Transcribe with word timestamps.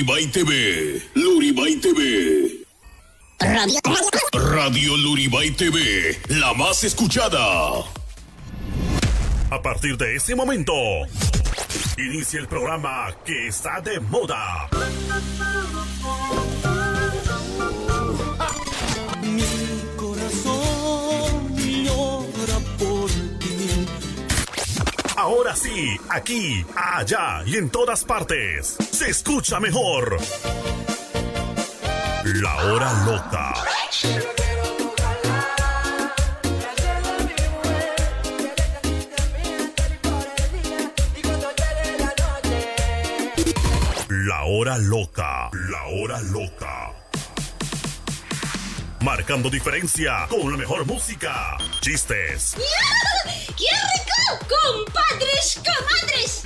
Luribay 0.00 0.26
TV. 0.28 1.02
Luribay 1.12 1.76
TV. 1.76 2.64
Radio. 3.38 3.80
Radio 4.32 4.96
Luribay 4.96 5.50
TV. 5.50 6.18
La 6.28 6.54
más 6.54 6.82
escuchada. 6.84 7.84
A 9.50 9.60
partir 9.60 9.98
de 9.98 10.16
ese 10.16 10.34
momento, 10.34 10.72
inicia 11.98 12.40
el 12.40 12.48
programa 12.48 13.14
que 13.26 13.48
está 13.48 13.82
de 13.82 14.00
moda. 14.00 14.70
Ahora 25.30 25.54
sí, 25.54 25.96
aquí, 26.08 26.66
allá 26.74 27.44
y 27.46 27.54
en 27.54 27.70
todas 27.70 28.04
partes, 28.04 28.76
se 28.90 29.10
escucha 29.10 29.60
mejor. 29.60 30.16
La 32.24 32.56
hora 32.64 32.92
loca. 33.04 33.54
La 44.08 44.44
hora 44.46 44.78
loca. 44.78 45.50
La 45.52 45.86
hora 45.86 46.20
loca. 46.22 46.99
Marcando 49.02 49.48
diferencia 49.48 50.26
con 50.28 50.50
la 50.50 50.56
mejor 50.56 50.86
música, 50.86 51.56
chistes, 51.80 52.56
¡Qué 53.56 53.66
rico! 53.66 54.46
¡Compadres, 54.48 55.60
comadres! 55.64 56.44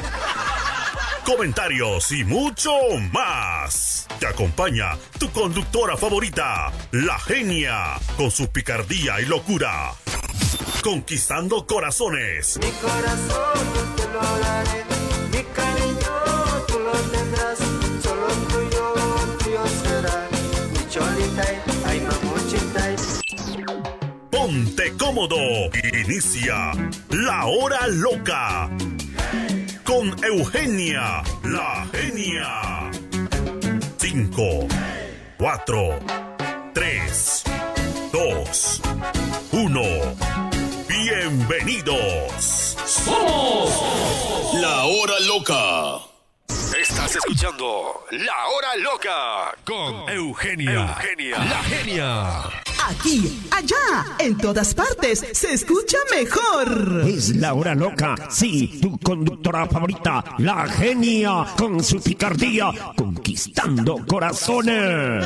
comentarios 1.25 2.13
y 2.13 2.23
mucho 2.25 2.71
más. 3.13 4.07
Te 4.21 4.27
acompaña 4.27 4.97
tu 5.19 5.31
conductora 5.33 5.97
favorita, 5.97 6.71
la 6.93 7.19
genia, 7.19 7.99
con 8.17 8.31
su 8.31 8.51
picardía 8.51 9.21
y 9.21 9.25
locura. 9.25 9.95
Conquistando 10.83 11.67
corazones. 11.67 12.59
Mi 12.59 12.71
corazón 12.73 13.95
te 13.97 14.09
lo 14.09 14.39
daré, 14.39 14.85
Ponte 24.55 24.93
cómodo. 24.97 25.37
Inicia 26.07 26.71
la 27.11 27.45
hora 27.45 27.89
loca. 27.89 28.71
Con 29.83 30.15
Eugenia, 30.23 31.25
la 31.43 31.85
genia. 31.93 32.89
5, 33.99 34.69
4, 35.39 35.99
3, 36.73 37.45
2, 38.13 38.83
1. 39.51 39.83
Bienvenidos. 40.87 42.77
La 44.63 44.85
hora 44.85 45.19
loca. 45.27 46.14
Estás 46.81 47.15
escuchando 47.15 48.05
La 48.11 48.49
Hora 48.49 48.77
Loca 48.79 49.57
con 49.65 50.09
Eugenia. 50.09 50.97
Eugenia. 50.99 51.39
La 51.39 51.63
genia. 51.63 52.43
Aquí, 52.89 53.43
allá, 53.53 54.17
en 54.19 54.37
todas 54.37 54.75
partes, 54.75 55.25
se 55.33 55.53
escucha 55.53 55.99
mejor. 56.11 57.05
Es 57.07 57.37
la 57.37 57.55
hora 57.55 57.77
loca, 57.77 58.17
sí, 58.29 58.81
tu 58.83 58.99
conductora 58.99 59.67
favorita, 59.67 60.25
la 60.39 60.67
genia, 60.67 61.47
con 61.57 61.83
su 61.83 62.03
picardía, 62.03 62.73
conquistando 62.97 64.05
corazones. 64.07 65.25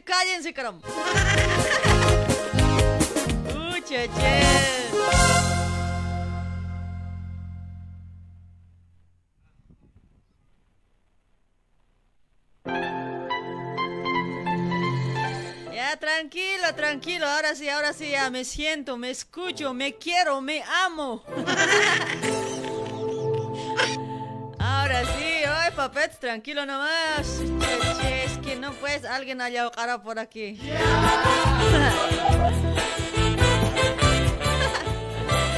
Cállense, 0.00 0.52
caramba. 0.52 0.86
Uy, 3.70 3.82
che, 3.82 4.08
che. 4.18 4.42
Ya, 15.72 15.96
tranquilo, 15.96 16.74
tranquilo. 16.74 17.26
Ahora 17.26 17.54
sí, 17.54 17.68
ahora 17.68 17.92
sí, 17.92 18.10
ya 18.10 18.30
me 18.30 18.44
siento, 18.44 18.96
me 18.96 19.10
escucho, 19.10 19.72
me 19.72 19.94
quiero, 19.94 20.40
me 20.40 20.62
amo. 20.84 21.22
sí, 25.78 25.82
ay, 25.82 25.88
papet, 25.88 26.18
tranquilo 26.18 26.66
nomás. 26.66 27.40
Es 28.04 28.38
que 28.38 28.56
no 28.56 28.72
puedes, 28.74 29.04
alguien 29.04 29.40
haya 29.40 29.70
cara 29.70 30.02
por 30.02 30.18
aquí. 30.18 30.58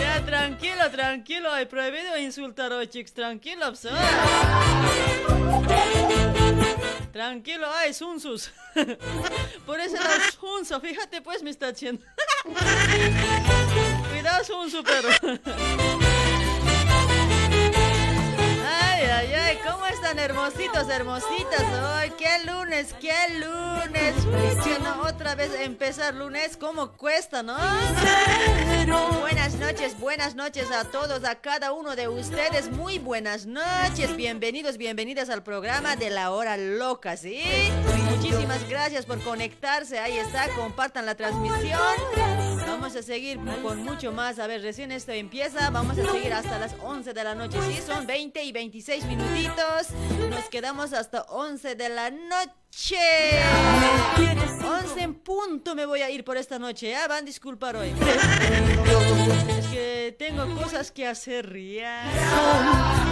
Ya, 0.00 0.24
tranquilo, 0.24 0.90
tranquilo, 0.90 1.52
hay 1.52 1.66
prohibido 1.66 2.16
insultar 2.18 2.72
hoy, 2.72 2.88
chicos, 2.88 3.12
tranquilo, 3.12 3.66
pues. 3.68 3.86
Tranquilo, 7.12 7.66
ay, 7.74 7.92
Sunsus. 7.92 8.50
Por 9.66 9.80
ese 9.80 9.96
lado, 9.96 10.20
Sunso, 10.38 10.80
fíjate 10.80 11.20
pues, 11.22 11.42
me 11.42 11.50
está 11.50 11.68
haciendo. 11.68 12.04
Cuidado, 14.10 14.44
Sunsu, 14.44 14.82
pero. 14.82 15.08
Ay, 19.02 19.32
ay, 19.32 19.58
¿cómo 19.66 19.86
están 19.86 20.18
hermositos, 20.18 20.88
hermositas? 20.90 21.64
Ay, 21.96 22.12
qué 22.18 22.44
lunes, 22.44 22.94
qué 23.00 23.14
lunes. 23.38 24.14
Otra 25.02 25.34
vez 25.34 25.52
empezar 25.58 26.14
lunes, 26.14 26.58
¿cómo 26.58 26.92
cuesta, 26.92 27.42
no? 27.42 27.56
Buenas 29.20 29.54
noches, 29.54 29.98
buenas 29.98 30.34
noches 30.34 30.70
a 30.70 30.84
todos, 30.84 31.24
a 31.24 31.36
cada 31.36 31.72
uno 31.72 31.96
de 31.96 32.08
ustedes. 32.08 32.70
Muy 32.70 32.98
buenas 32.98 33.46
noches, 33.46 34.14
bienvenidos, 34.16 34.76
bienvenidas 34.76 35.30
al 35.30 35.42
programa 35.42 35.96
de 35.96 36.10
la 36.10 36.30
hora 36.30 36.58
loca, 36.58 37.16
¿sí? 37.16 37.42
Muchísimas 38.10 38.68
gracias 38.68 39.06
por 39.06 39.20
conectarse, 39.22 39.98
ahí 39.98 40.18
está, 40.18 40.48
compartan 40.50 41.06
la 41.06 41.14
transmisión. 41.14 42.49
Vamos 42.80 42.96
a 42.96 43.02
seguir 43.02 43.38
con 43.62 43.84
mucho 43.84 44.10
más. 44.10 44.38
A 44.38 44.46
ver, 44.46 44.62
recién 44.62 44.90
esto 44.90 45.12
empieza. 45.12 45.68
Vamos 45.68 45.98
a 45.98 46.10
seguir 46.10 46.32
hasta 46.32 46.58
las 46.58 46.74
11 46.82 47.12
de 47.12 47.24
la 47.24 47.34
noche. 47.34 47.58
Sí, 47.68 47.78
son 47.86 48.06
20 48.06 48.42
y 48.42 48.52
26 48.52 49.04
minutitos. 49.04 49.88
Nos 50.30 50.48
quedamos 50.48 50.94
hasta 50.94 51.20
11 51.28 51.74
de 51.74 51.88
la 51.90 52.10
noche. 52.10 52.96
11 54.64 55.02
en 55.02 55.12
punto 55.12 55.74
me 55.74 55.84
voy 55.84 56.00
a 56.00 56.08
ir 56.08 56.24
por 56.24 56.38
esta 56.38 56.58
noche. 56.58 56.88
Ya 56.88 57.06
van 57.06 57.18
a 57.18 57.26
disculpar 57.26 57.76
hoy. 57.76 57.92
Es 59.58 59.66
que 59.66 60.16
tengo 60.18 60.46
cosas 60.54 60.90
que 60.90 61.06
hacer 61.06 61.54
ya. 61.54 62.02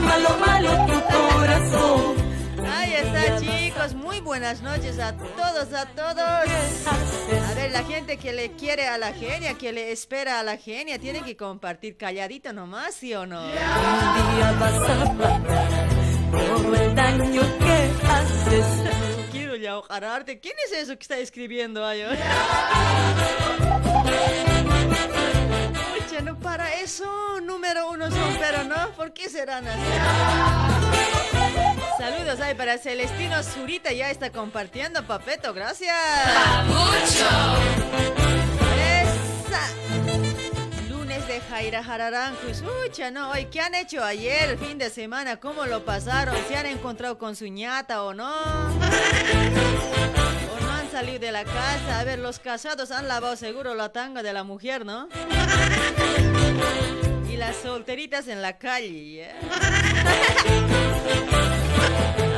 Malo, 0.00 0.38
malo 0.38 0.70
tu 0.86 1.34
corazón. 1.36 2.38
Ahí 2.66 2.94
está, 2.94 3.38
chicos. 3.40 3.94
Muy 3.94 4.20
buenas 4.20 4.62
noches 4.62 4.99
a 4.99 5.12
todos, 5.16 5.72
a 5.72 5.87
todos. 5.87 6.19
A 6.19 7.55
ver, 7.55 7.70
la 7.70 7.84
gente 7.84 8.16
que 8.16 8.32
le 8.32 8.52
quiere 8.52 8.88
a 8.88 8.99
la 8.99 9.12
genia, 9.12 9.55
que 9.55 9.72
le 9.72 9.93
espera 9.93 10.40
a 10.40 10.43
la 10.43 10.56
genia, 10.56 10.99
tiene 10.99 11.22
que 11.22 11.37
compartir 11.37 11.96
calladito 11.96 12.52
nomás, 12.52 12.94
¿sí 12.94 13.14
o 13.14 13.26
no? 13.26 13.43
Un 13.44 13.52
día 13.52 14.52
vas 14.58 14.75
a 14.75 15.99
el 16.75 16.94
daño 16.94 17.43
que 17.58 17.90
haces. 18.06 18.66
Quiero 19.32 19.56
ya 19.56 19.78
ojararte. 19.78 20.40
¿Quién 20.40 20.54
es 20.66 20.72
eso 20.72 20.96
que 20.96 21.02
está 21.02 21.19
escribiendo 21.19 21.84
ahí? 21.84 22.02
Pucha, 25.96 26.20
no 26.22 26.38
para 26.38 26.75
eso. 26.75 27.40
Número 27.40 27.90
uno 27.90 28.11
son, 28.11 28.37
pero 28.38 28.64
no. 28.64 28.90
¿Por 28.93 29.12
qué 29.12 29.28
serán 29.28 29.66
así? 29.66 31.17
Saludos 31.98 32.40
ahí 32.40 32.54
para 32.54 32.78
Celestino 32.78 33.42
Zurita. 33.42 33.92
Ya 33.92 34.08
está 34.10 34.30
compartiendo, 34.30 35.02
papeto. 35.04 35.52
Gracias. 35.52 35.96
Esa. 39.02 39.68
Lunes 40.88 41.26
de 41.26 41.40
Jaira 41.40 41.82
Jararanjus. 41.82 42.62
Ucha, 42.86 43.10
no. 43.10 43.30
Hoy, 43.30 43.46
¿qué 43.46 43.60
han 43.60 43.74
hecho 43.74 44.04
ayer, 44.04 44.56
fin 44.58 44.78
de 44.78 44.90
semana? 44.90 45.38
¿Cómo 45.38 45.66
lo 45.66 45.84
pasaron? 45.84 46.37
¿Se 46.46 46.56
han 46.56 46.66
encontrado 46.66 47.18
con 47.18 47.34
su 47.34 47.46
ñata 47.49 48.04
o 48.04 48.14
no? 48.14 48.32
¿O 48.32 48.80
no 50.61 50.70
han 50.70 50.88
salido 50.92 51.18
de 51.18 51.32
la 51.32 51.44
casa? 51.44 51.99
A 51.99 52.04
ver, 52.04 52.20
los 52.20 52.38
casados 52.38 52.92
han 52.92 53.08
lavado 53.08 53.34
seguro 53.34 53.75
la 53.75 53.88
tanga 53.88 54.23
de 54.23 54.32
la 54.32 54.44
mujer, 54.44 54.87
¿no? 54.87 55.08
Y 57.28 57.37
las 57.37 57.56
solteritas 57.56 58.28
en 58.28 58.40
la 58.40 58.56
calle, 58.56 59.16
¿ya? 59.16 59.34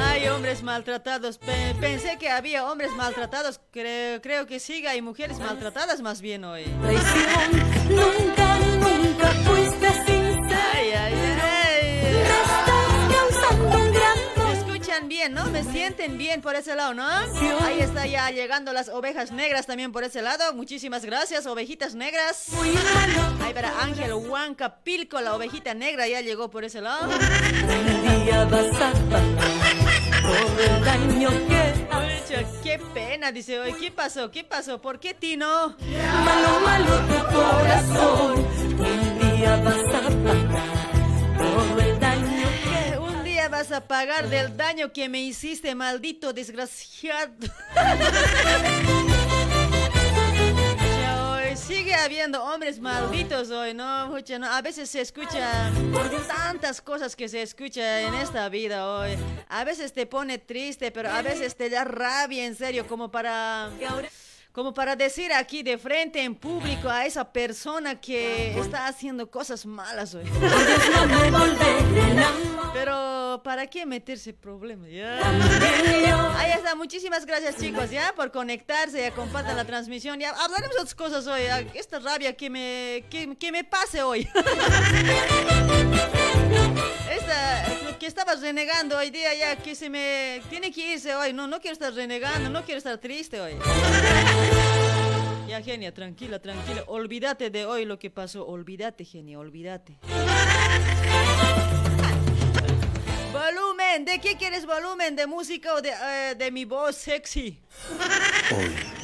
Ay, 0.03 0.29
hombres 0.29 0.63
maltratados. 0.63 1.39
Pe- 1.39 1.75
pensé 1.81 2.19
que 2.19 2.29
había 2.31 2.67
hombres 2.71 2.93
maltratados. 2.97 3.61
Creo, 3.71 4.21
creo 4.21 4.47
que 4.47 4.61
sí, 4.61 4.87
hay 4.87 5.03
mujeres 5.03 5.39
maltratadas 5.39 6.01
más 6.01 6.21
bien 6.21 6.45
hoy. 6.45 6.65
Traición, 6.83 7.51
nunca, 7.91 8.59
nunca 8.81 9.27
fuiste 9.45 9.89
sincera. 10.07 10.71
Ay, 10.75 10.91
ay, 10.93 11.15
ay. 11.15 11.40
Bien, 15.11 15.35
no? 15.35 15.45
¿Me 15.47 15.65
sienten 15.65 16.17
bien 16.17 16.41
por 16.41 16.55
ese 16.55 16.77
lado, 16.77 16.95
no? 16.95 17.05
Ahí 17.05 17.81
está 17.81 18.07
ya 18.07 18.31
llegando 18.31 18.73
las 18.73 18.89
ovejas 18.89 19.33
negras 19.33 19.67
también 19.67 19.91
por 19.91 20.05
ese 20.05 20.23
lado. 20.23 20.55
Muchísimas 20.55 21.05
gracias, 21.05 21.47
ovejitas 21.47 21.97
negras. 21.97 22.47
Ahí 23.43 23.53
para 23.53 23.83
Ángel 23.83 24.15
Huanca 24.15 24.77
Pilco, 24.85 25.21
la 25.21 25.35
ovejita 25.35 25.75
negra 25.75 26.07
ya 26.07 26.21
llegó 26.21 26.49
por 26.49 26.65
ese 26.65 26.81
lado. 26.81 27.11
Qué 32.63 32.79
pena, 32.95 33.33
dice 33.33 33.59
hoy. 33.59 33.73
¿Qué 33.73 33.91
pasó? 33.91 34.31
¿Qué 34.31 34.45
pasó? 34.45 34.81
¿Por 34.81 35.01
qué 35.01 35.13
Tino? 35.13 35.77
Malo, 36.25 36.61
malo 36.65 37.01
tu 37.09 37.35
corazón. 37.35 38.47
Un 38.79 39.19
día 39.19 39.57
vas 39.57 39.93
a 39.93 40.80
a 43.61 43.87
pagar 43.87 44.31
del 44.31 44.57
daño 44.57 44.91
que 44.91 45.11
me 45.11 45.21
hiciste, 45.21 45.75
maldito 45.75 46.33
desgraciado. 46.33 47.35
Sigue 51.55 51.95
habiendo 51.95 52.43
hombres 52.43 52.81
malditos 52.81 53.51
hoy, 53.51 53.75
¿no? 53.75 54.11
Pucha, 54.11 54.39
no, 54.39 54.47
A 54.47 54.63
veces 54.63 54.89
se 54.89 55.03
escucha 55.03 55.71
tantas 56.27 56.81
cosas 56.81 57.15
que 57.15 57.29
se 57.29 57.43
escucha 57.43 58.01
en 58.01 58.15
esta 58.15 58.49
vida 58.49 58.89
hoy. 58.89 59.11
A 59.49 59.65
veces 59.65 59.93
te 59.93 60.07
pone 60.07 60.39
triste, 60.39 60.91
pero 60.91 61.11
a 61.11 61.21
veces 61.21 61.55
te 61.55 61.69
da 61.69 61.85
rabia, 61.85 62.47
en 62.47 62.57
serio, 62.57 62.87
como 62.87 63.11
para... 63.11 63.71
Como 64.53 64.75
para 64.75 64.97
decir 64.97 65.33
aquí 65.33 65.63
de 65.63 65.79
frente 65.79 66.23
en 66.23 66.35
público 66.35 66.89
a 66.89 67.07
esa 67.07 67.33
persona 67.33 68.01
que 68.01 68.59
está 68.59 68.89
haciendo 68.89 69.31
cosas 69.31 69.65
malas 69.65 70.15
hoy. 70.15 70.25
Pero, 72.73 73.41
¿para 73.45 73.69
qué 73.69 73.87
meterse 73.87 74.33
problemas? 74.33 74.91
Yo. 74.91 75.07
Ahí 76.37 76.51
está, 76.53 76.75
muchísimas 76.75 77.27
gracias 77.27 77.59
chicos, 77.59 77.91
ya, 77.91 78.13
por 78.17 78.33
conectarse, 78.33 79.01
ya 79.01 79.13
compartan 79.13 79.57
la 79.57 79.65
transmisión, 79.65 80.19
ya, 80.19 80.31
hablaremos 80.31 80.75
otras 80.77 80.95
cosas 80.97 81.27
hoy, 81.29 81.45
ya, 81.45 81.61
esta 81.75 82.01
rabia 82.01 82.37
que 82.37 82.51
me, 82.51 83.05
que, 83.09 83.37
que 83.37 83.53
me 83.53 83.63
pase 83.63 84.03
hoy. 84.03 84.29
Esta, 87.11 87.99
que 87.99 88.07
estabas 88.07 88.41
renegando 88.41 88.97
hoy 88.97 89.11
día, 89.11 89.35
ya, 89.35 89.57
que 89.57 89.75
se 89.75 89.91
me, 89.91 90.43
tiene 90.49 90.73
que 90.73 90.95
irse 90.95 91.15
hoy, 91.15 91.33
no, 91.33 91.47
no 91.47 91.61
quiero 91.61 91.73
estar 91.73 91.93
renegando, 91.93 92.51
no 92.51 92.65
quiero 92.65 92.79
estar 92.79 92.99
triste 92.99 93.41
hoy. 93.41 93.55
Ya, 95.49 95.61
genia, 95.63 95.93
tranquila, 95.93 96.39
tranquila. 96.39 96.85
Olvídate 96.87 97.51
de 97.51 97.67
hoy 97.67 97.85
lo 97.85 97.99
que 97.99 98.09
pasó. 98.09 98.47
Olvídate, 98.47 99.05
genia, 99.05 99.39
olvídate. 99.39 99.99
Volumen, 103.33 104.05
¿de 104.05 104.21
qué 104.21 104.37
quieres 104.37 104.65
volumen? 104.65 105.17
¿De 105.17 105.27
música 105.27 105.75
o 105.75 105.83
de, 105.83 105.91
eh, 105.91 106.35
de 106.37 106.53
mi 106.53 106.65
voz 106.65 106.95
sexy? 106.95 107.59
Hoy 108.53 109.00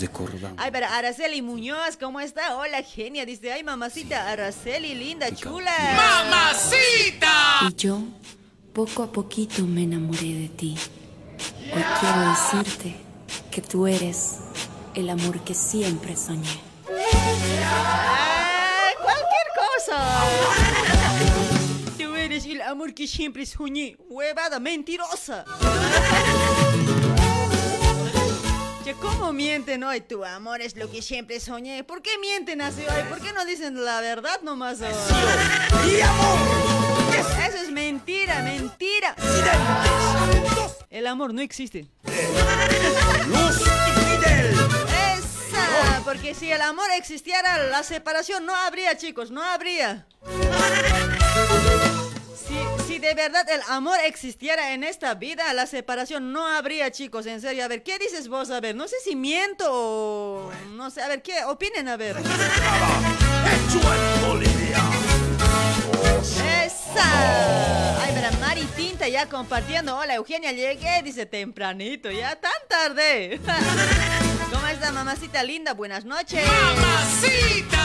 recordamos 0.00 0.58
Ay, 0.58 0.70
pero 0.72 0.86
Araceli 0.86 1.42
Muñoz, 1.42 1.96
¿cómo 1.98 2.20
está? 2.20 2.56
Hola, 2.56 2.82
genia. 2.82 3.26
Dice, 3.26 3.52
ay, 3.52 3.62
mamacita, 3.62 4.30
Araceli, 4.30 4.94
linda, 4.94 5.34
chula. 5.34 5.72
Y 7.68 7.74
yo, 7.74 8.00
poco 8.72 9.02
a 9.02 9.12
poquito 9.12 9.62
me 9.62 9.82
enamoré 9.84 10.32
de 10.34 10.48
ti. 10.48 10.76
Hoy 11.74 11.84
quiero 12.00 12.20
decirte 12.30 12.96
que 13.50 13.60
tú 13.62 13.86
eres 13.86 14.36
el 14.94 15.08
amor 15.10 15.40
que 15.40 15.54
siempre 15.54 16.16
soñé. 16.16 16.58
Ay, 16.88 18.94
cualquier 19.02 19.46
cosa. 19.56 20.22
Tú 21.98 22.14
eres 22.14 22.44
el 22.46 22.62
amor 22.62 22.94
que 22.94 23.06
siempre 23.06 23.44
soñé. 23.46 23.96
Huevada, 24.08 24.58
mentirosa. 24.60 25.44
Che, 28.90 28.96
¿cómo 28.96 29.32
mienten 29.32 29.84
hoy? 29.84 30.00
Tu 30.00 30.24
amor 30.24 30.60
es 30.60 30.74
lo 30.74 30.90
que 30.90 31.00
siempre 31.00 31.38
soñé. 31.38 31.84
¿Por 31.84 32.02
qué 32.02 32.10
mienten 32.18 32.60
así 32.60 32.80
hoy? 32.80 33.04
¿Por 33.08 33.20
qué 33.20 33.32
no 33.32 33.44
dicen 33.44 33.84
la 33.84 34.00
verdad 34.00 34.40
nomás 34.42 34.80
hoy? 34.80 34.88
Eso 37.46 37.56
es 37.62 37.70
mentira, 37.70 38.42
mentira. 38.42 39.14
El 40.88 41.06
amor 41.06 41.32
no 41.32 41.40
existe. 41.40 41.86
Esa, 45.14 46.02
porque 46.04 46.34
si 46.34 46.50
el 46.50 46.60
amor 46.60 46.86
existiera, 46.96 47.68
la 47.68 47.84
separación 47.84 48.44
no 48.44 48.56
habría, 48.56 48.96
chicos, 48.96 49.30
no 49.30 49.40
habría. 49.40 50.08
De 53.10 53.16
verdad 53.16 53.44
el 53.50 53.60
amor 53.66 53.98
existiera 54.06 54.72
en 54.72 54.84
esta 54.84 55.14
vida, 55.14 55.52
la 55.52 55.66
separación 55.66 56.32
no 56.32 56.46
habría, 56.46 56.92
chicos, 56.92 57.26
en 57.26 57.40
serio. 57.40 57.64
A 57.64 57.66
ver, 57.68 57.82
¿qué 57.82 57.98
dices 57.98 58.28
vos? 58.28 58.52
A 58.52 58.60
ver, 58.60 58.76
no 58.76 58.86
sé 58.86 58.94
si 59.02 59.16
miento 59.16 59.64
o... 59.68 60.52
No 60.76 60.90
sé, 60.90 61.02
a 61.02 61.08
ver, 61.08 61.20
¿qué 61.20 61.42
opinen? 61.44 61.88
A 61.88 61.96
ver. 61.96 62.16
¡Esa! 66.64 68.04
Ay, 68.04 68.12
mira, 68.14 68.30
Mari 68.38 68.62
Tinta 68.76 69.08
ya 69.08 69.26
compartiendo. 69.28 69.96
Hola, 69.96 70.14
Eugenia, 70.14 70.52
llegué, 70.52 71.02
dice 71.02 71.26
tempranito, 71.26 72.12
ya 72.12 72.36
tan 72.36 72.52
tarde. 72.68 73.40
¿Cómo 74.52 74.68
está, 74.68 74.92
mamacita 74.92 75.42
linda? 75.42 75.74
Buenas 75.74 76.04
noches. 76.04 76.46
¡Mamacita! 76.46 77.82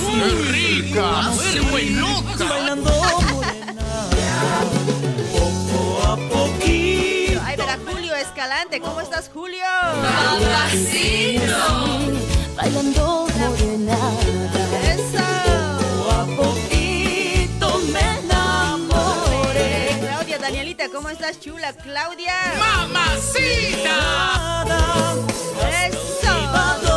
¡Muy 0.00 0.30
rica! 0.50 1.30
¡Muy 1.70 1.90
loca! 1.90 2.44
Bailando 2.44 2.90
a 6.12 6.16
poquito. 6.16 7.40
Ay, 7.44 7.56
verá, 7.56 7.78
Julio 7.86 8.14
Escalante, 8.14 8.80
¿cómo 8.80 9.00
estás, 9.00 9.30
Julio? 9.32 9.64
Bailando 12.56 13.26
morena. 13.38 13.96
¡Eso! 14.84 15.24
Poco 16.04 16.10
a 16.12 16.26
poquito 16.36 17.78
me 17.92 18.04
enamoré. 18.20 19.96
Claudia, 20.00 20.38
Danielita, 20.38 20.88
¿cómo 20.90 21.08
estás, 21.08 21.40
chula? 21.40 21.72
Claudia. 21.72 22.34
¡Mamacita! 22.58 23.96
¡Eso! 25.88 26.91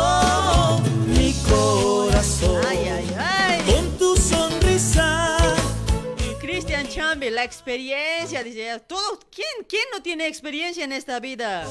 La 7.30 7.42
experiencia, 7.42 8.44
dice, 8.44 8.80
todo, 8.86 9.18
¿quién, 9.34 9.66
¿quién 9.68 9.82
no 9.92 10.00
tiene 10.00 10.28
experiencia 10.28 10.84
en 10.84 10.92
esta 10.92 11.18
vida? 11.18 11.64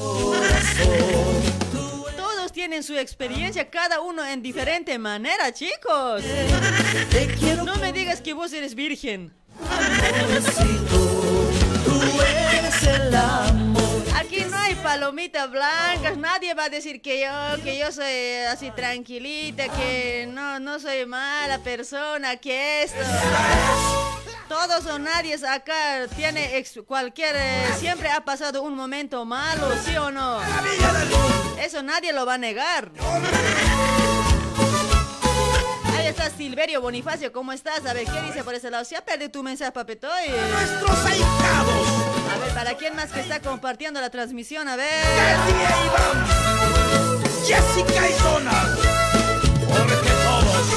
Todos 2.17 2.51
tienen 2.51 2.83
su 2.83 2.97
experiencia, 2.97 3.69
cada 3.69 4.01
uno 4.01 4.25
en 4.25 4.41
diferente 4.41 4.99
manera, 4.99 5.53
chicos. 5.53 6.23
No 7.63 7.77
me 7.77 7.93
digas 7.93 8.19
que 8.21 8.33
vos 8.33 8.51
eres 8.51 8.75
virgen. 8.75 9.33
tú 11.85 12.21
eres 12.21 12.83
el 12.83 13.15
amor. 13.15 13.84
Aquí 14.25 14.43
no 14.49 14.57
hay 14.57 14.73
palomitas 14.75 15.49
blancas, 15.51 16.17
nadie 16.17 16.53
va 16.55 16.65
a 16.65 16.69
decir 16.69 16.99
que 17.01 17.21
yo, 17.21 17.63
que 17.63 17.77
yo 17.77 17.91
soy 17.91 18.43
así 18.49 18.71
tranquilita, 18.71 19.67
que 19.69 20.27
no, 20.29 20.59
no 20.59 20.79
soy 20.79 21.05
mala 21.05 21.59
persona, 21.59 22.35
que 22.37 22.83
esto. 22.83 22.97
Todos 24.49 24.85
o 24.87 24.97
nadie 24.99 25.35
acá 25.47 26.07
tiene 26.15 26.57
ex- 26.57 26.79
cualquier, 26.87 27.35
eh, 27.35 27.67
siempre 27.79 28.09
ha 28.09 28.21
pasado 28.25 28.63
un 28.63 28.75
momento 28.75 29.25
malo, 29.25 29.67
¿sí 29.83 29.95
o 29.95 30.09
no? 30.11 30.39
Eso 31.59 31.83
nadie 31.83 32.11
lo 32.11 32.25
va 32.25 32.33
a 32.35 32.37
negar. 32.37 32.91
Ahí 35.97 36.07
está 36.07 36.29
Silverio 36.31 36.81
Bonifacio, 36.81 37.31
¿cómo 37.31 37.51
estás? 37.53 37.85
A 37.85 37.93
ver, 37.93 38.05
¿qué 38.05 38.21
dice 38.23 38.43
por 38.43 38.53
ese 38.55 38.69
lado? 38.71 38.85
Se 38.85 38.95
ha 38.97 39.01
perdido 39.05 39.29
tu 39.31 39.43
mensaje, 39.43 39.71
papetoy. 39.71 40.29
Nuestros 40.51 40.97
A 42.35 42.37
ver, 42.37 42.53
¿para 42.53 42.73
quién 42.75 42.93
más 42.97 43.13
que 43.13 43.21
está 43.21 43.39
compartiendo 43.39 44.01
la 44.01 44.09
transmisión? 44.09 44.67
A 44.67 44.75
ver. 44.75 45.37
Jessica 47.45 48.09
y 48.09 48.13
Donald. 48.21 48.79
Porque 49.65 50.11
todos 50.25 50.67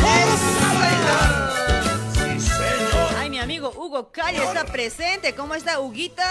vamos 0.00 0.40
a 0.62 0.74
bailar. 0.78 2.00
Sí, 2.14 2.40
señor. 2.40 3.14
Ay, 3.18 3.28
mi 3.28 3.38
amigo 3.38 3.70
Hugo 3.76 4.10
Calle 4.10 4.42
está 4.42 4.64
presente. 4.64 5.34
¿Cómo 5.34 5.54
está, 5.54 5.80
Huguito? 5.80 6.22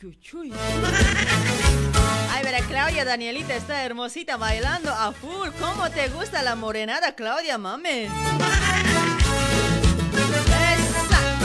Uy, 0.00 0.18
uy, 0.32 0.50
uy. 0.50 0.52
Ay, 2.30 2.42
verá, 2.44 2.60
Claudia 2.62 3.04
Danielita 3.04 3.54
está 3.54 3.84
hermosita 3.84 4.36
bailando 4.36 4.90
a 4.90 5.12
full. 5.12 5.48
¿Cómo 5.60 5.90
te 5.90 6.08
gusta 6.08 6.42
la 6.42 6.54
morenada, 6.56 7.14
Claudia, 7.14 7.58
mame? 7.58 8.04
Esa. 10.74 11.38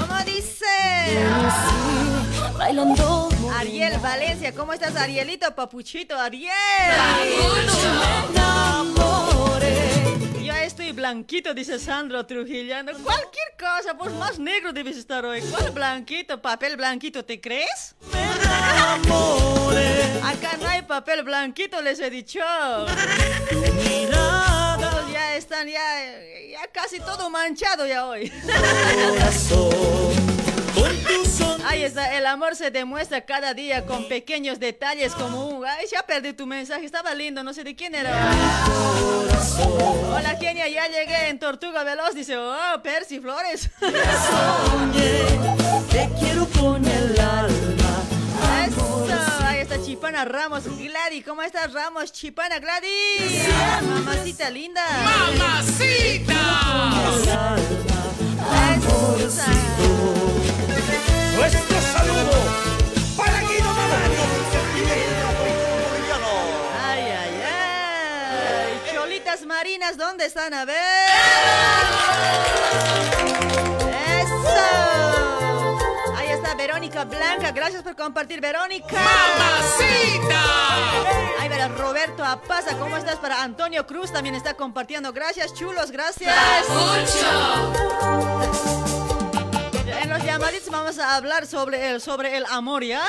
¿Cómo 0.00 0.24
dice? 0.24 0.66
Bailando 2.58 3.28
Ariel 3.56 3.98
Valencia, 3.98 4.52
¿cómo 4.54 4.72
estás, 4.72 4.96
Arielito, 4.96 5.54
papuchito, 5.54 6.18
Ariel? 6.18 6.50
me 7.98 8.38
enamoré. 8.38 9.21
Blanquito, 10.92 11.54
dice 11.54 11.78
Sandro 11.78 12.26
Trujillano. 12.26 12.92
Cualquier 13.02 13.56
cosa, 13.58 13.96
pues 13.96 14.12
más 14.14 14.38
negro 14.38 14.72
debes 14.72 14.96
estar 14.96 15.24
hoy. 15.24 15.40
¿Cuál 15.42 15.70
blanquito? 15.70 16.40
¿Papel 16.40 16.76
blanquito, 16.76 17.24
te 17.24 17.40
crees? 17.40 17.94
Acá 20.22 20.56
no 20.60 20.68
hay 20.68 20.82
papel 20.82 21.22
blanquito, 21.22 21.80
les 21.80 21.98
he 22.00 22.10
dicho. 22.10 22.40
Todos 24.80 25.12
ya 25.12 25.36
están, 25.36 25.68
ya, 25.68 25.80
ya 26.50 26.66
casi 26.72 26.98
todo 27.00 27.30
manchado 27.30 27.86
ya 27.86 28.06
hoy. 28.06 28.30
corazón. 29.08 30.31
Ahí 31.64 31.84
está, 31.84 32.16
el 32.18 32.26
amor 32.26 32.56
se 32.56 32.70
demuestra 32.70 33.24
cada 33.24 33.54
día 33.54 33.86
con 33.86 34.06
pequeños 34.08 34.58
detalles 34.60 35.14
como 35.14 35.46
un... 35.46 35.64
Ay, 35.64 35.86
ya 35.90 36.02
perdí 36.02 36.32
tu 36.32 36.46
mensaje, 36.46 36.84
estaba 36.84 37.14
lindo, 37.14 37.42
no 37.42 37.54
sé 37.54 37.64
de 37.64 37.74
quién 37.74 37.94
era. 37.94 38.10
Hola, 40.12 40.38
Kenia, 40.38 40.68
ya 40.68 40.86
llegué 40.88 41.28
en 41.28 41.38
Tortuga 41.38 41.84
Veloz, 41.84 42.14
dice, 42.14 42.36
oh, 42.36 42.82
Percy 42.82 43.20
Flores. 43.20 43.70
Te 45.90 46.10
quiero 46.20 46.46
con 46.58 46.84
el 46.84 47.18
alma. 47.20 48.02
Eso, 48.66 49.04
ahí 49.46 49.60
está 49.60 49.82
Chipana 49.82 50.24
Ramos, 50.24 50.64
Gladys, 50.64 51.24
¿cómo 51.24 51.42
estás 51.42 51.72
Ramos? 51.72 52.12
Chipana, 52.12 52.58
Gladys. 52.58 53.48
Mamacita 53.82 54.50
linda. 54.50 54.84
¡Mamacita! 55.04 56.32
Nuestro 61.34 61.80
saludo 61.80 62.30
para 63.16 63.40
Guido 63.40 63.64
Mamani. 63.64 64.16
Ay, 66.84 67.00
ay, 67.00 67.42
ay. 67.42 68.92
Cholitas 68.94 69.46
marinas, 69.46 69.96
¿dónde 69.96 70.26
están? 70.26 70.52
A 70.54 70.64
ver. 70.64 70.76
Eso. 74.20 74.58
Ahí 76.16 76.28
está 76.28 76.54
Verónica 76.54 77.04
Blanca, 77.04 77.50
gracias 77.52 77.82
por 77.82 77.96
compartir, 77.96 78.40
Verónica. 78.40 78.94
¡Mamacita! 78.94 80.42
Ay, 81.40 81.48
verá, 81.48 81.68
Roberto 81.68 82.24
Apaza, 82.24 82.76
¿cómo 82.78 82.96
estás? 82.96 83.16
Para 83.16 83.42
Antonio 83.42 83.86
Cruz 83.86 84.12
también 84.12 84.34
está 84.34 84.54
compartiendo. 84.54 85.12
Gracias, 85.12 85.54
chulos, 85.54 85.90
gracias. 85.90 86.34
En 88.94 89.01
los 90.12 90.24
llamaditos 90.24 90.68
vamos 90.68 90.98
a 90.98 91.16
hablar 91.16 91.46
sobre 91.46 91.90
el, 91.90 92.00
sobre 92.00 92.36
el 92.36 92.44
amor, 92.50 92.84
¿ya? 92.84 93.02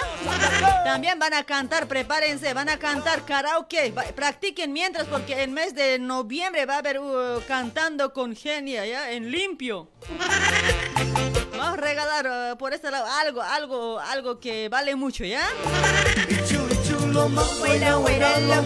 También 0.86 1.20
van 1.20 1.34
a 1.34 1.44
cantar, 1.44 1.86
prepárense, 1.88 2.54
van 2.54 2.70
a 2.70 2.80
cantar 2.80 3.26
karaoke. 3.26 3.94
Practiquen 4.16 4.72
mientras 4.72 5.06
porque 5.08 5.44
en 5.44 5.52
mes 5.54 5.76
de 5.76 6.00
noviembre 6.00 6.66
va 6.66 6.76
a 6.76 6.78
haber 6.78 7.00
uh, 7.00 7.42
cantando 7.46 8.14
con 8.14 8.36
genia, 8.36 8.86
¿ya? 8.86 9.12
En 9.12 9.32
limpio. 9.32 9.90
Vamos 11.58 11.78
a 11.78 11.82
regalar 11.82 12.54
uh, 12.54 12.58
por 12.58 12.74
este 12.74 12.90
lado 12.90 13.06
algo, 13.20 13.42
algo, 13.42 14.00
algo 14.00 14.40
que 14.40 14.70
vale 14.70 14.96
mucho, 14.96 15.26
¿ya? 15.26 15.46
Huela, 17.62 17.98
huela, 18.00 18.40
la 18.40 18.62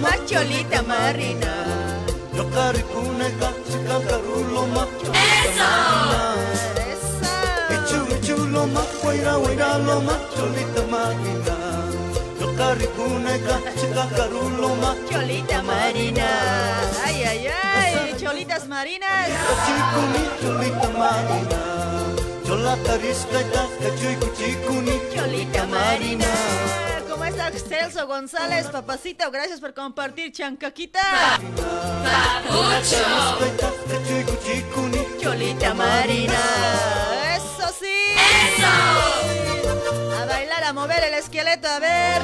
más 10.01 10.19
cholita 10.35 10.83
marina. 10.83 11.55
Cholita 15.09 15.63
marina. 15.63 16.27
Ay, 17.05 17.23
ay, 17.23 17.47
ay. 17.47 18.15
Cholitas 18.19 18.67
marinas. 18.67 19.29
Cholita 25.15 25.67
marina. 25.67 26.27
¿Cómo 27.09 27.23
está 27.25 27.51
Celso 27.51 28.07
González? 28.07 28.67
Papacito, 28.67 29.31
gracias 29.31 29.59
por 29.59 29.73
compartir, 29.73 30.31
Chancaquita. 30.31 31.01
Cholita 35.21 35.73
marina. 35.73 37.36
Eso. 37.81 38.67
A 40.21 40.25
bailar, 40.25 40.63
a 40.63 40.73
mover 40.73 41.03
el 41.03 41.13
esqueleto, 41.13 41.67
a 41.67 41.79
ver. 41.79 42.21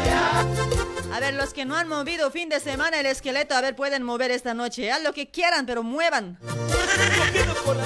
A 1.13 1.19
ver, 1.19 1.35
los 1.35 1.53
que 1.53 1.65
no 1.65 1.75
han 1.75 1.87
movido 1.87 2.31
fin 2.31 2.49
de 2.49 2.59
semana 2.59 2.99
el 2.99 3.05
esqueleto, 3.05 3.55
a 3.55 3.61
ver, 3.61 3.75
pueden 3.75 4.01
mover 4.03 4.31
esta 4.31 4.53
noche. 4.53 4.91
Haz 4.91 5.03
lo 5.03 5.13
que 5.13 5.29
quieran, 5.29 5.65
pero 5.65 5.83
muevan. 5.83 6.39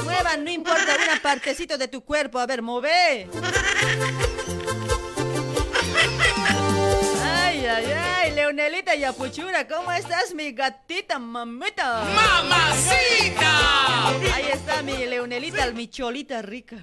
Muevan, 0.03 0.43
no 0.45 0.51
importa 0.51 0.95
una 1.03 1.21
partecito 1.21 1.77
de 1.77 1.87
tu 1.87 2.03
cuerpo. 2.03 2.39
A 2.39 2.45
ver, 2.45 2.61
move. 2.61 3.27
Ay, 7.23 7.65
ay, 7.65 7.65
ay, 7.65 8.16
Leonelita 8.37 8.93
Yapuchura, 8.93 9.67
¿cómo 9.67 9.91
estás, 9.91 10.35
mi 10.35 10.51
gatita, 10.51 11.17
mamita? 11.17 12.03
¡Mamacita! 12.03 14.09
Ahí 14.31 14.49
está 14.53 14.83
mi 14.83 14.95
Leonelita, 15.07 15.65
mi 15.71 15.87
cholita 15.87 16.43
rica. 16.43 16.75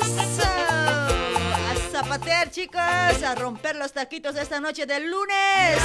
¡Eso! 0.00 0.46
A 0.46 1.74
zapatear, 1.92 2.50
chicos, 2.50 2.80
a 2.80 3.34
romper 3.34 3.76
los 3.76 3.92
taquitos 3.92 4.34
esta 4.36 4.60
noche 4.60 4.86
del 4.86 5.10
lunes. 5.10 5.78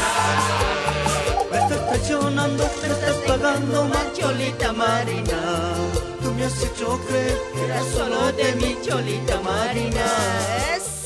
Me 1.51 1.57
estás 1.57 1.85
traicionando, 1.85 2.71
me 2.81 2.87
estás 2.87 3.15
pagando 3.27 3.83
mal, 3.89 4.13
cholita 4.13 4.71
marina. 4.71 5.73
Tú 6.23 6.33
me 6.33 6.45
has 6.45 6.63
hecho 6.63 6.97
creer 7.09 7.37
que 7.53 7.65
Era 7.65 7.83
solo 7.83 8.31
de 8.31 8.55
mi 8.55 8.77
cholita 8.81 9.41
marina. 9.41 10.05
¡Eso! 10.77 10.98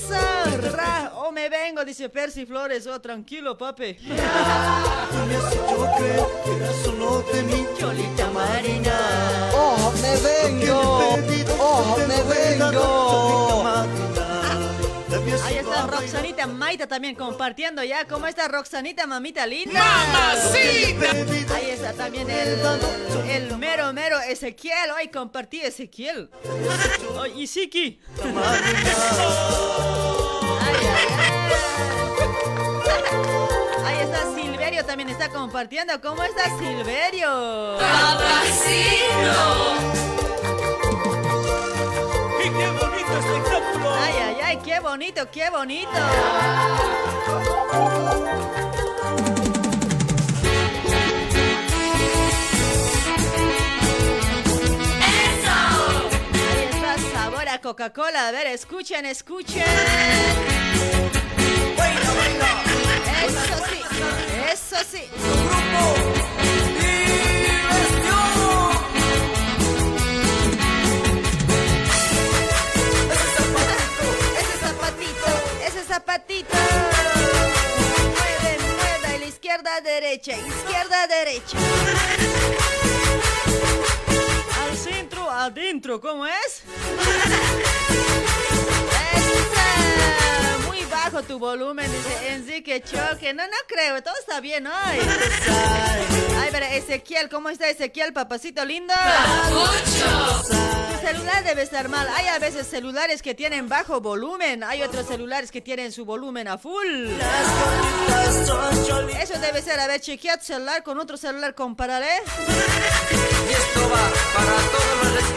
Oh, 1.15 1.31
me 1.31 1.49
vengo, 1.49 1.83
dice 1.85 2.09
Percy 2.09 2.45
Flores. 2.45 2.85
Oh, 2.87 2.99
tranquilo, 2.99 3.57
papi. 3.57 3.93
Tú 3.95 4.07
me 4.07 5.35
has 5.35 5.53
hecho 5.53 5.87
creer 5.97 6.25
que 6.43 6.51
era 6.55 6.73
solo 6.83 7.21
de 7.33 7.43
mi 7.43 7.65
cholita 7.77 8.27
marina. 8.29 9.49
Oh, 9.53 9.93
me 10.01 10.17
vengo. 10.17 11.17
Oh, 11.59 11.97
me 12.07 12.23
vengo. 12.23 13.63
Ahí 15.45 15.57
está 15.57 15.87
Roxanita 15.87 16.47
Maita 16.47 16.87
también 16.87 17.15
compartiendo 17.15 17.83
ya. 17.83 18.05
¿Cómo 18.05 18.27
está 18.27 18.47
Roxanita, 18.47 19.07
mamita 19.07 19.45
linda? 19.45 19.79
¡Mamacita! 19.79 21.55
Ahí 21.55 21.69
está 21.71 21.93
también 21.93 22.29
el, 22.29 22.59
el 23.29 23.57
mero 23.57 23.93
mero 23.93 24.19
Ezequiel. 24.19 24.91
Hoy 24.95 25.07
compartí 25.09 25.61
Ezequiel. 25.61 26.29
Ay, 27.21 27.41
Isiki. 27.43 27.99
Ay, 28.23 30.12
Silverio 34.83 34.85
también 34.85 35.09
está 35.09 35.29
compartiendo. 35.29 35.99
¿Cómo 36.01 36.23
está 36.23 36.45
Silverio? 36.57 37.77
¡Y 42.39 42.49
qué 42.49 42.67
bonito 42.71 43.17
espectáculo! 43.17 43.93
Ay, 44.01 44.13
ay, 44.17 44.37
ay, 44.43 44.57
qué 44.63 44.79
bonito, 44.79 45.31
qué 45.31 45.49
bonito. 45.49 45.89
Ahí 56.51 56.69
está 56.71 56.97
sabor 57.13 57.47
a 57.49 57.61
Coca-Cola. 57.61 58.27
A 58.27 58.31
ver, 58.31 58.47
escuchen, 58.47 59.05
escuchen. 59.05 59.63
Eso 63.23 63.55
sí, 63.69 63.81
eso 64.51 64.75
sí. 64.91 65.03
Ese 74.39 74.57
zapatito, 74.59 75.27
ese 75.65 75.83
zapatito. 75.85 76.57
Mueve, 78.17 78.57
mueve, 78.75 79.19
la 79.19 79.25
izquierda, 79.25 79.79
derecha, 79.79 80.33
izquierda, 80.37 81.07
derecha. 81.07 81.57
Al 84.65 84.77
centro, 84.77 85.31
adentro, 85.31 86.01
¿cómo 86.01 86.25
es? 86.25 86.63
bajo 91.03 91.23
tu 91.23 91.39
volumen, 91.39 91.91
dice 91.91 92.33
Enrique 92.33 92.81
Choque. 92.81 93.33
No, 93.33 93.43
no 93.43 93.57
creo, 93.67 94.01
todo 94.01 94.13
está 94.19 94.39
bien 94.39 94.65
hoy. 94.67 94.99
Ay, 96.39 96.49
pero 96.51 96.65
Ezequiel, 96.65 97.29
¿cómo 97.29 97.49
está 97.49 97.69
Ezequiel, 97.69 98.13
papacito 98.13 98.63
lindo? 98.63 98.93
Tu 100.91 101.07
celular 101.07 101.43
debe 101.43 101.63
estar 101.63 101.89
mal. 101.89 102.07
Hay 102.15 102.27
a 102.27 102.39
veces 102.39 102.67
celulares 102.67 103.21
que 103.21 103.35
tienen 103.35 103.67
bajo 103.67 103.99
volumen, 103.99 104.63
hay 104.63 104.81
otros 104.81 105.07
celulares 105.07 105.51
que 105.51 105.61
tienen 105.61 105.91
su 105.91 106.05
volumen 106.05 106.47
a 106.47 106.57
full. 106.57 107.09
Eso 109.21 109.39
debe 109.39 109.61
ser, 109.61 109.79
a 109.79 109.87
ver, 109.87 109.99
chequea 109.99 110.37
tu 110.37 110.45
celular 110.45 110.83
con 110.83 110.99
otro 110.99 111.17
celular, 111.17 111.53
compararé. 111.53 112.21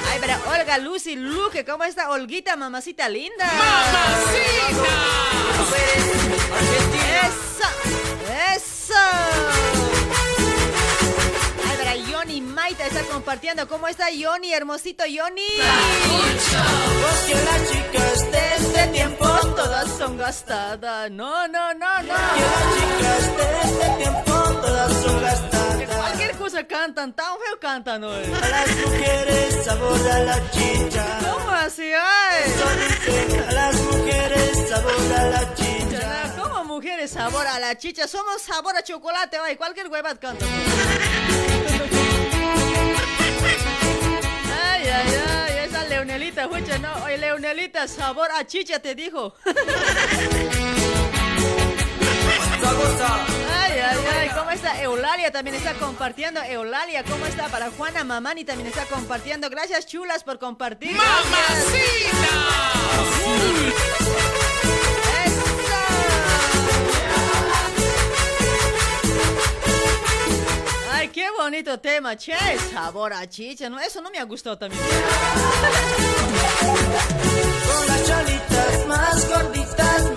Ay, 0.09 0.19
pero 0.21 0.35
Olga, 0.49 0.79
Lucy, 0.79 1.17
Luque, 1.17 1.65
¿cómo 1.65 1.85
está 1.85 2.11
Olguita, 2.11 2.57
mamacita 2.57 3.09
linda? 3.09 3.51
¡Eso! 4.71 5.56
¡Eso! 8.55 8.95
Ay, 11.69 11.77
verá, 11.79 11.97
Yoni 11.97 12.41
Maita 12.41 12.87
está 12.87 13.03
compartiendo. 13.03 13.67
¿Cómo 13.69 13.89
está 13.89 14.11
Yoni, 14.11 14.53
hermosito 14.53 15.05
Yoni? 15.07 15.47
Porque 17.03 17.35
las 17.45 17.71
chicas 17.71 18.31
de 18.33 18.55
este 18.57 18.87
tiempo 18.89 19.27
todas 19.57 19.89
son 19.99 20.17
gastadas. 20.17 21.11
No, 21.11 21.47
no, 21.49 21.75
no, 21.75 22.03
no. 22.03 22.15
chicas 22.77 23.37
de 23.37 23.61
este 23.65 23.89
tiempo 23.99 24.33
todas 24.63 24.93
son 25.03 25.21
gastadas. 25.21 25.96
Cosa 26.47 26.63
cantan, 26.63 27.13
tan 27.13 27.35
feo 27.41 27.59
cantan 27.59 28.05
hoy. 28.05 28.23
A 28.41 28.49
las 28.49 28.69
mujeres 28.77 29.65
sabor 29.65 29.99
a 30.09 30.19
la 30.21 30.51
chicha. 30.53 31.19
¿Cómo 31.19 31.51
así, 31.51 31.91
ay? 31.93 32.55
A 33.49 33.53
las 33.53 33.75
mujeres 33.81 34.69
sabor 34.69 35.13
a 35.17 35.25
la 35.25 35.55
chicha. 35.57 36.35
¿Cómo 36.41 36.63
mujeres 36.63 37.11
sabor 37.11 37.45
a 37.49 37.59
la 37.59 37.77
chicha? 37.77 38.07
Somos 38.07 38.43
sabor 38.43 38.77
a 38.77 38.85
chocolate, 38.85 39.39
ay. 39.39 39.57
Cualquier 39.57 39.89
huevas 39.89 40.19
canta. 40.21 40.47
Ay, 44.63 44.89
ay, 44.89 45.15
ay, 45.29 45.59
esa 45.67 45.85
Leonelita, 45.87 46.43
escucha, 46.43 46.79
no, 46.79 46.95
oye, 47.07 47.19
Leonelita, 47.19 47.89
sabor 47.89 48.31
a 48.31 48.47
chicha 48.47 48.79
te 48.79 48.95
dijo. 48.95 49.35
Ay, 53.09 53.46
ay, 53.91 53.99
ay, 53.99 54.19
ay. 54.21 54.29
¿Cómo 54.35 54.51
está 54.51 54.83
Eulalia? 54.83 55.31
También 55.31 55.57
está 55.57 55.75
compartiendo. 55.75 56.43
Eulalia, 56.43 57.05
¿cómo 57.05 57.27
está? 57.27 57.49
Para 57.49 57.71
Juana 57.71 58.05
Mamani 58.05 58.45
también 58.45 58.69
está 58.69 58.85
compartiendo. 58.87 59.49
Gracias, 59.51 59.87
chulas, 59.87 60.25
por 60.25 60.39
compartir. 60.39 60.93
¡Mamacita! 60.93 62.27
Ay, 70.93 71.09
qué 71.09 71.27
bonito 71.39 71.79
tema, 71.79 72.17
che. 72.17 72.35
Sabor 72.73 73.13
a 73.13 73.29
chicha, 73.29 73.69
¿no? 73.69 73.79
Eso 73.81 74.01
no 74.01 74.11
me 74.11 74.19
ha 74.19 74.25
gustado 74.25 74.57
también. 74.59 74.83
Con 77.67 77.87
las 77.87 78.07
cholitas 78.07 78.87
más 78.87 79.29
gorditas, 79.29 79.66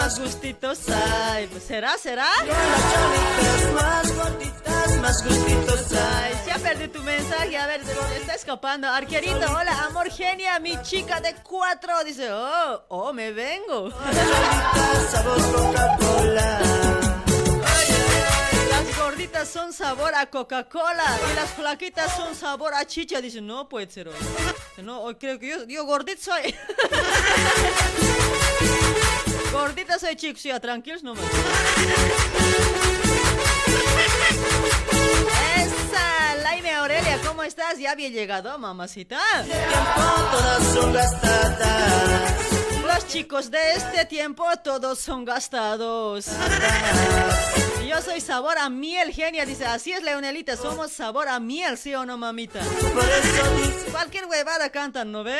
Más 0.10 0.20
gustitos, 0.20 0.80
ay, 0.90 1.46
pues 1.52 1.66
será, 1.66 1.96
será. 2.00 2.26
con 2.40 2.48
las 2.48 2.82
cholitas 2.94 3.74
más 3.76 4.16
gorditas, 4.16 4.98
más 5.02 5.24
gustitos 5.24 5.92
Ay, 5.92 6.34
hay. 6.34 6.48
ya 6.48 6.58
perdí 6.58 6.88
tu 6.88 7.04
mensaje, 7.04 7.56
a 7.56 7.68
ver, 7.68 7.86
¿de 7.86 7.94
dónde 7.94 8.18
está 8.18 8.34
escapando? 8.34 8.88
Arquerito, 8.88 9.46
hola, 9.56 9.86
amor 9.86 10.10
genia, 10.10 10.58
mi 10.58 10.82
chica 10.82 11.22
de 11.22 11.36
cuatro. 11.44 12.04
Dice, 12.04 12.32
oh, 12.32 12.86
oh, 12.88 13.14
me 13.14 13.32
vengo. 13.32 13.90
Las 18.72 18.98
gorditas 18.98 19.48
son 19.48 19.72
sabor 19.72 20.16
a 20.16 20.26
Coca-Cola 20.26 21.20
y 21.32 21.36
las 21.36 21.52
flaquitas 21.52 22.16
son 22.16 22.34
sabor 22.34 22.74
a 22.74 22.84
chicha. 22.84 23.22
Dice, 23.22 23.42
no 23.42 23.70
puede 23.70 23.92
ser 23.92 24.08
hoy. 24.08 24.16
No, 24.78 25.02
hoy 25.02 25.14
creo 25.20 25.38
que 25.38 25.50
yo, 25.50 25.66
yo 25.68 25.86
gordito 25.86 26.24
soy. 26.24 26.56
gordita 29.60 30.00
soy, 30.00 30.16
chicos, 30.16 30.44
ya, 30.44 30.60
tranquilos 30.60 31.04
nomás. 31.04 31.26
Esa, 35.58 36.36
Laime 36.44 36.72
Aurelia, 36.76 37.20
¿cómo 37.26 37.44
estás? 37.44 37.78
Ya 37.78 37.92
había 37.92 38.10
llegado, 38.10 38.58
mamacita. 38.58 39.20
Todas 40.32 40.64
son 40.74 40.94
gastadas. 40.94 42.59
Los 42.94 43.08
chicos 43.08 43.52
de 43.52 43.74
este 43.74 44.06
tiempo 44.06 44.44
todos 44.64 45.00
son 45.00 45.24
gastados. 45.24 46.26
Yo 47.88 48.02
soy 48.02 48.20
sabor 48.20 48.58
a 48.58 48.70
miel, 48.70 49.12
genia. 49.12 49.46
Dice, 49.46 49.66
así 49.66 49.92
es, 49.92 50.02
Leonelita. 50.02 50.58
Somos 50.58 50.92
sabor 50.92 51.28
a 51.28 51.40
miel, 51.40 51.78
¿sí 51.78 51.94
o 51.94 52.06
no, 52.06 52.18
mamita? 52.18 52.62
Cualquier 53.92 54.26
huevada 54.26 54.70
cantan, 54.70 55.12
¿no 55.12 55.24
ve? 55.24 55.40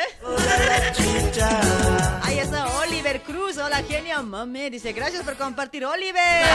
Ahí 2.22 2.38
está 2.38 2.68
Oliver 2.78 3.22
Cruz. 3.22 3.58
Hola, 3.58 3.82
genia. 3.82 4.22
Mami, 4.22 4.70
dice, 4.70 4.92
gracias 4.92 5.24
por 5.24 5.36
compartir, 5.36 5.84
Oliver. 5.84 6.46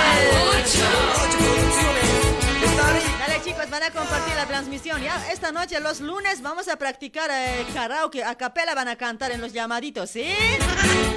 Dale, 2.78 3.42
chicos, 3.44 3.70
van 3.70 3.84
a 3.84 3.92
compartir 3.92 4.36
la 4.36 4.46
transmisión. 4.46 5.02
Ya, 5.02 5.32
esta 5.32 5.52
noche, 5.52 5.80
los 5.80 6.02
lunes, 6.02 6.42
vamos 6.42 6.68
a 6.68 6.78
practicar 6.78 7.30
eh, 7.32 7.66
karaoke. 7.74 8.24
A 8.24 8.36
capela 8.36 8.76
van 8.76 8.88
a 8.88 8.96
cantar 8.96 9.32
en 9.32 9.42
los 9.42 9.54
llamaditos, 9.54 10.10
¿sí? 10.10 10.34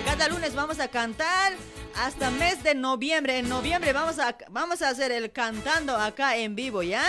Cada 0.04 0.28
lunes 0.28 0.54
vamos 0.54 0.78
a 0.80 0.88
cantar 0.88 1.52
hasta 1.96 2.30
mes 2.30 2.62
de 2.62 2.74
noviembre. 2.74 3.38
En 3.38 3.48
noviembre 3.48 3.92
vamos 3.92 4.18
a, 4.18 4.36
vamos 4.50 4.82
a 4.82 4.90
hacer 4.90 5.10
el 5.12 5.32
cantando 5.32 5.96
acá 5.96 6.36
en 6.36 6.54
vivo, 6.54 6.82
¿ya? 6.82 7.04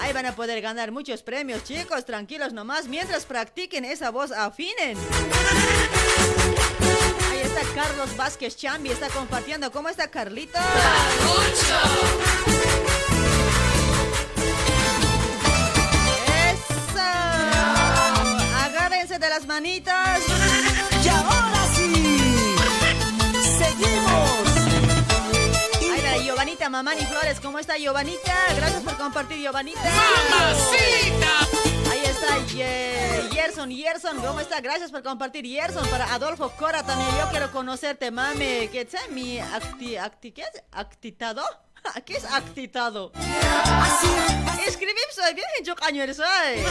Ahí 0.00 0.12
van 0.12 0.26
a 0.26 0.34
poder 0.34 0.60
ganar 0.60 0.92
muchos 0.92 1.22
premios, 1.22 1.64
chicos. 1.64 2.04
Tranquilos 2.04 2.52
nomás. 2.52 2.86
Mientras 2.86 3.26
practiquen 3.26 3.84
esa 3.84 4.10
voz, 4.10 4.30
afinen. 4.30 4.96
Ahí 7.30 7.40
está 7.42 7.60
Carlos 7.74 8.16
Vázquez 8.16 8.56
Chambi, 8.56 8.90
está 8.90 9.08
compartiendo. 9.08 9.72
¿Cómo 9.72 9.88
está 9.88 10.08
Carlito? 10.10 10.58
De 19.18 19.28
las 19.28 19.46
manitas. 19.46 20.20
Y 21.04 21.08
ahora 21.08 21.66
sí, 21.74 22.54
seguimos. 23.58 24.40
Ahí 25.92 26.00
va 26.04 26.22
Giovanita 26.22 26.68
Mamani 26.68 27.04
Flores. 27.04 27.40
¿Cómo 27.40 27.58
está 27.58 27.76
Giovanita? 27.76 28.32
Gracias 28.54 28.80
por 28.82 28.96
compartir, 28.96 29.38
Giovanita. 29.38 29.80
¡Mamacita! 29.82 31.90
Ahí 31.90 32.00
está 32.04 32.38
Ye- 32.54 33.28
Yerson. 33.32 33.70
Yerson, 33.70 34.18
¿cómo 34.20 34.38
está? 34.40 34.60
Gracias 34.60 34.92
por 34.92 35.02
compartir, 35.02 35.44
Yerson. 35.44 35.84
Para 35.88 36.14
Adolfo 36.14 36.50
Cora 36.56 36.84
también. 36.84 37.10
Yo 37.18 37.28
quiero 37.30 37.50
conocerte, 37.50 38.12
mami. 38.12 38.68
¿Qué 38.68 38.82
es 38.90 39.10
mi 39.10 39.40
acti, 39.40 39.96
acti, 39.96 40.30
¿qué 40.30 40.42
es? 40.42 40.62
¿Actitado? 40.70 41.42
¿Qué 42.06 42.18
es 42.18 42.24
actitado? 42.24 43.10
Escribí, 44.64 45.00
soy 45.12 45.34
bien, 45.34 45.48
yo 45.64 45.74
caño 45.74 46.04
ay. 46.04 46.64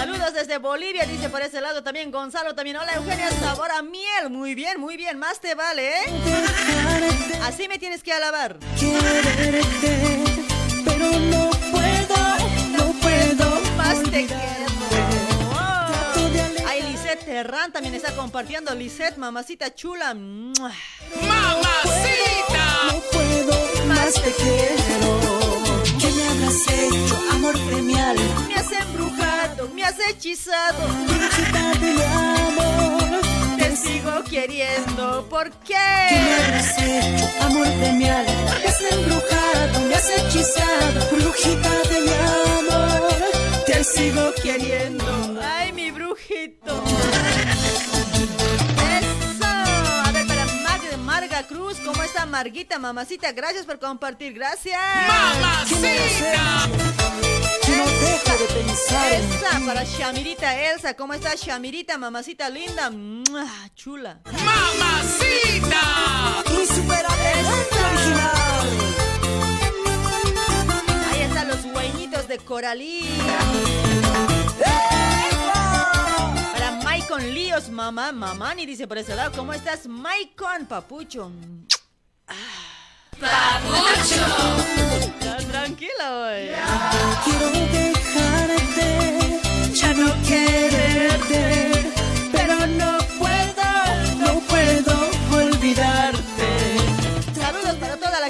Saludos 0.00 0.32
desde 0.32 0.56
Bolivia, 0.56 1.04
dice 1.04 1.28
por 1.28 1.42
ese 1.42 1.60
lado 1.60 1.82
también 1.82 2.10
Gonzalo 2.10 2.54
también. 2.54 2.78
Hola 2.78 2.94
Eugenia, 2.94 3.30
sabor 3.32 3.70
a 3.70 3.82
miel. 3.82 4.30
Muy 4.30 4.54
bien, 4.54 4.80
muy 4.80 4.96
bien. 4.96 5.18
Más 5.18 5.40
te 5.40 5.54
vale, 5.54 5.90
¿eh? 5.90 6.04
Así 7.42 7.68
me 7.68 7.78
tienes 7.78 8.02
que 8.02 8.10
alabar. 8.10 8.58
Quererte, 8.78 10.24
pero 10.86 11.04
no 11.04 11.50
puedo, 11.50 12.16
no 12.78 12.94
puedo. 12.98 13.60
Más 13.76 14.02
te 14.04 14.24
quiero. 14.24 14.40
Ay, 16.66 16.82
Lisette 16.90 17.22
Terran 17.26 17.70
también 17.70 17.94
está 17.94 18.16
compartiendo. 18.16 18.74
Lisette, 18.74 19.18
mamacita 19.18 19.74
chula. 19.74 20.14
¡Mamacita! 20.14 20.94
No 22.86 23.00
puedo, 23.12 23.84
más 23.84 24.14
te 24.14 24.32
quiero. 24.32 25.39
¿Qué 26.50 26.56
me 26.56 26.62
habrás 26.62 27.04
hecho, 27.06 27.16
amor 27.30 27.52
premial? 27.68 28.16
Me 28.48 28.54
has 28.56 28.72
embrujado, 28.72 29.68
me 29.72 29.84
has 29.84 29.94
hechizado. 30.08 30.88
Brujita 31.06 31.72
de 31.78 31.92
mi 31.92 32.02
amor. 32.02 33.20
Te 33.56 33.76
sigo 33.76 34.24
queriendo. 34.28 35.28
¿Por 35.30 35.50
¿Qué 35.60 35.74
me 35.74 36.34
habrás 36.34 36.78
hecho, 36.78 37.28
amor 37.42 37.68
premial? 37.78 38.26
Me 38.26 38.68
has 38.68 38.80
embrujado, 38.80 39.80
me 39.86 39.94
has 39.94 40.10
hechizado. 40.10 41.10
Brujita 41.12 41.70
de 41.88 42.00
mi 42.00 42.12
amor. 42.68 43.14
Te 43.66 43.84
sigo 43.84 44.32
queriendo. 44.42 45.40
Ay, 45.40 45.72
mi 45.72 45.92
brujito. 45.92 46.82
Cruz, 51.46 51.78
¿cómo 51.84 52.02
está 52.02 52.26
Marguita, 52.26 52.78
mamacita? 52.78 53.32
Gracias 53.32 53.64
por 53.64 53.78
compartir, 53.78 54.34
gracias. 54.34 54.78
¡Mamacita! 55.08 56.66
No 57.68 57.86
dejo 57.86 58.32
de 58.38 58.46
pensar 58.54 59.12
en 59.12 59.22
Esa, 59.22 59.60
para 59.66 59.84
Shamirita 59.84 60.60
Elsa, 60.70 60.94
¿cómo 60.94 61.14
está 61.14 61.34
Shamirita, 61.34 61.98
mamacita 61.98 62.48
linda? 62.50 62.90
¡Mua! 62.90 63.46
Chula. 63.74 64.20
¡Mamacita! 64.24 65.80
Original. 67.90 68.68
Ahí 71.10 71.22
están 71.22 71.48
los 71.48 71.62
güeñitos 71.64 72.28
de 72.28 72.38
Coralí. 72.38 73.08
Para 74.58 74.89
Maicon 77.10 77.34
Líos, 77.34 77.68
mamá, 77.70 78.12
mamá, 78.12 78.54
ni 78.54 78.64
dice 78.64 78.86
por 78.86 78.96
ese 78.96 79.16
lado, 79.16 79.32
¿cómo 79.34 79.52
estás, 79.52 79.88
Maicon, 79.88 80.66
papucho? 80.66 81.32
¡Papucho! 83.18 84.26
Ya, 85.20 85.36
Tranquila, 85.38 86.18
güey. 86.18 86.50
Quiero 87.24 87.50
dejarte, 87.72 89.20
ya 89.74 89.92
no 89.94 90.14
quererte, 90.22 91.92
pero 92.30 92.66
no 92.68 92.98
puedo, 93.18 93.68
no 94.20 94.40
puedo 94.46 95.10
olvidarte. 95.32 96.09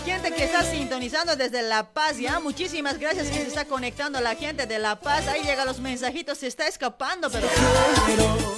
Gente 0.05 0.33
que 0.33 0.45
está 0.45 0.63
sintonizando 0.65 1.37
desde 1.37 1.63
La 1.63 1.93
Paz, 1.93 2.19
¿ya? 2.19 2.41
Muchísimas 2.41 2.99
gracias 2.99 3.29
que 3.29 3.35
se 3.35 3.47
está 3.47 3.65
conectando 3.65 4.21
la 4.21 4.35
gente 4.35 4.67
de 4.67 4.79
La 4.79 4.99
Paz. 4.99 5.29
Ahí 5.29 5.43
llegan 5.43 5.67
los 5.67 5.79
mensajitos, 5.79 6.39
se 6.39 6.47
está 6.47 6.67
escapando, 6.67 7.31
pero... 7.31 7.47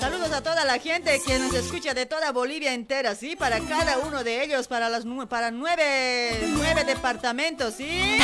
Saludos 0.00 0.32
a 0.32 0.42
toda 0.42 0.64
la 0.64 0.78
gente 0.78 1.20
que 1.26 1.38
nos 1.38 1.52
escucha 1.54 1.94
de 1.94 2.06
toda 2.06 2.32
Bolivia 2.32 2.72
entera, 2.72 3.14
¿sí? 3.14 3.36
Para 3.36 3.60
cada 3.60 3.98
uno 3.98 4.24
de 4.24 4.44
ellos, 4.44 4.68
para, 4.68 4.88
las, 4.88 5.04
para 5.28 5.50
nueve, 5.50 6.38
nueve 6.48 6.84
departamentos, 6.84 7.74
¿sí? 7.74 8.18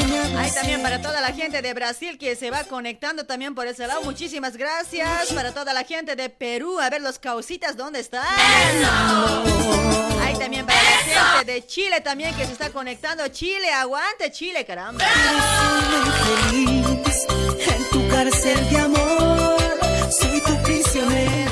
Ahí 0.00 0.50
también 0.52 0.82
para 0.82 1.00
toda 1.00 1.20
la 1.20 1.32
gente 1.32 1.62
de 1.62 1.74
Brasil 1.74 2.18
que 2.18 2.36
se 2.36 2.50
va 2.50 2.64
conectando 2.64 3.24
también 3.24 3.54
por 3.54 3.66
ese 3.66 3.86
lado. 3.86 4.02
Muchísimas 4.02 4.56
gracias. 4.56 5.32
Para 5.32 5.52
toda 5.52 5.72
la 5.72 5.84
gente 5.84 6.16
de 6.16 6.28
Perú. 6.28 6.78
A 6.78 6.90
ver 6.90 7.00
los 7.00 7.18
causitas, 7.18 7.76
¿dónde 7.76 8.00
están? 8.00 8.24
Ahí 10.22 10.36
también 10.38 10.66
para 10.66 10.82
la 10.82 10.90
gente 10.90 11.52
de 11.52 11.66
Chile 11.66 12.00
también 12.00 12.34
que 12.34 12.46
se 12.46 12.52
está 12.52 12.70
conectando. 12.70 13.26
Chile, 13.28 13.70
aguante 13.72 14.30
Chile, 14.30 14.64
caramba. 14.64 15.04
Feliz 16.50 17.26
en 17.66 17.90
tu 17.90 18.08
cárcel 18.08 18.70
de 18.70 18.78
amor, 18.78 19.58
soy 20.10 20.40
tu 20.40 20.62
prisionero. 20.62 21.47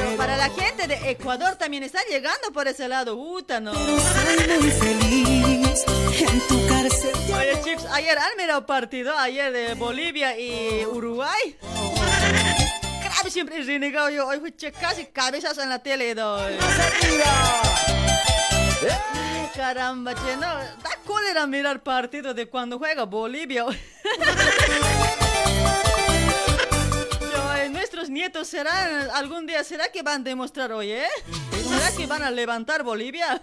La 0.47 0.53
gente 0.53 0.87
de 0.87 1.11
Ecuador. 1.11 1.57
También 1.57 1.83
está 1.83 1.99
llegando 2.09 2.53
por 2.53 2.69
ese 2.69 2.87
lado, 2.87 3.17
Uta, 3.17 3.59
no. 3.59 3.75
Soy 3.75 4.59
muy 4.61 4.71
feliz 4.71 5.85
en 6.21 6.41
tu 6.47 6.69
cárcel. 6.69 7.11
de 7.27 7.35
Oye, 7.35 7.61
chicos, 7.65 7.85
ayer 7.91 8.17
han 8.17 8.37
mirado 8.37 8.65
partido, 8.65 9.19
ayer 9.19 9.53
de 9.53 9.75
Bolivia 9.75 10.39
y 10.39 10.87
Uruguay. 10.87 11.57
Grave 13.03 13.29
siempre 13.29 13.59
es 13.59 13.67
renegado 13.67 14.09
yo, 14.11 14.29
hoy 14.29 14.55
casi 14.81 15.07
cabezas 15.07 15.59
en 15.59 15.69
la 15.69 15.81
tele 15.81 16.15
doy. 16.15 16.55
Ay, 19.13 19.51
caramba, 19.57 20.15
che, 20.15 20.37
no, 20.37 20.47
da 20.47 20.97
cólera 21.05 21.45
mirar 21.49 21.83
partido 21.83 22.35
de 22.35 22.49
cuando 22.49 22.79
juega 22.79 23.05
Bolivia. 23.05 23.67
Nuestros 27.97 28.13
nietos 28.13 28.47
serán, 28.49 29.09
algún 29.15 29.47
día, 29.47 29.65
¿será 29.65 29.91
que 29.91 30.03
van 30.03 30.21
a 30.21 30.25
demostrar 30.25 30.71
hoy, 30.71 30.93
eh? 30.93 31.07
¿Será 31.67 31.97
que 31.97 32.05
van 32.05 32.23
a 32.23 32.31
levantar 32.31 32.83
Bolivia? 32.83 33.41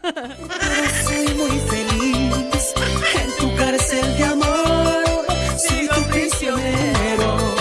Soy 1.08 1.34
muy 1.34 1.60
feliz 1.72 2.76
en 3.16 3.32
tu 3.40 3.56
cárcel 3.56 4.16
de 4.16 4.24
amor. 4.24 5.26
Soy 5.58 5.88
tu 5.88 6.04
prisionero. 6.04 7.56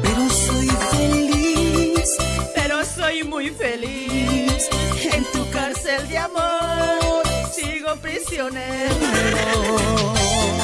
Pero 0.00 0.30
soy 0.30 0.68
feliz, 0.92 2.16
Pero 2.54 2.84
soy 2.84 3.24
muy 3.24 3.50
feliz 3.50 4.68
en 5.12 5.24
tu 5.32 5.50
cárcel 5.50 6.08
de 6.08 6.18
amor. 6.18 7.24
Sigo 7.52 7.96
prisionero. 7.96 8.94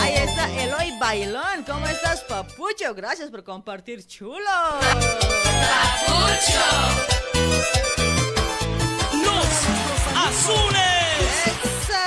Ahí 0.04 0.16
está 0.16 0.52
Eloy 0.62 0.98
Bailón. 0.98 1.64
¿Cómo 1.66 1.86
estás, 1.86 2.20
papucho? 2.24 2.94
Gracias 2.94 3.30
por 3.30 3.42
compartir, 3.42 4.06
chulo. 4.06 4.44
Papucho. 5.70 6.60
Los 9.24 9.46
azules. 10.14 11.24
Eso. 11.46 12.04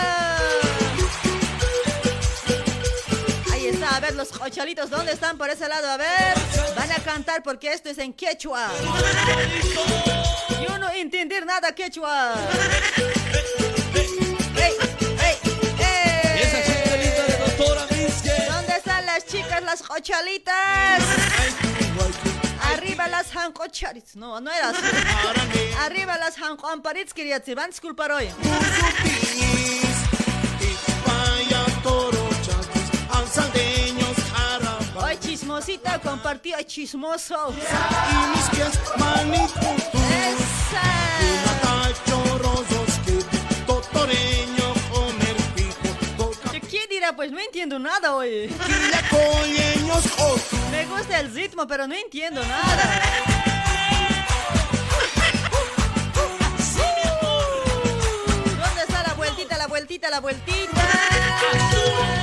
Ahí 3.52 3.66
está, 3.66 3.96
a 3.96 4.00
ver 4.00 4.14
los 4.14 4.32
ochalitos, 4.42 4.92
¿dónde 4.92 5.14
están 5.14 5.40
por 5.40 5.50
ese 5.50 5.68
lado? 5.68 5.90
A 5.90 5.98
ver, 5.98 6.36
van 6.76 6.92
a 6.92 7.00
cantar 7.00 7.42
porque 7.42 7.74
esto 7.74 7.90
es 7.90 7.98
en 7.98 8.14
quechua. 8.14 8.70
Yo 10.62 10.78
no 10.78 10.92
entender 10.92 11.48
nada 11.48 11.74
quechua. 11.74 12.36
las 19.68 19.80
chicas, 19.80 19.90
las 19.90 19.90
ochalitas? 19.90 21.04
Arriba 22.62 23.08
las 23.08 23.36
hancocharitas. 23.36 24.16
No, 24.16 24.40
no 24.40 24.52
era. 24.52 24.74
Arriba 25.82 26.18
las 26.18 26.38
hancoamparits, 26.38 27.14
quería 27.14 27.40
decir. 27.40 27.56
Van 27.56 27.66
a 27.66 27.68
disculpar 27.68 28.12
hoy. 28.12 28.30
Hoy 35.00 35.18
chismosita, 35.20 36.00
compartí 36.00 36.54
hoy 36.54 36.66
chismoso. 36.66 37.54
Pues 47.16 47.32
no 47.32 47.40
entiendo 47.40 47.80
nada 47.80 48.14
hoy. 48.16 48.54
Me 50.72 50.86
gusta 50.86 51.20
el 51.20 51.34
ritmo, 51.34 51.66
pero 51.66 51.88
no 51.88 51.96
entiendo 51.96 52.44
nada. 52.44 53.02
¿Dónde 58.60 58.82
está 58.82 59.04
la 59.04 59.14
vueltita, 59.14 59.58
la 59.58 59.68
vueltita, 59.68 60.10
la 60.10 60.20
vueltita? 60.20 62.17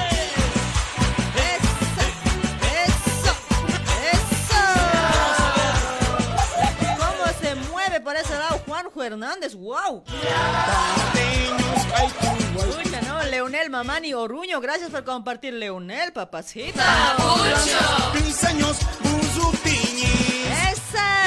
Juanjo 8.94 9.02
Hernández? 9.02 9.54
¡Wow! 9.56 10.04
Escucha, 12.56 13.00
¿no? 13.02 13.22
Leonel 13.24 13.68
Mamani 13.70 14.14
Oruño, 14.14 14.60
gracias 14.60 14.90
por 14.90 15.04
compartir, 15.04 15.54
Leonel, 15.54 16.12
papacito. 16.12 16.78
¡Esa! 20.72 21.24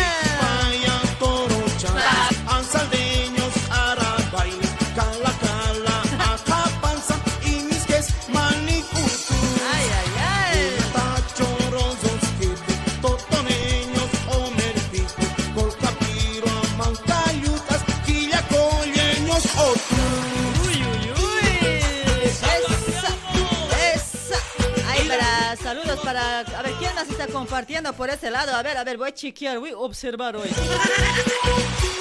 Para. 26.07 26.39
A 26.39 26.61
ver, 26.61 26.71
¿quién 26.79 26.95
más 26.95 27.09
está 27.09 27.27
compartiendo 27.27 27.91
por 27.91 28.09
ese 28.09 28.31
lado? 28.31 28.55
A 28.55 28.63
ver, 28.63 28.77
a 28.77 28.83
ver, 28.85 28.97
voy 28.97 29.09
a 29.09 29.13
chequear, 29.13 29.59
voy 29.59 29.71
a 29.71 29.77
observar 29.77 30.37
hoy. 30.37 30.49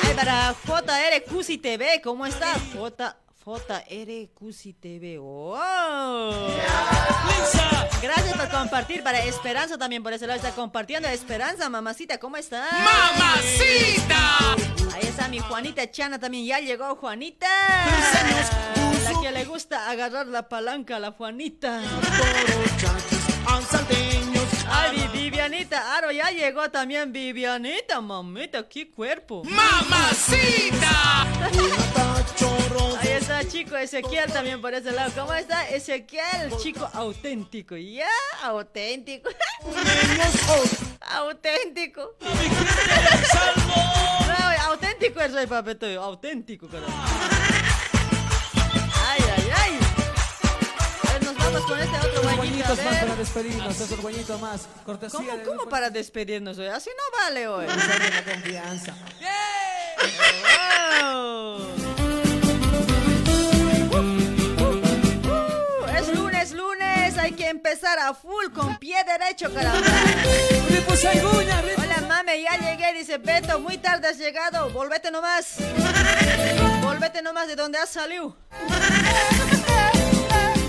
Ahí 0.05 0.15
para 0.15 0.55
JR 0.65 1.25
Cusi 1.29 1.59
TV, 1.59 2.01
¿cómo 2.05 2.25
está? 2.25 2.55
J. 2.77 3.17
JR 3.45 4.29
Cusi 4.33 4.75
TV. 4.75 5.19
¡Wow! 5.19 6.51
Gracias 8.01 8.37
por 8.37 8.49
compartir. 8.49 9.03
Para 9.03 9.25
Esperanza 9.25 9.77
también 9.77 10.05
por 10.05 10.13
ese 10.13 10.29
lado 10.29 10.37
está 10.37 10.53
compartiendo. 10.53 11.09
Esperanza, 11.09 11.69
mamacita, 11.69 12.19
¿cómo 12.19 12.37
está? 12.37 12.65
¡Mamacita! 12.71 14.55
Ahí 14.95 15.03
está 15.09 15.27
mi 15.27 15.41
Juanita 15.41 15.91
Chana 15.91 16.21
también. 16.21 16.47
Ya 16.47 16.61
llegó 16.61 16.95
Juanita. 16.95 17.49
La 19.03 19.21
que 19.21 19.33
le 19.33 19.45
gusta 19.45 19.91
agarrar 19.91 20.29
la 20.29 20.49
palanca 20.49 20.97
a 20.97 21.01
la 21.01 21.11
Juanita. 21.11 21.83
Ay, 24.69 25.09
Vivianita 25.13 25.97
Aro, 25.97 26.11
ya 26.11 26.31
llegó 26.31 26.71
también 26.71 27.13
Vivianita, 27.13 28.01
mamita, 28.01 28.69
qué 28.69 28.91
cuerpo. 28.91 29.43
¡Mamacita! 29.45 31.23
Ahí 33.01 33.09
está 33.09 33.47
chico 33.47 33.77
Ezequiel 33.77 34.33
también 34.33 34.61
por 34.61 34.75
ese 34.75 34.91
lado. 34.93 35.13
¿Cómo 35.15 35.33
está 35.35 35.69
Ezequiel? 35.69 36.53
Chico 36.61 36.89
auténtico. 36.93 37.77
Ya, 37.77 38.09
auténtico. 38.43 39.31
auténtico. 41.01 42.17
No, 44.27 44.65
auténtico 44.71 45.21
es 45.21 45.35
el 45.35 45.49
papito, 45.49 45.87
auténtico, 46.03 46.69
caramba. 46.69 46.93
Ay, 49.09 49.21
ay, 49.37 49.51
ay. 49.55 49.86
Nos 51.27 51.37
vamos 51.37 51.63
con 51.63 51.79
este 51.81 51.97
otro 51.97 52.23
guañito. 52.23 52.31
A 52.31 52.37
Guañitos 52.37 52.79
más 52.85 52.95
para 52.95 53.05
ver. 53.07 53.17
despedirnos, 53.19 53.81
otro 53.81 53.97
guañito 54.03 54.39
más. 54.39 54.61
Cortesía 54.85 55.43
¿Cómo, 55.45 55.67
para 55.69 55.91
despedirnos 55.91 56.59
hoy? 56.59 56.67
Así 56.69 56.91
no 56.91 57.19
vale 57.19 57.49
hoy. 57.49 57.67
la 57.67 58.33
confianza. 58.33 58.95
Uh, 61.03 61.59
Es 65.99 66.09
lunes, 66.15 66.53
lunes, 66.53 67.19
hay 67.19 67.33
que 67.33 67.49
empezar 67.49 67.99
a 67.99 68.15
full 68.15 68.47
con 68.55 68.77
pie 68.79 68.97
derecho, 69.05 69.53
caramba. 69.53 69.81
Hola, 71.79 72.01
mame, 72.07 72.43
ya 72.43 72.57
llegué, 72.59 72.93
dice 72.95 73.19
Beto, 73.19 73.59
muy 73.61 73.79
tarde 73.79 74.09
has 74.09 74.19
llegado, 74.19 74.71
volvete 74.71 75.11
nomás. 75.11 75.57
Volvete 76.83 77.23
nomás 77.23 77.49
de 77.49 77.57
donde 77.57 77.79
has 77.79 77.89
salido. 77.91 78.37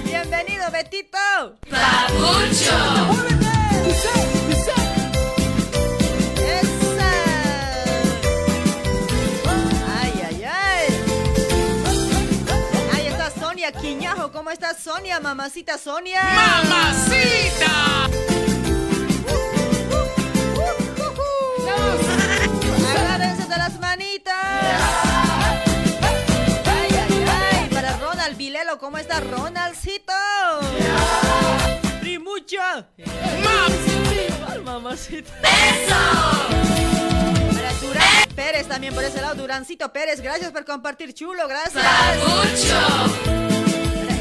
Bienvenido, 0.07 0.71
Betito. 0.71 1.17
Esa. 6.39 7.11
Ay, 10.01 10.13
ay, 10.27 10.43
ay. 10.43 10.87
Ahí 12.95 13.07
está 13.07 13.31
Sonia 13.39 13.71
Quiñajo. 13.71 14.31
¿Cómo 14.31 14.49
estás, 14.51 14.77
Sonia? 14.83 15.19
Mamacita 15.19 15.77
Sonia. 15.77 16.21
¡Mamacita! 16.23 18.07
Agárrense 22.97 23.43
de 23.47 23.57
las 23.57 23.79
manitas. 23.79 25.06
¿Cómo 28.75 28.97
está 28.97 29.21
Ronaldcito? 29.21 30.12
Primucha. 32.01 32.89
Mamacita. 33.43 34.60
Mamacita. 34.63 35.32
Para 37.53 37.73
Durán 37.80 38.27
Pérez 38.36 38.67
también 38.67 38.93
por 38.93 39.06
ese 39.06 39.21
lado 39.21 39.36
Durancito 39.36 39.93
Pérez. 39.93 40.19
Gracias 40.19 40.51
por 40.51 40.65
compartir, 40.65 41.13
chulo. 41.13 41.47
Gracias. 41.47 41.86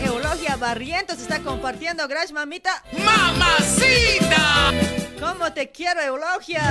Eulogia 0.05 0.57
Barrientos 0.57 1.19
está 1.19 1.41
compartiendo. 1.41 2.07
Gracias, 2.07 2.33
mamita. 2.33 2.85
¡Mamacita! 3.05 4.73
¿Cómo 5.19 5.53
te 5.53 5.71
quiero, 5.73 6.01
Eulogia? 6.03 6.63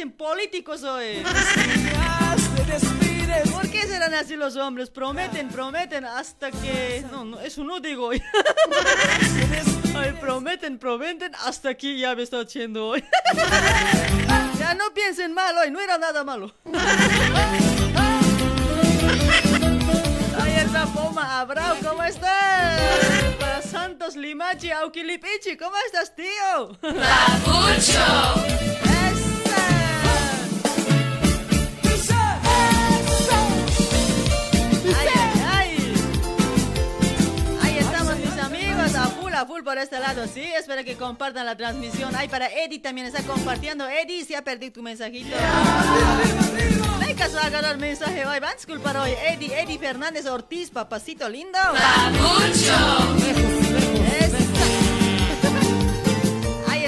Parecen 0.00 0.12
políticos 0.12 0.82
hoy. 0.82 1.22
¿Por 3.52 3.70
qué 3.70 3.82
serán 3.82 4.14
así 4.14 4.36
los 4.36 4.56
hombres? 4.56 4.90
Prometen, 4.90 5.48
prometen 5.48 6.04
hasta 6.04 6.50
que... 6.50 7.04
No, 7.10 7.24
no, 7.24 7.40
eso 7.40 7.64
no 7.64 7.80
digo 7.80 8.06
hoy. 8.06 8.22
Ay, 9.94 10.12
prometen, 10.20 10.78
prometen 10.78 11.34
hasta 11.34 11.70
aquí 11.70 11.98
ya 11.98 12.14
me 12.14 12.22
está 12.22 12.40
haciendo 12.40 12.88
hoy. 12.88 13.04
Ya 14.58 14.74
no 14.74 14.92
piensen 14.94 15.32
mal 15.32 15.56
hoy, 15.56 15.70
no 15.70 15.80
era 15.80 15.98
nada 15.98 16.22
malo. 16.22 16.54
Ahí 20.40 20.52
está 20.58 20.86
Poma 20.86 21.40
Abrao, 21.40 21.76
¿cómo 21.82 22.04
estás? 22.04 22.80
Para 23.40 23.62
Santos 23.62 24.14
Limachi, 24.14 24.70
Auquilipichi, 24.70 25.56
¿cómo 25.56 25.74
estás, 25.86 26.14
tío? 26.14 26.78
Ay, 26.82 27.80
full, 39.46 39.62
por 39.62 39.78
este 39.78 39.98
lado, 39.98 40.26
sí, 40.26 40.42
espero 40.42 40.84
que 40.84 40.96
compartan 40.96 41.46
la 41.46 41.56
transmisión. 41.56 42.14
Ay, 42.16 42.28
para 42.28 42.46
Eddie 42.46 42.78
también 42.78 43.06
está 43.06 43.22
compartiendo. 43.22 43.88
Eddie, 43.88 44.24
si 44.24 44.34
ha 44.34 44.42
perdido 44.42 44.72
tu 44.72 44.82
mensajito. 44.82 45.36
No 46.98 47.06
hay 47.06 47.14
caso 47.14 47.36
de 47.36 47.42
agarrar 47.42 47.78
mensaje 47.78 48.26
hoy, 48.26 48.40
van 48.40 48.52
a 48.52 48.54
disculpar 48.54 48.96
hoy. 48.96 49.12
Eddie, 49.28 49.60
Eddie 49.60 49.78
Fernández 49.78 50.26
Ortiz, 50.26 50.70
papacito 50.70 51.28
lindo. 51.28 51.58
Ahí 51.58 52.50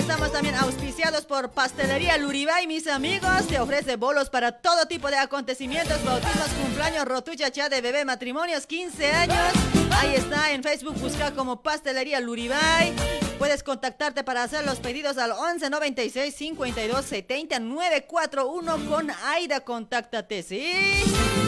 estamos 0.02 0.32
también 0.32 0.56
auspiciados 0.56 1.24
por 1.24 1.50
Pastelería 1.50 2.18
Luribay, 2.18 2.66
mis 2.66 2.88
amigos. 2.88 3.46
Te 3.46 3.60
ofrece 3.60 3.94
bolos 3.94 4.30
para 4.30 4.50
todo 4.50 4.86
tipo 4.86 5.08
de 5.08 5.16
acontecimientos, 5.16 6.04
bautismos, 6.04 6.48
cumpleaños, 6.60 7.04
rotucha, 7.04 7.52
cha 7.52 7.68
de 7.68 7.80
bebé, 7.80 8.04
matrimonios, 8.04 8.66
15 8.66 9.12
años. 9.12 9.38
Ahí 9.92 10.16
está, 10.16 10.50
en 10.50 10.64
Facebook 10.64 10.98
busca 10.98 11.30
como 11.32 11.62
Pastelería 11.62 12.18
Luribay. 12.18 12.92
Puedes 13.38 13.62
contactarte 13.62 14.24
para 14.24 14.42
hacer 14.42 14.64
los 14.64 14.80
pedidos 14.80 15.18
al 15.18 15.30
11 15.30 15.70
96 15.70 16.34
52 16.34 17.04
70 17.04 17.60
941 17.60 18.90
con 18.90 19.08
Aida. 19.26 19.60
Contáctate, 19.60 20.42
¿sí? 20.42 20.64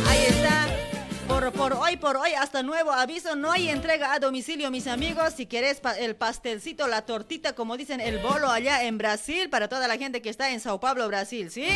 Ahí 0.09 0.27
está. 0.29 0.94
Por, 1.29 1.53
por 1.53 1.73
hoy, 1.73 1.97
por 1.97 2.17
hoy, 2.17 2.33
hasta 2.35 2.63
nuevo 2.63 2.93
aviso, 2.93 3.35
no 3.35 3.51
hay 3.51 3.69
entrega 3.69 4.13
a 4.13 4.19
domicilio, 4.19 4.71
mis 4.71 4.87
amigos. 4.87 5.33
Si 5.37 5.47
querés 5.47 5.81
pa- 5.81 5.99
el 5.99 6.15
pastelcito, 6.17 6.87
la 6.87 7.03
tortita, 7.03 7.55
como 7.55 7.77
dicen, 7.77 8.01
el 8.01 8.19
bolo 8.19 8.51
allá 8.51 8.85
en 8.85 8.99
Brasil, 8.99 9.49
para 9.49 9.69
toda 9.69 9.89
la 9.89 9.97
gente 9.97 10.21
que 10.23 10.29
está 10.31 10.51
en 10.51 10.61
Sao 10.61 10.79
Paulo, 10.81 11.09
Brasil, 11.09 11.51
¿sí? 11.51 11.67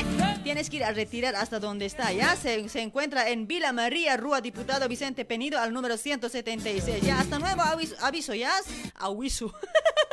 Tienes 0.44 0.68
que 0.70 0.76
ir 0.76 0.84
a 0.84 0.92
retirar 0.92 1.34
hasta 1.34 1.58
donde 1.60 1.86
está, 1.86 2.12
¿ya? 2.12 2.36
Se, 2.36 2.68
se 2.68 2.82
encuentra 2.82 3.30
en 3.30 3.46
Vila 3.48 3.72
María, 3.72 4.16
Rúa 4.16 4.40
Diputado 4.40 4.86
Vicente 4.86 5.24
Penido, 5.24 5.58
al 5.60 5.72
número 5.72 5.96
176. 5.96 7.02
Ya, 7.02 7.18
hasta 7.18 7.38
nuevo 7.38 7.62
aviso, 7.62 7.94
aviso 8.02 8.34
¿ya? 8.34 8.52
Aviso. 8.96 9.52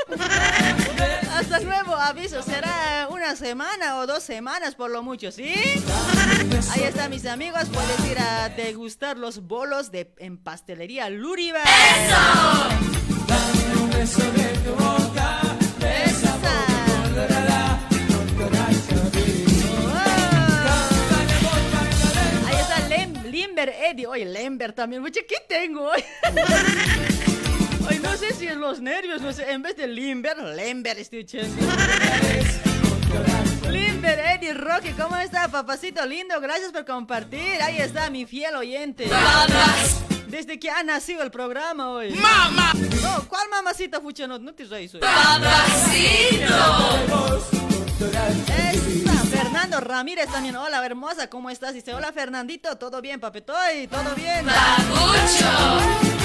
Hasta 1.36 1.60
nuevo 1.62 1.96
aviso, 1.96 2.42
será 2.44 3.08
una 3.10 3.36
semana 3.36 3.98
o 3.98 4.06
dos 4.08 4.22
semanas 4.24 4.76
por 4.76 4.92
lo 4.92 5.02
mucho, 5.02 5.32
¿sí? 5.32 5.52
Ahí 6.72 6.84
está, 6.84 7.10
mis 7.10 7.26
amigos, 7.26 7.64
puedes 7.74 8.12
ir 8.12 8.20
a 8.20 8.50
degustar 8.50 9.18
los 9.26 9.48
bolos 9.48 9.90
de 9.92 10.14
en 10.20 10.38
pastelería 10.38 11.10
Luriba. 11.10 11.64
Ahí 22.48 22.56
está 22.60 22.88
Lem- 22.90 23.24
Limber 23.32 23.70
Eddie. 23.70 24.08
Oye, 24.08 24.26
Lember 24.26 24.74
también. 24.74 25.04
Oye, 25.04 25.26
¿qué 25.26 25.36
tengo 25.48 25.90
hoy? 25.90 26.04
Ay, 27.90 28.00
no 28.00 28.16
sé 28.18 28.34
si 28.34 28.48
es 28.48 28.56
los 28.56 28.80
nervios, 28.80 29.22
no 29.22 29.32
sé. 29.34 29.52
En 29.52 29.62
vez 29.62 29.76
de 29.78 29.88
Limber, 29.88 30.38
Lember 30.38 30.98
estoy 31.00 31.20
echando. 31.20 31.56
Limber, 33.76 34.20
Eddie, 34.20 34.54
Rocky, 34.54 34.92
¿cómo 34.92 35.18
está, 35.18 35.50
papacito 35.50 36.06
lindo? 36.06 36.40
Gracias 36.40 36.72
por 36.72 36.86
compartir. 36.86 37.62
Ahí 37.62 37.78
está 37.78 38.10
mi 38.10 38.26
fiel 38.26 38.56
oyente. 38.56 39.10
Desde 40.28 40.60
que 40.60 40.70
ha 40.70 40.82
nacido 40.84 41.24
el 41.24 41.32
programa 41.32 41.90
hoy. 41.90 42.12
¡Mamá! 42.12 42.72
No, 43.02 43.28
¿cuál 43.28 43.50
mamacita, 43.50 44.00
Fucha? 44.00 44.28
No, 44.28 44.40
no 44.40 44.54
te 44.54 44.64
reís 44.66 44.94
hoy. 44.96 45.02
Esa, 48.58 49.26
Fernando 49.30 49.80
Ramírez 49.82 50.32
también. 50.32 50.56
Hola, 50.56 50.86
hermosa, 50.86 51.30
¿cómo 51.30 51.50
estás? 51.50 51.74
Dice, 51.74 51.94
hola, 51.94 52.12
Fernandito. 52.14 52.78
¿Todo 52.78 53.02
bien, 53.02 53.20
papetoy? 53.20 53.88
¿Todo 53.88 54.16
bien? 54.16 54.48
Esa. 54.48 56.25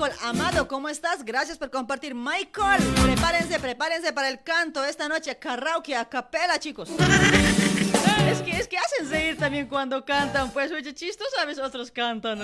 Michael 0.00 0.18
Amado, 0.22 0.66
¿cómo 0.66 0.88
estás? 0.88 1.22
Gracias 1.22 1.58
por 1.58 1.70
compartir. 1.70 2.14
Michael, 2.14 2.82
prepárense, 3.02 3.60
prepárense 3.60 4.14
para 4.14 4.30
el 4.30 4.42
canto 4.42 4.82
esta 4.82 5.08
noche. 5.08 5.36
Karaoke 5.36 5.94
a 5.94 6.08
capela, 6.08 6.58
chicos. 6.58 6.88
Es 8.30 8.40
que, 8.40 8.50
es 8.52 8.66
que 8.66 8.78
hacen 8.78 9.10
reír 9.10 9.36
también 9.36 9.66
cuando 9.66 10.02
cantan, 10.02 10.52
pues, 10.52 10.72
oye, 10.72 10.94
chistos, 10.94 11.26
sabes, 11.36 11.58
otros 11.58 11.90
cantan. 11.90 12.40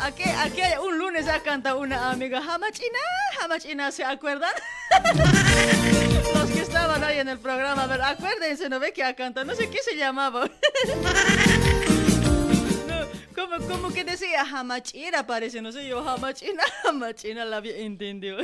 Aquí, 0.00 0.22
aquí 0.22 0.60
un 0.86 0.98
lunes 0.98 1.26
ya 1.26 1.42
canta 1.42 1.74
una 1.74 2.10
amiga, 2.12 2.38
Hamachina, 2.38 2.98
Hamachina, 3.42 3.90
¿se 3.90 4.04
acuerdan? 4.04 4.52
Los 6.34 6.48
que 6.50 6.60
estaban 6.60 7.02
ahí 7.02 7.18
en 7.18 7.28
el 7.28 7.38
programa, 7.38 7.82
a 7.82 7.86
ver, 7.88 8.02
acuérdense, 8.02 8.68
¿no 8.68 8.78
ve 8.78 8.92
que 8.92 9.02
canta? 9.16 9.44
No 9.44 9.56
sé 9.56 9.68
qué 9.68 9.78
se 9.82 9.96
llamaba. 9.96 10.48
Como, 13.48 13.66
como 13.66 13.88
que 13.94 14.04
decía 14.04 14.42
Hamachira, 14.42 15.26
parece, 15.26 15.62
no 15.62 15.72
sé 15.72 15.88
yo, 15.88 16.06
Hamachina, 16.06 16.62
Hamachina 16.84 17.44
la 17.46 17.56
había 17.56 17.78
entendido. 17.78 18.42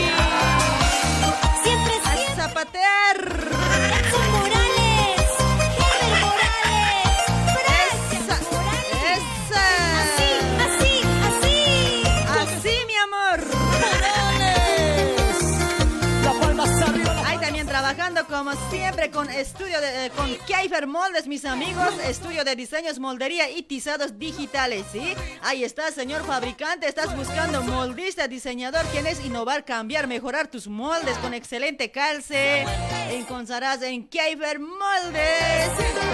estudio 19.40 19.80
de, 19.80 20.06
eh, 20.06 20.10
con 20.10 20.34
Keifer 20.46 20.86
Moldes, 20.86 21.26
mis 21.26 21.44
amigos, 21.44 21.94
estudio 22.08 22.44
de 22.44 22.56
diseños, 22.56 22.98
moldería 22.98 23.50
y 23.50 23.62
tizados 23.62 24.18
digitales, 24.18 24.84
¿sí? 24.90 25.14
Ahí 25.42 25.64
está, 25.64 25.90
señor 25.92 26.24
fabricante, 26.24 26.88
estás 26.88 27.14
buscando 27.14 27.62
moldista, 27.62 28.28
diseñador, 28.28 28.84
quieres 28.86 29.24
innovar, 29.24 29.64
cambiar, 29.64 30.06
mejorar 30.06 30.48
tus 30.48 30.68
moldes 30.68 31.16
con 31.18 31.34
excelente 31.34 31.90
calce. 31.90 32.64
Encontrarás 33.10 33.82
en 33.82 34.08
Keifer 34.08 34.58
Moldes 34.58 35.70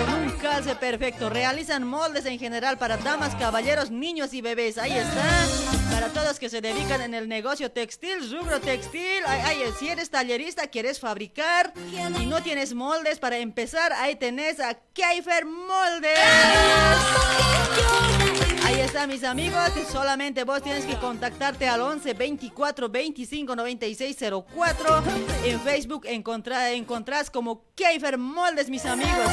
con 0.07 0.15
un 0.15 0.31
calce 0.39 0.75
perfecto. 0.75 1.31
Realizan 1.31 1.87
moldes 1.87 2.27
en 2.27 2.39
general 2.39 2.79
para 2.79 2.97
damas, 2.97 3.35
caballeros, 3.37 3.91
niños 3.91 4.35
y 4.35 4.41
bebés. 4.41 4.79
Ahí 4.79 4.93
está. 4.93 5.82
Para 6.03 6.15
todos 6.15 6.41
que 6.41 6.49
se 6.49 6.61
dedican 6.61 7.01
en 7.01 7.15
el 7.15 7.29
negocio 7.29 7.71
textil, 7.71 8.29
rubro 8.29 8.61
textil. 8.61 9.25
Ahí, 9.25 9.63
si 9.79 9.89
eres 9.89 10.11
tallerista, 10.11 10.67
quieres 10.67 10.99
fabricar 10.99 11.73
y 11.93 12.27
no 12.27 12.43
tienes 12.43 12.75
moldes 12.75 13.21
para 13.21 13.39
empezar, 13.39 13.93
ahí 13.93 14.17
tenés 14.17 14.59
a 14.59 14.75
Keifer 14.75 15.47
Moldes. 15.47 16.19
Ahí 18.65 18.81
está, 18.81 19.07
mis 19.07 19.23
amigos. 19.23 19.71
Solamente 19.93 20.43
vos 20.43 20.61
tienes 20.63 20.87
que 20.87 20.97
contactarte 20.97 21.69
al 21.69 21.81
11 21.81 22.15
24 22.15 22.89
25 22.89 23.55
96 23.55 24.17
04. 24.57 25.03
En 25.45 25.61
Facebook 25.61 26.07
encontrá, 26.07 26.71
encontrás 26.73 27.31
como 27.31 27.65
Keifer 27.77 28.19
Moldes, 28.19 28.71
mis 28.71 28.87
amigos. 28.87 29.29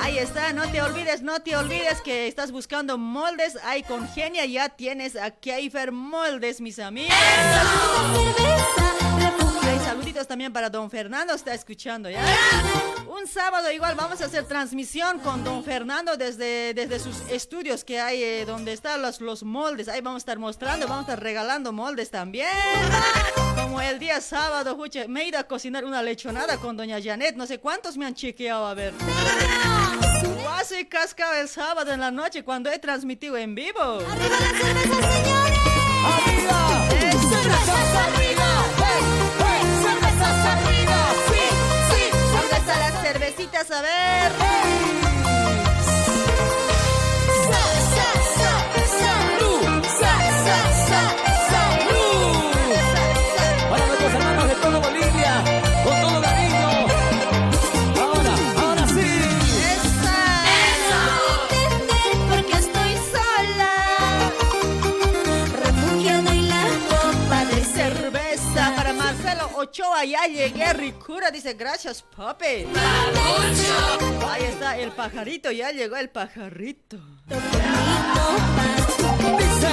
Ahí 0.00 0.18
está, 0.18 0.52
no 0.52 0.70
te 0.70 0.80
olvides, 0.80 1.22
no 1.22 1.40
te 1.40 1.56
olvides 1.56 2.00
que 2.02 2.28
estás 2.28 2.52
buscando 2.52 2.96
moldes. 2.96 3.58
Ahí 3.64 3.82
con 3.82 4.06
Genia 4.08 4.46
ya 4.46 4.68
tienes 4.68 5.16
a 5.16 5.32
Keifer 5.32 5.65
Moldes, 5.92 6.60
mis 6.60 6.78
amigos. 6.78 7.14
Saluditos 9.84 10.26
también 10.26 10.52
para 10.52 10.70
don 10.70 10.90
Fernando, 10.90 11.34
está 11.34 11.54
escuchando 11.54 12.08
ya. 12.08 12.20
Un 13.08 13.26
sábado 13.26 13.70
igual 13.72 13.94
vamos 13.96 14.20
a 14.20 14.26
hacer 14.26 14.44
transmisión 14.44 15.18
con 15.20 15.42
don 15.42 15.64
Fernando 15.64 16.16
desde, 16.16 16.72
desde 16.74 16.98
sus 16.98 17.20
estudios 17.30 17.82
que 17.82 18.00
hay 18.00 18.22
eh, 18.22 18.44
donde 18.44 18.72
están 18.72 19.02
los, 19.02 19.20
los 19.20 19.42
moldes. 19.42 19.88
Ahí 19.88 20.00
vamos 20.00 20.18
a 20.18 20.22
estar 20.22 20.38
mostrando, 20.38 20.86
vamos 20.86 21.08
a 21.08 21.12
estar 21.12 21.22
regalando 21.22 21.72
moldes 21.72 22.10
también. 22.10 22.48
Como 23.56 23.80
el 23.80 23.98
día 23.98 24.20
sábado, 24.20 24.76
me 25.08 25.22
he 25.22 25.28
ido 25.28 25.38
a 25.38 25.44
cocinar 25.44 25.84
una 25.84 26.02
lechonada 26.02 26.58
con 26.58 26.76
doña 26.76 26.98
Janet. 27.02 27.36
No 27.36 27.46
sé 27.46 27.58
cuántos 27.58 27.96
me 27.96 28.06
han 28.06 28.14
chequeado 28.14 28.66
a 28.66 28.74
ver. 28.74 28.92
Casi 30.58 30.86
cascado 30.86 31.34
el 31.34 31.48
sábado 31.50 31.92
en 31.92 32.00
la 32.00 32.10
noche 32.10 32.42
cuando 32.42 32.70
he 32.70 32.78
transmitido 32.78 33.36
en 33.36 33.54
vivo. 33.54 33.78
¡Arriba 33.78 34.36
la 34.40 34.58
cerveza, 34.58 34.94
señores! 35.12 35.58
¡Arriba! 36.16 36.88
¡Cervezas 36.88 37.94
arriba! 37.94 38.64
¡Hey! 38.78 39.02
¡Cervezas 39.82 40.38
arriba! 40.46 40.98
¡Sí! 41.28 41.44
¡Sí! 41.90 42.02
¿Dónde 42.32 42.56
están 42.56 42.80
las 42.80 43.02
cervecitas? 43.02 43.70
A 43.70 43.82
ver. 43.82 44.45
Ochoa, 69.66 70.04
ya 70.04 70.26
llegué, 70.28 70.72
Ricura, 70.74 71.32
dice, 71.32 71.54
gracias, 71.54 72.00
papi. 72.00 72.66
Ahí 74.28 74.44
está, 74.44 74.78
el 74.78 74.92
pajarito, 74.92 75.50
ya 75.50 75.72
llegó 75.72 75.96
el 75.96 76.08
pajarito. 76.08 76.98
Dice, 79.38 79.72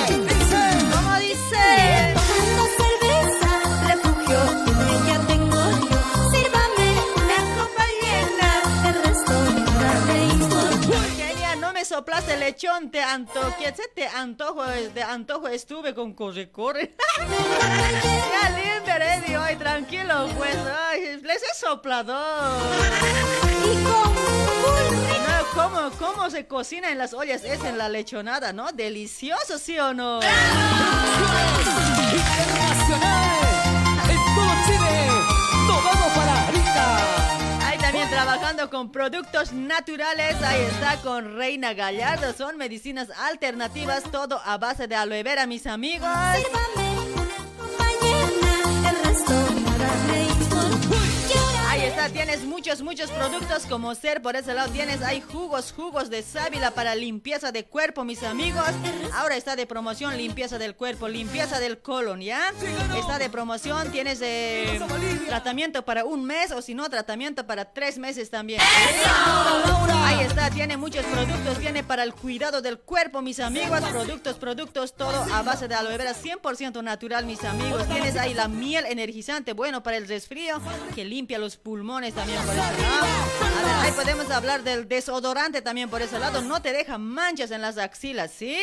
dice, 1.19 2.22
me 11.83 11.87
soplaste 11.87 12.37
lechón, 12.37 12.91
te 12.91 13.01
antoje, 13.01 13.73
te 13.93 14.07
antojo, 14.07 14.63
de 14.63 15.03
antojo 15.03 15.49
estuve 15.49 15.93
con 15.93 16.13
corre, 16.13 16.49
corre. 16.49 16.95
ya 17.17 18.49
lindo, 18.51 19.41
hoy 19.41 19.57
tranquilo, 19.57 20.29
pues, 20.37 20.55
ay, 20.89 21.19
les 21.21 21.43
he 21.43 21.53
soplado. 21.59 22.17
¿Y 23.65 23.83
cómo? 23.83 24.13
¿cómo, 25.53 25.91
¿Cómo 25.99 26.29
se 26.29 26.47
cocina 26.47 26.89
en 26.89 26.99
las 26.99 27.13
ollas? 27.13 27.43
Es 27.43 27.61
en 27.65 27.77
la 27.77 27.89
lechonada, 27.89 28.53
¿no? 28.53 28.71
Delicioso, 28.71 29.59
¿sí 29.59 29.77
o 29.77 29.93
no? 29.93 30.21
Internacional, 32.61 33.39
en 34.09 34.21
todo 34.35 34.53
Chile, 34.65 35.07
nos 35.67 35.83
vamos 35.83 36.13
para 36.15 36.47
Arica. 36.47 37.12
También 37.93 38.09
trabajando 38.09 38.71
con 38.71 38.91
productos 38.91 39.53
naturales, 39.53 40.41
ahí 40.41 40.61
está 40.63 40.99
con 41.03 41.37
Reina 41.37 41.75
Gallardo, 41.75 42.33
son 42.33 42.57
medicinas 42.57 43.11
alternativas, 43.11 44.01
todo 44.11 44.41
a 44.43 44.57
base 44.57 44.87
de 44.87 44.95
aloe 44.95 45.21
vera, 45.21 45.45
mis 45.45 45.67
amigos. 45.67 46.09
Está, 51.93 52.09
tienes 52.09 52.43
muchos, 52.43 52.81
muchos 52.81 53.11
productos 53.11 53.65
como 53.67 53.93
ser 53.93 54.21
por 54.21 54.35
ese 54.35 54.53
lado. 54.53 54.71
Tienes, 54.71 55.01
hay 55.01 55.21
jugos, 55.21 55.71
jugos 55.71 56.09
de 56.09 56.23
sábila 56.23 56.71
para 56.71 56.95
limpieza 56.95 57.51
de 57.51 57.65
cuerpo, 57.65 58.03
mis 58.03 58.23
amigos. 58.23 58.65
Ahora 59.13 59.35
está 59.35 59.55
de 59.55 59.67
promoción 59.67 60.17
limpieza 60.17 60.57
del 60.57 60.75
cuerpo, 60.75 61.07
limpieza 61.07 61.59
del 61.59 61.79
colon, 61.79 62.21
¿ya? 62.21 62.51
Está 62.97 63.19
de 63.19 63.29
promoción, 63.29 63.91
tienes 63.91 64.19
de 64.19 64.81
tratamiento 65.27 65.85
para 65.85 66.03
un 66.03 66.25
mes 66.25 66.51
o 66.51 66.61
si 66.61 66.73
no, 66.73 66.89
tratamiento 66.89 67.45
para 67.45 67.65
tres 67.65 67.97
meses 67.97 68.29
también. 68.29 68.59
Ahí 70.05 70.25
está, 70.25 70.49
tiene 70.49 70.77
muchos 70.77 71.05
productos, 71.05 71.59
tiene 71.59 71.83
para 71.83 72.03
el 72.03 72.13
cuidado 72.13 72.61
del 72.61 72.79
cuerpo, 72.79 73.21
mis 73.21 73.39
amigos. 73.39 73.81
Productos, 73.81 74.37
productos, 74.37 74.95
todo 74.95 75.25
a 75.31 75.43
base 75.43 75.67
de 75.67 75.75
aloe 75.75 75.97
vera, 75.97 76.13
100% 76.13 76.83
natural, 76.83 77.25
mis 77.25 77.43
amigos. 77.43 77.87
Tienes 77.87 78.15
ahí 78.17 78.33
la 78.33 78.47
miel 78.47 78.85
energizante, 78.87 79.53
bueno 79.53 79.83
para 79.83 79.97
el 79.97 80.07
resfrío, 80.07 80.59
que 80.95 81.05
limpia 81.05 81.37
los 81.37 81.57
pulmones 81.57 81.82
también 81.83 82.41
por 82.45 82.55
ese 82.55 82.81
lado. 82.81 83.81
ahí 83.81 83.91
podemos 83.91 84.31
hablar 84.31 84.63
del 84.63 84.87
desodorante 84.87 85.61
también 85.61 85.89
por 85.89 86.01
ese 86.01 86.17
lado. 86.17 86.41
No 86.41 86.61
te 86.61 86.71
deja 86.71 86.97
manchas 86.97 87.51
en 87.51 87.61
las 87.61 87.77
axilas, 87.77 88.31
¿sí? 88.31 88.57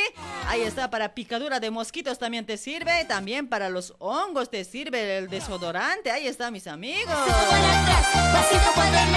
Ahí 0.48 0.62
está, 0.62 0.88
para 0.88 1.14
picadura 1.14 1.60
de 1.60 1.70
mosquitos 1.70 2.18
también 2.18 2.46
te 2.46 2.56
sirve. 2.56 3.04
También 3.04 3.46
para 3.46 3.68
los 3.68 3.94
hongos 3.98 4.50
te 4.50 4.64
sirve 4.64 5.18
el 5.18 5.28
desodorante. 5.28 6.10
Ahí 6.10 6.26
está, 6.26 6.50
mis 6.50 6.66
amigos. 6.66 7.14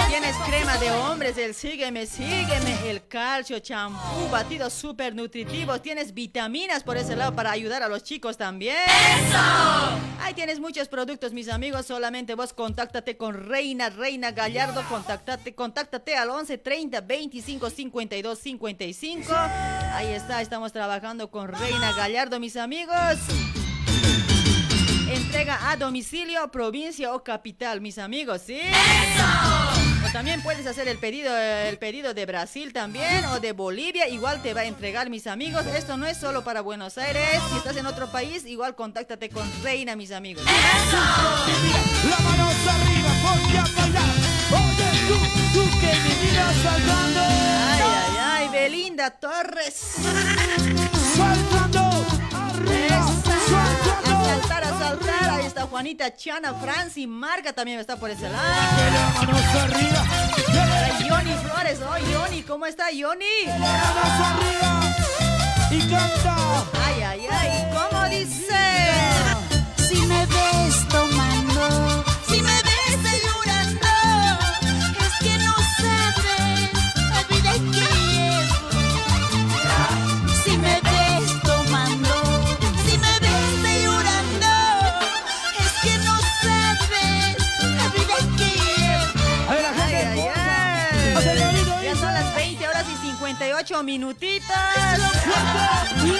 Tienes 0.08 0.36
crema 0.46 0.76
de 0.76 0.90
hombres, 0.90 1.38
el 1.38 1.54
sígueme, 1.54 2.06
sígueme, 2.06 2.90
el 2.90 3.08
calcio, 3.08 3.58
champú, 3.58 4.28
batidos 4.30 4.74
súper 4.74 5.14
nutritivos. 5.14 5.80
Tienes 5.80 6.12
vitaminas 6.12 6.82
por 6.82 6.98
ese 6.98 7.16
lado 7.16 7.34
para 7.34 7.50
ayudar 7.50 7.82
a 7.82 7.88
los 7.88 8.02
chicos 8.04 8.36
también. 8.36 8.76
Ahí 10.20 10.34
tienes 10.34 10.60
muchos 10.60 10.88
productos, 10.88 11.32
mis 11.32 11.48
amigos. 11.48 11.86
Solamente 11.86 12.34
vos 12.34 12.52
contáctate 12.52 13.16
con 13.16 13.34
Reina, 13.48 13.90
Reina 13.96 14.32
Gallardo. 14.32 14.82
Contáctate, 14.88 15.54
contáctate 15.54 16.16
al 16.16 16.30
11 16.30 16.58
30 16.58 17.00
25 17.00 17.70
52 17.70 18.38
55. 18.38 19.32
Ahí 19.92 20.12
está, 20.12 20.42
estamos 20.42 20.72
trabajando 20.72 21.30
con 21.30 21.48
Reina 21.48 21.92
Gallardo, 21.92 22.40
mis 22.40 22.56
amigos. 22.56 22.94
Entrega 25.08 25.70
a 25.70 25.76
domicilio, 25.76 26.50
provincia 26.50 27.14
o 27.14 27.22
capital, 27.22 27.80
mis 27.80 27.98
amigos, 27.98 28.42
¿sí? 28.42 28.58
O 30.04 30.12
también 30.12 30.42
puedes 30.42 30.66
hacer 30.66 30.88
el 30.88 30.98
pedido, 30.98 31.36
el 31.36 31.78
pedido 31.78 32.14
de 32.14 32.26
Brasil 32.26 32.72
también 32.72 33.24
o 33.26 33.38
de 33.38 33.52
Bolivia, 33.52 34.08
igual 34.08 34.42
te 34.42 34.54
va 34.54 34.62
a 34.62 34.64
entregar, 34.64 35.10
mis 35.10 35.26
amigos. 35.26 35.66
Esto 35.66 35.96
no 35.96 36.06
es 36.06 36.16
solo 36.16 36.42
para 36.42 36.62
Buenos 36.62 36.98
Aires. 36.98 37.40
Si 37.50 37.56
estás 37.58 37.76
en 37.76 37.86
otro 37.86 38.10
país, 38.10 38.44
igual 38.44 38.74
contáctate 38.74 39.28
con 39.28 39.48
Reina, 39.62 39.94
mis 39.94 40.10
amigos. 40.10 40.44
La 40.44 42.18
mano 42.18 42.48
arriba, 42.66 43.83
saltando. 46.62 47.20
Ay, 47.20 47.82
ay, 47.82 48.16
ay, 48.20 48.48
Belinda 48.48 49.10
Torres. 49.10 49.74
Saltando, 51.16 52.06
arriba, 52.32 53.06
saltando. 53.48 54.14
A 54.14 54.24
saltar, 54.24 54.64
a 54.64 54.78
saltar. 54.78 55.30
Ahí 55.30 55.46
está 55.46 55.62
Juanita 55.66 56.14
Chana, 56.14 56.54
Franci, 56.54 57.06
Marga 57.06 57.52
también 57.52 57.78
está 57.80 57.96
por 57.96 58.10
ese 58.10 58.28
lado. 58.28 58.44
Manos 59.14 59.54
arriba. 59.62 60.04
Ay, 60.10 61.08
Yoni 61.08 61.34
Flores, 61.34 61.78
oh, 61.82 61.98
Yoni, 62.12 62.42
¿cómo 62.42 62.66
está? 62.66 62.90
Manos 62.90 64.20
arriba. 64.28 64.80
Y 65.70 65.80
canta. 65.90 66.64
Ay, 66.84 67.02
ay, 67.02 67.26
ay, 67.30 67.64
¿cómo 67.72 68.08
dice? 68.08 68.73
Ocho 93.64 93.82
minutitos. 93.82 94.46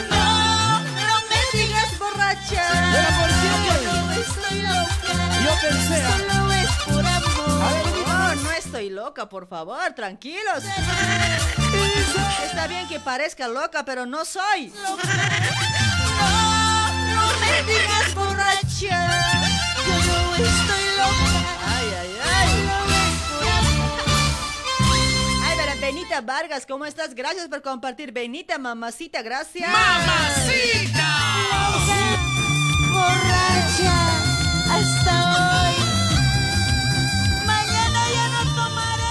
No, 0.09 0.81
no 0.81 1.21
me 1.29 1.41
digas 1.53 1.99
borracha. 1.99 2.65
Pero 2.91 3.09
por. 3.21 3.29
Yo 3.85 4.23
estoy 4.23 4.59
loca. 4.63 5.13
Yo 5.45 5.53
pensé. 5.61 5.99
Solo 6.09 6.53
es 6.53 6.71
por 6.87 7.05
amor. 7.05 8.07
No, 8.07 8.35
no 8.37 8.51
estoy 8.53 8.89
loca, 8.89 9.29
por 9.29 9.47
favor, 9.47 9.93
tranquilos. 9.95 10.65
Está 12.47 12.67
bien 12.67 12.89
que 12.89 12.99
parezca 12.99 13.47
loca, 13.47 13.85
pero 13.85 14.07
no 14.07 14.25
soy. 14.25 14.73
No, 14.83 14.97
no 17.15 17.25
me 17.41 17.63
digas 17.71 18.15
borracha. 18.15 19.07
Yo 19.87 19.97
no 20.09 20.35
estoy 20.35 20.85
loca. 20.97 21.45
Ay, 21.67 21.87
ay, 22.01 22.09
ay. 22.09 22.14
Benita 25.85 26.23
Vargas, 26.23 26.65
¿cómo 26.65 26.87
estás? 26.87 27.15
Gracias 27.15 27.47
por 27.49 27.61
compartir. 27.61 28.11
Benita, 28.11 28.57
mamacita, 28.57 29.21
gracias. 29.21 29.69
¡Mamacita! 29.69 31.11
Borracha 32.91 33.95
hasta 34.71 35.13
hoy. 35.35 35.75
Mañana 37.45 38.01
ya 38.15 38.29
no 38.31 38.55
tomaré. 38.55 39.03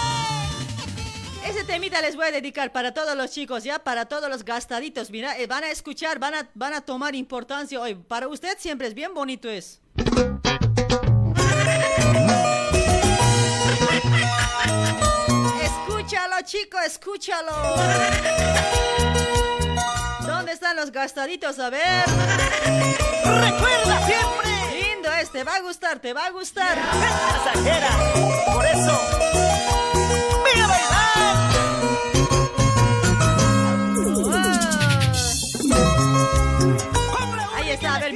Ese 1.47 1.63
temita 1.63 2.01
les 2.01 2.15
voy 2.15 2.25
a 2.25 2.31
dedicar 2.31 2.71
para 2.71 2.91
todos 2.91 3.15
los 3.15 3.29
chicos, 3.29 3.63
ya, 3.63 3.77
para 3.77 4.07
todos 4.07 4.27
los 4.27 4.43
gastaditos. 4.43 5.11
Mira, 5.11 5.37
eh, 5.37 5.45
van 5.45 5.63
a 5.63 5.69
escuchar, 5.69 6.17
van 6.17 6.33
a, 6.33 6.49
van 6.55 6.73
a 6.73 6.81
tomar 6.81 7.13
importancia 7.13 7.79
hoy. 7.79 7.93
Para 7.93 8.27
usted 8.27 8.57
siempre 8.57 8.87
es 8.87 8.95
bien 8.95 9.13
bonito 9.13 9.47
es. 9.47 9.79
Chico, 16.43 16.77
escúchalo. 16.79 17.51
¿Dónde 20.25 20.51
están 20.51 20.75
los 20.75 20.91
gastaditos? 20.91 21.59
A 21.59 21.69
ver. 21.69 22.05
Recuerda 23.25 24.05
siempre. 24.05 24.81
Lindo 24.81 25.11
es, 25.13 25.31
te 25.31 25.43
va 25.43 25.55
a 25.55 25.61
gustar, 25.61 25.99
te 25.99 26.13
va 26.13 26.25
a 26.25 26.31
gustar. 26.31 26.77
Pasajera. 26.77 27.89
Por 28.53 28.65
eso. 28.65 29.92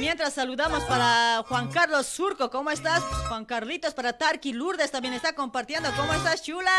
Mientras 0.08 0.32
saludamos 0.32 0.84
para 0.84 1.44
Juan 1.46 1.68
Carlos 1.68 2.06
Surco, 2.06 2.50
¿cómo 2.50 2.70
estás? 2.70 3.02
Juan 3.28 3.44
Carlitos, 3.44 3.92
para 3.92 4.14
Tarki 4.14 4.54
Lourdes 4.54 4.90
también 4.90 5.12
está 5.12 5.34
compartiendo, 5.34 5.90
¿cómo 5.98 6.14
estás, 6.14 6.42
chula? 6.42 6.70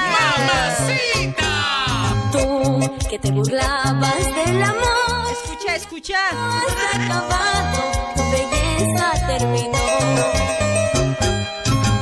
Tú 2.31 2.97
que 3.07 3.19
te 3.19 3.29
burlabas 3.29 4.35
del 4.35 4.63
amor. 4.63 5.31
Escucha, 5.31 5.75
escucha. 5.75 6.17
Has 6.31 6.95
acabado, 6.95 7.91
tu 8.15 8.23
belleza 8.31 9.11
terminó. 9.27 9.77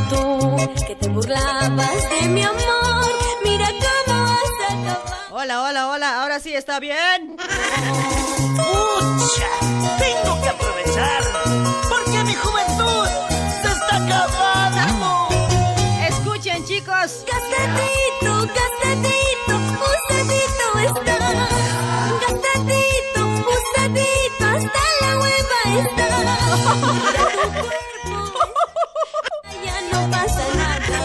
Tú 0.10 0.86
que 0.88 0.96
te 0.96 1.10
burlabas 1.10 2.10
de 2.10 2.28
mi 2.30 2.44
amor, 2.44 3.12
mira 3.44 3.68
cómo 3.68 4.30
has 4.32 4.72
acabado. 4.72 5.28
Hola, 5.32 5.62
hola, 5.64 5.90
hola, 5.90 6.22
ahora 6.22 6.40
sí 6.40 6.54
está 6.54 6.80
bien. 6.80 7.36
¡Pucha! 8.56 9.67
Tengo 9.98 10.42
que 10.42 10.50
aprovechar. 10.50 11.22
Porque 11.90 12.24
mi 12.24 12.36
juventud 12.36 13.08
se 13.62 13.68
está 13.68 13.96
acabando. 13.98 15.28
Escuchen, 16.08 16.64
chicos. 16.66 17.24
Gastadito, 17.32 18.32
gastadito, 18.58 19.54
usadito 19.94 20.68
está. 20.86 21.18
Gastadito, 22.22 23.22
usadito, 23.56 24.46
hasta 24.46 24.84
la 25.02 25.12
hueva 25.20 25.60
está. 25.80 26.06
Mira 26.94 27.24
tu 27.32 27.46
cuerpo, 27.62 28.18
ya 29.66 29.78
no 29.92 30.00
pasa 30.12 30.44
nada. 30.56 31.00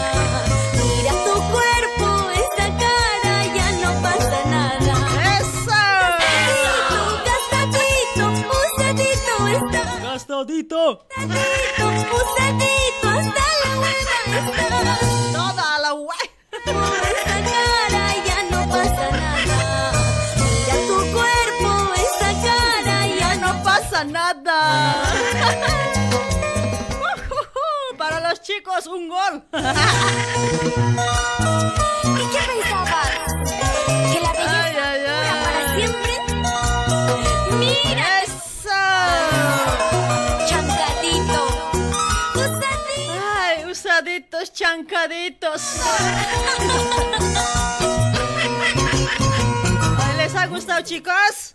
Gastadito. 10.63 11.05
Gastadito, 11.15 11.85
usadito, 12.15 13.07
hasta 13.09 13.45
la 13.63 13.71
hueva 13.79 14.17
está. 14.29 14.95
Toda 15.33 15.67
la 15.79 15.93
cara 17.25 18.05
ya 18.25 18.39
no 18.49 18.59
pasa 18.69 19.05
nada. 19.11 19.59
Mira 20.37 20.75
tu 20.87 20.97
cuerpo, 21.11 21.71
esa 21.95 22.29
cara 22.41 22.97
ya 23.07 23.31
no 23.35 23.41
No 23.41 23.49
pasa 23.63 23.99
nada. 24.03 24.57
Para 27.97 28.19
los 28.29 28.41
chicos, 28.41 28.87
un 28.87 29.09
gol. 29.09 29.43
chancaditos. 44.63 45.61
¿Les 50.15 50.35
ha 50.35 50.47
gustado, 50.47 50.81
chicos? 50.83 51.53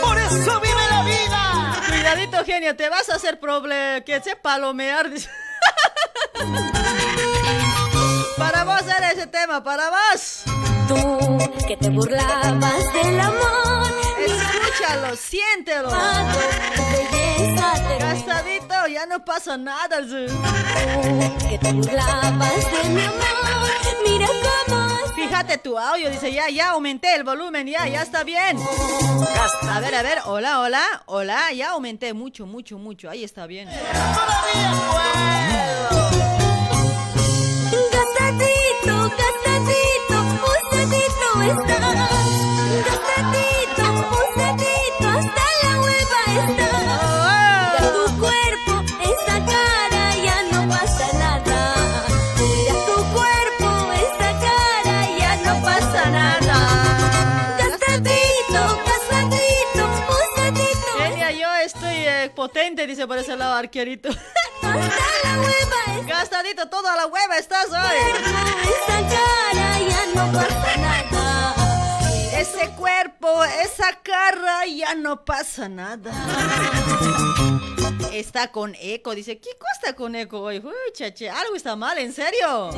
Por 0.00 0.18
eso 0.18 0.60
vive 0.60 0.80
la 0.90 1.02
vida. 1.04 1.82
Cuidadito, 1.86 2.44
genio, 2.46 2.74
te 2.76 2.88
vas 2.88 3.10
a 3.10 3.16
hacer 3.16 3.38
problema. 3.38 4.00
Que 4.00 4.22
se 4.22 4.36
palomear. 4.36 5.10
para 8.38 8.64
vos 8.64 8.82
era 8.82 9.10
ese 9.10 9.26
tema, 9.26 9.62
para 9.62 9.90
vos. 9.90 10.44
Tú 10.88 10.96
que 11.66 11.76
te 11.76 11.90
burlabas 11.90 12.92
del 12.94 13.20
amor. 13.20 13.75
Escúchalo, 14.86 15.16
siéntelo. 15.16 15.88
Gastadito, 17.98 18.86
ya 18.88 19.06
no 19.06 19.24
pasa 19.24 19.56
nada. 19.56 20.00
dice. 20.02 20.26
Tú 20.28 21.48
que 21.48 21.58
te 21.58 21.72
burlabas 21.72 22.72
de 22.72 22.88
mi 22.90 23.02
amor. 23.02 23.70
Mira 24.04 24.26
cómo 24.26 25.14
Fíjate 25.14 25.58
tu 25.58 25.76
audio, 25.78 26.10
dice, 26.10 26.32
ya, 26.32 26.48
ya 26.50 26.70
aumenté 26.70 27.14
el 27.14 27.24
volumen, 27.24 27.66
ya, 27.66 27.88
ya 27.88 28.02
está 28.02 28.22
bien. 28.22 28.58
A 29.68 29.80
ver, 29.80 29.94
a 29.94 30.02
ver, 30.02 30.18
hola, 30.26 30.60
hola, 30.60 31.02
hola, 31.06 31.52
ya 31.52 31.70
aumenté 31.70 32.12
mucho, 32.12 32.46
mucho, 32.46 32.78
mucho, 32.78 33.10
ahí 33.10 33.24
está 33.24 33.46
bien. 33.46 33.68
Gastadito, 37.92 39.10
gastadito, 39.16 40.16
usadito 40.46 41.42
está. 41.42 41.75
Potente, 62.46 62.86
dice 62.86 63.06
por 63.06 63.18
ese 63.18 63.36
lado, 63.36 63.54
arquerito. 63.54 64.08
Gastadito, 66.06 66.68
toda 66.68 66.94
la 66.96 67.06
hueva 67.06 67.36
estás 67.38 67.66
hoy. 67.66 67.98
Ya 69.88 70.06
no 70.14 70.32
pasa 70.32 70.76
nada. 70.76 71.25
Ese 72.38 72.68
cuerpo, 72.76 73.42
esa 73.44 73.98
cara, 74.02 74.66
ya 74.66 74.94
no 74.94 75.24
pasa 75.24 75.68
nada. 75.68 76.12
Está 78.12 78.50
con 78.50 78.74
eco, 78.80 79.14
dice, 79.14 79.38
¿qué 79.38 79.50
está 79.74 79.94
con 79.94 80.14
eco 80.14 80.40
hoy? 80.40 80.58
Uy, 80.58 80.72
chache, 80.94 81.28
algo 81.28 81.54
está 81.54 81.76
mal, 81.76 81.98
¿en 81.98 82.14
serio? 82.14 82.70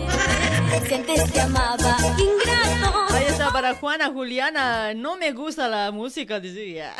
Si 0.89 0.95
antes 0.95 1.33
te 1.33 1.41
amaba, 1.41 1.97
ingrato. 2.19 3.07
Ahí 3.15 3.25
está 3.27 3.53
para 3.53 3.75
Juana 3.75 4.09
Juliana, 4.09 4.95
no 4.95 5.17
me 5.17 5.31
gusta 5.33 5.69
la 5.69 5.93
música, 5.93 6.41
dice 6.41 6.73
ya. 6.73 6.93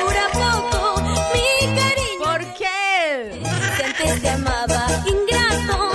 Dura 0.00 0.28
poco, 0.32 1.02
mi 1.02 1.76
cariño. 1.76 2.24
¿Por 2.24 2.54
qué? 2.54 3.42
Antes 3.84 4.22
te 4.22 4.28
amaba, 4.30 4.86
ingrato. 5.06 5.90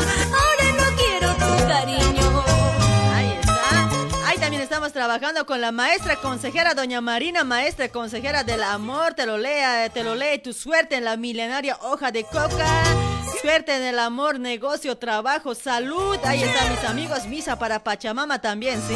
Estamos 4.86 4.94
trabajando 4.94 5.48
con 5.48 5.62
la 5.62 5.72
maestra 5.72 6.16
consejera, 6.18 6.76
doña 6.76 7.02
Marina, 7.02 7.44
maestra 7.44 7.90
consejera 7.90 8.44
del 8.44 8.62
amor. 8.62 9.16
Te 9.16 9.26
lo 9.26 9.38
lea, 9.40 9.90
te 9.90 10.04
lo 10.04 10.14
lee 10.14 10.38
tu 10.38 10.54
suerte 10.54 10.96
en 10.96 11.06
la 11.06 11.18
milenaria 11.18 11.76
hoja 11.82 12.12
de 12.12 12.24
coca. 12.24 13.14
Suerte 13.42 13.76
en 13.76 13.84
el 13.84 14.00
amor, 14.00 14.40
negocio, 14.40 14.98
trabajo, 14.98 15.56
salud. 15.56 16.18
Ahí 16.24 16.42
están 16.42 16.72
mis 16.72 16.84
amigos. 16.84 17.26
Misa 17.28 17.60
para 17.60 17.84
Pachamama 17.84 18.40
también, 18.40 18.82
¿sí? 18.88 18.96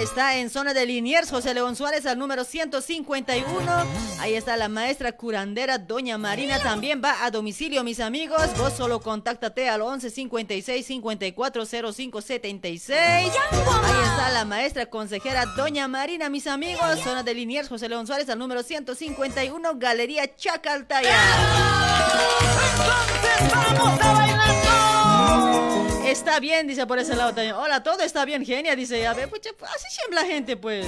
Está 0.00 0.36
en 0.36 0.50
zona 0.50 0.72
de 0.72 0.86
Liniers, 0.86 1.30
José 1.30 1.52
León 1.52 1.76
Suárez, 1.76 2.06
al 2.06 2.18
número 2.18 2.44
151. 2.44 3.72
Ahí 4.20 4.34
está 4.34 4.56
la 4.56 4.68
maestra 4.68 5.12
curandera, 5.12 5.78
Doña 5.78 6.16
Marina. 6.16 6.58
También 6.60 7.02
va 7.04 7.24
a 7.24 7.30
domicilio, 7.30 7.84
mis 7.84 8.00
amigos. 8.00 8.56
Vos 8.56 8.72
solo 8.72 9.00
contáctate 9.00 9.68
al 9.68 9.82
11 9.82 10.10
56 10.10 10.86
54 10.86 11.66
05 11.92 12.20
76. 12.20 12.98
Ahí 12.98 13.26
está 13.26 14.30
la 14.30 14.44
maestra 14.44 14.86
consejera, 14.86 15.46
Doña 15.56 15.88
Marina, 15.88 16.28
mis 16.30 16.46
amigos. 16.46 17.00
Zona 17.00 17.22
de 17.22 17.34
Liniers, 17.34 17.68
José 17.68 17.88
León 17.88 18.06
Suárez, 18.06 18.28
al 18.28 18.38
número 18.38 18.62
151, 18.62 19.72
Galería 19.76 20.34
Chacaltaya. 20.34 21.18
Está 26.06 26.40
bien, 26.40 26.66
dice 26.66 26.86
por 26.86 26.98
ese 26.98 27.16
lado 27.16 27.34
también. 27.34 27.54
Hola, 27.54 27.82
todo 27.82 28.00
está 28.02 28.24
bien, 28.24 28.44
genia, 28.44 28.76
dice. 28.76 29.06
A 29.06 29.14
ver, 29.14 29.28
pucha, 29.28 29.50
así 29.74 29.86
siempre 29.90 30.16
la 30.20 30.26
gente, 30.26 30.56
pues. 30.56 30.86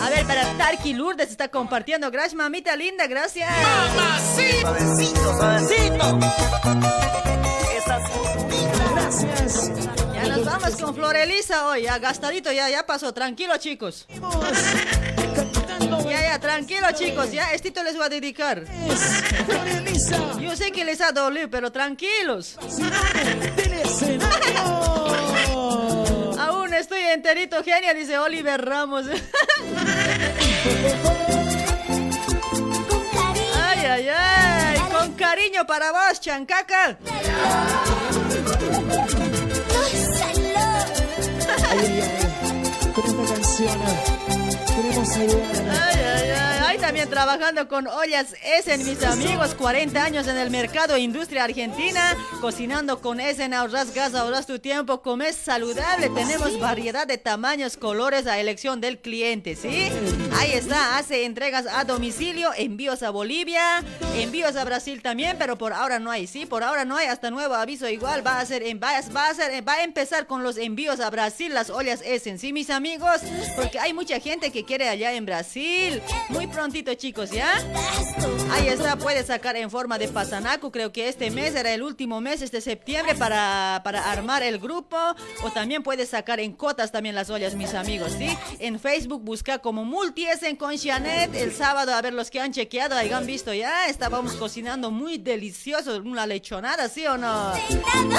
A 0.00 0.10
ver, 0.10 0.26
para 0.26 0.44
Tarki 0.56 0.94
Lourdes 0.94 1.30
está 1.30 1.48
compartiendo. 1.48 2.10
Gracias, 2.10 2.34
mamita 2.34 2.76
linda, 2.76 3.06
gracias. 3.06 3.48
Suavecito, 4.60 5.36
suavecito. 5.36 6.18
Gracias. 8.94 9.70
Ya 10.14 10.28
nos 10.28 10.44
vamos 10.44 10.76
con 10.76 10.94
Florelisa 10.94 11.66
hoy, 11.68 11.82
ya 11.82 11.98
gastadito, 11.98 12.52
ya, 12.52 12.68
ya 12.68 12.84
pasó. 12.84 13.12
Tranquilo, 13.12 13.56
chicos. 13.58 14.06
Ya, 16.12 16.20
ya, 16.20 16.36
tranquilo, 16.38 16.86
chicos. 16.92 17.32
Ya, 17.32 17.54
estito 17.54 17.82
les 17.82 17.96
voy 17.96 18.04
a 18.04 18.10
dedicar. 18.10 18.64
Yo 20.38 20.54
sé 20.54 20.70
que 20.70 20.84
les 20.84 21.00
ha 21.00 21.10
dolido, 21.10 21.48
pero 21.48 21.72
tranquilos. 21.72 22.58
Aún 26.38 26.74
estoy 26.74 27.00
enterito, 27.00 27.64
genia, 27.64 27.94
dice 27.94 28.18
Oliver 28.18 28.62
Ramos. 28.62 29.06
Ay, 33.56 33.86
ay, 33.86 34.08
ay. 34.14 34.78
Con 34.92 35.14
cariño 35.14 35.66
para 35.66 35.92
vos, 35.92 36.20
chancaca. 36.20 36.98
También 46.82 47.08
trabajando 47.08 47.68
con 47.68 47.86
ollas 47.86 48.34
Essen, 48.44 48.84
mis 48.84 49.02
amigos. 49.02 49.54
40 49.54 50.04
años 50.04 50.26
en 50.26 50.36
el 50.36 50.50
mercado 50.50 50.98
industria 50.98 51.44
argentina. 51.44 52.14
Cocinando 52.40 53.00
con 53.00 53.18
Essen, 53.18 53.54
ahorras 53.54 53.94
gas, 53.94 54.14
ahorras 54.14 54.46
tu 54.46 54.58
tiempo. 54.58 55.00
Comes 55.00 55.36
saludable. 55.36 56.10
Tenemos 56.10 56.58
variedad 56.58 57.06
de 57.06 57.16
tamaños, 57.16 57.78
colores 57.78 58.26
a 58.26 58.38
elección 58.40 58.82
del 58.82 58.98
cliente, 58.98 59.56
¿sí? 59.56 59.90
Ahí 60.38 60.52
está. 60.52 60.98
Hace 60.98 61.24
entregas 61.24 61.66
a 61.66 61.84
domicilio, 61.84 62.50
envíos 62.56 63.02
a 63.02 63.10
Bolivia, 63.10 63.82
envíos 64.16 64.56
a 64.56 64.64
Brasil 64.64 65.00
también, 65.00 65.36
pero 65.38 65.56
por 65.56 65.72
ahora 65.72 65.98
no 65.98 66.10
hay, 66.10 66.26
¿sí? 66.26 66.44
Por 66.44 66.62
ahora 66.62 66.84
no 66.84 66.96
hay. 66.96 67.06
Hasta 67.06 67.30
nuevo 67.30 67.54
aviso 67.54 67.88
igual. 67.88 68.26
Va 68.26 68.40
a 68.40 68.44
ser, 68.44 68.64
en, 68.64 68.80
va 68.80 68.98
a 68.98 69.34
ser, 69.34 69.66
va 69.66 69.74
a 69.74 69.84
empezar 69.84 70.26
con 70.26 70.42
los 70.42 70.58
envíos 70.58 71.00
a 71.00 71.08
Brasil, 71.08 71.54
las 71.54 71.70
ollas 71.70 72.02
Essen, 72.04 72.38
¿sí, 72.38 72.52
mis 72.52 72.68
amigos? 72.68 72.81
Porque 73.56 73.78
hay 73.78 73.92
mucha 73.92 74.18
gente 74.18 74.50
que 74.50 74.64
quiere 74.64 74.88
allá 74.88 75.12
en 75.12 75.24
Brasil. 75.24 76.02
Muy 76.30 76.46
prontito, 76.48 76.92
chicos, 76.94 77.30
¿ya? 77.30 77.48
Ahí 78.50 78.68
está, 78.68 78.96
puede 78.96 79.22
sacar 79.24 79.56
en 79.56 79.70
forma 79.70 79.98
de 79.98 80.08
pasanaco. 80.08 80.72
Creo 80.72 80.92
que 80.92 81.08
este 81.08 81.30
mes 81.30 81.54
era 81.54 81.72
el 81.72 81.82
último 81.82 82.20
mes, 82.20 82.42
este 82.42 82.60
septiembre, 82.60 83.14
para, 83.14 83.80
para 83.84 84.10
armar 84.10 84.42
el 84.42 84.58
grupo. 84.58 84.96
O 85.42 85.50
también 85.50 85.82
puede 85.82 86.06
sacar 86.06 86.40
en 86.40 86.52
cotas 86.52 86.90
también 86.90 87.14
las 87.14 87.30
ollas, 87.30 87.54
mis 87.54 87.72
amigos, 87.74 88.12
¿sí? 88.18 88.36
En 88.58 88.80
Facebook 88.80 89.22
busca 89.22 89.58
como 89.58 89.84
Multiesen 89.84 90.56
con 90.56 90.76
Janet. 90.76 91.34
El 91.34 91.52
sábado, 91.52 91.94
a 91.94 92.02
ver 92.02 92.12
los 92.12 92.30
que 92.30 92.40
han 92.40 92.52
chequeado, 92.52 92.96
hayan 92.96 93.26
visto 93.26 93.54
ya. 93.54 93.86
Estábamos 93.86 94.34
cocinando 94.34 94.90
muy 94.90 95.18
delicioso, 95.18 95.96
una 95.98 96.26
lechonada, 96.26 96.88
¿sí 96.88 97.06
o 97.06 97.16
no? 97.16 97.52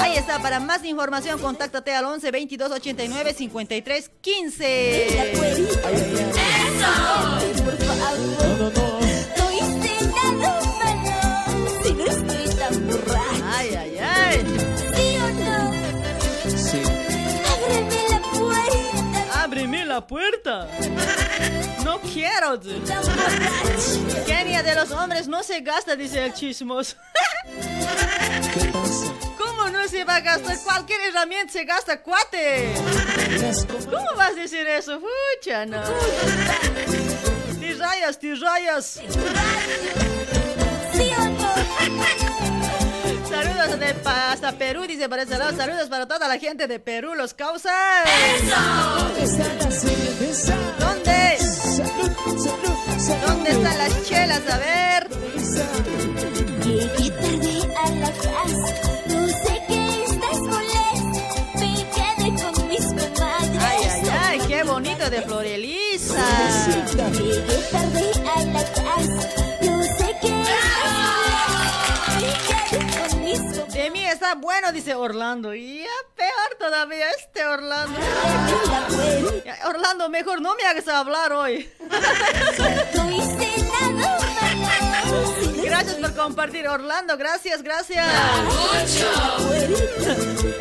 Ahí 0.00 0.16
está, 0.16 0.40
para 0.40 0.58
más 0.58 0.84
información, 0.84 1.38
contáctate 1.40 1.92
al 1.94 2.06
11 2.06 2.30
22 2.30 2.70
89 2.70 3.34
53 3.34 4.10
15. 4.20 4.53
Por 4.56 4.62
favor, 7.76 8.93
la 19.94 20.04
puerta. 20.04 20.66
No 21.84 22.00
quiero. 22.00 22.58
Kenia 24.26 24.60
de 24.64 24.74
los 24.74 24.90
hombres 24.90 25.28
no 25.28 25.40
se 25.44 25.60
gasta, 25.60 25.94
dice 25.94 26.24
el 26.26 26.34
chismos. 26.34 26.96
¿Cómo 29.38 29.68
no 29.70 29.86
se 29.86 30.02
va 30.04 30.16
a 30.16 30.20
gastar? 30.20 30.58
Cualquier 30.64 31.00
herramienta 31.02 31.52
se 31.52 31.64
gasta, 31.64 32.02
cuate. 32.02 32.74
Cómo- 33.68 33.98
¿Cómo 33.98 34.16
vas 34.16 34.30
a 34.30 34.34
decir 34.34 34.66
eso? 34.66 35.00
Fucha, 35.00 35.64
no. 35.64 35.80
Rayas, 37.78 38.18
rayas. 38.40 39.00
Saludos 43.34 43.80
de 43.80 43.94
hasta 44.06 44.52
Perú, 44.52 44.82
dice 44.86 45.08
para 45.08 45.22
ese 45.22 45.36
lado. 45.36 45.56
Saludos 45.56 45.88
para 45.88 46.06
toda 46.06 46.28
la 46.28 46.38
gente 46.38 46.68
de 46.68 46.78
Perú, 46.78 47.14
los 47.16 47.34
causas. 47.34 47.72
¿Dónde 48.96 49.24
está 49.24 49.54
la 49.54 49.70
cerveza? 49.70 50.54
¿Dónde? 50.78 51.38
¿Dónde 53.26 53.50
están 53.50 53.78
las 53.78 54.04
chelas? 54.08 54.40
A 54.48 54.58
ver. 54.58 55.08
Llegué 56.64 57.10
tarde 57.10 57.76
a 57.76 57.90
la 57.90 58.10
casa. 58.12 58.68
No 59.08 59.26
sé 59.26 59.62
que 59.66 60.04
estás 60.04 60.38
molesta. 60.52 61.22
Me 61.58 61.74
quedé 61.90 62.28
con 62.40 62.68
mis 62.68 62.86
comadres. 62.86 63.62
Ay, 63.62 63.82
ay, 63.90 64.02
ay, 64.22 64.38
qué 64.46 64.62
bonito 64.62 65.10
de 65.10 65.22
Florelisa. 65.22 66.24
Llegué 67.10 67.58
tarde 67.72 68.12
a 68.32 68.44
la 68.44 68.62
casa. 68.62 69.43
Bueno, 74.36 74.72
dice 74.72 74.94
Orlando. 74.94 75.54
Y 75.54 75.80
ya 75.80 75.90
peor 76.16 76.58
todavía 76.58 77.10
este 77.10 77.46
Orlando. 77.46 77.98
Orlando, 79.66 80.08
mejor 80.08 80.40
no 80.40 80.54
me 80.56 80.64
hagas 80.64 80.88
hablar 80.88 81.32
hoy. 81.32 81.70
Gracias 85.62 85.96
por 85.96 86.14
compartir, 86.14 86.68
Orlando. 86.68 87.16
Gracias, 87.16 87.62
gracias. 87.62 88.06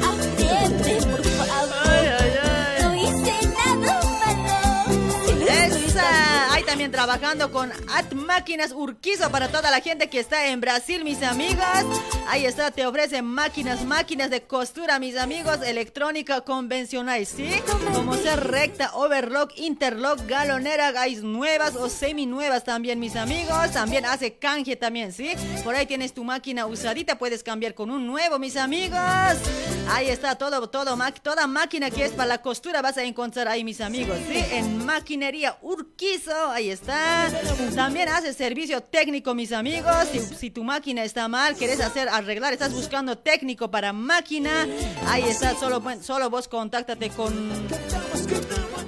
Ábreme, 0.02 1.02
por 1.06 1.24
favor. 1.24 1.74
Ay, 1.86 2.08
ay, 2.20 2.34
ay. 2.44 2.84
No 2.84 2.94
también 6.66 6.92
trabajando 6.92 7.52
con 7.52 7.72
At 7.72 8.14
Máquinas 8.14 8.72
Urquizo 8.72 9.30
para 9.30 9.50
toda 9.50 9.70
la 9.72 9.82
gente 9.82 10.10
que 10.10 10.20
está 10.20 10.48
en 10.48 10.62
Brasil, 10.62 11.04
mis 11.04 11.22
amigas. 11.24 11.86
Ahí 12.28 12.46
está, 12.46 12.72
te 12.72 12.86
ofrecen 12.86 13.26
máquinas, 13.26 13.84
máquinas 13.86 14.30
de 14.30 14.44
costura, 14.44 15.00
mis 15.00 15.18
amigos, 15.18 15.60
electrónica 15.66 16.42
convencional, 16.42 17.26
¿sí? 17.26 17.50
Como 17.94 18.16
ser 18.16 18.40
recta, 18.48 18.92
overlock, 18.94 19.52
interlock, 19.58 20.26
galonera, 20.28 20.94
hay 21.00 21.16
nuevas 21.18 21.76
o 21.76 21.90
semi 21.90 22.26
nuevas 22.26 22.64
también, 22.64 23.00
mis 23.00 23.16
amigos. 23.16 23.72
También 23.72 24.06
hace 24.06 24.36
canje 24.36 24.76
también, 24.76 25.12
¿sí? 25.12 25.34
Por 25.64 25.76
ahí 25.76 25.86
tienes 25.86 26.14
tu 26.14 26.24
máquina 26.24 26.66
usadita, 26.66 27.18
puedes 27.18 27.44
cambiar 27.44 27.74
con 27.74 27.92
un 27.92 28.08
nuevo, 28.08 28.40
mis 28.40 28.56
amigos. 28.56 29.00
Ahí 29.90 30.10
está 30.10 30.36
todo, 30.36 30.70
todo, 30.70 30.98
toda 31.22 31.48
máquina 31.48 31.92
que 31.92 32.06
es 32.06 32.12
para 32.12 32.28
la 32.28 32.42
costura 32.42 32.82
vas 32.82 32.98
a 32.98 33.04
encontrar 33.04 33.48
ahí, 33.48 33.64
mis 33.64 33.82
amigos, 33.82 34.18
¿sí? 34.28 34.44
En 34.52 34.86
maquinería 34.86 35.58
Urquizo, 35.62 36.53
ahí 36.54 36.70
está. 36.70 37.30
También 37.76 38.10
hace 38.10 38.34
servicio 38.34 38.82
técnico, 38.82 39.34
mis 39.34 39.52
amigos. 39.52 40.08
Si, 40.38 40.50
tu 40.50 40.64
máquina 40.64 41.04
está 41.04 41.28
mal, 41.28 41.56
quieres 41.56 41.82
hacer 41.82 42.08
arreglar, 42.10 42.54
estás 42.54 42.74
buscando 42.74 43.18
técnico 43.18 43.70
para 43.70 43.94
máquina, 43.94 44.68
ahí 45.08 45.24
está. 45.24 45.56
Solo, 45.56 45.82
solo 46.02 46.30
vos 46.30 46.48
contáctate 46.48 47.10
con 47.10 47.34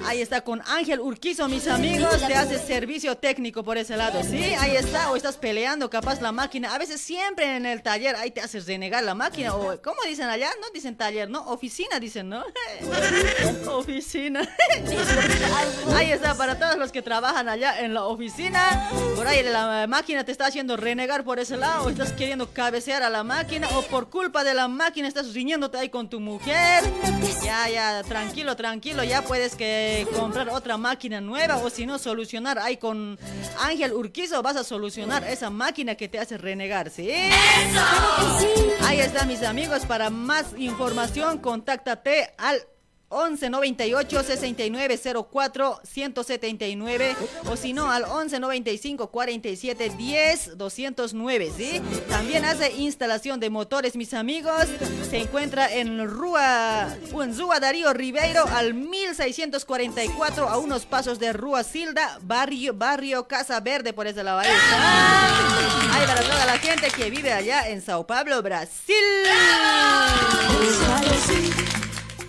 Ahí 0.06 0.22
está 0.22 0.42
con 0.42 0.62
Ángel 0.68 1.00
Urquizo, 1.00 1.48
mis 1.48 1.68
amigos. 1.68 2.22
Te 2.28 2.36
hace 2.36 2.60
servicio 2.60 3.18
técnico 3.18 3.64
por 3.64 3.78
ese 3.78 3.98
lado, 3.98 4.22
¿sí? 4.24 4.44
Ahí 4.60 4.76
está. 4.76 5.12
O 5.12 5.16
estás 5.16 5.38
peleando, 5.38 5.90
capaz 5.90 6.22
la 6.22 6.32
máquina. 6.32 6.74
A 6.76 6.78
veces 6.78 7.02
siempre 7.02 7.56
en 7.56 7.66
el 7.66 7.82
taller, 7.82 8.16
ahí 8.16 8.30
te 8.30 8.40
haces 8.40 8.68
renegar 8.68 9.04
la 9.04 9.16
máquina. 9.16 9.56
O, 9.56 9.82
¿cómo 9.82 9.98
dicen 10.08 10.30
allá? 10.30 10.50
No 10.62 10.68
dicen 10.74 10.96
taller, 10.96 11.30
¿no? 11.30 11.42
Oficina 11.46 12.00
dicen, 12.00 12.30
¿no? 12.30 12.44
oficina. 13.72 14.42
ahí 15.96 16.12
está, 16.12 16.36
para 16.36 16.60
todos 16.60 16.78
los 16.78 16.92
que 16.92 17.02
trabajan 17.02 17.50
allá 17.50 17.80
en 17.82 17.94
la 17.94 18.06
oficina. 18.06 18.90
Por 19.16 19.28
ahí 19.28 19.42
la 19.44 19.88
máquina 19.88 20.24
te 20.24 20.32
está 20.32 20.46
haciendo 20.46 20.78
renegar 20.78 21.24
por 21.24 21.40
ese 21.40 21.58
lado. 21.58 21.86
O 21.86 21.90
estás 21.90 22.12
queriendo 22.12 22.52
cabecear 22.54 23.02
a 23.02 23.10
la 23.10 23.24
máquina. 23.24 23.68
O 23.76 23.82
por 23.82 24.10
culpa 24.10 24.44
de 24.44 24.54
la 24.54 24.68
máquina 24.68 25.08
estás 25.08 25.34
riñéndote 25.34 25.80
ahí 25.80 25.90
con 25.90 26.10
tu 26.10 26.20
mujer. 26.20 26.84
Ya, 27.44 27.68
ya, 27.70 28.04
tranquilo, 28.04 28.56
tranquilo. 28.56 29.04
Ya 29.04 29.24
puedes 29.24 29.56
que 29.56 29.95
comprar 30.04 30.50
otra 30.50 30.78
máquina 30.78 31.22
nueva. 31.22 31.58
O 31.58 31.70
si 31.70 31.86
no, 31.86 31.98
solucionar 31.98 32.60
ahí 32.60 32.78
con 32.78 33.18
Ángel 33.60 33.94
Urquizo. 33.94 34.42
Vas 34.42 34.58
a 34.58 34.64
solucionar 34.64 35.24
esa 35.24 35.50
máquina 35.50 35.96
que 35.96 36.10
te 36.10 36.20
hace 36.20 36.38
renegar, 36.38 36.90
¿sí? 36.90 37.10
Ahí 38.84 39.00
está, 39.00 39.26
mis 39.26 39.44
amigos. 39.44 39.86
Para 39.86 40.10
más 40.10 40.48
información, 40.58 41.38
contáctate 41.38 42.34
al 42.38 42.62
11 43.16 43.50
98 43.50 44.24
69 44.24 45.00
04 45.32 45.82
179 45.84 47.16
o 47.50 47.56
si 47.56 47.72
no 47.72 47.90
al 47.90 48.04
11 48.04 48.40
95 48.40 49.08
47 49.08 49.90
10 49.98 50.58
209, 50.58 51.52
¿sí? 51.56 51.82
También 52.10 52.44
hace 52.44 52.74
instalación 52.74 53.40
de 53.40 53.50
motores, 53.50 53.96
mis 53.96 54.14
amigos. 54.14 54.66
Se 55.10 55.18
encuentra 55.18 55.72
en 55.72 56.06
Rúa, 56.10 56.94
en 57.22 57.38
Rúa 57.38 57.60
Darío 57.62 57.94
Ribeiro 57.94 58.44
al 58.54 58.74
1644 58.74 60.50
a 60.50 60.58
unos 60.58 60.86
pasos 60.86 61.18
de 61.18 61.32
Rúa 61.32 61.64
Silda, 61.64 62.20
barrio, 62.22 62.74
barrio 62.74 63.28
Casa 63.28 63.62
Verde 63.62 63.94
por 63.94 64.08
ese 64.08 64.24
lado. 64.24 64.40
Ahí 64.40 64.48
la 66.46 66.58
gente 66.58 66.90
que 66.90 67.10
vive 67.10 67.32
allá 67.32 67.70
en 67.70 67.82
Sao 67.82 68.06
Paulo, 68.06 68.42
Brasil. 68.42 68.96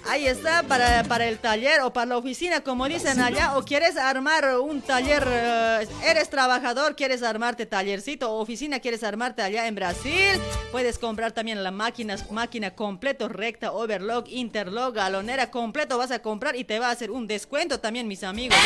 Ahí 0.09 0.27
está, 0.27 0.63
para, 0.63 1.03
para 1.05 1.27
el 1.27 1.39
taller 1.39 1.81
o 1.81 1.93
para 1.93 2.07
la 2.07 2.17
oficina, 2.17 2.61
como 2.61 2.87
dicen 2.89 3.21
allá, 3.21 3.57
o 3.57 3.65
quieres 3.65 3.97
armar 3.97 4.59
un 4.61 4.81
taller, 4.81 5.27
eh, 5.27 5.89
eres 6.05 6.31
trabajador, 6.31 6.95
quieres 6.95 7.25
armarte 7.25 7.67
tallercito 7.67 8.31
o 8.31 8.41
oficina, 8.41 8.79
quieres 8.79 9.03
armarte 9.03 9.43
allá 9.43 9.67
en 9.67 9.75
Brasil, 9.75 10.41
puedes 10.71 10.99
comprar 10.99 11.33
también 11.33 11.65
la 11.65 11.73
máquina, 11.73 12.17
máquina 12.31 12.71
completo, 12.71 13.29
recta, 13.29 13.73
overlock, 13.73 14.29
interlock, 14.29 14.95
galonera, 14.95 15.51
completo 15.51 15.99
vas 15.99 16.13
a 16.13 16.21
comprar 16.21 16.55
y 16.55 16.63
te 16.65 16.79
va 16.79 16.89
a 16.89 16.93
hacer 16.93 17.11
un 17.11 17.27
descuento 17.27 17.81
también, 17.81 18.07
mis 18.07 18.23
amigos. 18.23 18.57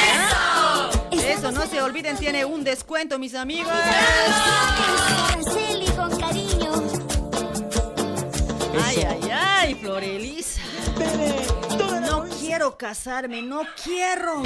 ¿eh? 1.13 1.33
Eso, 1.33 1.53
no 1.53 1.67
se 1.67 1.81
olviden, 1.81 2.19
tiene 2.19 2.45
un 2.45 2.65
descuento, 2.65 3.19
mis 3.19 3.35
amigos. 3.35 3.73
Ay, 8.85 9.07
ay, 9.09 9.31
ay, 9.33 9.75
Florelisa. 9.77 10.70
No 11.01 12.27
quiero 12.39 12.77
casarme, 12.77 13.41
no 13.43 13.63
quiero. 13.83 14.43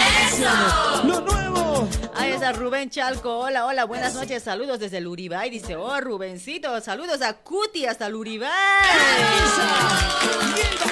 Lo 1.04 1.20
nuevo. 1.20 1.88
Ahí 2.14 2.32
está 2.32 2.52
Rubén 2.52 2.90
Chalco. 2.90 3.38
Hola, 3.38 3.66
hola, 3.66 3.84
buenas 3.84 4.14
noches. 4.14 4.42
Saludos 4.42 4.78
desde 4.78 4.98
el 4.98 5.06
Uribay. 5.06 5.50
Dice, 5.50 5.74
oh, 5.74 6.00
Rubencito. 6.00 6.80
Saludos 6.80 7.22
a 7.22 7.32
Cuti 7.34 7.86
hasta 7.86 8.06
el 8.06 8.14
Uribay. 8.14 8.50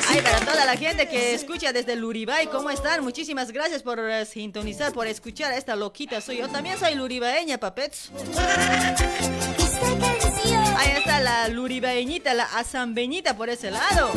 Ay, 0.08 0.20
para 0.20 0.40
toda 0.40 0.66
la 0.66 0.76
gente 0.76 1.08
que 1.08 1.34
escucha 1.34 1.72
desde 1.72 1.92
el 1.92 2.04
Uribay, 2.04 2.48
¿cómo 2.48 2.70
están? 2.70 3.04
Muchísimas 3.04 3.52
gracias 3.52 3.82
por 3.82 3.98
eh, 4.00 4.26
sintonizar, 4.26 4.92
por 4.92 5.06
escuchar 5.06 5.52
a 5.52 5.56
esta 5.56 5.76
loquita. 5.76 6.20
Soy 6.20 6.38
yo 6.38 6.48
también 6.48 6.78
soy 6.78 6.94
luribaeña, 6.94 7.58
papets. 7.58 8.10
Ahí 10.76 10.90
está 10.96 11.20
la 11.20 11.48
luribaeñita, 11.48 12.34
la 12.34 12.44
azambeñita 12.44 13.36
por 13.36 13.48
ese 13.48 13.70
lado. 13.70 14.10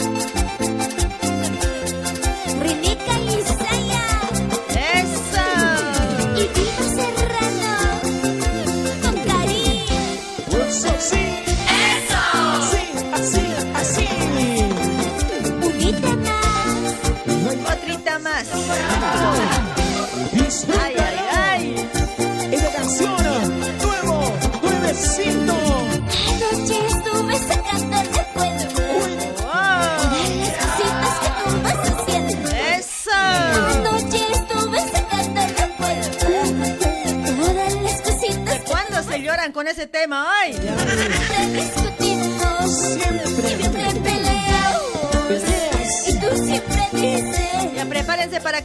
Ay, 20.79 20.95
ay, 20.97 21.17
ay. 21.31 21.89
Esta 22.51 22.71
canción, 22.71 23.15
nuevo, 23.81 24.33
nuevecito. 24.61 25.64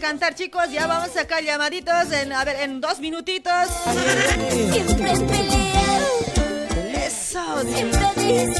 Cantar, 0.01 0.35
chicos. 0.35 0.71
Ya 0.73 0.87
vamos 0.87 1.11
a 1.11 1.13
sacar 1.13 1.45
llamaditos 1.45 2.11
en, 2.13 2.33
a 2.33 2.45
ver, 2.45 2.57
en 2.63 2.81
dos 2.81 2.99
minutitos. 3.01 3.69
Siempre 4.73 5.13
peleamos. 5.13 5.61
Eso. 6.95 7.63
Siempre 7.73 8.07
dices. 8.17 8.59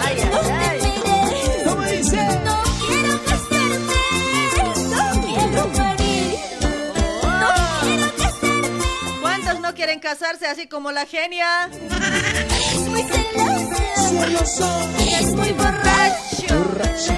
Ay, 0.00 0.16
ay, 0.18 0.50
ay. 0.50 0.80
¿Cómo 1.64 1.82
dice? 1.82 2.16
No 2.44 2.62
quiero 2.86 3.20
casarme. 3.24 4.00
No 4.88 5.04
quiero 5.22 5.68
morir. 5.68 6.38
No 7.22 7.52
quiero 7.82 8.16
casarme. 8.16 9.20
¿Cuántos 9.20 9.60
no 9.60 9.74
quieren 9.74 10.00
casarse 10.00 10.46
así 10.46 10.66
como 10.66 10.90
la 10.90 11.06
genia? 11.06 11.68
Es 12.74 12.88
muy 12.88 13.02
celoso. 13.02 13.76
Celoso. 14.08 14.90
Es 15.20 15.26
muy 15.34 15.52
borracho. 15.52 16.58
Borracho. 16.58 17.12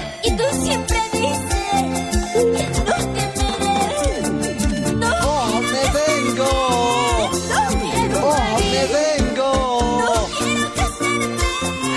¡Oh, 8.85 8.87
me 8.87 8.91
morir. 8.91 9.25
vengo! 9.25 9.79
No 10.05 10.27
quiero 10.37 10.73
casarme. 10.73 11.37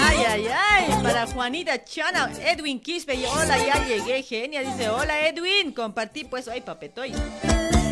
Ay, 0.03 0.19
ay, 0.29 0.47
ay. 0.49 1.03
Para 1.03 1.27
Juanita 1.27 1.85
Chana, 1.85 2.31
Edwin 2.45 2.81
Quispe. 2.81 3.15
Y 3.15 3.25
hola, 3.25 3.59
ya 3.59 3.85
llegué, 3.87 4.23
genia. 4.23 4.61
Dice, 4.61 4.89
hola, 4.89 5.27
Edwin. 5.27 5.73
Compartí, 5.73 6.25
pues, 6.25 6.49
ay, 6.49 6.61
papetoy. 6.61 7.13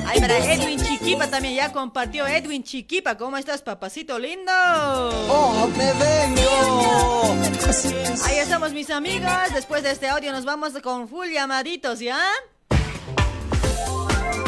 Ay, 0.06 0.20
para 0.20 0.36
Edwin 0.36 0.78
Chiquipa 0.78 1.28
también 1.28 1.54
ya 1.54 1.72
compartió. 1.72 2.26
Edwin 2.26 2.62
Chiquipa, 2.62 3.16
¿cómo 3.16 3.36
estás, 3.36 3.62
papacito 3.62 4.18
lindo? 4.18 4.52
¡Oh, 4.52 5.68
me 5.76 5.92
vengo! 5.94 7.34
Ahí 8.26 8.38
estamos, 8.38 8.72
mis 8.72 8.90
amigos. 8.90 9.30
Después 9.54 9.82
de 9.82 9.92
este 9.92 10.08
audio 10.08 10.30
nos 10.32 10.44
vamos 10.44 10.72
con 10.82 11.08
full 11.08 11.28
llamaditos, 11.30 12.00
¿ya? 12.00 12.20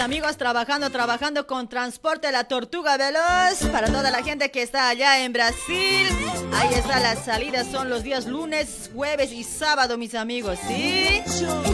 Amigos 0.00 0.38
trabajando, 0.38 0.90
trabajando 0.90 1.46
con 1.46 1.68
Transporte 1.68 2.32
La 2.32 2.44
Tortuga 2.44 2.96
Veloz. 2.96 3.70
Para 3.70 3.88
toda 3.88 4.10
la 4.10 4.22
gente 4.22 4.50
que 4.50 4.62
está 4.62 4.88
allá 4.88 5.22
en 5.22 5.32
Brasil. 5.32 6.08
Ahí 6.52 6.74
está, 6.74 7.00
las 7.00 7.24
salidas 7.24 7.66
son 7.66 7.90
los 7.90 8.02
días 8.02 8.26
lunes, 8.26 8.90
jueves 8.94 9.32
y 9.32 9.44
sábado, 9.44 9.98
mis 9.98 10.14
amigos, 10.14 10.58
¿sí? 10.66 11.22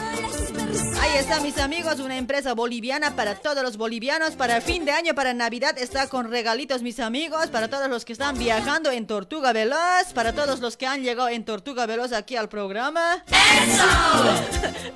Ahí 1.01 1.17
está, 1.17 1.39
mis 1.41 1.57
amigos, 1.57 1.99
una 1.99 2.17
empresa 2.17 2.53
boliviana 2.53 3.15
para 3.15 3.35
todos 3.35 3.63
los 3.63 3.77
bolivianos. 3.77 4.30
Para 4.37 4.57
el 4.57 4.61
fin 4.63 4.85
de 4.85 4.91
año, 4.91 5.13
para 5.13 5.33
Navidad, 5.35 5.77
está 5.77 6.07
con 6.07 6.29
regalitos, 6.31 6.81
mis 6.81 6.99
amigos. 6.99 7.47
Para 7.47 7.67
todos 7.67 7.87
los 7.89 8.05
que 8.05 8.13
están 8.13 8.37
viajando 8.39 8.89
en 8.89 9.05
Tortuga 9.05 9.53
Veloz. 9.53 10.13
Para 10.15 10.33
todos 10.33 10.59
los 10.59 10.77
que 10.77 10.87
han 10.87 11.03
llegado 11.03 11.29
en 11.29 11.45
Tortuga 11.45 11.85
Veloz 11.85 12.11
aquí 12.11 12.35
al 12.35 12.49
programa. 12.49 13.23
¡Eso! 13.27 13.83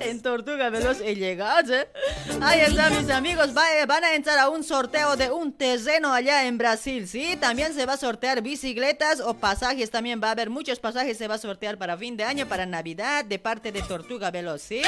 en 0.00 0.20
Tortuga 0.20 0.68
Veloz 0.70 1.00
he 1.00 1.14
llegado, 1.14 1.74
¿eh? 1.74 1.88
Ahí 2.42 2.60
está, 2.60 2.90
mis 2.90 3.08
amigos. 3.10 3.56
Va- 3.56 3.72
eh, 3.76 3.86
van 3.86 4.02
a 4.04 4.14
entrar 4.14 4.38
a 4.40 4.48
un 4.48 4.64
sorteo 4.64 5.16
de 5.16 5.30
un 5.30 5.52
terreno 5.52 6.12
allá 6.12 6.44
en 6.46 6.58
Brasil, 6.58 7.06
¿sí? 7.06 7.36
También 7.40 7.72
se 7.72 7.86
va 7.86 7.92
a 7.92 7.96
sortear 7.98 8.42
bicicletas 8.42 9.20
o 9.20 9.34
pasajes. 9.34 9.90
También 9.92 10.20
va 10.22 10.28
a 10.28 10.32
haber 10.32 10.50
muchos 10.50 10.80
pasajes. 10.80 11.16
Se 11.18 11.28
va 11.28 11.36
a 11.36 11.38
sortear 11.38 11.78
para 11.78 11.96
fin 11.96 12.16
de 12.16 12.24
año, 12.24 12.46
para 12.48 12.66
Navidad, 12.66 13.24
de 13.24 13.38
parte 13.38 13.70
de 13.70 13.82
Tortuga 13.82 14.30
Veloz, 14.32 14.62
¿sí? 14.62 14.82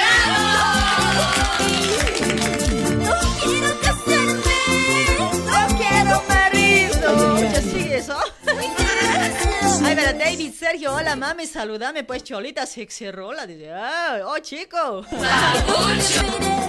David 10.29 10.53
Sergio, 10.53 10.95
hola 10.95 11.17
mami, 11.17 11.47
saludame 11.47 12.05
pues 12.05 12.23
Cholita 12.23 12.67
sexy 12.67 13.11
rola. 13.11 13.47
Dice, 13.47 13.73
ah, 13.73 14.21
oh 14.27 14.39
chico. 14.41 15.07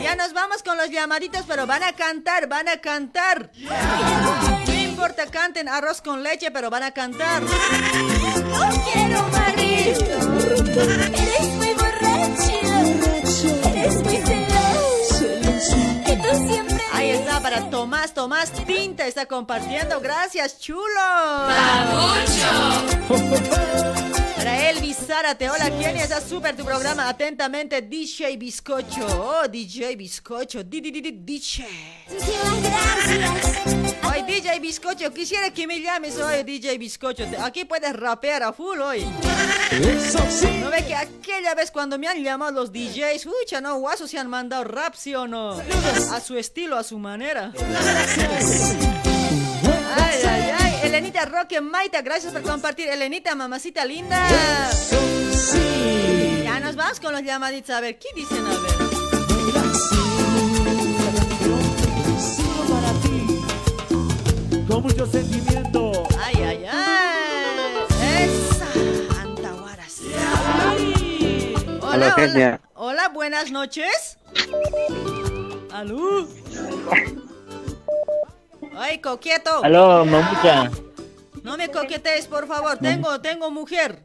ya 0.02 0.16
nos 0.16 0.34
vamos 0.34 0.64
con 0.64 0.78
los 0.78 0.90
llamaditos, 0.90 1.44
pero 1.48 1.68
van 1.68 1.84
a 1.84 1.92
cantar, 1.94 2.48
van 2.48 2.70
a 2.70 2.80
cantar. 2.80 3.52
No 4.66 4.74
importa, 4.74 5.26
canten 5.28 5.68
arroz 5.68 6.02
con 6.02 6.24
leche, 6.24 6.52
pero 6.52 6.70
van 6.70 6.84
a 6.84 6.92
cantar. 6.92 7.42
No 7.42 7.50
quiero 8.94 9.28
marido. 9.28 10.06
Eres 11.14 11.48
muy 11.58 11.74
borracho. 11.74 12.69
Para 17.42 17.70
Tomás, 17.70 18.14
Tomás 18.14 18.52
Tinta 18.52 19.08
está 19.08 19.26
compartiendo. 19.26 20.00
Gracias, 20.02 20.60
chulo. 20.60 20.84
Para 24.40 24.70
Elvis 24.70 24.96
Zárate, 25.06 25.50
hola, 25.50 25.70
¿quién 25.78 25.98
es? 25.98 26.04
Está 26.04 26.22
súper 26.22 26.56
tu 26.56 26.64
programa. 26.64 27.10
Atentamente, 27.10 27.82
DJ 27.82 28.38
Bizcocho. 28.38 29.06
Oh, 29.06 29.46
DJ 29.50 29.98
Bizcocho. 29.98 30.64
Di, 30.64 30.80
di, 30.80 30.92
di, 30.92 31.02
di, 31.02 31.12
DJ. 31.12 31.66
Hoy, 34.02 34.22
DJ 34.24 34.62
Bizcocho, 34.62 35.12
quisiera 35.12 35.52
que 35.52 35.68
me 35.68 35.82
llames 35.82 36.18
hoy, 36.20 36.44
DJ 36.44 36.78
Bizcocho. 36.78 37.26
Aquí 37.44 37.66
puedes 37.66 37.94
rapear 37.94 38.44
a 38.44 38.54
full 38.54 38.80
hoy. 38.80 39.04
¿No 40.62 40.70
ve 40.70 40.86
que 40.88 40.96
aquella 40.96 41.54
vez 41.54 41.70
cuando 41.70 42.00
me 42.00 42.08
han 42.08 42.24
llamado 42.24 42.54
los 42.54 42.72
DJs, 42.72 43.28
ucha, 43.44 43.60
no, 43.60 43.78
guaso 43.80 44.08
se 44.08 44.20
han 44.20 44.30
mandado 44.30 44.64
rap, 44.64 44.96
¿sí 44.96 45.14
o 45.16 45.28
no? 45.28 45.62
A 46.14 46.22
su 46.22 46.38
estilo, 46.38 46.78
a 46.78 46.84
su 46.84 46.98
manera. 46.98 47.52
Elenita 50.90 51.24
Roque 51.26 51.62
Maita, 51.62 52.02
gracias 52.02 52.34
por 52.34 52.42
compartir. 52.42 52.88
Elenita, 52.88 53.36
mamacita 53.36 53.86
linda. 53.86 54.28
Ya 56.44 56.60
nos 56.60 56.76
vamos 56.76 57.00
con 57.00 57.14
los 57.14 57.22
llamaditos. 57.22 57.76
A 57.76 57.80
ver, 57.80 58.00
¿qué 58.00 58.08
dicen? 58.16 58.44
A 58.44 58.50
ver. 58.50 58.72
Con 64.68 64.82
mucho 64.82 65.06
sentimiento. 65.06 66.08
Ay, 66.20 66.36
ay, 66.44 66.66
ay. 66.72 68.26
Esa. 68.26 69.22
Antahuaras. 69.22 70.02
Hola, 71.82 71.94
hola. 71.94 72.16
Kenia. 72.16 72.62
Hola, 72.74 73.10
buenas 73.10 73.52
noches. 73.52 74.18
Aló. 75.72 76.28
Ay, 78.76 79.00
coqueto. 79.00 79.64
Aló, 79.64 80.06
mamucha. 80.06 80.70
No 81.44 81.58
me 81.58 81.70
coquetees, 81.70 82.28
por 82.28 82.48
favor. 82.48 82.78
Tengo, 82.78 83.20
tengo 83.22 83.50
mujer. 83.52 84.00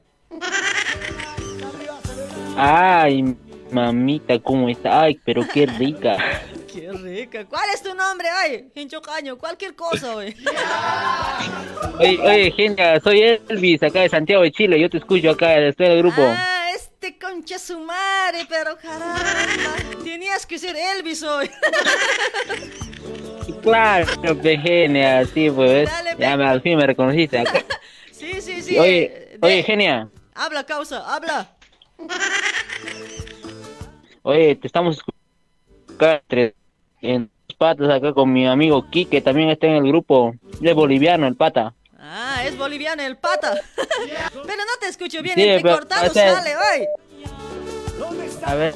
Ay, 2.57 3.37
mamita, 3.71 4.39
¿cómo 4.39 4.69
está? 4.69 5.03
Ay, 5.03 5.21
pero 5.25 5.47
qué 5.47 5.67
rica. 5.67 6.17
Qué 6.75 6.91
rica. 6.91 7.45
¿Cuál 7.45 7.71
es 7.73 7.85
tu 7.85 7.95
nombre? 7.95 8.27
Ay, 8.29 8.69
hincho 8.75 9.01
caño, 9.01 9.39
cualquier 9.39 9.77
cosa, 9.77 10.15
güey. 10.15 10.35
Oye, 12.01 12.19
oye, 12.21 12.51
genia, 12.51 12.99
soy 12.99 13.21
Elvis, 13.21 13.81
acá 13.85 14.01
de 14.01 14.09
Santiago 14.09 14.43
de 14.43 14.51
Chile. 14.51 14.81
Yo 14.81 14.91
te 14.91 14.99
escucho 14.99 15.31
acá, 15.31 15.57
estoy 15.57 15.87
en 15.87 15.93
el 15.93 15.99
grupo. 15.99 16.21
Ah, 16.21 16.67
este 16.75 17.17
concha 17.17 17.61
su 17.61 17.79
madre, 17.79 18.45
pero 18.49 18.77
caramba. 18.77 19.21
Tenías 20.03 20.45
que 20.47 20.59
ser 20.59 20.75
Elvis 20.75 21.23
hoy. 21.23 21.49
Claro, 23.63 24.07
genia, 24.43 25.25
sí, 25.27 25.51
pues. 25.51 25.89
Dale, 25.91 26.17
Ya 26.19 26.37
me, 26.37 26.47
al 26.47 26.61
fin 26.63 26.77
me 26.79 26.87
reconociste. 26.87 27.39
acá. 27.39 27.63
Sí, 28.13 28.41
sí, 28.41 28.63
sí. 28.63 28.79
Oye, 28.79 29.13
eh, 29.35 29.39
oye, 29.43 29.63
genia. 29.65 30.09
Habla, 30.35 30.65
causa, 30.65 31.15
habla. 31.15 31.49
Oye, 34.23 34.55
te 34.57 34.67
estamos 34.67 34.97
escuchando 34.97 36.55
en 37.03 37.31
dos 37.49 37.57
patas 37.59 37.91
acá 37.91 38.15
con 38.15 38.33
mi 38.33 38.47
amigo 38.47 38.89
Quique, 38.91 39.21
también 39.21 39.51
está 39.51 39.67
en 39.67 39.75
el 39.75 39.89
grupo. 39.89 40.35
Es 40.63 40.75
boliviano, 40.75 41.27
el 41.27 41.37
pata. 41.37 41.75
Ah, 41.99 42.43
es 42.47 42.57
boliviano 42.57 43.03
el 43.03 43.17
pata. 43.17 43.61
Pero 43.77 44.57
no 44.65 44.79
te 44.81 44.87
escucho 44.89 45.21
bien, 45.21 45.35
Sí, 45.35 45.43
entre 45.43 45.71
cortado 45.73 46.11
o 46.11 46.15
sea- 46.15 46.35
sale, 46.37 46.55
hoy. 46.57 46.87
A 48.45 48.55
ver, 48.55 48.75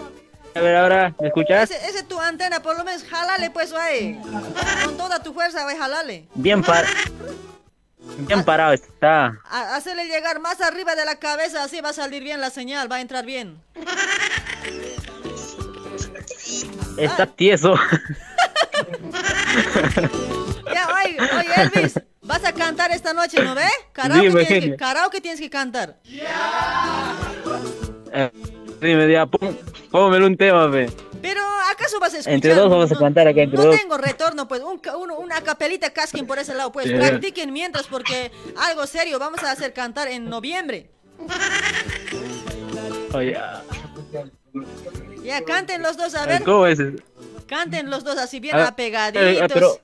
a 0.59 0.63
ver 0.63 0.77
ahora, 0.77 1.15
¿me 1.21 1.29
escuchas? 1.29 1.71
Ese, 1.71 1.89
ese 1.89 1.99
es 2.01 2.09
tu 2.09 2.21
antena, 2.21 2.61
por 2.61 2.77
lo 2.77 2.85
menos 2.85 3.05
jalale 3.05 3.51
pues, 3.51 3.73
güey. 3.73 4.19
Con 4.85 4.97
toda 4.97 5.23
tu 5.23 5.33
fuerza, 5.33 5.63
güey, 5.65 5.77
jalale. 5.77 6.29
Bien 6.35 6.63
par... 6.63 6.85
Bien 8.19 8.45
parado 8.45 8.73
está. 8.73 9.39
Hacerle 9.51 10.07
llegar 10.07 10.41
más 10.41 10.61
arriba 10.61 10.95
de 10.95 11.05
la 11.05 11.17
cabeza, 11.17 11.63
así 11.63 11.81
va 11.81 11.91
a 11.91 11.93
salir 11.93 12.23
bien 12.23 12.41
la 12.41 12.51
señal, 12.51 12.91
va 12.91 12.97
a 12.97 13.01
entrar 13.01 13.25
bien. 13.25 13.61
Está 16.97 17.27
tieso. 17.27 17.75
Ya, 20.73 20.87
oye, 21.03 21.17
oye, 21.19 21.63
Elvis, 21.63 22.01
vas 22.23 22.45
a 22.45 22.53
cantar 22.53 22.91
esta 22.91 23.15
noche, 23.15 23.43
¿no 23.43 23.55
ve? 23.55 23.67
Karaoke, 23.93 24.45
tienes 24.45 24.65
que, 24.65 24.77
karaoke 24.77 25.21
tienes 25.21 25.41
que 25.41 25.49
cantar. 25.49 25.97
Eh, 28.13 28.31
Dime, 28.81 29.11
ya, 29.11 29.27
pónmelo 29.91 30.27
un 30.27 30.37
tema, 30.37 30.71
fe. 30.71 30.89
Pero, 31.21 31.41
¿acaso 31.73 31.99
vas 31.99 32.15
a 32.15 32.19
escuchar? 32.19 32.35
Entre 32.35 32.55
dos 32.55 32.71
vamos 32.71 32.91
a 32.91 32.95
No- 32.95 33.01
cantar 33.01 33.27
acá, 33.27 33.41
entre 33.43 33.59
no 33.59 33.65
dos. 33.65 33.77
tengo 33.77 33.99
retorno, 33.99 34.47
pues, 34.47 34.63
un, 34.63 34.81
una 35.11 35.41
capelita 35.41 35.91
casquen 35.91 36.27
por 36.27 36.39
ese 36.39 36.55
lado, 36.55 36.71
pues, 36.71 36.91
practiquen 36.93 37.53
mientras, 37.53 37.87
porque 37.89 38.31
algo 38.57 38.87
serio 38.87 39.19
vamos 39.19 39.43
a 39.43 39.51
hacer 39.51 39.73
cantar 39.73 40.07
en 40.09 40.29
noviembre. 40.31 40.91
Oye, 43.15 43.37
ah, 43.37 43.63
Ya, 45.25 45.43
canten 45.45 45.83
los 45.83 45.97
dos, 45.97 46.15
a 46.15 46.27
ver. 46.27 46.45
¿cómo 46.45 46.67
es? 46.67 46.79
Canten 47.47 47.91
los 47.91 48.05
dos 48.05 48.17
así 48.19 48.39
bien 48.41 48.55
A 48.55 48.59
ver, 48.59 48.67
apegaditos. 48.69 49.23
eh, 49.23 49.47
pero- 49.53 49.81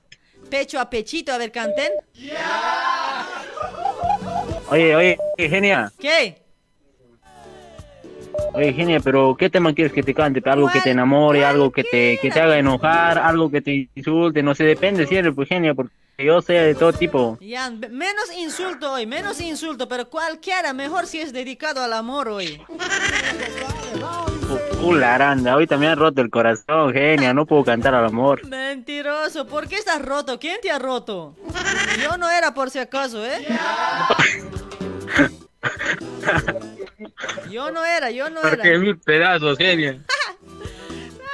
pecho 0.49 0.79
a 0.79 0.89
pechito, 0.89 1.33
a 1.33 1.37
ver, 1.37 1.51
canten. 1.51 1.91
Oye, 4.69 4.95
oye, 4.95 5.17
genia. 5.37 5.91
¿Qué? 5.99 6.41
Oye, 8.53 8.73
genia, 8.73 8.99
pero 8.99 9.35
¿qué 9.37 9.49
tema 9.49 9.73
quieres 9.73 9.91
que 9.91 10.03
te 10.03 10.13
cante? 10.13 10.41
¿Algo 10.49 10.69
que 10.69 10.81
te 10.81 10.91
enamore, 10.91 11.43
algo 11.43 11.71
que 11.71 11.83
te, 11.83 12.17
que 12.21 12.31
te 12.31 12.39
haga 12.39 12.57
enojar, 12.57 13.17
algo 13.17 13.51
que 13.51 13.61
te 13.61 13.89
insulte? 13.95 14.41
No 14.41 14.55
sé, 14.55 14.63
depende 14.63 15.05
siempre, 15.07 15.33
pues 15.33 15.49
genia, 15.49 15.73
porque 15.73 15.93
yo 16.17 16.41
sé 16.41 16.53
de 16.53 16.75
todo 16.75 16.93
tipo. 16.93 17.37
Ya, 17.41 17.69
menos 17.69 18.33
insulto 18.37 18.93
hoy, 18.93 19.05
menos 19.05 19.41
insulto, 19.41 19.89
pero 19.89 20.09
cualquiera, 20.09 20.73
mejor 20.73 21.05
si 21.05 21.19
es 21.19 21.33
dedicado 21.33 21.83
al 21.83 21.91
amor 21.91 22.29
hoy. 22.29 22.61
Pula 24.79 25.15
aranda, 25.15 25.53
ahorita 25.53 25.77
me 25.77 25.87
han 25.87 25.97
roto 25.97 26.21
el 26.21 26.29
corazón, 26.29 26.93
genia, 26.93 27.33
no 27.33 27.45
puedo 27.45 27.65
cantar 27.65 27.95
al 27.95 28.05
amor. 28.05 28.45
Mentiroso, 28.47 29.47
¿por 29.47 29.67
qué 29.67 29.75
estás 29.75 30.01
roto? 30.01 30.39
¿Quién 30.39 30.61
te 30.61 30.71
ha 30.71 30.79
roto? 30.79 31.35
Yo 32.01 32.17
no 32.17 32.29
era 32.29 32.53
por 32.53 32.69
si 32.69 32.79
acaso, 32.79 33.25
¿eh? 33.25 33.45
Yo 37.49 37.71
no 37.71 37.85
era, 37.85 38.09
yo 38.11 38.29
no 38.29 38.39
era. 38.39 38.49
Porque 38.49 38.77
mil 38.77 38.97
pedazos, 38.99 39.57
genia. 39.57 39.91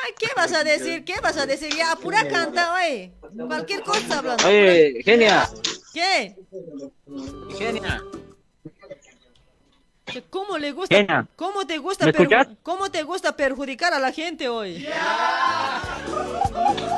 Ay, 0.03 0.13
¿Qué 0.17 0.27
vas 0.35 0.51
a 0.53 0.63
decir? 0.63 1.03
¿Qué 1.05 1.19
vas 1.21 1.37
a 1.37 1.45
decir? 1.45 1.73
Ya, 1.75 1.91
apura 1.91 2.27
canta, 2.27 2.73
oye. 2.73 3.11
Cualquier 3.47 3.81
cosa 3.83 4.19
hablando. 4.19 4.47
Oye, 4.47 5.01
genia. 5.03 5.49
¿Qué? 5.93 6.35
Genia. 7.57 8.03
¿Cómo 10.29 10.57
le 10.57 10.71
gusta? 10.71 10.95
Genia. 10.95 11.27
¿Cómo 11.35 11.65
te 11.65 11.77
gusta? 11.77 12.05
¿Me 12.05 12.11
escuchas? 12.11 12.47
¿Cómo 12.63 12.89
te 12.89 13.03
gusta 13.03 13.35
perjudicar 13.35 13.93
a 13.93 13.99
la 13.99 14.11
gente 14.11 14.49
hoy? 14.49 14.87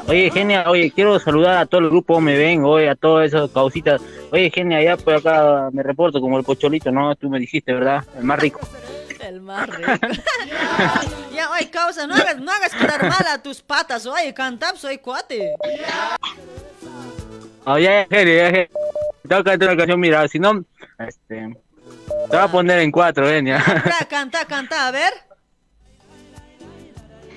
Oye, 0.08 0.32
genia, 0.32 0.70
oye, 0.70 0.92
quiero 0.92 1.20
saludar 1.20 1.58
a 1.58 1.66
todo 1.66 1.82
el 1.82 1.90
grupo, 1.90 2.20
me 2.20 2.38
ven, 2.38 2.64
oye, 2.64 2.90
a 2.90 2.96
todas 2.96 3.28
esas 3.28 3.50
causitas. 3.52 4.02
Oye, 4.32 4.50
genia, 4.50 4.82
ya 4.82 4.98
por 4.98 5.16
acá 5.16 5.70
me 5.72 5.84
reporto 5.84 6.20
como 6.20 6.38
el 6.38 6.44
pocholito, 6.44 6.92
¿no? 6.92 7.16
Tú 7.16 7.30
me 7.30 7.40
dijiste, 7.40 7.74
¿verdad? 7.74 8.04
El 8.18 8.24
más 8.24 8.40
rico. 8.40 8.60
El 9.20 9.40
más 9.40 9.70
rico. 9.70 9.90
ya, 11.34 11.50
oye, 11.52 11.70
causa, 11.70 12.06
no 12.06 12.14
hagas, 12.14 12.40
no 12.40 12.52
hagas 12.52 12.74
quedar 12.74 13.08
mal 13.08 13.26
a 13.32 13.42
tus 13.42 13.62
patas, 13.62 14.06
oye, 14.06 14.34
canta, 14.34 14.76
soy 14.76 14.98
cuate. 14.98 15.54
Oye, 17.66 17.84
ya, 17.84 18.06
genia, 18.10 18.36
ya, 18.36 18.46
genia. 18.52 18.70
Te 19.22 19.30
voy 19.30 19.38
a 19.40 19.44
cantar 19.44 19.70
una 19.70 19.78
canción, 19.78 20.00
mira, 20.00 20.28
si 20.28 20.40
no, 20.40 20.66
este... 21.00 21.63
Te 22.08 22.38
voy 22.38 22.46
a 22.46 22.48
poner 22.48 22.80
en 22.80 22.92
cuatro, 22.92 23.28
genia. 23.28 23.64
Ya, 23.66 24.06
canta, 24.10 24.46
canta, 24.46 24.88
a 24.88 24.92
ver. 24.92 25.14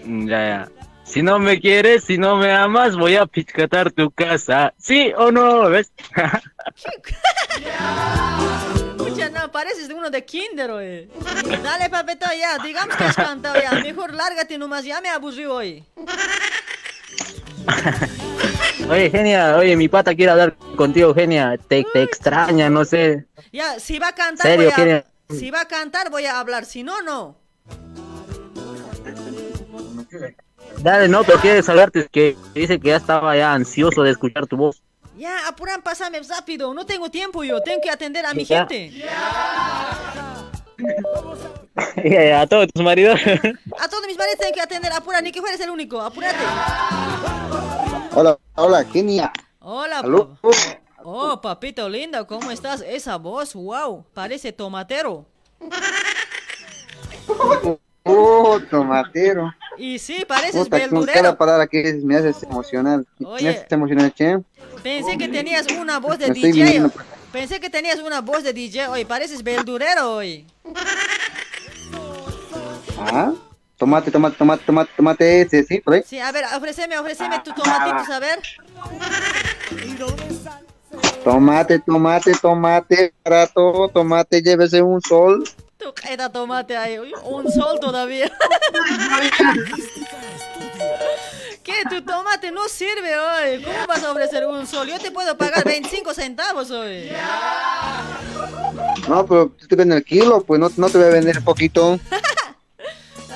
ya, 0.05 0.49
ya. 0.49 0.69
Si 1.05 1.23
no 1.23 1.39
me 1.39 1.61
quieres, 1.61 2.05
si 2.05 2.19
no 2.19 2.37
me 2.37 2.51
amas, 2.53 2.97
voy 2.97 3.15
a 3.15 3.27
piscatar 3.27 3.93
tu 3.93 4.11
casa. 4.11 4.75
¿Sí 4.77 5.13
o 5.17 5.31
no? 5.31 5.71
¿Ves? 5.71 5.93
Escucha, 8.97 9.31
no, 9.31 9.53
pareces 9.53 9.87
de 9.87 9.95
uno 9.95 10.11
de 10.11 10.25
kinder, 10.25 10.73
oye. 10.73 11.09
Dale, 11.63 11.89
papeto, 11.91 12.27
ya, 12.37 12.59
digamos 12.59 12.97
que 12.97 13.05
has 13.05 13.15
cantado 13.15 13.55
ya. 13.61 13.71
Mejor 13.73 14.15
lárgate 14.15 14.59
nomás, 14.59 14.85
ya 14.85 15.01
me 15.01 15.09
aburrí 15.09 15.47
hoy. 15.47 15.85
Oye, 18.89 19.11
genia, 19.11 19.57
oye, 19.57 19.77
mi 19.77 19.89
pata 19.89 20.15
quiere 20.15 20.31
hablar 20.33 20.55
contigo, 20.77 21.13
genia. 21.15 21.59
Te, 21.69 21.85
te 21.93 22.03
extraña, 22.03 22.71
no 22.71 22.85
sé. 22.85 23.27
Ya, 23.53 23.81
si 23.81 23.99
va 23.99 24.09
a 24.09 24.15
cantar, 24.15 24.47
¿Serio, 24.47 24.71
voy 24.77 24.91
a... 24.91 25.05
Si 25.31 25.51
va 25.51 25.63
a 25.63 25.69
cantar, 25.69 26.11
voy 26.11 26.27
a 26.27 26.39
hablar. 26.39 26.65
Si 26.65 26.85
no, 26.85 27.03
no. 27.03 27.37
Dale, 30.79 31.09
no, 31.09 31.25
pero 31.25 31.41
quiere 31.41 31.63
saludarte, 31.63 32.07
que 32.11 32.37
dice 32.55 32.79
que 32.79 32.89
ya 32.89 32.97
estaba 32.97 33.37
ya 33.37 33.53
ansioso 33.53 34.03
de 34.03 34.13
escuchar 34.13 34.47
tu 34.47 34.57
voz. 34.57 34.83
Ya, 35.17 35.49
apuran, 35.49 35.83
pásame 35.83 36.21
rápido. 36.29 36.73
No 36.75 36.85
tengo 36.87 37.11
tiempo 37.11 37.43
yo. 37.43 37.61
Tengo 37.63 37.81
que 37.81 37.91
atender 37.91 38.25
a 38.27 38.35
mi 38.35 38.45
Ya. 38.45 38.59
gente. 38.59 38.91
Ya, 38.91 40.51
a 42.35 42.47
todos 42.47 42.69
tus 42.73 42.83
maridos. 42.83 43.19
A 43.79 43.89
todos 43.89 44.07
mis 44.07 44.17
maridos 44.17 44.39
tengo 44.39 44.55
que 44.55 44.61
atender. 44.61 44.93
Apura, 44.93 45.21
ni 45.21 45.33
que 45.33 45.41
fueres 45.41 45.61
el 45.61 45.71
único. 45.71 46.01
Apúrate. 46.01 46.37
Hola, 48.15 48.39
hola, 48.55 48.85
genia. 48.85 49.33
Hola, 49.61 50.01
Aló. 50.01 50.39
Oh, 51.03 51.41
papito 51.41 51.89
lindo, 51.89 52.27
¿cómo 52.27 52.51
estás? 52.51 52.81
Esa 52.81 53.17
voz, 53.17 53.55
wow, 53.55 54.05
parece 54.13 54.53
tomatero. 54.53 55.27
Oh, 58.09 58.61
tomatero. 58.71 59.53
Y 59.77 59.99
sí, 59.99 60.25
pareces 60.29 60.63
Puta, 60.63 60.79
verdurero. 60.79 61.13
cada 61.13 61.37
palabra 61.37 61.67
que 61.67 61.79
dices 61.79 62.05
me 62.05 62.15
haces 62.15 62.41
emocionar. 62.45 63.03
Oye. 63.25 63.43
Me 63.43 63.51
haces 63.51 63.73
emocionar, 63.73 64.15
che. 64.15 64.39
Pensé 64.81 65.19
que 65.19 65.27
tenías 65.27 65.67
una 65.73 65.99
voz 65.99 66.17
de 66.17 66.29
Me 66.29 66.35
DJ. 66.35 66.89
Pensé 67.33 67.59
que 67.59 67.69
tenías 67.69 67.99
una 67.99 68.21
voz 68.21 68.45
de 68.45 68.53
DJ 68.53 68.87
hoy. 68.87 69.05
Pareces 69.05 69.43
verdurero 69.43 70.15
hoy. 70.15 70.47
Ah, 72.99 73.33
tomate, 73.77 74.11
tomate, 74.11 74.37
tomate, 74.37 74.65
tomate, 74.65 74.91
tomate 74.97 75.41
ese, 75.43 75.63
¿sí? 75.65 75.81
Por 75.81 75.95
ahí. 75.95 76.03
Sí, 76.07 76.19
a 76.19 76.33
ver, 76.33 76.45
ofréceme, 76.57 76.99
ofréceme 76.99 77.39
tu 77.41 77.53
tomatitos, 77.53 78.11
a 78.11 78.19
ver. 78.19 78.41
Tomate, 81.23 81.79
tomate, 81.81 82.33
tomate, 82.41 83.15
barato, 83.25 83.91
tomate, 83.93 84.43
llévese 84.43 84.83
un 84.83 85.01
sol. 85.03 85.45
Tu 85.79 85.93
caída 85.93 86.31
tomate 86.31 86.77
ahí. 86.77 86.99
Un 87.25 87.53
sol 87.53 87.79
todavía. 87.81 88.31
¿Qué? 91.67 91.75
Tu 91.91 92.01
tomate 92.03 92.53
no 92.53 92.69
sirve 92.69 93.19
hoy. 93.19 93.61
¿Cómo 93.65 93.87
vas 93.89 94.03
a 94.05 94.13
ofrecer 94.13 94.47
un 94.47 94.65
sol? 94.69 94.87
Yo 94.87 95.01
te 95.01 95.11
puedo 95.11 95.37
pagar 95.37 95.65
25 95.65 96.15
centavos 96.15 96.71
hoy. 96.71 97.11
No, 99.09 99.27
pero 99.27 99.49
tú 99.59 99.67
te 99.67 99.75
vendes 99.75 99.99
el 99.99 100.05
kilo, 100.05 100.43
pues 100.45 100.61
no, 100.61 100.71
no 100.77 100.89
te 100.89 100.99
voy 100.99 101.09
a 101.09 101.11
vender 101.11 101.43
poquito. 101.43 101.99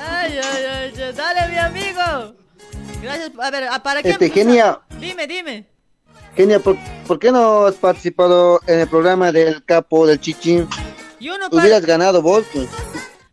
Ay, 0.02 0.38
ay, 0.42 0.64
ay, 0.64 0.92
ay, 1.02 1.12
dale, 1.12 1.48
mi 1.52 1.58
amigo. 1.58 2.34
Gracias. 3.02 3.30
A 3.40 3.50
ver, 3.50 3.64
¿a- 3.64 3.82
¿para 3.82 4.02
qué? 4.02 4.10
Este, 4.10 4.30
genia. 4.30 4.80
Dime, 4.98 5.26
dime. 5.26 5.66
Genia, 6.36 6.58
¿por, 6.60 6.76
por 7.06 7.18
qué 7.18 7.30
no 7.32 7.66
has 7.66 7.74
participado 7.74 8.60
en 8.66 8.80
el 8.80 8.88
programa 8.88 9.30
del 9.32 9.62
capo 9.64 10.06
del 10.06 10.20
chichi? 10.20 10.66
Yo 11.20 11.36
no 11.38 11.48
Hubieras 11.50 11.84
ganado 11.84 12.22
vos, 12.22 12.44
pues. 12.52 12.68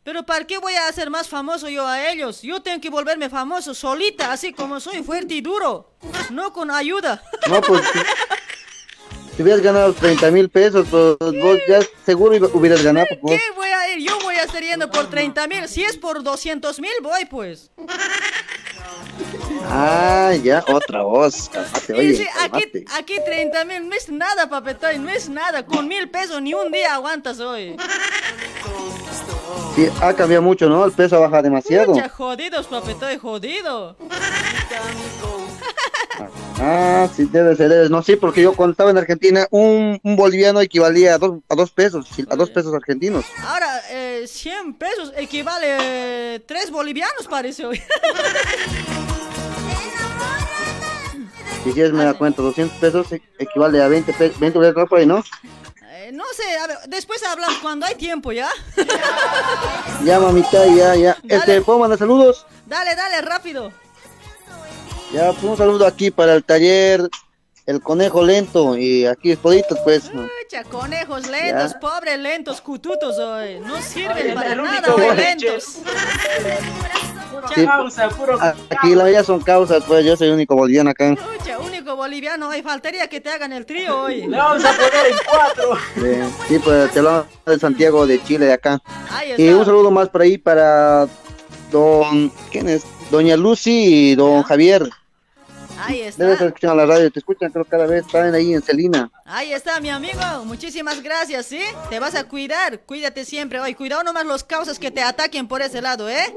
Pero 0.08 0.24
¿para 0.24 0.48
qué 0.48 0.58
voy 0.58 0.74
a 0.74 0.88
hacer 0.88 1.10
más 1.10 1.28
famoso 1.28 1.68
yo 1.68 1.86
a 1.86 2.10
ellos? 2.10 2.42
Yo 2.42 2.62
tengo 2.62 2.80
que 2.80 2.90
volverme 2.90 3.30
famoso 3.30 3.74
solita, 3.74 4.32
así 4.32 4.54
como 4.54 4.80
soy 4.80 5.04
fuerte 5.04 5.34
y 5.34 5.42
duro. 5.42 5.92
No 6.30 6.54
con 6.54 6.72
ayuda. 6.72 7.22
No, 7.50 7.60
pues. 7.60 7.82
si- 9.36 9.42
hubieras 9.44 9.60
ganado 9.62 9.92
30 9.92 10.32
mil 10.32 10.48
pesos, 10.48 10.88
pues 10.90 11.18
vos 11.20 11.60
ya 11.68 11.80
seguro 12.06 12.38
hubieras 12.54 12.82
ganado. 12.84 13.06
pues. 13.20 13.38
¿Qué 13.38 13.52
voy 13.54 13.68
a 13.68 13.96
ir? 13.98 14.08
Yo 14.08 14.18
voy 14.22 14.36
a 14.36 14.44
estar 14.44 14.64
yendo 14.64 14.90
por 14.90 15.10
30 15.10 15.46
mil. 15.46 15.68
Si 15.68 15.84
es 15.84 15.98
por 15.98 16.24
200 16.24 16.80
mil, 16.80 16.94
voy 17.04 17.26
pues. 17.26 17.70
Ah, 19.70 20.32
ya, 20.42 20.64
otra 20.70 21.02
voz. 21.04 21.52
Oye, 21.90 22.16
sí, 22.16 22.26
aquí, 22.40 22.86
aquí 22.98 23.16
30 23.26 23.66
mil 23.66 23.90
no 23.90 23.94
es 23.94 24.08
nada, 24.08 24.50
papetoy, 24.50 25.00
no 25.00 25.10
es 25.10 25.28
nada. 25.28 25.66
Con 25.66 25.86
mil 25.86 26.10
pesos 26.10 26.42
ni 26.42 26.54
un 26.54 26.72
día 26.72 26.94
aguantas 26.94 27.42
hoy. 27.42 27.76
Sí, 29.76 29.88
ha 30.02 30.14
cambiado 30.14 30.42
mucho, 30.42 30.70
¿no? 30.70 30.86
El 30.86 30.92
peso 30.92 31.20
baja 31.20 31.42
demasiado. 31.42 31.94
Mucha 31.94 32.10
jodidos, 32.10 32.68
papetoy, 32.68 33.18
jodido. 33.18 33.96
Ah, 36.60 37.08
sí, 37.16 37.26
debe 37.26 37.56
ser, 37.56 37.70
debe. 37.70 37.90
No, 37.90 38.02
sí, 38.02 38.16
porque 38.16 38.42
yo 38.42 38.54
cuando 38.54 38.72
estaba 38.72 38.90
en 38.90 38.98
Argentina, 38.98 39.46
un, 39.52 40.00
un 40.02 40.16
boliviano 40.16 40.60
equivalía 40.60 41.14
a 41.14 41.18
dos, 41.20 41.40
a 41.48 41.56
dos 41.56 41.70
pesos, 41.70 42.08
a 42.28 42.36
dos 42.36 42.50
pesos 42.50 42.74
argentinos. 42.74 43.26
Ahora, 43.46 43.68
eh, 43.92 44.24
100 44.26 44.74
pesos 44.74 45.14
equivale 45.16 45.74
a 45.74 46.40
3 46.44 46.72
bolivianos, 46.72 47.28
parece 47.30 47.66
hoy. 47.66 47.80
Si 51.64 51.74
si 51.74 51.82
es, 51.82 51.92
me 51.92 52.06
da 52.06 52.14
cuenta, 52.14 52.42
200 52.42 52.78
pesos 52.78 53.08
equivale 53.40 53.82
a 53.82 53.90
20 53.90 54.14
pesos, 54.14 54.40
20 54.40 54.58
dólares 54.58 54.86
por 54.88 55.00
ahí, 55.00 55.06
¿no? 55.06 55.22
Eh, 56.08 56.12
no 56.14 56.24
sé, 56.34 56.58
a 56.58 56.68
ver, 56.68 56.78
después 56.88 57.22
hablamos 57.24 57.58
cuando 57.58 57.86
hay 57.86 57.96
tiempo, 57.96 58.32
¿ya? 58.32 58.50
Ya, 60.06 60.20
mamita, 60.22 60.66
ya, 60.68 60.96
ya. 60.96 61.18
Este, 61.28 61.62
¿puedo 61.62 61.80
mandar 61.80 62.00
saludos? 62.00 62.46
Dale, 62.66 62.96
dale, 62.96 63.22
rápido. 63.22 63.74
Ya, 65.12 65.34
pues 65.34 65.44
un 65.44 65.58
saludo 65.58 65.86
aquí 65.86 66.10
para 66.10 66.34
el 66.36 66.46
taller 66.46 67.10
El 67.66 67.82
Conejo 67.82 68.24
Lento 68.24 68.78
y 68.78 69.06
aquí 69.06 69.32
Espoditos, 69.32 69.80
pues. 69.84 70.04
Pucha, 70.10 70.64
conejos 70.72 71.28
lentos, 71.28 71.74
Ya. 71.74 71.80
pobres 71.80 72.18
lentos, 72.20 72.62
cututos 72.62 73.18
hoy. 73.20 73.60
No 73.60 73.82
sirven 73.82 74.30
Ay, 74.30 74.34
para 74.34 74.56
nada 74.56 74.96
único 74.96 75.14
hoy, 77.34 77.42
boliche. 77.42 77.62
lentos. 77.62 77.94
Sí, 77.94 78.02
a- 78.40 78.56
aquí 78.78 78.90
la 78.96 79.04
mayoría 79.04 79.24
son 79.24 79.42
causas, 79.42 79.84
pues 79.88 80.06
yo 80.06 80.16
soy 80.18 80.28
el 80.28 80.34
único 80.36 80.56
boliviano 80.56 80.90
acá. 80.90 81.16
Pucha, 81.16 81.60
único 81.60 81.96
boliviano, 81.96 82.50
hoy 82.50 82.62
faltaría 82.62 83.08
que 83.08 83.22
te 83.22 83.30
hagan 83.30 83.54
el 83.54 83.66
trío 83.66 84.02
hoy. 84.04 84.28
Le 84.28 84.38
vamos 84.38 84.64
a 84.64 84.72
poner 84.72 84.92
en 85.12 85.18
cuatro. 85.30 85.78
Sí, 86.48 86.60
pues 86.60 86.92
te 86.92 87.00
hablamos 87.00 87.26
de 87.46 87.60
Santiago 87.60 88.06
de 88.08 88.24
Chile, 88.24 88.46
de 88.48 88.54
acá. 88.54 88.82
Y 89.38 89.48
un 89.50 89.66
saludo 89.66 89.92
más 89.92 90.10
por 90.10 90.22
ahí 90.22 90.38
para 90.38 91.08
don, 91.72 92.30
¿quién 92.52 92.70
es? 92.70 92.84
Doña 93.12 93.38
Lucy 93.38 94.12
y 94.12 94.16
don 94.16 94.44
Javier. 94.44 94.90
Ahí 95.80 96.02
está. 96.02 96.24
Debes 96.24 96.34
estar 96.34 96.48
escuchando 96.48 96.76
la 96.76 96.86
radio, 96.88 97.12
te 97.12 97.20
escuchan 97.20 97.52
creo 97.52 97.64
cada 97.64 97.86
vez, 97.86 98.04
están 98.06 98.34
ahí 98.34 98.52
en 98.54 98.62
Celina. 98.64 99.10
Ahí 99.26 99.54
está, 99.54 99.80
mi 99.80 99.90
amigo. 99.90 100.20
Muchísimas 100.44 101.02
gracias, 101.04 101.46
¿sí? 101.46 101.62
Te 101.90 102.00
vas 102.00 102.16
a 102.16 102.24
cuidar. 102.24 102.80
Cuídate 102.82 103.24
siempre. 103.26 103.60
Oye, 103.60 103.76
cuidado 103.76 104.04
nomás 104.04 104.26
los 104.26 104.44
causas 104.44 104.80
que 104.80 104.90
te 104.90 105.02
ataquen 105.04 105.48
por 105.48 105.62
ese 105.62 105.82
lado, 105.82 106.10
¿eh? 106.10 106.36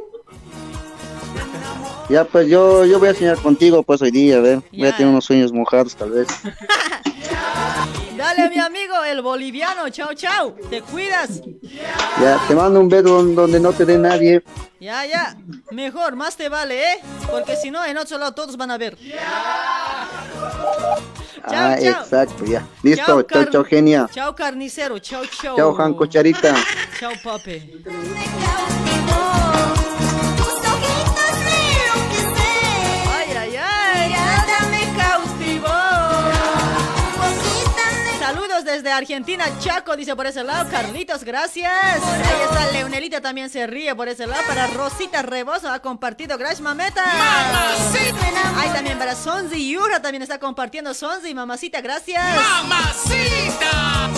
Ya 2.09 2.25
pues 2.25 2.49
yo, 2.49 2.85
yo 2.85 2.99
voy 2.99 3.09
a 3.09 3.15
soñar 3.15 3.39
contigo 3.41 3.83
pues 3.85 4.03
hoy 4.03 4.11
día, 4.11 4.39
a 4.39 4.41
ver, 4.41 4.61
voy 4.73 4.89
a 4.89 4.97
tener 4.97 5.13
unos 5.13 5.25
sueños 5.25 5.53
mojados 5.53 5.95
tal 5.95 6.11
vez. 6.11 6.27
Dale, 8.17 8.51
mi 8.51 8.59
amigo, 8.59 9.03
el 9.05 9.23
boliviano. 9.23 9.89
Chao, 9.89 10.13
chao. 10.15 10.55
Te 10.69 10.83
cuidas. 10.83 11.41
Ya, 12.21 12.39
te 12.47 12.55
mando 12.55 12.79
un 12.81 12.89
beso 12.89 13.05
don- 13.09 13.35
donde 13.35 13.59
no 13.59 13.73
te 13.73 13.87
dé 13.87 13.97
nadie. 13.97 14.43
Ya, 14.79 15.07
ya. 15.07 15.37
Mejor, 15.71 16.17
más 16.17 16.37
te 16.37 16.49
vale, 16.51 16.83
¿eh? 16.93 16.99
Porque 17.31 17.57
si 17.57 17.71
no, 17.71 17.83
en 17.85 17.97
otro 17.97 18.19
lado 18.19 18.33
todos 18.33 18.57
van 18.59 18.73
a 18.73 18.77
ver. 18.79 18.99
ah, 21.45 21.77
chao. 21.81 22.03
exacto, 22.03 22.45
ya. 22.45 22.67
Listo, 22.83 23.05
Chao, 23.07 23.23
chao, 23.23 23.45
chao, 23.47 23.65
genia. 23.65 24.07
Chao, 24.13 24.35
carnicero. 24.37 24.99
Chao, 24.99 25.25
chao. 25.25 25.57
Chao, 25.57 25.75
Juan 25.75 25.95
Cocharita. 25.95 26.55
Chao, 26.99 27.13
papi. 27.25 27.83
Desde 38.71 38.93
Argentina, 38.93 39.45
Chaco, 39.59 39.97
dice 39.97 40.15
por 40.15 40.27
ese 40.27 40.45
lado. 40.45 40.71
Carlitos, 40.71 41.25
gracias. 41.25 41.73
Ahí 41.73 42.43
está 42.45 42.71
Leonelita, 42.73 43.21
también 43.21 43.51
se 43.51 43.67
ríe 43.67 43.95
por 43.95 44.09
ese 44.09 44.27
lado. 44.27 44.43
Para 44.47 44.67
Rosita 44.69 45.23
Rebozo 45.23 45.69
ha 45.69 45.81
compartido. 45.81 46.39
Gracias, 46.39 46.61
mameta. 46.61 47.05
Ahí 48.57 48.71
también 48.73 48.99
para 48.99 49.15
Sonzi 49.15 49.71
Yura 49.71 50.01
también 50.01 50.23
está 50.23 50.39
compartiendo. 50.39 50.95
Sonzi, 50.95 51.35
mamacita, 51.35 51.81
gracias. 51.81 52.23
¡Mamacita! 52.37 54.11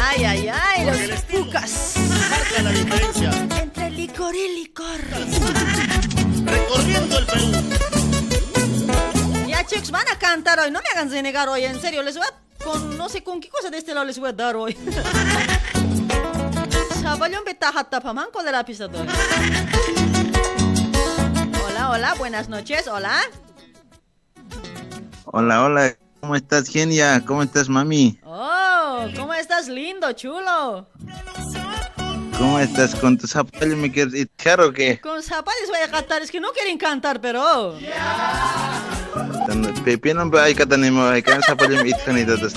Ay, 0.00 0.24
ay, 0.24 0.48
ay, 0.48 1.08
los 1.08 1.20
pucas. 1.22 1.94
Marca 2.30 2.62
la 2.62 2.70
diferencia. 2.70 3.51
Licor 4.22 4.36
y 4.36 4.54
licor. 4.54 5.00
Recorriendo 6.44 7.18
el 7.18 7.26
Perú. 7.26 7.50
Ya, 9.48 9.66
chicos, 9.66 9.90
van 9.90 10.06
a 10.12 10.16
cantar 10.16 10.60
hoy. 10.60 10.70
No 10.70 10.78
me 10.78 10.86
hagan 10.92 11.10
renegar 11.10 11.48
hoy, 11.48 11.64
en 11.64 11.80
serio. 11.80 12.04
Les 12.04 12.16
voy 12.16 12.24
a. 12.24 12.30
Con, 12.62 12.96
no 12.96 13.08
sé 13.08 13.24
con 13.24 13.40
qué 13.40 13.48
cosa 13.48 13.68
de 13.68 13.78
este 13.78 13.92
lado 13.92 14.06
les 14.06 14.20
voy 14.20 14.28
a 14.28 14.32
dar 14.32 14.54
hoy. 14.54 14.74
Sabayón 17.02 17.42
betaja 17.44 17.90
pamanco 17.90 18.44
de 18.44 18.52
la 18.52 18.64
pista 18.64 18.86
de 18.86 19.00
hoy. 19.00 19.08
Hola, 21.66 21.90
hola, 21.90 22.14
buenas 22.14 22.48
noches. 22.48 22.86
Hola. 22.86 23.22
Hola, 25.24 25.64
hola, 25.64 25.96
¿cómo 26.20 26.36
estás, 26.36 26.68
genia? 26.68 27.24
¿Cómo 27.26 27.42
estás, 27.42 27.68
mami? 27.68 28.20
Oh, 28.24 29.08
¿cómo 29.16 29.34
estás, 29.34 29.66
lindo, 29.66 30.12
chulo? 30.12 30.86
¿Cómo 32.38 32.58
estás 32.58 32.94
con 32.94 33.16
tu 33.16 33.26
zapallo? 33.26 33.76
¿Me 33.76 33.90
quieres 33.90 34.14
echar 34.14 34.60
o 34.60 34.72
qué? 34.72 35.00
Con 35.00 35.22
zapales 35.22 35.68
voy 35.68 35.80
a 35.80 35.90
cantar. 35.90 36.22
Es 36.22 36.30
que 36.30 36.40
no 36.40 36.52
quieren 36.52 36.78
cantar, 36.78 37.20
pero. 37.20 37.78
Pepino 39.84 40.28
ba 40.30 40.44
ay 40.44 40.54
katanimo 40.54 41.04
ay 41.04 41.22
kan 41.22 41.42
zapallo 41.42 41.82
me 41.82 41.90
itkan 41.90 42.18
ito 42.18 42.38
tas. 42.38 42.54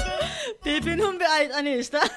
Pipi 0.63 0.95
no 0.95 1.13
me 1.13 1.26
ay, 1.26 1.49
anista. 1.53 1.99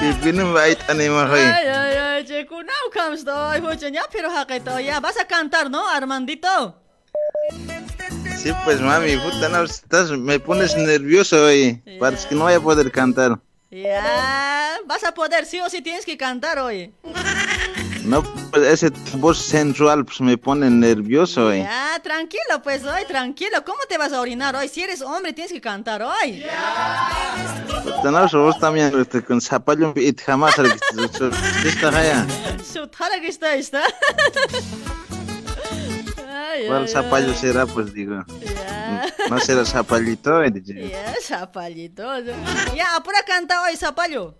Pepino 0.00 0.52
ba 0.52 0.62
ay 0.62 0.76
tanimo 0.76 1.18
hoy? 1.18 1.40
Ay, 1.40 1.66
ay, 1.68 1.96
ay, 1.96 2.24
chico, 2.24 2.62
no 2.62 2.72
comes 2.92 3.24
doy, 3.24 3.60
hucha, 3.60 3.88
ya, 3.88 4.02
pero 4.10 4.30
jaqueto, 4.30 4.80
ya, 4.80 5.00
vas 5.00 5.18
a 5.18 5.26
cantar, 5.26 5.70
¿no, 5.70 5.88
Armandito? 5.88 6.80
Sí, 8.36 8.52
pues 8.64 8.80
mami, 8.80 9.16
puta, 9.16 9.48
no, 9.48 9.64
estás, 9.64 10.10
me 10.10 10.38
pones 10.38 10.76
nervioso 10.76 11.44
hoy. 11.44 11.82
Parece 11.98 12.28
que 12.28 12.34
no 12.34 12.44
voy 12.44 12.54
a 12.54 12.60
poder 12.60 12.90
cantar. 12.92 13.38
Ya, 13.70 14.78
vas 14.86 15.04
a 15.04 15.12
poder, 15.12 15.44
sí 15.44 15.60
o 15.60 15.68
sí 15.68 15.82
tienes 15.82 16.06
que 16.06 16.16
cantar 16.16 16.58
hoy. 16.58 16.94
No, 18.04 18.22
pues 18.22 18.66
ese 18.66 18.90
voz 19.18 19.36
sensual 19.36 20.06
pues 20.06 20.22
me 20.22 20.38
pone 20.38 20.70
nervioso 20.70 21.48
hoy. 21.48 21.58
Ya, 21.58 22.00
tranquilo, 22.02 22.62
pues, 22.62 22.82
hoy, 22.84 23.04
tranquilo. 23.06 23.62
¿Cómo 23.66 23.80
te 23.86 23.98
vas 23.98 24.14
a 24.14 24.22
orinar 24.22 24.56
hoy? 24.56 24.68
Si 24.68 24.82
eres 24.82 25.02
hombre, 25.02 25.34
tienes 25.34 25.52
que 25.52 25.60
cantar 25.60 26.00
hoy. 26.02 26.42
Puta, 27.82 28.10
no, 28.10 28.26
vos 28.42 28.58
también 28.58 28.98
este, 28.98 29.22
con 29.22 29.42
zapallo 29.42 29.92
it 29.96 30.18
jamás. 30.22 30.54
Está 31.62 31.88
allá. 31.88 32.26
Su 32.64 32.88
está, 33.26 33.54
está. 33.54 33.82
Ay, 36.58 36.66
¿Cuál 36.66 36.88
zapallo 36.88 37.34
será? 37.34 37.66
Pues 37.66 37.92
digo. 37.94 38.24
No 39.30 39.38
será 39.38 39.64
zapallito. 39.64 40.44
Ya, 40.44 41.14
zapallito. 41.22 42.02
Ya, 42.74 42.96
apura 42.96 43.22
canta 43.24 43.62
hoy, 43.62 43.76
zapallo. 43.76 44.34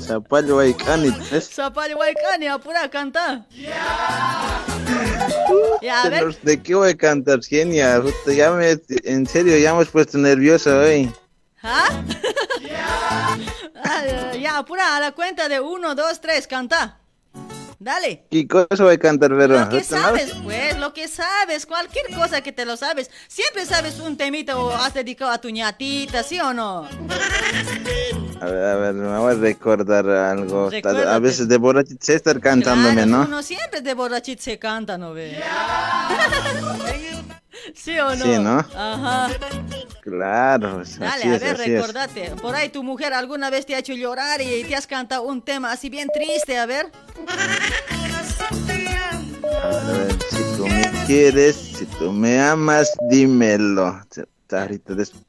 Zapallo. 0.00 0.56
¿ves? 0.56 1.50
Zapallo, 1.50 1.96
guaycani, 1.96 2.46
apura 2.46 2.88
canta. 2.88 3.46
Ya, 5.82 6.02
a 6.02 6.08
ver. 6.08 6.34
¿De 6.40 6.62
qué 6.62 6.74
voy 6.74 6.90
a 6.90 6.96
cantar, 6.96 7.42
genia? 7.42 8.02
Ya 8.26 8.52
me, 8.52 8.78
en 9.04 9.26
serio, 9.26 9.58
ya 9.58 9.74
me 9.74 9.82
has 9.82 9.88
puesto 9.88 10.16
nervioso 10.16 10.78
hoy. 10.78 11.12
¿Ah? 11.62 11.88
Ya, 14.38 14.58
apura, 14.58 14.96
a 14.96 15.00
la 15.00 15.12
cuenta 15.12 15.48
de 15.48 15.60
uno, 15.60 15.94
dos, 15.94 16.20
tres, 16.20 16.46
canta. 16.46 17.00
Dale. 17.78 18.24
¿Qué 18.30 18.46
cosa 18.48 18.84
voy 18.84 18.94
a 18.94 18.98
cantar, 18.98 19.30
pero? 19.36 19.58
Lo 19.58 19.68
que 19.68 19.84
sabes, 19.84 20.32
pues, 20.42 20.78
lo 20.78 20.92
que 20.94 21.08
sabes, 21.08 21.66
cualquier 21.66 22.06
cosa 22.14 22.40
que 22.40 22.52
te 22.52 22.64
lo 22.64 22.76
sabes. 22.76 23.10
Siempre 23.28 23.66
sabes 23.66 24.00
un 24.00 24.16
temita 24.16 24.56
o 24.56 24.70
has 24.70 24.94
dedicado 24.94 25.30
a 25.30 25.38
tu 25.38 25.50
ñatita, 25.50 26.22
¿sí 26.22 26.40
o 26.40 26.54
no? 26.54 26.88
A 28.40 28.46
ver, 28.46 28.64
a 28.64 28.76
ver, 28.76 28.94
me 28.94 29.18
voy 29.18 29.32
a 29.32 29.36
recordar 29.36 30.08
algo. 30.08 30.70
Recuérdate. 30.70 31.08
A 31.08 31.18
veces 31.18 31.48
de 31.48 31.56
borrachito 31.58 32.04
sé 32.04 32.14
estar 32.14 32.40
cantándome, 32.40 32.94
Claro, 32.94 33.10
¿no? 33.10 33.22
Uno 33.22 33.42
siempre 33.42 33.82
de 33.82 33.94
borrachito 33.94 34.42
se 34.42 34.58
canta, 34.58 34.96
¿no 34.96 35.12
ve? 35.12 35.42
¿Sí 37.74 37.98
o 37.98 38.14
no? 38.14 38.24
Sí, 38.24 38.38
¿no? 38.38 38.58
Ajá. 38.74 39.28
Claro, 40.02 40.76
pues, 40.76 40.98
Dale, 40.98 41.24
así 41.24 41.28
a 41.28 41.38
ver, 41.38 41.60
es. 41.60 41.66
recordate. 41.66 42.30
Por 42.40 42.54
ahí 42.54 42.68
tu 42.68 42.82
mujer 42.82 43.12
alguna 43.12 43.50
vez 43.50 43.66
te 43.66 43.74
ha 43.74 43.78
hecho 43.78 43.92
llorar 43.94 44.40
y 44.40 44.64
te 44.64 44.76
has 44.76 44.86
cantado 44.86 45.22
un 45.22 45.42
tema 45.42 45.72
así 45.72 45.88
bien 45.90 46.08
triste, 46.14 46.58
a 46.58 46.66
ver. 46.66 46.90
A 49.62 49.68
ver, 49.92 50.16
si 50.30 50.42
tú 50.56 50.66
me 50.66 50.90
quieres, 51.06 51.56
si 51.56 51.86
tú 51.86 52.12
me 52.12 52.40
amas, 52.40 52.92
dímelo. 53.10 54.00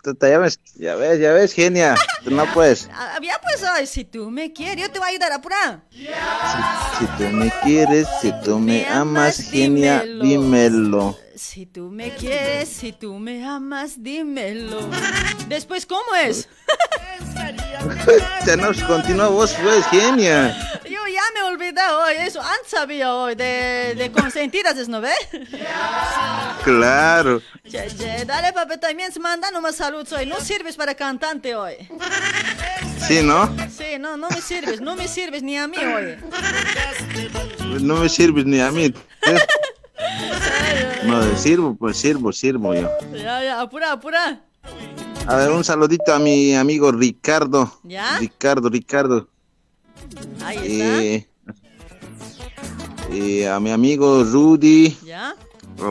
Puta, 0.04 0.30
ya 0.30 0.38
ves, 0.38 0.60
ya 0.76 0.96
ves, 0.96 1.20
ya 1.20 1.32
ves, 1.34 1.52
genia. 1.54 1.96
Tú 2.24 2.30
no 2.30 2.46
puedes. 2.54 2.88
Ah, 2.94 3.18
Ya 3.22 3.40
pues, 3.42 3.64
ay, 3.64 3.88
si 3.88 4.06
tú 4.06 4.30
me 4.30 4.54
quieres, 4.54 4.84
yo 4.86 4.92
te 4.92 5.00
voy 5.00 5.08
a 5.08 5.10
ayudar 5.10 5.32
a 5.32 5.36
apurar. 5.36 5.82
Si 5.92 7.06
tú 7.18 7.24
me 7.32 7.52
quieres, 7.64 8.08
si 8.22 8.32
tú 8.44 8.60
me 8.60 8.86
amas, 8.88 9.38
genia, 9.40 10.04
dímelo. 10.04 11.18
Si 11.38 11.68
tú 11.68 11.92
me 11.92 12.16
quieres, 12.16 12.68
si 12.68 12.92
tú 12.92 13.14
me 13.20 13.46
amas, 13.46 14.02
dímelo. 14.02 14.90
Después, 15.48 15.86
¿cómo 15.86 16.16
es? 16.16 16.50
Ya 18.44 18.58
no, 18.58 18.72
continúa 18.88 19.28
vos, 19.28 19.56
pues, 19.62 19.86
genia. 19.86 20.58
Yo 20.84 20.99
ya 21.06 21.22
me 21.36 21.41
he 21.41 21.44
olvidado 21.44 22.06
hoy, 22.06 22.16
eso 22.22 22.41
antes 22.41 22.72
sabía 22.72 23.14
hoy, 23.14 23.36
de, 23.36 23.94
de 23.95 24.11
consentidas, 24.11 24.88
¿no 24.88 24.99
ve? 24.99 25.14
Claro. 26.64 27.40
Che, 27.70 27.88
che, 27.95 28.26
dale, 28.26 28.52
papi, 28.52 28.80
también 28.80 29.11
manda 29.20 29.52
nomás 29.52 29.76
saludos 29.76 30.11
hoy. 30.14 30.26
No 30.26 30.40
sirves 30.40 30.76
para 30.76 30.95
cantante 30.95 31.53
hoy. 31.53 31.76
Sí, 33.07 33.22
¿no? 33.22 33.56
Sí, 33.70 33.99
no, 33.99 34.18
no 34.18 34.28
me 34.30 34.41
sirves, 34.41 34.82
no 34.82 34.95
me 34.95 35.07
sirves 35.07 35.44
ni 35.44 35.56
a 35.56 35.68
mí 35.68 35.78
hoy. 35.78 36.18
No 37.82 37.98
me 37.98 38.10
sirves 38.10 38.45
ni 38.45 38.60
a 38.60 38.72
mí. 38.72 38.91
¿eh? 39.99 41.02
No, 41.06 41.38
sirvo, 41.38 41.76
pues 41.76 41.98
sirvo, 41.98 42.32
sirvo 42.32 42.74
yo. 42.74 42.90
Ya, 43.14 43.44
ya, 43.44 43.61
apura, 43.61 43.94
apura. 43.94 44.41
A 45.26 45.36
ver, 45.36 45.52
un 45.52 45.64
saludito 45.64 46.14
a 46.14 46.19
mi 46.19 46.56
amigo 46.56 46.91
Ricardo. 46.91 47.80
¿Ya? 47.84 48.18
Ricardo, 48.18 48.69
Ricardo. 48.69 49.28
Ahí 50.44 50.57
está. 50.57 51.03
Y, 53.14 53.18
y 53.18 53.44
a 53.44 53.60
mi 53.60 53.72
amigo 53.72 54.24
Rudy, 54.24 54.98
¿Ya? 55.03 55.36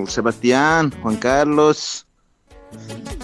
Sebastián, 0.08 0.92
Juan 1.02 1.16
Carlos. 1.16 2.05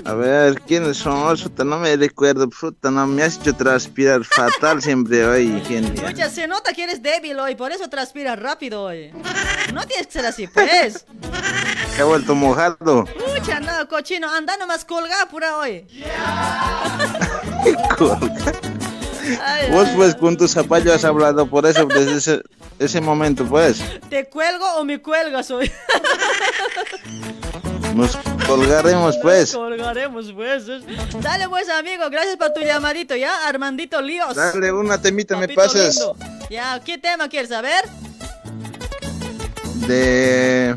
A 0.04 0.14
ver, 0.14 0.60
¿quiénes 0.62 0.96
son? 0.96 1.36
Puta, 1.36 1.64
no 1.64 1.78
me 1.78 1.96
recuerdo, 1.96 2.48
puta, 2.50 2.90
no 2.90 3.06
me 3.06 3.22
has 3.22 3.36
hecho 3.36 3.54
transpirar 3.54 4.24
fatal 4.24 4.82
siempre 4.82 5.24
hoy, 5.24 5.62
genia. 5.66 5.92
Escucha, 5.94 6.28
se 6.28 6.48
nota 6.48 6.72
que 6.72 6.82
eres 6.84 7.02
débil 7.02 7.38
hoy, 7.38 7.54
por 7.54 7.70
eso 7.70 7.88
transpiras 7.88 8.38
rápido 8.38 8.82
hoy. 8.82 9.12
No 9.72 9.86
tienes 9.86 10.06
que 10.08 10.12
ser 10.12 10.26
así, 10.26 10.48
pues. 10.48 11.06
Se 11.94 12.02
ha 12.02 12.04
vuelto 12.04 12.34
mojado. 12.34 13.04
Pucha, 13.04 13.60
no, 13.60 13.88
cochino, 13.88 14.28
anda 14.30 14.56
nomás 14.56 14.84
colgado 14.84 15.28
pura 15.28 15.56
hoy. 15.58 15.86
Ay, 19.40 19.70
Vos 19.70 19.88
pues 19.94 20.16
con 20.16 20.36
tu 20.36 20.48
zapallo 20.48 20.92
has 20.92 21.04
hablado 21.04 21.46
por 21.46 21.64
eso 21.64 21.86
desde 21.86 22.16
ese, 22.16 22.42
ese 22.80 23.00
momento 23.00 23.44
pues. 23.44 23.80
¿Te 24.10 24.28
cuelgo 24.28 24.66
o 24.74 24.84
me 24.84 25.00
cuelgas 25.00 25.48
hoy? 25.52 25.70
Nos 27.94 28.16
colgaremos 28.46 29.16
pues. 29.18 29.52
Colgaremos 29.52 30.32
pues. 30.32 30.66
Dale 31.20 31.48
pues 31.48 31.68
amigo, 31.68 32.08
gracias 32.10 32.36
por 32.36 32.52
tu 32.52 32.60
llamadito, 32.60 33.14
¿ya? 33.16 33.46
Armandito 33.48 34.00
Líos. 34.00 34.34
Dale 34.34 34.72
una 34.72 35.00
temita 35.00 35.36
me 35.36 35.48
pases. 35.48 35.96
lindo. 35.96 36.16
Ya, 36.50 36.80
¿qué 36.84 36.98
tema 36.98 37.28
quieres 37.28 37.50
saber? 37.50 37.84
De... 39.86 40.76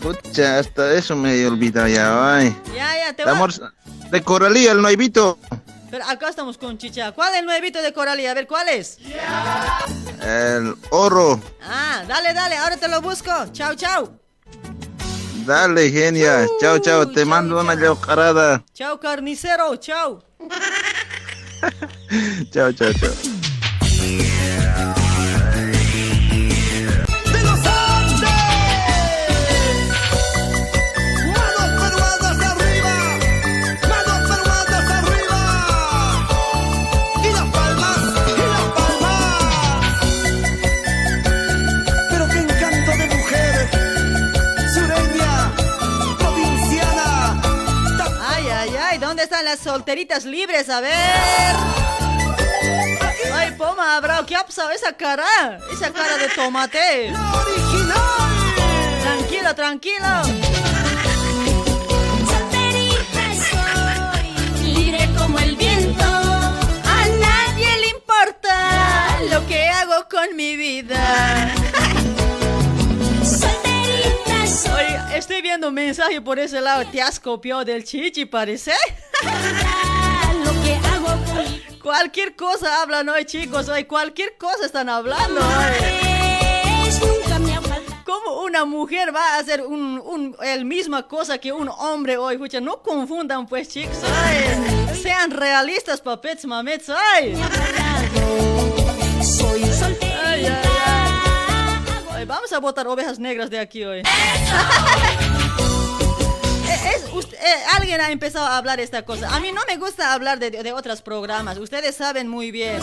Pucha, 0.00 0.58
hasta 0.58 0.92
eso 0.94 1.14
me 1.14 1.34
he 1.34 1.46
olvidado 1.46 1.86
ya, 1.88 2.36
ay. 2.36 2.56
Ya, 2.74 2.96
ya, 2.96 3.12
te 3.12 3.24
voy. 3.24 3.32
amor... 3.32 3.52
De 4.10 4.22
Coralía, 4.22 4.72
el 4.72 4.82
nuevito. 4.82 5.38
Pero 5.90 6.04
acá 6.06 6.28
estamos 6.28 6.58
con 6.58 6.76
Chicha. 6.76 7.12
¿Cuál 7.12 7.32
es 7.34 7.40
el 7.40 7.46
nuevito 7.46 7.80
de 7.80 7.92
Coralía? 7.92 8.32
A 8.32 8.34
ver, 8.34 8.46
¿cuál 8.46 8.68
es? 8.68 8.98
El 10.22 10.74
oro. 10.90 11.40
Ah, 11.62 12.02
dale, 12.06 12.34
dale, 12.34 12.56
ahora 12.56 12.76
te 12.76 12.88
lo 12.88 13.00
busco. 13.00 13.30
Chao, 13.52 13.74
chao. 13.74 14.21
Dale, 15.46 15.90
genia. 15.90 16.46
Chao, 16.60 16.78
chao. 16.78 17.10
Te 17.10 17.24
mando 17.24 17.58
una 17.58 17.74
yocarada. 17.74 18.62
Chao, 18.72 18.98
carnicero, 18.98 19.76
chao. 19.80 20.22
Chao, 22.50 22.72
chao, 22.72 22.92
chao. 22.92 23.41
¿Dónde 49.52 49.60
están 49.60 49.72
las 49.72 49.74
solteritas 49.74 50.24
libres? 50.24 50.68
A 50.68 50.80
ver. 50.80 51.56
Ay, 53.34 53.50
Poma, 53.58 54.00
bro, 54.00 54.24
¿qué 54.26 54.36
ha 54.36 54.44
pasado 54.44 54.70
esa 54.70 54.92
cara? 54.92 55.58
Esa 55.72 55.92
cara 55.92 56.16
de 56.16 56.28
tomate. 56.28 57.12
Tranquilo, 59.02 59.54
tranquilo. 59.54 60.22
Libre 64.62 65.08
como 65.18 65.38
el 65.38 65.56
viento. 65.56 66.04
A 66.04 67.08
nadie 67.20 67.78
le 67.78 67.88
importa 67.88 69.18
lo 69.30 69.46
que 69.46 69.68
hago 69.68 70.08
con 70.08 70.34
mi 70.36 70.56
vida. 70.56 71.61
Estoy 75.22 75.40
viendo 75.40 75.68
un 75.68 75.74
mensaje 75.74 76.20
por 76.20 76.40
ese 76.40 76.60
lado. 76.60 76.84
¿Te 76.90 77.00
has 77.00 77.20
copiado 77.20 77.64
del 77.64 77.84
chichi, 77.84 78.24
parece? 78.26 78.72
Cualquier 81.80 82.34
cosa 82.34 82.82
hablan 82.82 83.08
hoy, 83.08 83.24
chicos. 83.24 83.68
Hoy 83.68 83.84
cualquier 83.84 84.36
cosa 84.36 84.66
están 84.66 84.88
hablando. 84.88 85.40
¿Cómo 88.04 88.42
una 88.42 88.64
mujer 88.64 89.14
va 89.14 89.36
a 89.36 89.38
hacer 89.38 89.62
un, 89.62 90.00
un, 90.04 90.36
el 90.42 90.64
misma 90.64 91.06
cosa 91.06 91.38
que 91.38 91.52
un 91.52 91.68
hombre 91.68 92.16
hoy? 92.16 92.34
Escucha, 92.34 92.60
no 92.60 92.82
confundan 92.82 93.46
pues, 93.46 93.68
chicos. 93.68 93.98
Sean 95.00 95.30
realistas, 95.30 96.00
papets, 96.00 96.44
mamets. 96.46 96.90
Ay. 96.90 97.40
Soy 99.22 99.64
solterita. 99.66 100.71
Ay, 102.22 102.26
Vamos 102.28 102.52
a 102.52 102.60
botar 102.60 102.86
ovejas 102.86 103.18
negras 103.18 103.50
de 103.50 103.58
aquí 103.58 103.84
hoy. 103.84 104.02
Eh, 107.12 107.16
usted- 107.16 107.36
eh, 107.38 107.62
alguien 107.76 108.00
ha 108.00 108.10
empezado 108.10 108.46
a 108.46 108.56
hablar 108.56 108.80
esta 108.80 109.02
cosa. 109.04 109.34
A 109.34 109.40
mí 109.40 109.52
no 109.52 109.60
me 109.68 109.76
gusta 109.76 110.12
hablar 110.12 110.38
de, 110.38 110.50
de 110.50 110.72
otros 110.72 111.02
programas. 111.02 111.58
Ustedes 111.58 111.96
saben 111.96 112.28
muy 112.28 112.50
bien. 112.50 112.80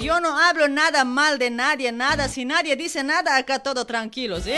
Yo 0.00 0.20
no 0.20 0.38
hablo 0.38 0.68
nada 0.68 1.04
mal 1.04 1.38
de 1.38 1.50
nadie, 1.50 1.92
nada. 1.92 2.28
Si 2.28 2.44
nadie 2.44 2.76
dice 2.76 3.02
nada, 3.04 3.36
acá 3.36 3.58
todo 3.60 3.84
tranquilo, 3.86 4.40
¿sí? 4.40 4.52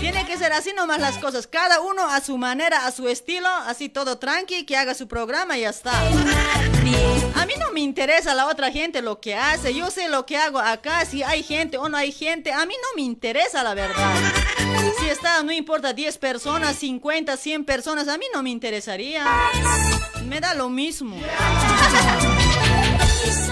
Tiene 0.00 0.26
que 0.26 0.36
ser 0.36 0.52
así 0.52 0.72
nomás 0.74 1.00
las 1.00 1.18
cosas. 1.18 1.46
Cada 1.46 1.80
uno 1.80 2.06
a 2.08 2.20
su 2.20 2.36
manera, 2.38 2.86
a 2.86 2.92
su 2.92 3.08
estilo, 3.08 3.48
así 3.66 3.88
todo 3.88 4.18
tranqui, 4.18 4.64
que 4.64 4.76
haga 4.76 4.94
su 4.94 5.08
programa 5.08 5.56
y 5.56 5.62
ya 5.62 5.70
está. 5.70 5.92
A 7.34 7.46
mí 7.46 7.54
no 7.58 7.72
me 7.72 7.80
interesa 7.80 8.34
la 8.34 8.46
otra 8.46 8.70
gente 8.70 9.00
lo 9.02 9.20
que 9.20 9.34
hace. 9.34 9.74
Yo 9.74 9.90
sé 9.90 10.08
lo 10.08 10.26
que 10.26 10.36
hago 10.36 10.58
acá, 10.58 11.04
si 11.04 11.22
hay 11.22 11.42
gente 11.42 11.78
o 11.78 11.88
no 11.88 11.96
hay 11.96 12.12
gente. 12.12 12.52
A 12.52 12.64
mí 12.66 12.74
no 12.82 12.88
me 12.96 13.02
interesa 13.02 13.62
la 13.62 13.74
verdad. 13.74 14.14
Si 14.98 15.08
está, 15.08 15.42
no 15.42 15.52
importa, 15.52 15.92
10 15.92 16.18
personas, 16.18 16.76
50, 16.76 17.33
100 17.36 17.64
personas, 17.64 18.08
a 18.08 18.18
mí 18.18 18.26
no 18.32 18.42
me 18.42 18.50
interesaría. 18.50 19.24
Me 20.26 20.40
da 20.40 20.54
lo 20.54 20.68
mismo. 20.68 21.16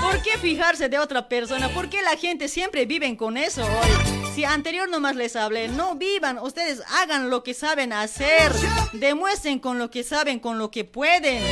¿Por 0.00 0.22
qué 0.22 0.38
fijarse 0.38 0.88
de 0.88 0.98
otra 0.98 1.28
persona? 1.28 1.68
¿Por 1.68 1.88
qué 1.88 2.02
la 2.02 2.16
gente 2.16 2.48
siempre 2.48 2.86
viven 2.86 3.16
con 3.16 3.36
eso 3.36 3.62
hoy? 3.62 4.30
Si 4.34 4.44
anterior 4.44 4.88
nomás 4.88 5.16
les 5.16 5.36
hablé, 5.36 5.68
no 5.68 5.94
vivan, 5.94 6.38
ustedes 6.38 6.82
hagan 7.00 7.30
lo 7.30 7.42
que 7.42 7.54
saben 7.54 7.92
hacer, 7.92 8.52
demuestren 8.92 9.58
con 9.58 9.78
lo 9.78 9.90
que 9.90 10.04
saben, 10.04 10.40
con 10.40 10.58
lo 10.58 10.70
que 10.70 10.84
pueden. 10.84 11.42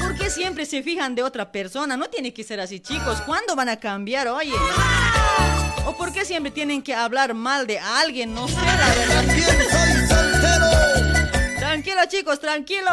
¿Por 0.00 0.16
qué 0.16 0.30
siempre 0.30 0.66
se 0.66 0.82
fijan 0.82 1.14
de 1.14 1.22
otra 1.22 1.50
persona? 1.52 1.96
No 1.96 2.08
tiene 2.08 2.32
que 2.32 2.44
ser 2.44 2.60
así, 2.60 2.80
chicos. 2.80 3.20
¿Cuándo 3.22 3.56
van 3.56 3.68
a 3.68 3.78
cambiar, 3.78 4.28
oye? 4.28 4.54
¿O 5.86 5.96
por 5.96 6.12
qué 6.12 6.24
siempre 6.24 6.52
tienen 6.52 6.82
que 6.82 6.94
hablar 6.94 7.34
mal 7.34 7.66
de 7.66 7.78
alguien? 7.78 8.34
No 8.34 8.46
sé, 8.46 8.54
la 8.54 8.94
verdad. 8.94 9.91
Tranquilo, 11.82 12.06
chicos, 12.06 12.38
tranquilo. 12.38 12.90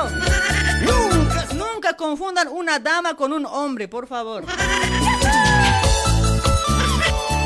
Nunca, 0.82 1.46
nunca 1.54 1.94
confundan 1.94 2.48
una 2.48 2.80
dama 2.80 3.16
con 3.16 3.34
un 3.34 3.46
hombre, 3.46 3.88
por 3.88 4.08
favor. 4.08 4.44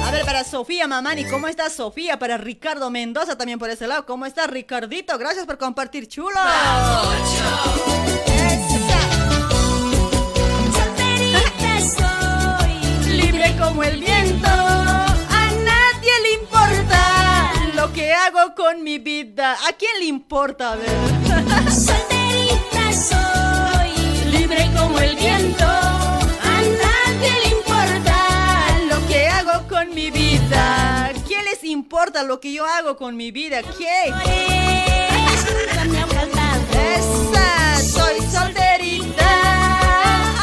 A 0.05 0.11
ver, 0.11 0.23
para 0.23 0.45
Sofía 0.45 0.87
Mamani, 0.87 1.25
¿cómo 1.25 1.49
está 1.49 1.69
Sofía? 1.69 2.17
Para 2.17 2.37
Ricardo 2.37 2.89
Mendoza 2.89 3.37
también 3.37 3.59
por 3.59 3.69
ese 3.69 3.87
lado. 3.87 4.05
¿Cómo 4.05 4.25
está 4.25 4.47
Ricardito? 4.47 5.17
Gracias 5.17 5.45
por 5.45 5.57
compartir, 5.57 6.07
chulo. 6.07 6.31
Libre 13.05 13.53
como 13.59 13.83
el 13.83 13.99
viento. 13.99 14.12
Con 18.55 18.83
mi 18.83 18.99
vida. 18.99 19.53
¿A 19.67 19.73
quién 19.73 19.91
le 19.99 20.05
importa? 20.05 20.73
A 20.73 20.75
ver. 20.75 20.89
Solterita 21.71 22.93
soy. 22.93 23.91
Libre 24.31 24.69
como 24.77 24.99
el 24.99 25.15
viento. 25.15 25.65
A 25.65 26.61
nadie 26.83 27.31
le 27.43 27.49
importa 27.57 28.17
lo 28.89 29.07
que 29.07 29.27
hago 29.27 29.67
con 29.67 29.93
mi 29.93 30.11
vida. 30.11 31.11
¿Qué 31.27 31.41
les 31.43 31.63
importa 31.63 32.23
lo 32.23 32.39
que 32.39 32.53
yo 32.53 32.65
hago 32.65 32.95
con 32.97 33.15
mi 33.15 33.31
vida? 33.31 33.61
Faltado. 36.13 36.63
Esa, 36.95 37.81
soy 37.81 38.21
solterita. 38.31 39.29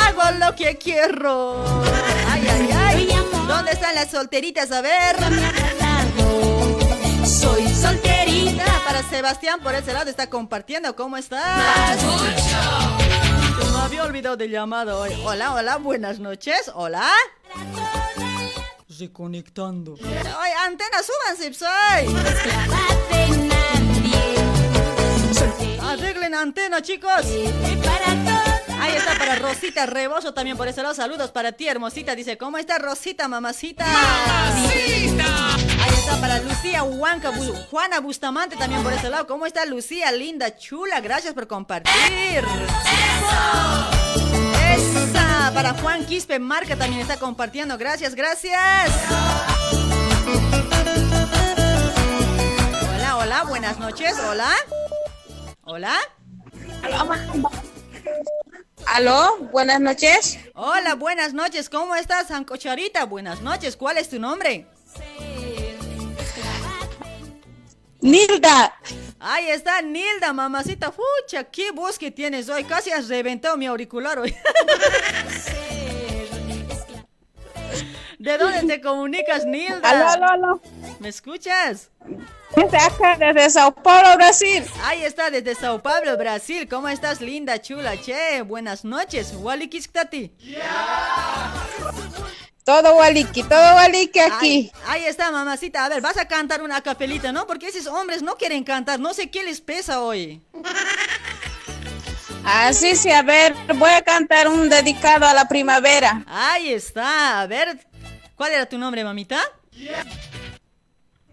Hago 0.06 0.38
lo 0.38 0.54
que 0.54 0.76
quiero. 0.76 1.64
Ay, 2.28 2.46
ay, 2.48 2.70
ay. 2.72 3.08
¿Dónde 3.46 3.72
están 3.72 3.94
las 3.94 4.10
solteritas? 4.10 4.70
A 4.72 4.80
ver. 4.80 5.16
Solterita. 7.80 8.64
Para 8.84 9.02
Sebastián 9.02 9.60
por 9.62 9.74
ese 9.74 9.92
lado 9.92 10.10
está 10.10 10.28
compartiendo. 10.28 10.94
¿Cómo 10.96 11.16
estás? 11.16 12.00
Se 12.00 13.70
me 13.72 13.78
había 13.78 14.04
olvidado 14.04 14.36
de 14.36 14.48
llamado 14.48 15.00
hoy. 15.00 15.12
Hola, 15.24 15.54
hola, 15.54 15.76
buenas 15.76 16.18
noches. 16.18 16.70
Hola. 16.74 17.10
Reconectando. 18.98 19.96
Ay, 20.38 20.52
antena, 20.66 20.98
súbanse, 21.02 21.54
soy. 21.54 22.06
Arreglen 25.80 26.34
antena, 26.34 26.82
chicos. 26.82 27.26
Ahí 28.90 28.96
está 28.96 29.16
para 29.18 29.36
Rosita 29.36 29.86
Reboso 29.86 30.34
también 30.34 30.56
por 30.56 30.66
ese 30.68 30.82
lado. 30.82 30.94
Saludos 30.94 31.30
para 31.30 31.52
ti, 31.52 31.68
hermosita. 31.68 32.14
Dice, 32.16 32.36
¿cómo 32.36 32.58
está 32.58 32.78
Rosita, 32.78 33.28
mamacita? 33.28 33.84
¡Mamacita! 33.86 35.54
Ahí 35.54 35.94
está 35.96 36.16
para 36.20 36.38
Lucía 36.40 36.82
Huanca, 36.82 37.30
Bu- 37.30 37.66
Juana 37.68 38.00
Bustamante 38.00 38.56
también 38.56 38.82
por 38.82 38.92
ese 38.92 39.08
lado. 39.08 39.26
¿Cómo 39.26 39.46
está 39.46 39.64
Lucía, 39.64 40.10
linda, 40.12 40.56
chula? 40.56 41.00
Gracias 41.00 41.34
por 41.34 41.46
compartir. 41.46 42.44
Esa, 44.74 45.50
para 45.54 45.74
Juan 45.74 46.04
Quispe 46.06 46.38
Marca 46.38 46.74
también 46.76 47.00
está 47.02 47.16
compartiendo. 47.18 47.78
Gracias, 47.78 48.14
gracias. 48.14 48.90
Hola, 52.94 53.16
hola, 53.18 53.44
buenas 53.44 53.78
noches, 53.78 54.16
hola. 54.28 54.50
Hola. 55.62 55.96
Aló, 58.86 59.36
buenas 59.52 59.80
noches. 59.80 60.38
Hola, 60.54 60.94
buenas 60.94 61.32
noches, 61.32 61.68
¿cómo 61.68 61.94
estás, 61.94 62.28
Sancocharita? 62.28 63.04
Buenas 63.04 63.40
noches, 63.40 63.76
¿cuál 63.76 63.98
es 63.98 64.08
tu 64.08 64.18
nombre? 64.18 64.66
Nilda. 68.00 68.74
Ahí 69.18 69.50
está 69.50 69.82
Nilda, 69.82 70.32
mamacita. 70.32 70.90
Fucha, 70.92 71.44
qué 71.44 71.70
voz 71.70 71.98
que 71.98 72.10
tienes 72.10 72.48
hoy. 72.48 72.64
Casi 72.64 72.90
has 72.90 73.08
reventado 73.08 73.56
mi 73.56 73.66
auricular 73.66 74.18
hoy. 74.18 74.34
¿De 78.20 78.36
dónde 78.36 78.60
te 78.64 78.82
comunicas, 78.82 79.46
Nilda? 79.46 79.80
Aló, 79.88 80.06
aló, 80.06 80.26
aló. 80.28 80.62
¿Me 80.98 81.08
escuchas? 81.08 81.88
Desde 82.54 82.76
acá, 82.76 83.16
desde 83.16 83.48
Sao 83.48 83.74
Paulo, 83.74 84.14
Brasil. 84.16 84.62
Ahí 84.84 85.02
está, 85.04 85.30
desde 85.30 85.54
Sao 85.54 85.80
Paulo, 85.80 86.18
Brasil. 86.18 86.68
¿Cómo 86.68 86.90
estás, 86.90 87.22
linda, 87.22 87.62
chula? 87.62 87.98
Che, 87.98 88.42
buenas 88.42 88.84
noches. 88.84 89.32
Wali 89.38 89.68
Kiskati. 89.68 90.34
Todo 92.62 92.94
waliki, 92.96 93.42
todo 93.42 93.74
waliki 93.76 94.18
aquí. 94.18 94.70
Ahí, 94.84 95.02
ahí 95.02 95.04
está, 95.06 95.30
mamacita. 95.30 95.86
A 95.86 95.88
ver, 95.88 96.02
vas 96.02 96.18
a 96.18 96.28
cantar 96.28 96.60
una 96.60 96.82
capelita, 96.82 97.32
¿no? 97.32 97.46
Porque 97.46 97.68
esos 97.68 97.86
hombres 97.86 98.20
no 98.20 98.36
quieren 98.36 98.64
cantar. 98.64 99.00
No 99.00 99.14
sé 99.14 99.30
qué 99.30 99.44
les 99.44 99.62
pesa 99.62 100.02
hoy. 100.02 100.42
Así 102.44 102.96
sí, 102.96 103.10
a 103.10 103.22
ver, 103.22 103.54
voy 103.76 103.90
a 103.90 104.02
cantar 104.02 104.48
un 104.48 104.68
dedicado 104.68 105.26
a 105.26 105.34
la 105.34 105.46
primavera. 105.48 106.24
Ahí 106.26 106.72
está. 106.72 107.40
A 107.40 107.46
ver, 107.46 107.86
¿cuál 108.40 108.52
era 108.54 108.64
tu 108.64 108.78
nombre, 108.78 109.04
mamita? 109.04 109.38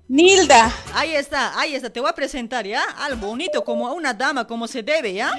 Nilda. 0.09 0.69
Ahí 0.93 1.15
está, 1.15 1.57
ahí 1.57 1.73
está. 1.73 1.89
Te 1.89 2.01
voy 2.01 2.09
a 2.09 2.13
presentar, 2.13 2.67
¿ya? 2.67 2.83
Algo 2.97 3.27
bonito, 3.27 3.63
como 3.63 3.87
a 3.87 3.93
una 3.93 4.13
dama, 4.13 4.45
como 4.45 4.67
se 4.67 4.83
debe, 4.83 5.13
¿ya? 5.13 5.31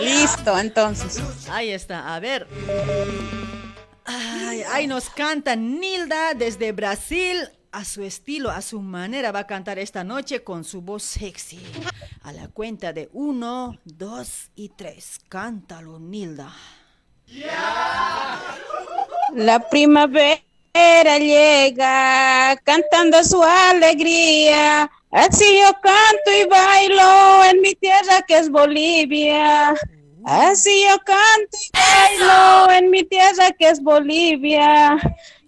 Listo, 0.00 0.56
entonces. 0.56 1.20
Ahí 1.50 1.70
está, 1.70 2.14
a 2.14 2.20
ver. 2.20 2.46
Ay, 4.04 4.62
ahí 4.70 4.86
nos 4.86 5.10
canta 5.10 5.56
Nilda 5.56 6.34
desde 6.34 6.70
Brasil. 6.70 7.50
A 7.72 7.84
su 7.84 8.04
estilo, 8.04 8.50
a 8.52 8.62
su 8.62 8.80
manera, 8.80 9.32
va 9.32 9.40
a 9.40 9.46
cantar 9.48 9.80
esta 9.80 10.04
noche 10.04 10.44
con 10.44 10.62
su 10.62 10.82
voz 10.82 11.02
sexy. 11.02 11.60
A 12.22 12.32
la 12.32 12.46
cuenta 12.46 12.92
de 12.92 13.10
uno, 13.12 13.76
dos 13.84 14.52
y 14.54 14.68
tres. 14.68 15.18
Cántalo, 15.28 15.98
Nilda. 15.98 16.54
La 19.34 19.58
primavera 19.68 21.18
llega 21.18 22.56
cantando 22.64 23.22
su 23.24 23.42
alegría. 23.42 24.90
Así 25.10 25.58
yo 25.60 25.72
canto 25.82 26.30
y 26.40 26.46
bailo 26.46 27.44
en 27.44 27.60
mi 27.60 27.74
tierra 27.74 28.22
que 28.26 28.38
es 28.38 28.50
Bolivia. 28.50 29.74
Así 30.24 30.82
yo 30.88 30.96
canto 31.04 31.58
y 31.62 31.70
bailo 31.78 32.70
en 32.72 32.90
mi 32.90 33.02
tierra 33.04 33.50
que 33.58 33.68
es 33.68 33.82
Bolivia. 33.82 34.98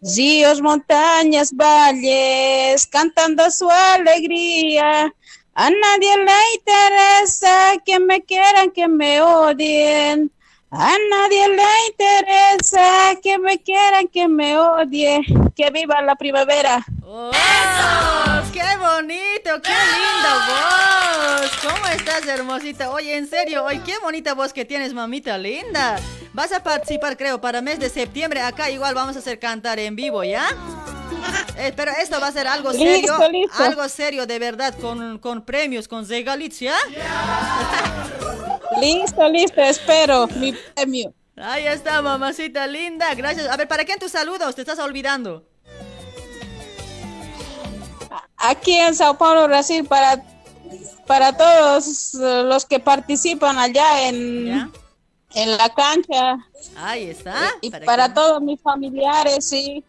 Ríos, 0.02 0.60
montañas, 0.60 1.52
valles, 1.54 2.86
cantando 2.86 3.50
su 3.50 3.70
alegría. 3.70 5.12
A 5.54 5.70
nadie 5.70 6.16
le 6.18 6.32
interesa 6.54 7.72
que 7.84 7.98
me 7.98 8.22
quieran, 8.22 8.70
que 8.70 8.88
me 8.88 9.20
odien. 9.20 10.30
A 10.72 10.96
nadie 11.10 11.48
le 11.48 11.64
interesa 11.88 13.16
que 13.20 13.38
me 13.38 13.60
quieran, 13.60 14.06
que 14.06 14.28
me 14.28 14.56
odie. 14.56 15.20
Que 15.56 15.70
viva 15.70 16.00
la 16.00 16.14
primavera. 16.14 16.86
¡Oh! 17.04 17.32
¡Qué 18.52 18.62
bonito! 18.78 19.60
¡Qué 19.62 19.72
linda 19.72 20.46
voz! 20.46 21.50
¿Cómo 21.60 21.86
estás, 21.88 22.24
hermosita? 22.26 22.90
Oye, 22.90 23.16
en 23.16 23.28
serio, 23.28 23.64
hoy 23.64 23.80
qué 23.80 23.98
bonita 23.98 24.34
voz 24.34 24.52
que 24.52 24.64
tienes, 24.64 24.94
mamita 24.94 25.36
linda. 25.38 25.98
Vas 26.34 26.52
a 26.52 26.62
participar, 26.62 27.16
creo, 27.16 27.40
para 27.40 27.60
mes 27.60 27.80
de 27.80 27.90
septiembre. 27.90 28.40
Acá 28.40 28.70
igual 28.70 28.94
vamos 28.94 29.16
a 29.16 29.18
hacer 29.18 29.40
cantar 29.40 29.80
en 29.80 29.96
vivo, 29.96 30.22
¿ya? 30.22 30.46
Eh, 31.56 31.72
pero 31.74 31.90
esto 32.00 32.20
va 32.20 32.28
a 32.28 32.32
ser 32.32 32.46
algo 32.46 32.72
serio, 32.72 33.18
listo. 33.30 33.62
algo 33.62 33.88
serio 33.88 34.24
de 34.24 34.38
verdad, 34.38 34.74
con, 34.80 35.18
con 35.18 35.44
premios, 35.44 35.88
con 35.88 36.08
regalitos, 36.08 36.60
¿ya? 36.60 36.76
Listo, 38.78 39.28
listo, 39.28 39.60
espero 39.60 40.26
mi 40.28 40.52
premio. 40.52 41.12
Ahí 41.36 41.66
está, 41.66 42.02
mamacita 42.02 42.66
linda, 42.66 43.14
gracias. 43.14 43.46
A 43.48 43.56
ver, 43.56 43.66
¿para 43.66 43.84
quién 43.84 43.98
tus 43.98 44.12
saludos? 44.12 44.54
Te 44.54 44.60
estás 44.60 44.78
olvidando. 44.78 45.44
Aquí 48.36 48.74
en 48.74 48.94
Sao 48.94 49.16
Paulo, 49.16 49.46
Brasil, 49.48 49.84
para, 49.84 50.22
para 51.06 51.36
todos 51.36 52.14
los 52.14 52.64
que 52.66 52.78
participan 52.78 53.58
allá 53.58 54.08
en, 54.08 54.70
en 55.34 55.56
la 55.56 55.68
cancha. 55.74 56.38
Ahí 56.76 57.10
está. 57.10 57.34
Y 57.60 57.70
para, 57.70 58.12
todos 58.12 58.40
mis 58.42 58.60
familiares, 58.60 59.44
sí. 59.44 59.84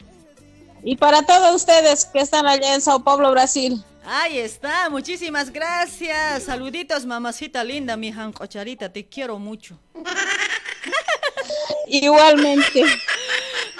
Y 0.83 0.95
para 0.95 1.21
todos 1.23 1.55
ustedes 1.55 2.05
que 2.05 2.19
están 2.19 2.47
allá 2.47 2.75
en 2.75 2.81
Sao 2.81 3.03
Paulo, 3.03 3.31
Brasil. 3.31 3.83
Ahí 4.03 4.39
está, 4.39 4.89
muchísimas 4.89 5.51
gracias. 5.51 6.43
Saluditos, 6.43 7.05
mamacita 7.05 7.63
linda, 7.63 7.95
mi 7.95 8.11
jancocharita, 8.11 8.91
te 8.91 9.07
quiero 9.07 9.37
mucho. 9.37 9.77
Igualmente. 11.87 12.83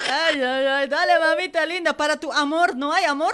Ay, 0.09 0.41
ay, 0.41 0.65
ay, 0.65 0.87
dale, 0.87 1.19
mamita 1.19 1.65
linda, 1.65 1.95
para 1.95 2.17
tu 2.17 2.31
amor, 2.31 2.75
¿no 2.75 2.93
hay 2.93 3.05
amor? 3.05 3.33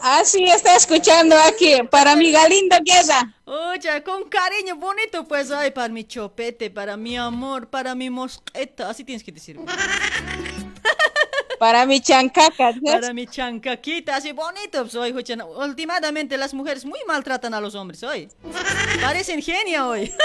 Así 0.00 0.44
está 0.44 0.76
escuchando 0.76 1.36
aquí, 1.36 1.76
para 1.90 2.16
mi 2.16 2.32
Galindo 2.32 2.76
Guerra. 2.82 3.34
Oye, 3.44 4.02
con 4.02 4.28
cariño 4.28 4.76
bonito, 4.76 5.24
pues, 5.28 5.50
ay, 5.50 5.72
para 5.72 5.88
mi 5.88 6.04
chopete, 6.04 6.70
para 6.70 6.96
mi 6.96 7.18
amor, 7.18 7.68
para 7.68 7.94
mi 7.94 8.08
mosqueta, 8.08 8.88
así 8.88 9.04
tienes 9.04 9.22
que 9.22 9.32
decir. 9.32 9.58
Para 11.60 11.84
mi 11.84 12.00
chancaca. 12.00 12.72
¿sí? 12.72 12.80
Para 12.80 13.12
mi 13.12 13.26
chancaquita, 13.26 14.16
así 14.16 14.32
bonito, 14.32 14.80
pues, 14.80 14.94
hoy, 14.94 15.14
últimamente 15.56 16.38
las 16.38 16.54
mujeres 16.54 16.86
muy 16.86 16.98
maltratan 17.06 17.52
a 17.52 17.60
los 17.60 17.74
hombres, 17.74 18.02
hoy. 18.02 18.30
Parecen 19.02 19.42
genio 19.42 19.88
hoy. 19.88 20.10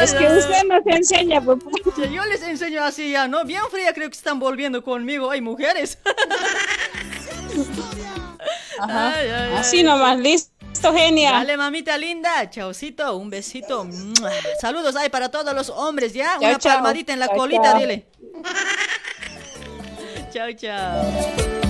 Es 0.00 0.14
que 0.14 0.26
usted 0.26 0.62
nos 0.64 0.86
enseña, 0.86 1.40
pues. 1.40 1.58
Sí, 1.96 2.02
Yo 2.12 2.24
les 2.26 2.42
enseño 2.42 2.84
así 2.84 3.10
ya, 3.12 3.28
¿no? 3.28 3.44
Bien 3.44 3.62
fría 3.70 3.92
creo 3.92 4.08
que 4.08 4.16
están 4.16 4.38
volviendo 4.38 4.82
conmigo. 4.82 5.30
Hay 5.30 5.40
mujeres. 5.40 5.98
Ajá. 8.78 9.14
Ay, 9.16 9.28
ay, 9.28 9.52
Así 9.54 9.82
nomás, 9.82 10.18
listo, 10.18 10.52
genia. 10.80 11.32
Dale, 11.32 11.56
mamita 11.56 11.96
linda. 11.98 12.48
Chaucito, 12.50 13.16
un 13.16 13.30
besito. 13.30 13.86
Saludos 14.60 14.96
ahí 14.96 15.08
para 15.08 15.30
todos 15.30 15.54
los 15.54 15.70
hombres, 15.70 16.12
¿ya? 16.12 16.38
Una 16.40 16.58
palmadita 16.58 17.12
en 17.12 17.20
la 17.20 17.28
colita, 17.28 17.74
dile. 17.74 18.06
chao, 20.32 20.52
chao. 20.52 21.02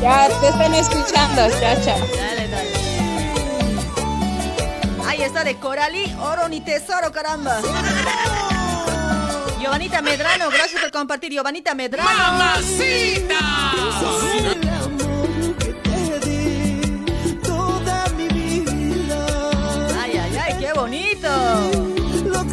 Ya 0.01 0.29
te 0.41 0.49
están 0.49 0.75
escuchando, 0.75 1.49
chao, 1.61 1.77
chao. 1.85 1.99
Dale, 2.17 2.49
dale. 2.49 2.73
Ahí 5.07 5.23
está 5.23 5.45
de 5.45 5.57
Coralí, 5.57 6.15
oro 6.21 6.49
ni 6.49 6.61
tesoro, 6.61 7.13
caramba. 7.13 7.61
Giovanita 9.59 10.03
Medrano, 10.03 10.51
gracias 10.51 10.81
por 10.81 10.91
compartir. 10.91 11.33
Giovanita 11.33 11.75
Medrano. 11.75 12.11
¡Mamacita! 12.11 13.39
Bonito. 20.77 21.29
Lo 22.27 22.45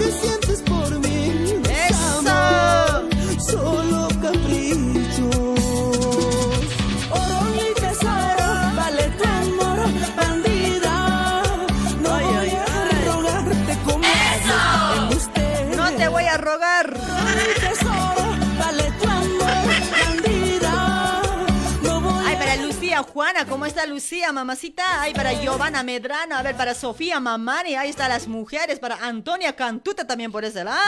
Juana, 23.03 23.45
¿cómo 23.45 23.65
está 23.65 23.85
Lucía, 23.85 24.31
mamacita? 24.31 25.01
Ay, 25.01 25.13
para 25.13 25.34
Giovanna 25.34 25.84
Medrano, 25.84 26.35
a 26.35 26.41
ver, 26.41 26.55
para 26.55 26.73
Sofía 26.73 27.19
Mamani, 27.19 27.75
ahí 27.75 27.89
están 27.89 28.09
las 28.09 28.27
mujeres, 28.27 28.80
para 28.80 28.95
Antonia 28.95 29.55
Cantuta 29.55 30.05
también 30.07 30.31
por 30.31 30.43
ese 30.45 30.63
lado. 30.63 30.81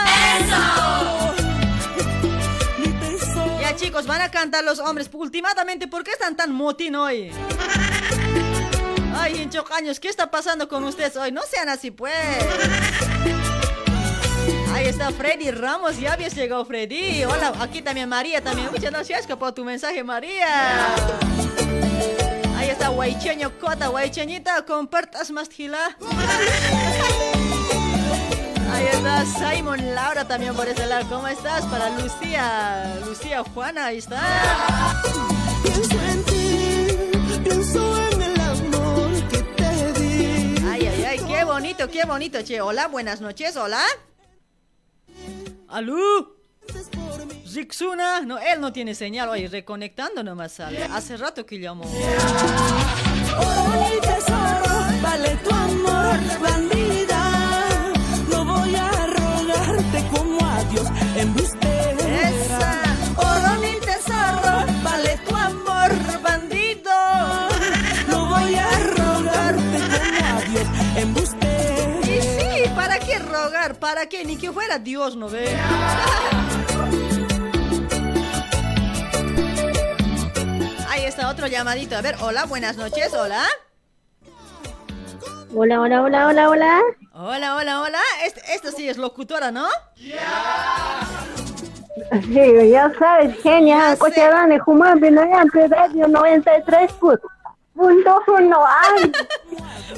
Ya 3.62 3.76
chicos, 3.76 4.06
van 4.08 4.22
a 4.22 4.32
cantar 4.32 4.64
los 4.64 4.80
hombres. 4.80 5.10
Últimamente, 5.12 5.88
¿por 5.88 6.04
qué 6.04 6.12
están 6.12 6.36
tan 6.36 6.52
motín 6.52 6.96
hoy? 6.96 7.32
Ay, 9.18 9.42
hinchocaños, 9.42 10.00
¿qué 10.00 10.10
está 10.10 10.30
pasando 10.30 10.68
con 10.68 10.84
ustedes 10.84 11.16
hoy? 11.16 11.32
No 11.32 11.42
sean 11.44 11.70
así, 11.70 11.92
pues. 11.92 12.14
Ahí 14.76 14.88
está 14.88 15.10
Freddy 15.10 15.52
Ramos, 15.52 15.98
ya 15.98 16.12
habías 16.12 16.36
llegado 16.36 16.66
Freddy. 16.66 17.24
Hola, 17.24 17.54
aquí 17.62 17.82
también 17.82 18.10
María 18.10 18.44
también. 18.44 18.70
Muchas 18.70 18.92
gracias 18.92 19.26
por 19.26 19.54
tu 19.54 19.64
mensaje, 19.64 20.04
María. 20.04 20.94
Ahí 22.58 22.70
está 22.70 22.90
Guaycheño 22.90 23.58
Cota, 23.58 23.88
Guaycheñita, 23.88 24.66
compartas 24.66 25.32
más 25.32 25.48
gila. 25.48 25.96
Ahí 28.74 28.88
está 28.92 29.24
Simon 29.26 29.96
Laura 29.96 30.28
también 30.28 30.54
por 30.54 30.68
ese 30.68 30.86
lado. 30.86 31.08
¿Cómo 31.08 31.30
estás? 31.30 31.64
Para 31.68 31.90
Lucía, 31.92 33.00
Lucía 33.08 33.44
Juana, 33.54 33.86
ahí 33.86 34.00
está. 34.00 35.02
Pienso 35.64 36.02
en 36.02 36.24
ti, 36.26 36.98
pienso 37.46 38.10
en 38.12 38.22
el 38.22 38.42
amor 38.42 39.28
que 39.30 39.38
te 39.38 39.94
di. 40.02 40.56
Ay, 40.68 40.86
ay, 40.86 41.06
ay, 41.06 41.20
qué 41.26 41.46
bonito, 41.46 41.90
qué 41.90 42.04
bonito, 42.04 42.42
che. 42.42 42.60
Hola, 42.60 42.90
buenas 42.90 43.22
noches, 43.22 43.56
hola. 43.56 43.82
¿Aló? 45.68 46.36
Zixuna, 47.48 48.22
no, 48.22 48.38
él 48.40 48.60
no 48.60 48.74
tiene 48.74 48.96
señal, 48.96 49.30
oye, 49.30 49.48
reconectando 49.48 50.24
nomás 50.24 50.54
sale. 50.54 50.84
Hace 50.84 51.18
rato 51.18 51.46
que 51.46 51.60
llamó. 51.60 51.84
Tesoro, 54.02 55.02
vale 55.02 55.38
tu 55.44 55.54
amor, 55.54 56.18
bandida. 56.42 56.85
¿Para 73.80 74.08
qué? 74.08 74.24
Ni 74.26 74.38
que 74.38 74.52
fuera 74.52 74.80
Dios, 74.80 75.16
¿no 75.16 75.30
ve? 75.30 75.48
Ahí 80.90 81.06
está 81.06 81.30
otro 81.30 81.48
llamadito. 81.48 81.96
A 81.96 82.02
ver, 82.02 82.16
hola, 82.22 82.46
buenas 82.46 82.78
noches, 82.78 83.14
hola. 83.14 83.44
Hola, 85.54 85.80
hola, 85.82 86.02
hola, 86.02 86.28
hola, 86.28 86.50
hola. 86.50 86.82
Hola, 87.14 87.56
hola, 87.56 87.82
hola. 87.82 88.00
Este, 88.26 88.42
esta 88.54 88.72
sí 88.72 88.90
es 88.90 88.98
locutora, 88.98 89.52
¿no? 89.52 89.68
Sí, 92.24 92.70
ya 92.70 92.92
sabes, 93.00 93.42
genia, 93.42 93.96
Cochabamba, 93.98 94.60
Jumán, 94.60 95.00
Pinoyante, 95.00 95.68
Radio 95.70 96.08
93, 96.10 96.92
punto 97.76 98.24
uno, 98.28 98.66
ay. 98.66 99.12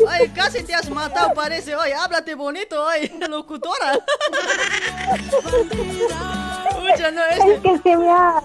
Ay, 0.10 0.30
casi 0.30 0.64
te 0.64 0.76
has 0.76 0.90
matado, 0.90 1.34
parece. 1.34 1.76
Oye, 1.76 1.94
háblate 1.94 2.36
bonito, 2.36 2.84
oye, 2.86 3.12
locutora. 3.30 3.98
Mucha, 6.80 7.12
no, 7.12 7.24
este- 7.26 7.54
Es 7.56 7.62
que 7.62 7.78
se 7.80 7.98
me 7.98 8.12
ha, 8.12 8.41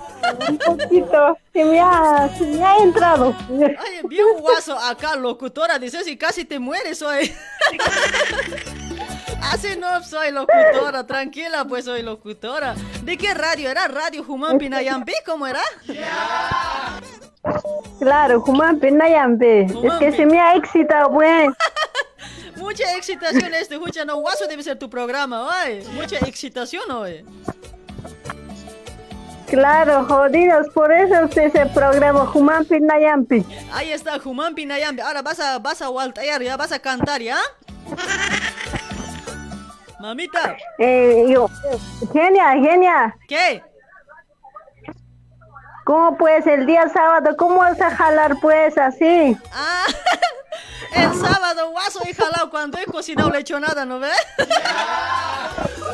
un 0.49 0.59
poquito, 0.59 1.39
se 1.53 1.65
me 1.65 1.81
ha, 1.81 2.29
se 2.39 2.45
me 2.45 2.65
ha 2.65 2.77
entrado. 2.79 3.37
Oye, 3.51 3.77
bien 4.09 4.27
guaso 4.39 4.79
acá, 4.79 5.17
locutora, 5.17 5.79
dices 5.79 6.07
y 6.07 6.17
casi 6.17 6.45
te 6.45 6.59
mueres 6.59 7.03
hoy. 7.03 7.35
Así 9.43 9.77
no 9.77 10.03
soy 10.05 10.31
locutora, 10.31 11.07
tranquila, 11.07 11.65
pues 11.67 11.85
soy 11.85 12.03
locutora. 12.03 12.75
¿De 13.03 13.19
qué 13.19 13.35
radio 13.35 13.69
era? 13.71 13.89
¿Radio 13.89 14.25
Humán 14.27 14.57
Pinayampi? 14.59 15.13
¿Cómo 15.27 15.47
era? 15.47 15.61
Claro, 17.98 18.40
Jumán, 18.40 18.78
Pinayampe, 18.78 19.62
es 19.62 19.93
que 19.98 20.12
se 20.12 20.27
me 20.27 20.40
ha 20.40 20.55
excitado, 20.56 21.12
pues. 21.12 21.51
Mucha 22.56 22.97
excitación 22.97 23.52
este, 23.55 23.74
escucha, 23.74 24.05
no, 24.05 24.16
guaso 24.16 24.47
debe 24.47 24.62
ser 24.62 24.78
tu 24.78 24.89
programa, 24.89 25.48
oye. 25.64 25.85
Mucha 25.94 26.19
excitación, 26.19 26.90
oye. 26.90 27.24
Claro, 29.52 30.05
jodidos, 30.06 30.69
por 30.70 30.90
eso 30.93 31.27
usted 31.27 31.52
se 31.52 31.66
programa 31.66 32.24
Jumán, 32.27 32.64
Pinayampe. 32.64 33.44
Ahí 33.73 33.93
está, 33.93 34.19
Humán 34.24 34.55
Pinayampi. 34.55 35.02
Ahora 35.02 35.20
vas 35.20 35.40
a, 35.40 35.59
vas 35.59 35.82
a 35.82 35.90
ya 36.40 36.56
vas 36.56 36.73
a 36.73 36.78
cantar, 36.78 37.20
¿ya? 37.20 37.36
Mamita. 40.01 40.56
Eh, 40.78 41.27
yo, 41.28 41.51
genia, 42.12 42.52
genia. 42.55 43.16
¿Qué? 43.28 43.62
¿Cómo 45.85 46.17
pues 46.17 46.47
el 46.47 46.67
día 46.67 46.89
sábado, 46.89 47.37
cómo 47.37 47.59
vas 47.59 47.81
a 47.81 47.91
jalar 47.91 48.37
pues 48.41 48.79
así? 48.79 49.37
Ah, 49.53 49.87
el 50.95 51.15
sábado 51.15 51.71
guaso 51.71 52.01
he 52.07 52.15
jalado 52.15 52.51
cuando 52.51 52.79
he 52.79 52.85
cocinado 52.87 53.31
lechonada, 53.31 53.85
¿no 53.85 53.99
ves? 53.99 54.17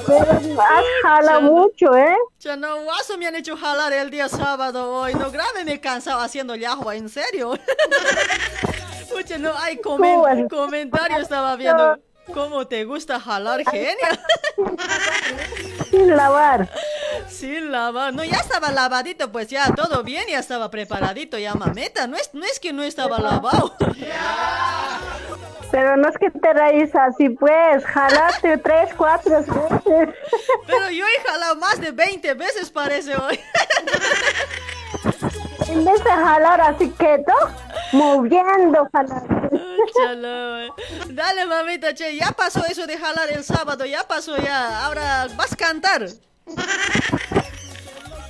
Pero 0.06 0.60
has 0.60 0.84
jalado 1.02 1.40
mucho, 1.42 1.96
¿eh? 1.96 2.16
Chano, 2.38 2.82
guaso 2.84 3.16
me 3.16 3.26
han 3.26 3.34
hecho 3.36 3.56
jalar 3.56 3.92
el 3.92 4.10
día 4.10 4.28
sábado 4.28 4.92
hoy. 4.94 5.14
No 5.14 5.30
grave 5.30 5.64
me 5.64 5.74
he 5.74 5.80
cansado 5.80 6.20
haciendo 6.20 6.54
yahua, 6.54 6.96
en 6.96 7.08
serio. 7.08 7.54
Escucha, 9.00 9.38
no 9.38 9.56
hay 9.56 9.78
comen 9.78 10.48
comentario, 10.48 11.18
estaba 11.18 11.56
viendo. 11.56 11.98
¿Cómo 12.34 12.66
te 12.66 12.84
gusta 12.84 13.18
jalar, 13.18 13.64
genia? 13.64 14.20
Sin 15.90 16.16
lavar. 16.16 16.68
Sin 17.28 17.72
lavar. 17.72 18.12
No, 18.12 18.24
ya 18.24 18.36
estaba 18.36 18.70
lavadito, 18.70 19.32
pues 19.32 19.48
ya 19.48 19.72
todo 19.74 20.02
bien, 20.02 20.24
ya 20.28 20.38
estaba 20.38 20.70
preparadito, 20.70 21.38
ya 21.38 21.54
mameta. 21.54 22.06
No 22.06 22.16
es, 22.16 22.30
no 22.34 22.44
es 22.44 22.60
que 22.60 22.72
no 22.72 22.82
estaba 22.82 23.18
lavado. 23.18 23.74
Pero 25.70 25.96
no 25.98 26.08
es 26.08 26.16
que 26.16 26.30
te 26.30 26.52
raíz 26.54 26.94
así, 26.94 27.28
pues, 27.28 27.84
jalaste 27.84 28.56
tres, 28.58 28.90
cuatro 28.96 29.32
veces. 29.32 29.54
Pero 30.66 30.90
yo 30.90 31.04
he 31.04 31.28
jalado 31.28 31.56
más 31.56 31.78
de 31.80 31.92
20 31.92 32.34
veces, 32.34 32.70
parece 32.70 33.14
hoy. 33.16 33.38
En 35.68 35.84
vez 35.84 36.02
de 36.02 36.10
jalar 36.10 36.60
así 36.62 36.90
quieto, 36.96 37.32
moviendo. 37.92 38.88
Chalo, 39.96 40.58
eh. 40.60 40.68
Dale, 41.10 41.46
mamita, 41.46 41.94
che, 41.94 42.16
ya 42.16 42.32
pasó 42.32 42.64
eso 42.66 42.86
de 42.86 42.98
jalar 42.98 43.30
el 43.30 43.44
sábado, 43.44 43.84
ya 43.84 44.06
pasó 44.06 44.36
ya. 44.36 44.84
Ahora 44.84 45.26
vas 45.36 45.52
a 45.52 45.56
cantar. 45.56 46.06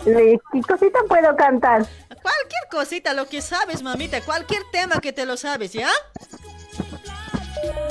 ¿Qué 0.05 0.39
cosita 0.67 0.99
puedo 1.09 1.37
cantar? 1.37 1.87
Cualquier 2.09 2.63
cosita, 2.71 3.15
lo 3.15 3.27
que 3.27 3.43
sabes, 3.43 3.83
mamita, 3.83 4.21
cualquier 4.23 4.63
tema 4.73 5.01
que 5.01 5.13
te 5.13 5.27
lo 5.27 5.37
sabes, 5.37 5.73
¿ya? 5.73 5.91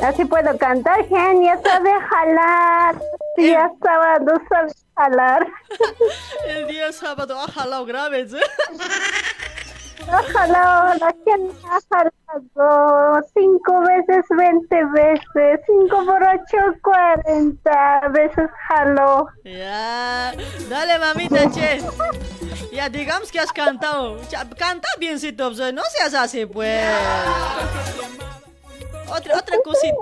Así 0.03 0.25
puedo 0.25 0.57
cantar, 0.57 1.07
genia, 1.07 1.59
sabe 1.63 1.91
jalar. 2.09 2.95
Día 3.37 3.71
sábado 3.83 4.33
sabe 4.49 4.71
jalar. 4.95 5.47
El 6.47 6.67
día 6.67 6.91
sábado 6.91 7.39
ha 7.39 7.47
jalado 7.51 7.85
graves, 7.85 8.33
¿eh? 8.33 8.41
Ha 10.09 10.23
jalado, 10.23 10.93
la 10.99 11.13
genia 11.25 11.53
ha 11.69 11.79
jalado 11.89 13.21
cinco 13.33 13.81
veces, 13.81 14.25
veinte 14.37 14.85
veces, 14.93 15.59
cinco 15.65 16.05
por 16.05 16.23
ocho, 16.23 16.57
cuarenta 16.81 18.01
veces 18.11 18.49
jaló. 18.67 19.27
Ya, 19.43 20.33
dale 20.69 20.99
mamita, 20.99 21.51
che. 21.51 21.81
Ya, 22.71 22.89
digamos 22.89 23.31
que 23.31 23.39
has 23.39 23.51
cantado. 23.51 24.17
Canta 24.57 24.87
biencito, 24.97 25.51
pues, 25.51 25.73
no 25.73 25.83
seas 25.89 26.13
así, 26.13 26.45
pues. 26.45 26.85
Otra, 29.09 29.37
otra 29.37 29.57
cosita. 29.63 29.95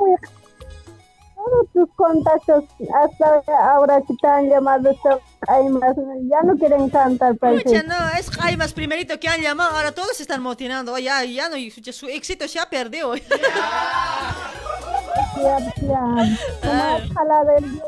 Todos 1.46 1.68
tus 1.74 1.96
contactos 1.96 2.64
hasta 3.04 3.44
ahora 3.72 4.02
que 4.08 4.14
te 4.20 4.28
han 4.28 4.50
llamado, 4.50 4.92
son- 5.04 5.20
hay 5.48 5.70
más, 5.70 5.96
ya 6.30 6.42
no 6.44 6.58
quieren 6.58 6.90
cantar, 6.90 7.34
Pucha, 7.36 7.40
parece. 7.64 7.84
no, 7.84 7.96
es 8.18 8.30
Jaimas 8.32 8.74
primerito 8.74 9.20
que 9.20 9.28
han 9.28 9.42
llamado, 9.42 9.76
ahora 9.76 9.92
todos 9.92 10.18
se 10.18 10.24
están 10.24 10.42
motinando. 10.42 10.94
Oh, 10.94 10.98
ya, 10.98 11.24
ya 11.24 11.48
no, 11.50 11.56
su, 11.70 11.94
su 11.94 12.08
éxito 12.08 12.48
se 12.48 12.60
ha 12.60 12.68
perdido. 12.70 13.14
Ya, 15.38 15.60
ya. 15.60 16.00
Como 16.62 16.84
has 16.84 17.10
jalado 17.14 17.50
el 17.58 17.72
día, 17.74 17.84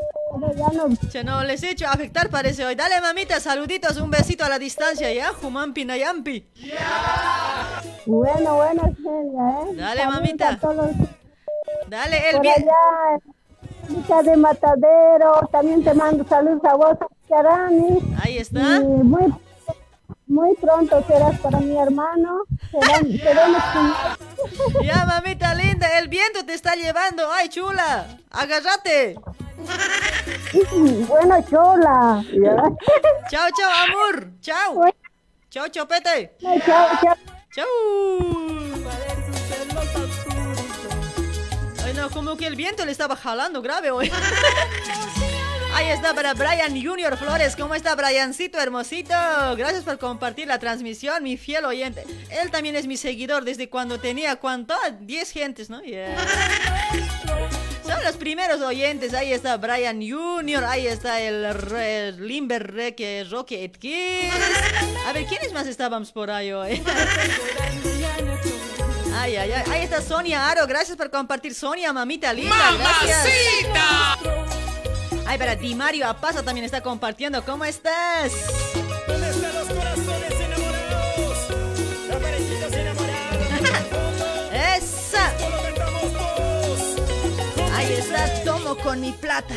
ya 1.14 1.24
no. 1.24 1.44
Les 1.44 1.64
he 1.64 1.72
hecho 1.72 1.88
afectar 1.88 2.30
parece 2.30 2.66
hoy. 2.66 2.76
Dale, 2.76 3.00
mamita, 3.00 3.40
saluditos, 3.40 3.98
un 3.98 4.10
besito 4.12 4.44
a 4.44 4.50
la 4.50 4.60
distancia, 4.60 5.12
¿ya? 5.14 5.30
Jumampi, 5.34 5.86
Nayampi. 5.86 6.46
Bueno, 8.06 8.56
bueno, 8.56 8.82
genia, 8.98 9.62
¿eh? 9.62 9.76
Dale, 9.76 10.02
Saludos 10.02 10.16
mamita. 10.16 10.60
Dale, 11.88 12.30
el 12.32 12.40
Mica 13.90 14.22
de 14.24 14.36
Matadero, 14.38 15.48
también 15.52 15.84
te 15.84 15.94
mando 15.94 16.26
saludos 16.28 16.64
a 16.66 16.76
vos, 16.76 16.98
Charani. 17.30 18.00
Ahí 18.24 18.38
está. 18.38 18.78
Y 18.78 18.84
muy, 18.84 19.34
muy 20.28 20.56
pronto 20.56 21.04
serás 21.08 21.40
para 21.40 21.60
mi 21.60 21.78
hermano. 21.78 22.42
Serán- 22.72 23.18
seremos 23.18 23.64
Ya, 24.84 25.06
mamita 25.06 25.54
linda, 25.56 25.88
el 26.00 26.08
viento 26.10 26.46
te 26.46 26.54
está 26.54 26.76
llevando. 26.76 27.24
Ay, 27.32 27.50
chula, 27.50 28.08
agárrate. 28.32 29.16
Bueno, 31.08 31.36
chola. 31.50 32.24
Ya. 32.32 32.56
Chao, 33.30 33.48
chao, 33.58 33.72
amor. 33.88 34.28
Chao. 34.42 34.86
Chao, 35.50 35.68
chopete. 35.70 36.32
Chao, 36.40 36.60
chao. 36.66 37.16
Chau. 37.54 37.66
Como 42.14 42.38
que 42.38 42.48
el 42.48 42.56
viento 42.56 42.86
le 42.86 42.92
estaba 42.92 43.16
jalando 43.16 43.62
grave 43.62 43.92
hoy. 43.92 44.12
Ahí 45.74 45.88
está 45.90 46.14
para 46.14 46.34
Brian 46.34 46.82
Junior 46.82 47.18
Flores. 47.18 47.56
¿Cómo 47.56 47.76
está 47.76 47.94
Briancito 47.96 48.58
hermosito? 48.60 49.14
Gracias 49.58 49.84
por 49.84 50.00
compartir 50.00 50.48
la 50.48 50.58
transmisión, 50.58 51.22
mi 51.22 51.38
fiel 51.38 51.66
oyente. 51.66 52.04
Él 52.30 52.50
también 52.50 52.76
es 52.76 52.88
mi 52.88 52.98
seguidor 52.98 53.44
desde 53.44 53.70
cuando 53.70 54.00
tenía, 54.00 54.38
¿cuánto? 54.38 54.74
10 55.02 55.32
gentes, 55.32 55.70
¿no? 55.70 55.82
Yeah. 55.84 56.16
Son 57.86 58.04
los 58.04 58.16
primeros 58.16 58.60
oyentes. 58.62 59.14
Ahí 59.14 59.32
está 59.34 59.58
Brian 59.58 60.00
Junior. 60.02 60.64
Ahí 60.64 60.88
está 60.88 61.22
el, 61.22 61.54
re- 61.54 62.08
el 62.08 62.28
Limber 62.28 62.66
Rocky 63.30 63.64
Atkins. 63.64 64.34
A 65.06 65.14
ver, 65.14 65.26
¿quiénes 65.26 65.54
más 65.54 65.68
estábamos 65.68 66.12
por 66.12 66.32
ahí 66.32 66.52
hoy? 66.54 66.82
Ay, 69.20 69.36
ay, 69.36 69.52
ay. 69.52 69.64
Ahí 69.72 69.84
está 69.84 70.02
Sonia 70.02 70.50
Aro. 70.50 70.68
Gracias 70.68 70.96
por 70.96 71.10
compartir, 71.10 71.56
Sonia, 71.56 71.92
mamita 71.92 72.32
linda. 72.34 72.56
Gracias. 72.78 73.28
Ay, 75.26 75.38
para 75.38 75.56
Di 75.56 75.74
Mario 75.76 76.08
Apaza 76.08 76.44
también 76.44 76.66
está 76.66 76.82
compartiendo. 76.82 77.44
¿Cómo 77.44 77.66
estás? 77.66 78.32
¿Dónde 79.08 79.30
están 79.30 79.56
los 79.56 79.68
corazones 79.68 80.32
enamorados? 80.40 81.38
Las 82.08 82.18
parejitas 82.20 82.72
enamoradas. 82.74 83.18
¡Esa! 84.78 85.34
Ahí 87.76 87.94
está, 87.94 88.44
tomo 88.44 88.78
con 88.78 89.02
mi 89.02 89.12
plata. 89.14 89.56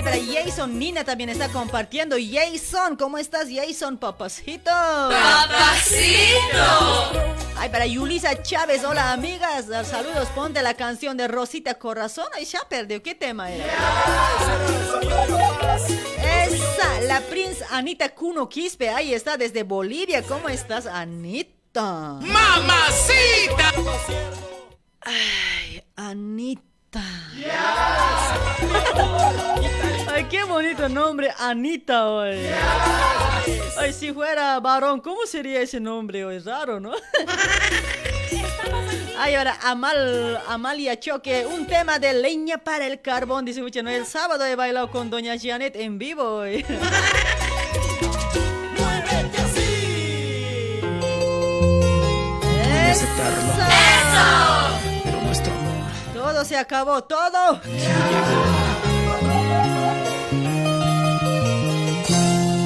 Ay, 0.00 0.04
para 0.04 0.16
Jason 0.16 0.78
Nina 0.78 1.04
también 1.04 1.28
está 1.28 1.50
compartiendo. 1.50 2.16
Jason, 2.16 2.96
¿cómo 2.96 3.18
estás, 3.18 3.48
Jason, 3.52 3.98
papacito? 3.98 4.70
¡Papacito! 4.70 6.62
Ay, 7.54 7.68
para 7.68 7.84
Yulisa 7.84 8.42
Chávez, 8.42 8.82
hola 8.82 9.12
amigas. 9.12 9.66
Saludos, 9.86 10.28
ponte 10.34 10.62
la 10.62 10.72
canción 10.72 11.18
de 11.18 11.28
Rosita 11.28 11.74
Corazón. 11.74 12.24
Ay, 12.34 12.46
ya 12.46 12.60
perdió, 12.66 13.02
¿qué 13.02 13.14
tema 13.14 13.52
era? 13.52 13.66
Esa, 16.46 17.00
la 17.02 17.20
Prince 17.20 17.62
Anita 17.70 18.08
Cuno 18.14 18.48
Quispe, 18.48 18.88
ahí 18.88 19.12
está 19.12 19.36
desde 19.36 19.64
Bolivia. 19.64 20.22
¿Cómo 20.22 20.48
estás, 20.48 20.86
Anita? 20.86 22.18
¡Mamacita! 22.22 23.72
Ay, 25.02 25.82
Anita. 25.94 26.69
Ay, 30.12 30.24
qué 30.28 30.42
bonito 30.44 30.88
nombre, 30.88 31.30
Anita 31.38 32.08
hoy. 32.08 32.38
Ay, 33.78 33.92
si 33.92 34.12
fuera 34.12 34.58
varón, 34.60 35.00
¿cómo 35.00 35.24
sería 35.26 35.60
ese 35.60 35.78
nombre 35.78 36.24
hoy? 36.24 36.40
Raro, 36.40 36.80
¿no? 36.80 36.92
Ay, 39.18 39.34
ahora 39.34 39.56
Amal, 39.62 40.40
Amalia 40.48 40.98
Choque, 40.98 41.46
un 41.46 41.66
tema 41.66 41.98
de 41.98 42.14
leña 42.14 42.58
para 42.58 42.86
el 42.86 43.00
carbón, 43.00 43.44
dice 43.44 43.62
Uche, 43.62 43.82
no, 43.82 43.90
el 43.90 44.06
sábado 44.06 44.46
he 44.46 44.56
bailado 44.56 44.90
con 44.90 45.10
Doña 45.10 45.34
Janet 45.40 45.76
en 45.76 45.98
vivo 45.98 46.24
hoy. 46.24 46.64
nuestro 53.00 53.24
amor. 53.24 54.69
Todo 56.40 56.48
se 56.48 56.56
acabó, 56.56 57.04
todo. 57.04 57.60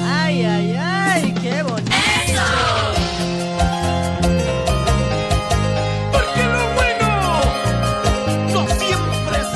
Ay, 0.05 0.45
ay, 0.45 0.77
ay, 0.79 1.35
qué 1.41 1.61
bonito. 1.61 1.91
Porque 6.09 6.43
lo 6.45 6.73
bueno 6.75 7.41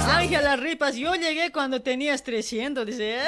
Ángela 0.06 0.58
Ripas, 0.58 0.98
yo 0.98 1.16
llegué 1.16 1.54
cuando 1.54 1.82
tenías 1.82 2.22
300, 2.22 2.86
dice. 2.86 3.20
¿eh? 3.20 3.22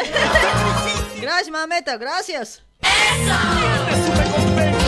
Gracias, 1.22 1.52
mameta, 1.52 1.96
gracias. 1.96 2.64
Esa, 2.82 4.81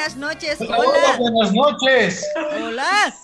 buenas 0.00 0.16
noches. 0.16 0.60
Hola, 0.60 0.78
Hola. 0.78 1.16
buenas 1.18 1.52
noches. 1.52 2.26
Hola. 2.56 3.14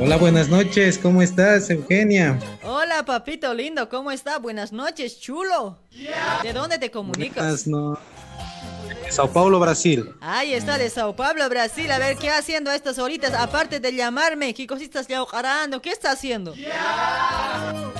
Hola, 0.00 0.16
buenas 0.16 0.48
noches. 0.48 0.98
¿Cómo 0.98 1.22
estás, 1.22 1.70
Eugenia? 1.70 2.38
Hola, 2.64 3.04
papito 3.04 3.54
lindo, 3.54 3.88
¿cómo 3.88 4.10
está? 4.10 4.38
Buenas 4.38 4.72
noches, 4.72 5.20
chulo. 5.20 5.78
¿De 6.42 6.52
dónde 6.52 6.78
te 6.78 6.90
comunicas? 6.90 7.36
Buenas 7.44 7.66
no. 7.68 7.98
Sao 9.08 9.30
Paulo, 9.30 9.60
Brasil. 9.60 10.12
Ahí 10.20 10.54
está, 10.54 10.78
de 10.78 10.90
Sao 10.90 11.14
Paulo, 11.14 11.48
Brasil. 11.48 11.88
A 11.92 11.98
ver, 11.98 12.16
¿qué 12.16 12.30
haciendo 12.30 12.70
a 12.70 12.74
estas 12.74 12.98
horitas? 12.98 13.34
Aparte 13.34 13.78
de 13.78 13.94
llamarme, 13.94 14.52
¿qué 14.52 14.66
cositas 14.66 15.08
le 15.08 15.14
agarrando? 15.14 15.80
¿Qué 15.80 15.90
está 15.90 16.10
haciendo? 16.10 16.54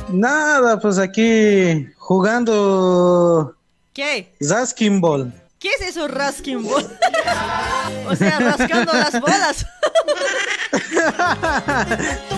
Nada, 0.09 0.81
pues 0.81 0.99
aquí 0.99 1.87
jugando 1.97 3.55
¿Qué? 3.93 4.35
Zaskin 4.43 5.01
Ball. 5.01 5.44
¿Qué 5.65 5.71
es 5.71 5.81
eso 5.81 6.07
rasking 6.09 6.63
ball? 6.63 6.85
o 8.07 8.15
sea, 8.15 8.39
rascando 8.39 8.93
las 8.93 9.19
bolas. 9.19 9.67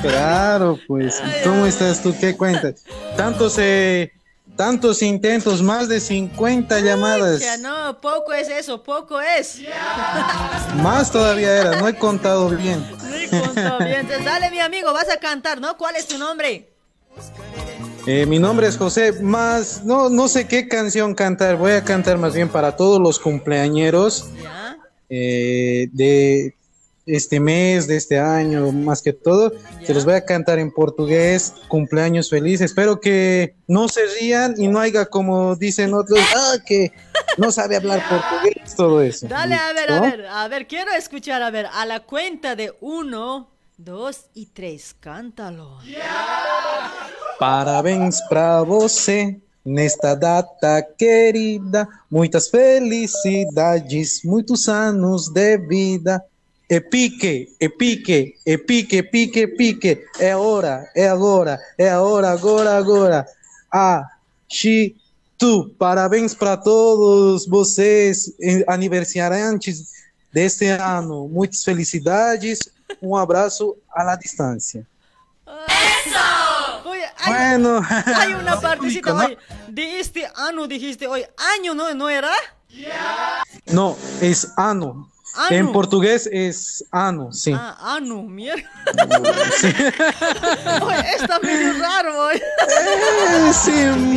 Claro, 0.00 0.78
pues. 0.86 1.20
¿Cómo 1.42 1.66
estás 1.66 2.00
tú? 2.02 2.14
¿Qué 2.20 2.36
cuentas? 2.36 2.84
Tantos, 3.16 3.56
eh, 3.58 4.12
tantos 4.54 5.02
intentos, 5.02 5.60
más 5.60 5.88
de 5.88 5.98
50 5.98 6.78
llamadas. 6.80 7.40
Ya 7.40 7.56
no, 7.56 8.00
poco 8.00 8.32
es 8.32 8.48
eso, 8.48 8.84
poco 8.84 9.20
es. 9.20 9.60
Más 10.76 11.10
todavía 11.10 11.56
era, 11.56 11.80
no 11.80 11.88
he 11.88 11.98
contado 11.98 12.48
bien. 12.50 12.86
Sí, 13.10 13.28
contó 13.28 13.78
bien. 13.78 14.00
Entonces, 14.00 14.24
Dale, 14.24 14.50
mi 14.52 14.60
amigo, 14.60 14.92
vas 14.92 15.10
a 15.10 15.16
cantar, 15.16 15.60
¿no? 15.60 15.76
¿Cuál 15.76 15.96
es 15.96 16.06
tu 16.06 16.16
nombre? 16.16 16.72
Eh, 18.06 18.24
mi 18.24 18.38
nombre 18.38 18.68
es 18.68 18.76
José, 18.78 19.20
más 19.20 19.84
no, 19.84 20.08
no 20.08 20.28
sé 20.28 20.46
qué 20.46 20.68
canción 20.68 21.12
cantar, 21.12 21.56
voy 21.56 21.72
a 21.72 21.82
cantar 21.82 22.18
más 22.18 22.34
bien 22.34 22.48
para 22.48 22.76
todos 22.76 23.00
los 23.00 23.18
cumpleañeros 23.18 24.28
eh, 25.08 25.88
de 25.92 26.54
este 27.04 27.40
mes, 27.40 27.88
de 27.88 27.96
este 27.96 28.20
año, 28.20 28.70
más 28.70 29.02
que 29.02 29.12
todo. 29.12 29.52
Se 29.84 29.92
los 29.92 30.04
voy 30.04 30.14
a 30.14 30.24
cantar 30.24 30.60
en 30.60 30.70
portugués, 30.70 31.52
cumpleaños 31.66 32.30
feliz. 32.30 32.60
Espero 32.60 33.00
que 33.00 33.56
no 33.66 33.88
se 33.88 34.02
rían 34.20 34.54
y 34.56 34.68
no 34.68 34.78
haya 34.78 35.06
como 35.06 35.56
dicen 35.56 35.92
otros, 35.92 36.20
ah, 36.36 36.58
que 36.64 36.92
no 37.38 37.50
sabe 37.50 37.74
hablar 37.74 38.02
portugués, 38.08 38.76
todo 38.76 39.02
eso. 39.02 39.26
Dale, 39.26 39.56
a 39.56 39.72
ver, 39.72 39.90
a 39.90 40.00
ver, 40.00 40.26
a 40.26 40.48
ver, 40.48 40.68
quiero 40.68 40.92
escuchar, 40.92 41.42
a 41.42 41.50
ver, 41.50 41.66
a 41.72 41.84
la 41.86 42.00
cuenta 42.00 42.54
de 42.54 42.72
uno, 42.80 43.50
dos 43.76 44.26
y 44.32 44.46
tres, 44.46 44.94
cántalo. 45.00 45.80
Parabéns 47.38 48.20
pra 48.28 48.62
você 48.62 49.36
nesta 49.62 50.14
data 50.14 50.82
querida. 50.96 51.86
Muitas 52.10 52.48
felicidades, 52.48 54.22
muitos 54.24 54.68
anos 54.68 55.28
de 55.28 55.58
vida. 55.58 56.24
E 56.68 56.80
pique, 56.80 57.54
e 57.60 57.68
pique, 57.68 58.34
e 58.44 58.58
pique, 58.58 59.02
pique, 59.02 59.46
pique. 59.46 60.02
É 60.18 60.34
hora, 60.34 60.90
é 60.96 61.08
agora, 61.08 61.60
é 61.78 61.90
a 61.90 62.02
hora, 62.02 62.30
agora, 62.30 62.76
agora. 62.76 63.26
Ah, 63.70 64.04
chi, 64.48 64.96
tu. 65.36 65.68
Parabéns 65.78 66.34
para 66.34 66.56
todos 66.56 67.46
vocês, 67.46 68.32
aniversariantes 68.66 69.92
deste 70.32 70.66
ano. 70.66 71.28
Muitas 71.28 71.62
felicidades. 71.62 72.60
Um 73.02 73.14
abraço 73.14 73.76
à 73.92 74.16
distância. 74.16 74.86
Bueno. 77.26 77.80
hay 78.16 78.34
una 78.34 78.60
partecita, 78.60 79.14
oye, 79.14 79.38
de 79.68 80.00
este 80.00 80.26
año 80.34 80.66
dijiste, 80.66 81.06
oye, 81.06 81.28
año, 81.58 81.74
¿no, 81.74 81.92
no 81.94 82.08
era? 82.08 82.30
No, 83.66 83.96
es 84.20 84.52
ano. 84.56 85.10
Ano. 85.38 85.56
En 85.56 85.70
portugués 85.72 86.26
es 86.32 86.82
ano, 86.90 87.30
sí. 87.30 87.52
Ah, 87.54 87.94
año, 87.96 88.22
mierda. 88.22 88.62
Oye, 90.82 91.14
está 91.14 91.38
medio 91.40 91.78
raro, 91.78 92.28
oye. 92.28 92.42
Eh, 92.42 93.52
sí, 93.52 93.70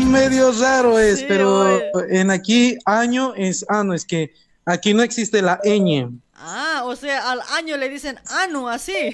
medio 0.06 0.54
raro 0.54 0.98
es, 0.98 1.20
Sí, 1.20 1.26
pero 1.28 1.60
oye. 1.60 1.92
en 2.22 2.32
aquí 2.32 2.78
año 2.86 3.34
es 3.36 3.66
ano, 3.68 3.94
es 3.94 4.06
que 4.06 4.34
aquí 4.66 4.94
no 4.94 5.04
existe 5.04 5.42
la 5.42 5.60
ñ. 5.66 6.10
Ah, 6.36 6.84
o 6.86 6.96
sea, 6.96 7.30
al 7.32 7.42
año 7.54 7.76
le 7.76 7.90
dicen 7.90 8.18
año, 8.30 8.70
así. 8.70 9.12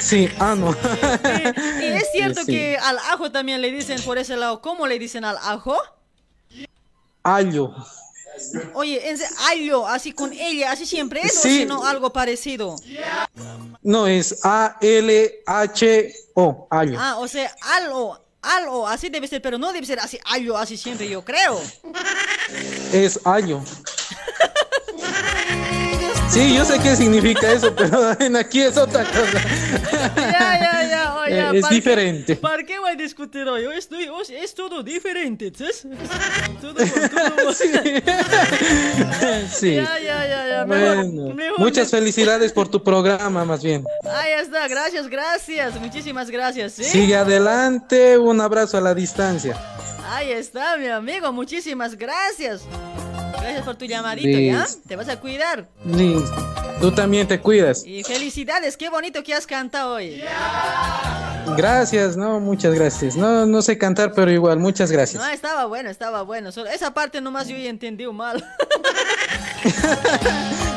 Sí, 0.00 0.28
ano. 0.38 0.74
Y 1.80 1.84
es 1.86 2.10
cierto 2.12 2.40
Sí. 2.44 2.52
que 2.52 2.76
al 2.76 2.98
ajo 2.98 3.30
también 3.30 3.60
le 3.62 3.70
dicen 3.70 4.02
por 4.02 4.18
ese 4.18 4.36
lado. 4.36 4.60
¿Cómo 4.60 4.86
le 4.86 4.98
dicen 4.98 5.24
al 5.24 5.36
ajo? 5.38 5.76
Ayo. 7.22 7.72
Oye, 8.74 9.10
en 9.10 9.18
ayo, 9.50 9.86
así 9.86 10.12
con 10.12 10.32
ella, 10.32 10.72
así 10.72 10.86
siempre 10.86 11.20
es, 11.20 11.38
o 11.38 11.42
Sí. 11.42 11.64
no, 11.66 11.86
algo 11.86 12.12
parecido. 12.12 12.74
No, 13.82 14.06
es 14.06 14.40
A-L-H-O, 15.52 16.66
ayo. 16.70 16.96
Ah, 16.98 17.18
o 17.18 17.28
sea, 17.28 17.54
algo, 17.60 18.18
algo, 18.40 18.88
así 18.88 19.08
debe 19.10 19.28
ser, 19.28 19.40
pero 19.42 19.58
no 19.58 19.72
debe 19.72 19.86
ser 19.86 20.00
así, 20.00 20.18
ayo, 20.24 20.56
así 20.56 20.76
siempre, 20.76 21.08
yo 21.08 21.24
creo. 21.24 21.60
Es 22.92 23.20
ayo. 23.24 23.62
Sí, 26.32 26.54
yo 26.54 26.64
sé 26.64 26.78
qué 26.78 26.96
significa 26.96 27.52
eso, 27.52 27.74
pero 27.76 28.18
en 28.20 28.36
aquí 28.36 28.62
es 28.62 28.78
otra 28.78 29.04
cosa. 29.04 29.38
Ya, 30.16 30.58
ya, 30.60 30.88
ya, 30.88 31.14
oye, 31.18 31.38
Eh, 31.38 31.50
es 31.56 31.60
¿para 31.60 31.68
qué- 31.68 31.74
diferente. 31.74 32.36
¿Para 32.36 32.62
qué 32.64 32.78
voy 32.78 32.90
a 32.92 32.94
discutir 32.94 33.46
hoy? 33.46 33.66
Hoy 33.66 33.76
estoy, 33.76 34.08
hoy 34.08 34.24
es 34.30 34.54
todo 34.54 34.82
diferente, 34.82 35.52
¿sabes? 35.54 35.86
Todo, 36.60 36.72
todo. 36.74 36.84
Sí. 39.52 39.74
Ya, 39.76 39.98
ya, 39.98 40.26
ya, 40.26 40.48
ya, 40.48 40.64
mejor, 40.66 40.96
Bueno, 40.96 41.34
mejor 41.34 41.58
muchas 41.58 41.90
felicidades 41.90 42.50
por 42.52 42.68
tu 42.68 42.82
programa, 42.82 43.44
más 43.44 43.62
bien. 43.62 43.84
Ahí 44.04 44.32
está, 44.40 44.66
gracias, 44.68 45.08
gracias, 45.08 45.78
muchísimas 45.80 46.30
gracias, 46.30 46.72
¿sí? 46.72 46.84
Sigue 46.84 47.14
adelante, 47.16 48.16
un 48.18 48.40
abrazo 48.40 48.78
a 48.78 48.80
la 48.80 48.94
distancia. 48.94 49.54
Ahí 50.10 50.32
está, 50.32 50.76
mi 50.78 50.88
amigo, 50.88 51.30
muchísimas 51.32 51.94
gracias. 51.96 52.62
Gracias 53.42 53.64
por 53.64 53.76
tu 53.76 53.84
llamadito, 53.84 54.38
¿ya? 54.38 54.66
Te 54.86 54.96
vas 54.96 55.08
a 55.08 55.18
cuidar. 55.20 55.68
Listo. 55.84 56.54
Tú 56.80 56.90
también 56.92 57.28
te 57.28 57.40
cuidas. 57.40 57.84
Y 57.86 58.02
felicidades, 58.02 58.76
qué 58.76 58.88
bonito 58.88 59.22
que 59.22 59.34
has 59.34 59.46
cantado 59.46 59.94
hoy. 59.94 60.22
Gracias, 61.56 62.16
no, 62.16 62.40
muchas 62.40 62.74
gracias. 62.74 63.16
No, 63.16 63.46
no 63.46 63.62
sé 63.62 63.78
cantar, 63.78 64.12
pero 64.12 64.30
igual, 64.30 64.58
muchas 64.58 64.90
gracias. 64.90 65.22
No, 65.22 65.28
estaba 65.28 65.66
bueno, 65.66 65.90
estaba 65.90 66.22
bueno. 66.22 66.50
Solo 66.52 66.70
esa 66.70 66.94
parte 66.94 67.20
nomás 67.20 67.48
yo 67.48 67.56
ya 67.56 67.68
entendí 67.70 68.06
mal. 68.06 68.44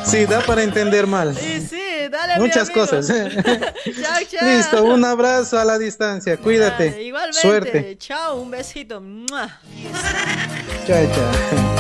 Sí, 0.06 0.26
da 0.28 0.42
para 0.42 0.62
entender 0.62 1.08
mal. 1.08 1.36
Sí, 1.36 1.66
sí, 1.68 1.82
dale, 2.12 2.36
mi 2.36 2.42
Muchas 2.42 2.70
amigo. 2.70 2.82
cosas. 2.82 3.08
chao, 3.08 4.20
chao. 4.30 4.48
Listo, 4.48 4.84
un 4.84 5.04
abrazo 5.04 5.58
a 5.58 5.66
la 5.66 5.80
distancia. 5.80 6.38
Cuídate. 6.38 6.92
Dale, 6.92 7.04
igualmente. 7.04 7.42
Suerte. 7.42 7.98
Chao, 7.98 8.40
un 8.40 8.52
besito. 8.52 9.02
Chao, 10.86 11.08
chao. 11.16 11.75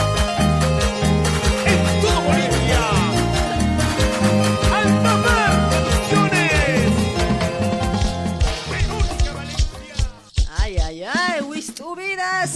Vidas. 11.96 12.52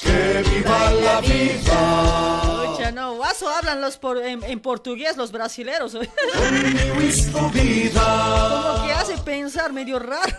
Que 0.00 0.42
viva 0.50 0.90
la 0.90 1.20
vida. 1.20 2.64
Escucha, 2.64 2.90
no, 2.92 3.14
guaso 3.14 3.48
hablan 3.48 3.80
los 3.80 3.96
por, 3.96 4.18
en, 4.18 4.42
en 4.44 4.60
portugués 4.60 5.16
los 5.16 5.32
brasileros. 5.32 5.92
Como 7.32 7.52
que 7.52 8.92
hace 8.92 9.16
pensar 9.24 9.72
medio 9.72 9.98
raro. 9.98 10.36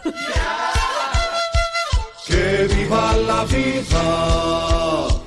Que 2.25 2.67
viva 2.73 3.13
la 3.17 3.43
vida. 3.45 5.23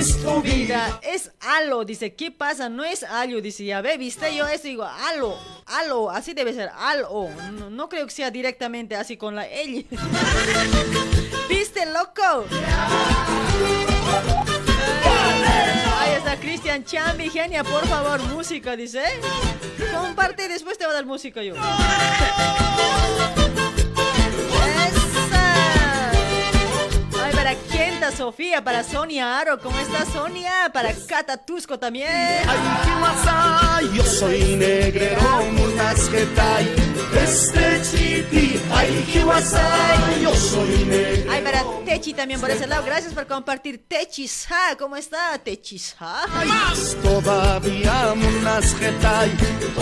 Mi 0.00 0.06
tu 0.22 0.40
Vida, 0.40 0.98
es 1.02 1.30
alo, 1.40 1.84
dice, 1.84 2.14
¿qué 2.14 2.30
pasa? 2.30 2.70
No 2.70 2.84
es 2.84 3.02
algo, 3.02 3.42
dice, 3.42 3.66
ya 3.66 3.82
ve, 3.82 3.98
viste 3.98 4.34
yo 4.34 4.46
esto, 4.46 4.66
digo, 4.66 4.82
alo, 4.84 5.36
alo, 5.66 6.10
así 6.10 6.32
debe 6.32 6.54
ser, 6.54 6.70
alo, 6.74 7.28
no, 7.52 7.68
no 7.68 7.88
creo 7.90 8.06
que 8.06 8.12
sea 8.12 8.30
directamente 8.30 8.96
así 8.96 9.18
con 9.18 9.34
la 9.34 9.46
L. 9.46 9.84
¿Viste, 11.50 11.84
loco? 11.84 12.46
Ahí 15.98 16.12
está 16.16 16.36
Cristian 16.40 16.82
Chambi, 16.82 17.28
genia, 17.28 17.62
por 17.62 17.86
favor, 17.86 18.22
música, 18.22 18.76
dice. 18.76 19.02
Comparte 19.94 20.46
y 20.46 20.48
después 20.48 20.78
te 20.78 20.86
va 20.86 20.92
a 20.92 20.94
dar 20.94 21.04
música 21.04 21.42
yo. 21.42 21.56
Ay, 27.22 27.32
para 27.34 27.54
Sofía, 28.10 28.62
para 28.62 28.82
Sonia 28.84 29.38
Aro, 29.38 29.58
¿cómo 29.60 29.78
está 29.78 30.04
Sonia? 30.06 30.70
Para 30.72 30.92
Cata 31.06 31.36
Tusco 31.36 31.78
también. 31.78 32.08
Ay, 32.08 33.90
yo 33.94 34.04
soy 34.04 34.56
negrero. 34.56 35.20
Este 37.22 38.24
ay, 38.72 40.22
yo 40.22 40.34
soy 40.34 40.84
negrero. 40.84 41.32
Ay, 41.32 41.42
para 41.42 41.64
Techi 41.84 42.14
también 42.14 42.40
por 42.40 42.50
ese 42.50 42.66
lado. 42.66 42.84
Gracias 42.84 43.12
por 43.12 43.26
compartir. 43.26 43.86
Techisa, 43.88 44.76
¿cómo 44.78 44.96
está? 44.96 45.38
Techisa. 45.38 46.26
Más 46.46 46.96
todavía, 47.02 48.14
tai. 49.00 49.30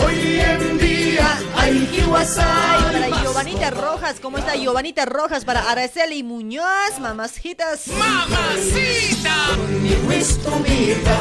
Hoy 0.03 0.39
en 0.39 0.77
día, 0.77 1.39
ay, 1.55 1.89
kiwasai. 1.93 2.93
Para 2.93 3.21
Giovanita 3.21 3.69
Rojas, 3.71 4.19
¿cómo 4.19 4.37
está 4.37 4.55
Giovanita 4.55 5.05
Rojas? 5.05 5.45
Para 5.45 5.69
Araceli 5.69 6.23
Muñoz, 6.23 6.99
mamacitas. 6.99 7.85
¡Mamacita! 8.27 9.55
Mi 9.81 9.93
wish 10.07 10.37
tu 10.43 10.51
vida. 10.63 11.17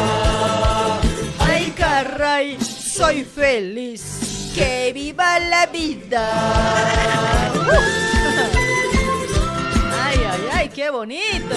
Ay, 1.39 1.73
caray, 1.77 2.59
soy 2.61 3.25
feliz. 3.25 4.51
Que 4.55 4.93
viva 4.93 5.39
la 5.39 5.66
vida. 5.66 6.25
Ay, 10.05 10.19
ay, 10.33 10.43
ay, 10.53 10.69
qué 10.70 10.91
bonito. 10.91 11.57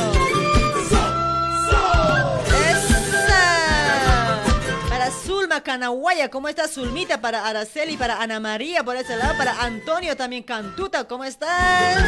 Zulma 5.52 5.64
Canahuaya, 5.64 6.30
¿cómo 6.30 6.48
está 6.48 6.66
Zulmita? 6.66 7.20
Para 7.20 7.46
Araceli, 7.46 7.98
para 7.98 8.22
Ana 8.22 8.40
María, 8.40 8.86
por 8.86 8.96
ese 8.96 9.18
lado. 9.18 9.36
Para 9.38 9.62
Antonio 9.62 10.16
también 10.16 10.44
Cantuta, 10.44 11.04
¿cómo 11.04 11.26
estás? 11.26 12.02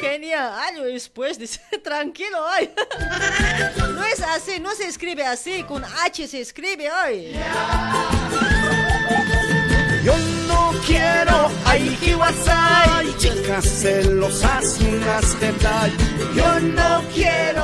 Genial, 0.00 0.52
año 0.68 0.82
después, 0.82 1.38
dice, 1.38 1.60
tranquilo 1.84 2.38
hoy. 2.44 2.68
No 3.94 4.04
es 4.04 4.20
así, 4.22 4.58
no 4.58 4.74
se 4.74 4.88
escribe 4.88 5.24
así, 5.24 5.62
con 5.62 5.84
H 5.84 6.26
se 6.26 6.40
escribe 6.40 6.90
hoy. 6.90 7.32
Yo 10.02 10.16
no 10.48 10.72
quiero, 10.84 11.50
ay, 11.64 11.96
kiwasai. 12.00 13.16
Chicas 13.18 13.64
celosas, 13.64 14.78
unas 14.80 15.36
tai. 15.60 15.92
Yo 16.34 16.60
no 16.60 17.04
quiero, 17.14 17.57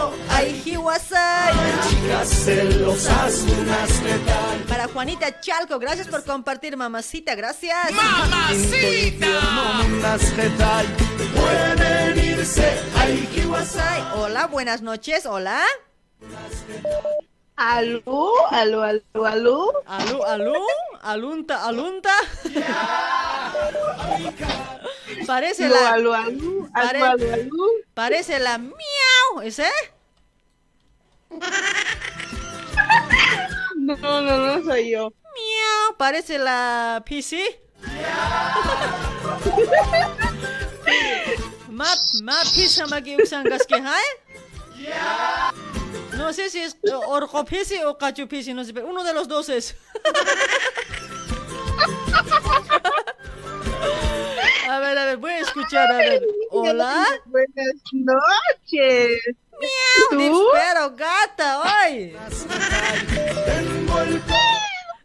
Para 4.68 4.88
Juanita 4.88 5.40
Chalco, 5.40 5.78
gracias 5.78 6.08
por 6.08 6.24
compartir, 6.24 6.76
mamacita, 6.76 7.34
gracias. 7.34 7.76
Tai. 10.58 10.86
Pueden 11.34 12.18
irse. 12.24 12.80
Hola, 14.16 14.46
buenas 14.46 14.82
noches, 14.82 15.26
hola. 15.26 15.62
¿Aló? 17.56 18.32
¿Aló, 18.50 18.82
aló, 18.82 19.26
aló? 19.26 19.72
¿Aló, 19.86 20.26
aló? 20.26 20.54
¿Alunta, 21.02 21.64
alunta? 21.66 22.10
Parece 25.26 25.68
la... 25.68 25.92
aló, 25.92 26.14
aló, 26.14 26.68
pare- 26.72 26.98
aló, 27.02 27.12
aló, 27.12 27.32
aló. 27.34 27.66
Parece 27.94 28.40
la 28.40 28.58
miau, 28.58 29.42
¿ese? 29.42 29.68
No, 33.76 33.96
no, 34.22 34.22
no 34.22 34.64
soy 34.64 34.90
yo. 34.90 35.12
Miau, 35.34 35.96
parece 35.98 36.38
la 36.38 37.02
PC. 37.04 37.60
Ma, 41.68 41.86
ma 42.22 42.42
magi 42.88 43.16
usangas 43.22 43.66
que 43.66 43.74
hay. 43.74 44.04
No 46.16 46.32
sé 46.32 46.48
si 46.48 46.60
es 46.60 46.76
orco 47.06 47.44
pisi 47.44 47.76
o 47.84 47.98
cacho 47.98 48.26
pisi, 48.28 48.54
no 48.54 48.64
sé, 48.64 48.72
pero 48.72 48.86
uno 48.86 49.02
de 49.02 49.12
los 49.12 49.28
dos 49.28 49.48
es. 49.48 49.76
A 54.68 54.78
ver, 54.78 54.96
a 54.98 55.04
ver, 55.04 55.16
voy 55.18 55.32
a 55.32 55.40
escuchar, 55.40 55.90
a 55.90 55.96
ver. 55.98 56.22
Hola. 56.50 57.06
Buenas 57.26 57.74
noches. 57.92 59.20
Miau, 59.60 60.08
¿Tú? 60.10 60.16
dispero, 60.18 60.90
gata. 60.96 61.62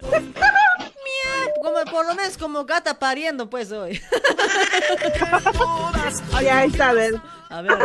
Miau, 0.03 1.53
como, 1.61 1.85
por 1.91 2.05
lo 2.05 2.15
menos 2.15 2.37
como 2.37 2.65
gata 2.65 2.97
pariendo, 2.97 3.49
pues, 3.49 3.71
hoy. 3.71 4.01
Ya 6.41 6.63
está, 6.63 6.89
a 6.89 6.93
ver. 6.93 7.21
A 7.49 7.61
ver, 7.61 7.77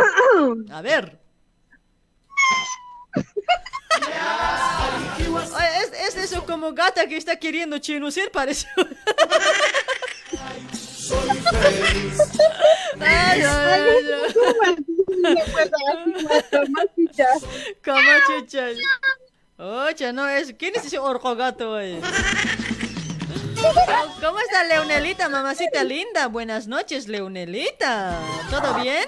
a 0.73 0.83
ver. 0.83 1.19
Es, 5.81 5.93
es 5.93 6.17
eso 6.25 6.45
como 6.47 6.73
gata 6.73 7.07
que 7.07 7.17
está 7.17 7.37
queriendo 7.37 7.79
chinucir, 7.79 8.31
parece. 8.31 8.67
Ay, 13.01 13.43
ay, 13.43 13.47
ay, 13.47 14.05
ay. 14.65 14.77
Como 17.85 18.11
chucha. 18.27 18.67
Oye, 19.59 20.13
no 20.13 20.29
es. 20.29 20.55
¿Quién 20.59 20.75
es 20.77 20.85
ese 20.87 20.99
orco 20.99 21.37
gato, 21.37 21.73
oye? 21.73 22.01
¿Cómo 24.21 24.39
está 24.41 24.65
Leonelita, 24.65 25.29
mamacita 25.29 25.85
linda? 25.85 26.29
Buenas 26.29 26.67
noches, 26.67 27.09
Leonelita. 27.09 28.19
¿Todo 28.51 28.75
bien? 28.75 29.05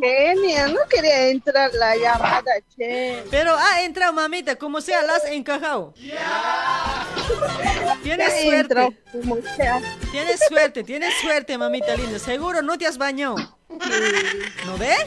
Genia, 0.00 0.68
no 0.68 0.80
quería 0.88 1.28
entrar 1.28 1.72
la 1.74 1.96
llamada, 1.96 2.52
che. 2.76 3.22
Pero 3.30 3.56
ha 3.56 3.82
entrado, 3.82 4.12
mamita, 4.12 4.56
como 4.56 4.80
sea, 4.80 5.02
la 5.02 5.16
has 5.16 5.24
encajado. 5.26 5.94
Tienes 8.02 8.32
suerte. 8.42 8.60
entró, 8.60 8.88
como 9.12 9.36
sea. 9.56 9.80
Tienes 10.10 10.40
suerte, 10.48 10.84
tienes 10.84 11.14
suerte, 11.20 11.56
mamita 11.56 11.94
linda. 11.96 12.18
Seguro 12.18 12.60
no 12.62 12.76
te 12.76 12.86
has 12.86 12.98
bañado. 12.98 13.36
¿No 13.68 14.78
ves? 14.78 15.06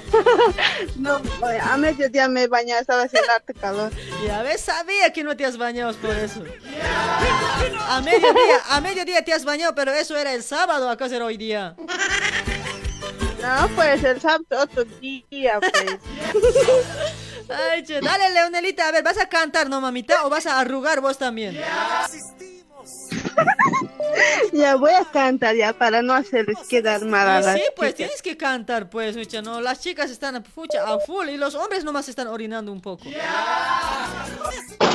No, 0.98 1.22
oye, 1.42 1.60
a 1.60 1.78
mediodía 1.78 2.28
me 2.28 2.48
bañaba, 2.48 2.82
estaba 2.82 3.04
haciendo 3.04 3.32
harto 3.32 3.54
calor. 3.60 3.92
Ya 4.26 4.42
ves, 4.42 4.62
sabía 4.62 5.12
que 5.14 5.24
no 5.24 5.36
te 5.38 5.46
has 5.46 5.58
bañado 5.58 5.94
por 5.96 6.16
eso. 6.16 6.44
A 7.88 8.02
mediodía, 8.02 8.62
a 8.70 8.82
mediodía 8.82 9.24
te 9.24 9.34
has 9.34 9.46
bañado, 9.46 9.74
pero 9.76 9.94
eso 9.94 10.18
era 10.18 10.34
el 10.34 10.44
sábado, 10.44 10.90
¿acaso 10.90 11.16
era 11.16 11.26
hoy 11.26 11.38
día? 11.38 11.76
No, 13.42 13.70
pues 13.76 14.04
el 14.04 14.20
sábado 14.20 14.46
otro 14.64 14.84
día, 15.00 15.60
pues. 15.60 15.98
Ay, 17.50 17.84
che, 17.84 18.02
dale, 18.02 18.30
Leonelita, 18.32 18.88
a 18.88 18.92
ver, 18.92 19.04
¿vas 19.04 19.18
a 19.18 19.30
cantar, 19.30 19.70
no, 19.70 19.80
mamita? 19.80 20.26
¿O 20.26 20.30
vas 20.30 20.46
a 20.48 20.60
arrugar 20.60 21.00
vos 21.00 21.18
también? 21.18 21.58
Ya 24.54 24.76
voy 24.76 24.92
a 24.92 25.06
cantar 25.06 25.56
ya 25.56 25.74
para 25.74 26.02
no 26.02 26.14
hacerles 26.14 26.58
quedar 26.68 27.04
mal 27.06 27.28
a 27.28 27.42
las 27.42 27.56
sí, 27.56 27.62
pues 27.76 27.90
chicas. 27.90 27.96
tienes 27.98 28.22
que 28.22 28.38
cantar, 28.38 28.90
pues, 28.90 29.16
mucha, 29.16 29.42
no, 29.42 29.62
las 29.62 29.80
chicas 29.82 30.10
están 30.10 30.44
fucha, 30.44 30.84
a 30.92 31.00
full 31.00 31.30
y 31.30 31.38
los 31.38 31.54
hombres 31.56 31.84
nomás 31.84 32.10
están 32.10 32.28
orinando 32.28 32.72
un 32.72 32.82
poco. 32.82 33.04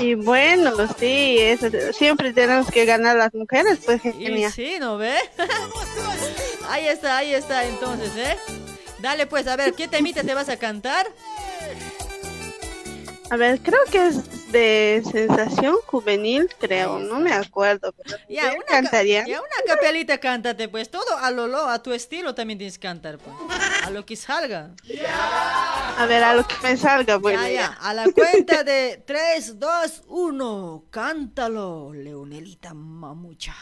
Y 0.01 0.14
bueno, 0.14 0.73
sí, 0.98 1.36
eso, 1.39 1.69
siempre 1.93 2.32
tenemos 2.32 2.69
que 2.70 2.85
ganar 2.85 3.16
las 3.16 3.32
mujeres, 3.35 3.78
pues 3.85 4.05
Y 4.05 4.12
genial. 4.12 4.52
sí, 4.52 4.77
¿no 4.81 4.97
ve? 4.98 5.14
ahí 6.69 6.86
está, 6.86 7.19
ahí 7.19 7.35
está, 7.35 7.64
entonces, 7.66 8.10
¿eh? 8.16 8.36
Dale, 9.01 9.27
pues, 9.27 9.47
a 9.47 9.56
ver, 9.56 9.74
¿qué 9.74 9.86
temita 9.89 10.23
te 10.23 10.35
vas 10.35 10.48
a 10.48 10.56
cantar? 10.56 11.06
A 13.31 13.36
ver, 13.36 13.60
creo 13.60 13.81
que 13.90 14.06
es 14.09 14.16
de 14.53 15.03
sensación 15.11 15.77
juvenil, 15.87 16.49
creo, 16.61 16.99
no 16.99 17.19
me 17.19 17.33
acuerdo. 17.33 17.93
Pero 18.05 18.19
una, 18.29 18.51
ca- 18.59 18.65
cantaría. 18.66 19.24
una 19.24 19.74
capelita 19.74 20.19
cántate, 20.19 20.69
pues, 20.69 20.91
todo 20.91 21.16
a 21.19 21.31
lo, 21.31 21.47
lo, 21.49 21.66
a 21.66 21.83
tu 21.83 21.93
estilo 21.93 22.35
también 22.35 22.59
tienes 22.59 22.79
que 22.79 22.87
cantar, 22.87 23.19
pues. 23.19 23.35
A 23.85 23.91
lo 23.91 24.05
que 24.07 24.15
salga. 24.16 24.70
A 25.99 26.07
ver, 26.07 26.23
a 26.23 26.35
lo 26.35 26.47
que 26.47 26.55
me 26.62 26.77
salga, 26.77 27.16
bueno. 27.16 27.43
ya, 27.43 27.51
ya, 27.51 27.66
a 27.81 27.93
la 27.95 28.05
cuenta 28.12 28.62
de 28.62 29.03
3, 29.07 29.59
2, 29.59 30.03
1, 30.07 30.85
cántalo, 30.91 31.93
Leonelita 31.93 32.74
Mamucha. 32.74 33.55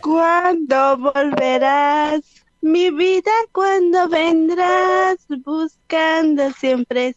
¿Cuándo 0.00 0.96
volverás? 0.98 2.20
Mi 2.60 2.90
vida, 2.90 3.30
¿cuándo 3.52 4.08
vendrás? 4.08 5.16
Buscando 5.28 6.50
siempre 6.52 7.14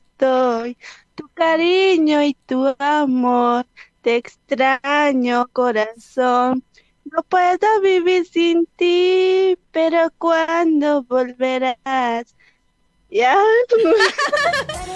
tu 1.15 1.27
cariño 1.33 2.23
y 2.23 2.33
tu 2.45 2.75
amor. 2.79 3.67
Te 4.01 4.15
extraño, 4.17 5.47
corazón. 5.49 6.63
No 7.05 7.23
puedo 7.23 7.81
vivir 7.81 8.25
sin 8.27 8.65
ti, 8.75 9.57
pero 9.71 10.11
¿cuándo 10.17 11.03
volverás? 11.03 12.35
Ya. 13.11 13.37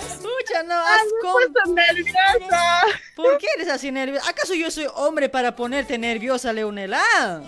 Escucha, 0.07 0.63
no, 0.63 0.73
has 0.73 1.01
con... 1.21 1.75
nerviosa. 1.75 2.81
¿Por 3.15 3.37
qué 3.37 3.45
eres 3.57 3.67
así 3.67 3.91
nerviosa? 3.91 4.29
¿Acaso 4.29 4.53
yo 4.53 4.71
soy 4.71 4.87
hombre 4.95 5.27
para 5.27 5.55
ponerte 5.55 5.97
nerviosa, 5.97 6.53
Leonela? 6.53 7.43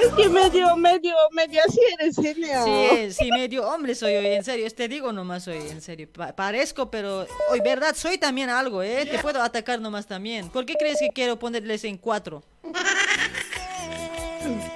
Es 0.00 0.12
que 0.14 0.28
medio, 0.28 0.76
medio, 0.76 1.14
medio 1.32 1.60
así 1.66 1.80
eres, 1.98 2.16
genial. 2.16 2.64
Sí, 2.64 3.12
sí, 3.12 3.30
medio 3.32 3.68
hombre 3.68 3.94
soy 3.96 4.14
hoy, 4.14 4.26
en 4.26 4.44
serio, 4.44 4.68
te 4.70 4.86
digo 4.88 5.12
nomás 5.12 5.44
soy, 5.44 5.58
en 5.58 5.80
serio. 5.80 6.08
Pa- 6.12 6.34
parezco, 6.34 6.90
pero 6.90 7.26
hoy, 7.50 7.60
verdad, 7.60 7.94
soy 7.96 8.18
también 8.18 8.48
algo, 8.48 8.82
¿eh? 8.82 9.06
Te 9.10 9.18
puedo 9.18 9.42
atacar 9.42 9.80
nomás 9.80 10.06
también. 10.06 10.50
¿Por 10.50 10.64
qué 10.66 10.74
crees 10.74 10.98
que 11.00 11.08
quiero 11.12 11.38
ponerles 11.38 11.82
en 11.84 11.98
cuatro? 11.98 12.42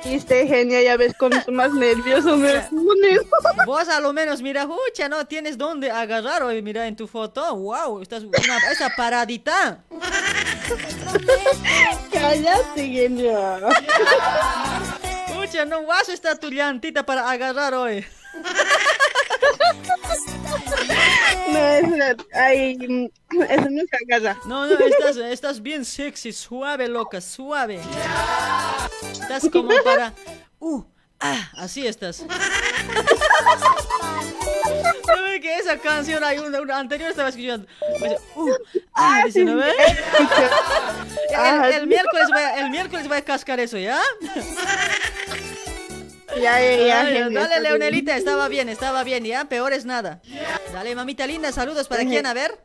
Viste, 0.05 0.47
genia, 0.47 0.82
ya 0.82 0.97
ves 0.97 1.14
con 1.14 1.32
más 1.48 1.72
nervioso 1.72 2.36
me 2.36 2.60
pones. 2.70 3.20
Vos 3.66 3.88
a 3.88 4.01
lo 4.01 4.12
menos, 4.12 4.43
mira, 4.43 4.66
hucha, 4.66 5.09
¿no? 5.09 5.26
Tienes 5.26 5.59
dónde 5.59 5.90
agarrar 5.90 6.43
hoy, 6.43 6.62
mira 6.62 6.86
en 6.86 6.97
tu 6.97 7.06
foto. 7.06 7.56
Wow, 7.56 8.02
estás 8.02 8.22
una, 8.22 8.59
esa 8.70 8.90
paradita. 8.97 9.84
Cállate, 12.12 12.88
genia. 12.88 13.59
Hucha, 15.38 15.64
no, 15.64 15.82
guaso 15.82 16.12
está 16.12 16.38
tu 16.38 16.51
llantita 16.51 17.05
para 17.05 17.30
agarrar 17.30 17.74
hoy. 17.74 18.05
No, 21.48 21.59
es 21.59 22.16
ay, 22.35 22.77
mm, 22.77 23.09
no 23.31 23.47
se 23.47 24.14
agarra. 24.14 24.40
No, 24.47 24.66
no, 24.66 24.78
estás, 24.78 25.16
estás 25.16 25.62
bien 25.62 25.85
sexy, 25.85 26.32
suave, 26.32 26.89
loca, 26.89 27.20
suave. 27.20 27.81
Estás 29.12 29.48
como 29.51 29.70
para... 29.85 30.12
Uh, 30.59 30.82
ah, 31.20 31.51
así 31.56 31.86
estás. 31.86 32.24
Que 35.36 35.59
esa 35.59 35.77
canción 35.78 36.24
hay 36.24 36.39
una, 36.39 36.60
una 36.62 36.78
anterior 36.78 37.10
estaba 37.10 37.28
escuchando. 37.28 37.68
Uh, 38.35 38.52
ah, 38.94 39.20
dice, 39.27 39.44
¿no? 39.44 39.62
El, 39.62 39.74
el 41.74 41.86
miércoles 41.86 42.28
voy 42.32 42.43
a, 42.43 42.60
el 42.60 42.70
miércoles 42.70 43.06
voy 43.06 43.18
a 43.18 43.23
cascar 43.23 43.60
eso, 43.60 43.77
¿ya? 43.77 44.01
Ya, 46.40 46.61
ya, 46.61 46.77
ya, 46.86 47.01
Ay, 47.03 47.15
Dale, 47.32 47.48
bien. 47.48 47.62
Leonelita, 47.62 48.16
estaba 48.16 48.48
bien, 48.48 48.69
estaba 48.69 49.05
bien, 49.05 49.24
¿ya? 49.24 49.44
Peor 49.47 49.73
es 49.73 49.85
nada. 49.85 50.20
Dale, 50.73 50.94
mamita 50.94 51.27
linda, 51.27 51.53
saludos 51.53 51.89
para 51.89 52.05
quién, 52.05 52.27
a 52.27 52.35
ver. 52.35 52.59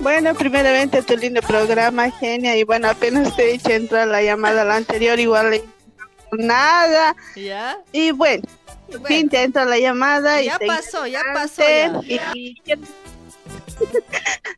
Bueno, 0.00 0.34
primeramente 0.34 1.02
tu 1.02 1.16
lindo 1.16 1.40
programa, 1.42 2.10
genia. 2.10 2.56
Y 2.56 2.62
bueno, 2.64 2.88
apenas 2.88 3.34
te 3.36 3.50
he 3.50 3.54
hecho 3.54 3.70
entrar 3.70 4.06
la 4.08 4.22
llamada 4.22 4.64
la 4.64 4.76
anterior, 4.76 5.18
igual 5.18 5.50
le- 5.50 5.64
nada. 6.32 7.16
¿Ya? 7.34 7.78
Y 7.92 8.10
bueno, 8.12 8.42
en 8.92 9.04
fin, 9.04 9.28
te 9.28 9.42
entra 9.42 9.64
la 9.64 9.78
llamada. 9.78 10.40
y 10.42 10.46
Ya 10.46 10.58
te 10.58 10.66
pasó, 10.66 11.06
ya 11.06 11.22
pasó, 11.34 11.62
ya. 11.62 12.00
Y, 12.34 12.60
y 12.64 12.74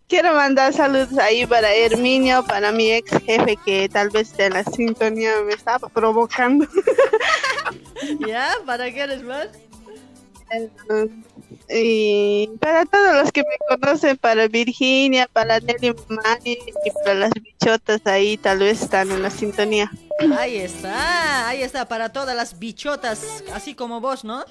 quiero, 0.08 0.34
mandar 0.34 0.72
saludos 0.72 1.16
ahí 1.18 1.46
para 1.46 1.72
Herminio, 1.74 2.44
para 2.44 2.72
mi 2.72 2.92
ex 2.92 3.10
jefe 3.24 3.56
que 3.64 3.88
tal 3.88 4.10
vez 4.10 4.36
de 4.36 4.50
la 4.50 4.64
sintonía 4.64 5.32
me 5.46 5.52
estaba 5.52 5.88
provocando. 5.88 6.66
¿Ya? 8.26 8.50
¿Para 8.66 8.90
qué 8.90 9.00
eres 9.00 9.22
más? 9.22 9.48
Y 11.68 12.48
para 12.60 12.84
todos 12.84 13.14
los 13.14 13.32
que 13.32 13.42
me 13.42 13.76
conocen, 13.76 14.16
para 14.16 14.48
Virginia, 14.48 15.28
para 15.32 15.60
Nelly 15.60 15.94
Mani 16.08 16.58
y 16.84 16.90
para 17.04 17.14
las 17.14 17.30
bichotas 17.32 18.00
ahí, 18.06 18.36
tal 18.36 18.58
vez 18.58 18.82
están 18.82 19.10
en 19.10 19.22
la 19.22 19.30
sintonía. 19.30 19.90
Ahí 20.36 20.56
está, 20.56 21.48
ahí 21.48 21.62
está, 21.62 21.88
para 21.88 22.10
todas 22.10 22.36
las 22.36 22.58
bichotas, 22.58 23.42
así 23.54 23.74
como 23.74 24.00
vos, 24.00 24.22
¿no? 24.22 24.44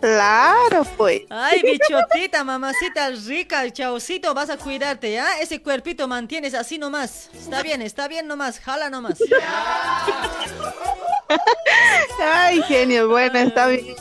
Claro, 0.00 0.84
pues. 0.96 1.22
Ay, 1.30 1.62
bichotita, 1.62 2.44
mamacita 2.44 3.10
rica, 3.10 3.68
chaucito, 3.70 4.34
vas 4.34 4.50
a 4.50 4.56
cuidarte, 4.56 5.12
¿ya? 5.12 5.38
Ese 5.40 5.60
cuerpito 5.62 6.06
mantienes 6.06 6.54
así 6.54 6.78
nomás. 6.78 7.28
Está 7.34 7.62
bien, 7.62 7.82
está 7.82 8.06
bien 8.06 8.28
nomás, 8.28 8.60
jala 8.60 8.88
nomás. 8.90 9.18
Ay, 12.20 12.62
genio, 12.62 13.08
bueno, 13.08 13.38
está 13.38 13.66
bien. 13.66 13.96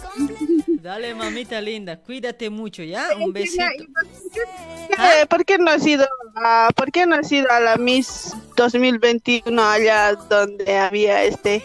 Dale, 0.82 1.14
mamita 1.14 1.62
linda, 1.62 1.96
cuídate 1.96 2.50
mucho, 2.50 2.82
¿ya? 2.82 3.10
Un 3.16 3.32
besito. 3.32 3.64
Eh, 3.64 5.26
¿Por 5.30 5.46
qué 5.46 5.60
no 5.60 5.70
has 5.70 5.86
ido 5.86 6.08
a, 6.36 6.70
por 6.76 6.92
qué 6.92 7.06
no 7.06 7.16
has 7.16 7.32
ido 7.32 7.50
a 7.52 7.60
la 7.60 7.78
Miss 7.78 8.34
2021 8.56 9.64
allá 9.64 10.14
donde 10.16 10.78
había 10.78 11.24
este 11.24 11.64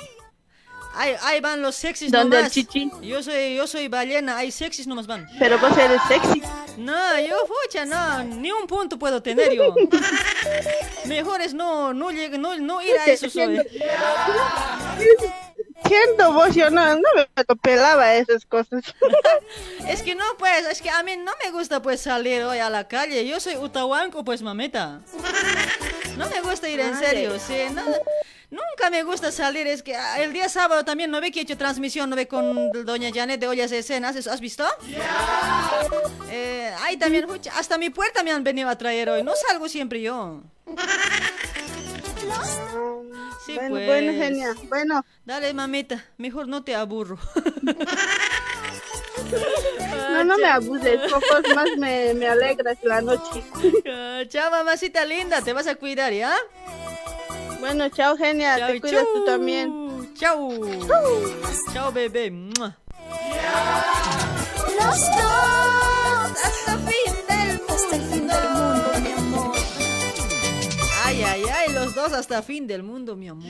Ahí, 0.94 1.14
ahí 1.22 1.40
van 1.40 1.60
los 1.62 1.76
sexys 1.76 2.10
¿Dónde 2.10 2.36
el 2.36 2.42
nomás. 2.42 2.52
chichi? 2.52 2.90
Yo 3.02 3.22
soy, 3.22 3.56
yo 3.56 3.66
soy 3.66 3.88
ballena, 3.88 4.36
hay 4.38 4.50
sexys 4.50 4.86
nomás 4.86 5.06
van. 5.06 5.26
Pero 5.38 5.58
vos 5.58 5.76
eres 5.76 6.00
sexy. 6.08 6.42
No, 6.78 7.20
yo 7.20 7.36
fucha, 7.46 7.84
no, 7.84 8.22
ni 8.22 8.50
un 8.50 8.66
punto 8.66 8.98
puedo 8.98 9.22
tener 9.22 9.52
yo. 9.52 9.74
Mejor 11.06 11.40
es 11.40 11.54
no, 11.54 11.92
no, 11.92 12.10
no, 12.12 12.58
no 12.58 12.82
ir 12.82 12.98
a 12.98 13.06
eso 13.06 13.28
soy. 13.30 13.60
Siendo 15.84 16.32
vos, 16.32 16.54
yo 16.54 16.70
no, 16.70 16.94
no 16.96 17.08
me 17.14 17.56
pelaba 17.62 18.14
esas 18.14 18.44
cosas. 18.46 18.84
Es 19.86 20.02
que 20.02 20.16
no, 20.16 20.24
pues, 20.38 20.66
es 20.66 20.82
que 20.82 20.90
a 20.90 21.02
mí 21.04 21.16
no 21.16 21.32
me 21.44 21.52
gusta 21.52 21.80
pues 21.80 22.00
salir 22.00 22.42
hoy 22.42 22.58
a 22.58 22.68
la 22.68 22.88
calle. 22.88 23.26
Yo 23.26 23.38
soy 23.38 23.56
utahuanco, 23.56 24.24
pues 24.24 24.42
mamita. 24.42 25.00
No 26.16 26.28
me 26.28 26.40
gusta 26.40 26.68
ir 26.68 26.80
en 26.80 26.94
Ay. 26.94 27.04
serio, 27.04 27.38
sí. 27.38 27.54
No, 27.72 27.82
Nunca 28.50 28.90
me 28.90 29.02
gusta 29.02 29.32
salir, 29.32 29.66
es 29.66 29.82
que 29.82 29.96
ah, 29.96 30.22
el 30.22 30.32
día 30.32 30.48
sábado 30.48 30.84
también 30.84 31.10
no 31.10 31.20
ve 31.20 31.32
que 31.32 31.40
he 31.40 31.42
hecho 31.42 31.58
transmisión, 31.58 32.08
no 32.08 32.14
ve 32.14 32.28
con 32.28 32.70
doña 32.84 33.10
Janet 33.12 33.40
de 33.40 33.48
Ollas 33.48 33.70
de 33.70 33.78
Escenas, 33.78 34.14
¿eso 34.14 34.30
¿has 34.30 34.40
visto? 34.40 34.64
Eh, 36.30 36.72
ahí 36.80 36.96
también, 36.96 37.26
hasta 37.54 37.76
mi 37.76 37.90
puerta 37.90 38.22
me 38.22 38.30
han 38.30 38.44
venido 38.44 38.68
a 38.68 38.78
traer 38.78 39.10
hoy, 39.10 39.24
no 39.24 39.32
salgo 39.34 39.68
siempre 39.68 40.00
yo. 40.00 40.42
Sí, 43.44 43.54
bueno, 43.54 43.70
pues. 43.70 43.86
bueno, 43.86 44.12
genia. 44.12 44.54
Bueno, 44.68 45.04
Dale, 45.24 45.54
mamita, 45.54 46.04
mejor 46.18 46.48
no 46.48 46.64
te 46.64 46.74
aburro. 46.74 47.18
no, 50.10 50.24
no 50.24 50.36
me 50.38 50.46
abuses, 50.46 51.00
pocos 51.10 51.54
más 51.54 51.68
me, 51.78 52.12
me 52.14 52.26
alegras 52.26 52.78
la 52.82 53.00
noche. 53.00 53.44
Chao, 54.28 54.50
mamacita 54.50 55.04
linda, 55.04 55.42
te 55.42 55.52
vas 55.52 55.66
a 55.68 55.76
cuidar, 55.76 56.12
¿ya? 56.12 56.34
Bueno, 57.60 57.88
chao, 57.88 58.16
genia, 58.16 58.58
Chao, 58.58 58.68
te 58.68 58.80
cuidas 58.80 59.04
tú 59.14 59.24
también. 59.24 60.12
Chao. 60.14 60.50
Chao, 61.72 61.92
bebé. 61.92 62.30
Mua. 62.30 62.76
Los 64.78 65.00
dos 65.00 66.44
hasta 66.44 66.78
fin 66.78 67.25
dos 71.96 72.12
hasta 72.12 72.42
fin 72.42 72.66
del 72.66 72.82
mundo, 72.82 73.16
mi 73.16 73.28
amor. 73.28 73.48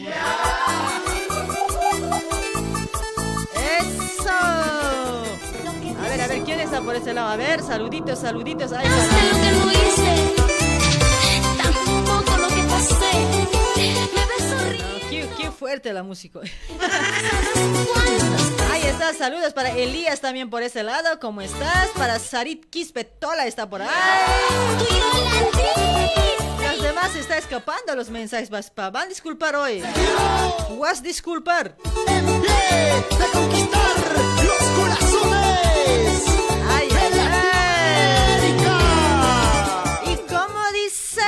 ¡Eso! 3.78 4.30
A 4.30 6.08
ver, 6.08 6.20
a 6.20 6.26
ver, 6.28 6.42
¿quién 6.44 6.60
está 6.60 6.80
por 6.80 6.94
ese 6.94 7.12
lado? 7.12 7.28
A 7.28 7.36
ver, 7.36 7.60
saluditos, 7.62 8.20
saluditos. 8.20 8.72
Ay, 8.72 8.88
lo 8.88 8.94
que 8.94 9.50
no 9.58 9.72
hice, 9.72 10.34
tampoco 11.62 12.36
lo 12.38 12.48
que 12.48 12.62
pasé. 12.62 13.12
Me 14.14 14.22
ves 14.30 14.78
No, 14.78 15.10
qué, 15.10 15.28
qué 15.36 15.50
fuerte 15.50 15.92
la 15.92 16.02
música. 16.04 16.40
Ahí 18.76 18.84
está, 18.88 19.14
saludos 19.14 19.54
para 19.54 19.70
Elías 19.70 20.20
también 20.20 20.50
por 20.50 20.62
ese 20.62 20.82
lado. 20.82 21.18
¿Cómo 21.18 21.40
estás? 21.40 21.88
Para 21.96 22.18
Sarit 22.18 22.68
Quispetola 22.68 23.46
está 23.46 23.66
por 23.66 23.80
ahí. 23.80 23.88
Los 26.60 26.82
demás 26.82 27.12
se 27.12 27.20
está 27.20 27.38
escapando 27.38 27.96
los 27.96 28.10
mensajes. 28.10 28.50
Van 28.50 28.94
a 28.94 29.06
disculpar 29.06 29.56
hoy. 29.56 29.82
Vas 30.78 30.98
a 30.98 31.02
disculpar. 31.02 31.74
De 31.78 33.26
conquistar 33.32 33.96
los 34.44 34.62
corazones. 34.78 36.22
Ay, 36.68 36.88
ay, 36.92 37.12
ay. 40.04 40.12
¿Y 40.12 40.16
cómo 40.28 40.60
dice? 40.74 41.22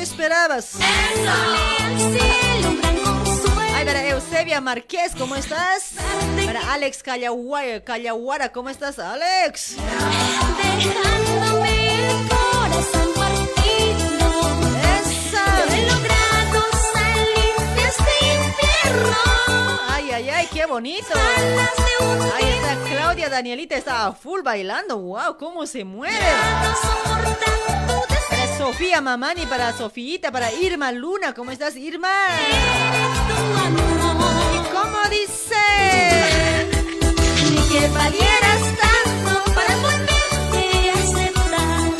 Esperabas. 0.00 0.74
Eso 0.76 1.75
Eusebia 4.28 4.60
Márquez, 4.60 5.12
¿cómo 5.16 5.36
estás? 5.36 5.92
Para 6.44 6.72
Alex 6.72 7.00
Callaguara, 7.00 7.84
Callaguara, 7.84 8.50
¿cómo 8.50 8.68
estás, 8.70 8.98
Alex? 8.98 9.76
Dejándome 10.56 11.94
el 11.94 12.28
corazón 12.28 13.14
partido. 13.14 14.28
He 15.72 15.86
logrado 15.86 16.60
salir 16.92 17.54
de 17.76 17.84
este 17.86 18.12
infierno. 18.34 19.16
Ay, 19.90 20.10
ay, 20.10 20.28
ay, 20.30 20.48
qué 20.52 20.66
bonito. 20.66 21.14
Ahí 22.34 22.44
está 22.44 22.76
Claudia 22.90 23.28
Danielita, 23.28 23.76
está 23.76 24.12
full 24.12 24.42
bailando. 24.42 24.98
Wow, 24.98 25.36
cómo 25.38 25.66
se 25.66 25.84
mueve. 25.84 26.18
Para 28.28 28.58
Sofía 28.58 29.00
Mamani, 29.00 29.46
para 29.46 29.72
Sofíita, 29.72 30.32
para 30.32 30.52
Irma 30.52 30.90
Luna, 30.90 31.32
¿cómo 31.32 31.52
estás, 31.52 31.76
Irma? 31.76 32.10
¿Y 33.92 33.95
cómo 34.76 35.00
dice? 35.08 35.64
Ni 37.50 37.60
que 37.68 37.88
valieras 37.88 38.62
tanto 38.84 39.32
para 39.54 39.76
volverte 39.76 40.90
a 40.90 40.92
aceptar. 40.94 41.90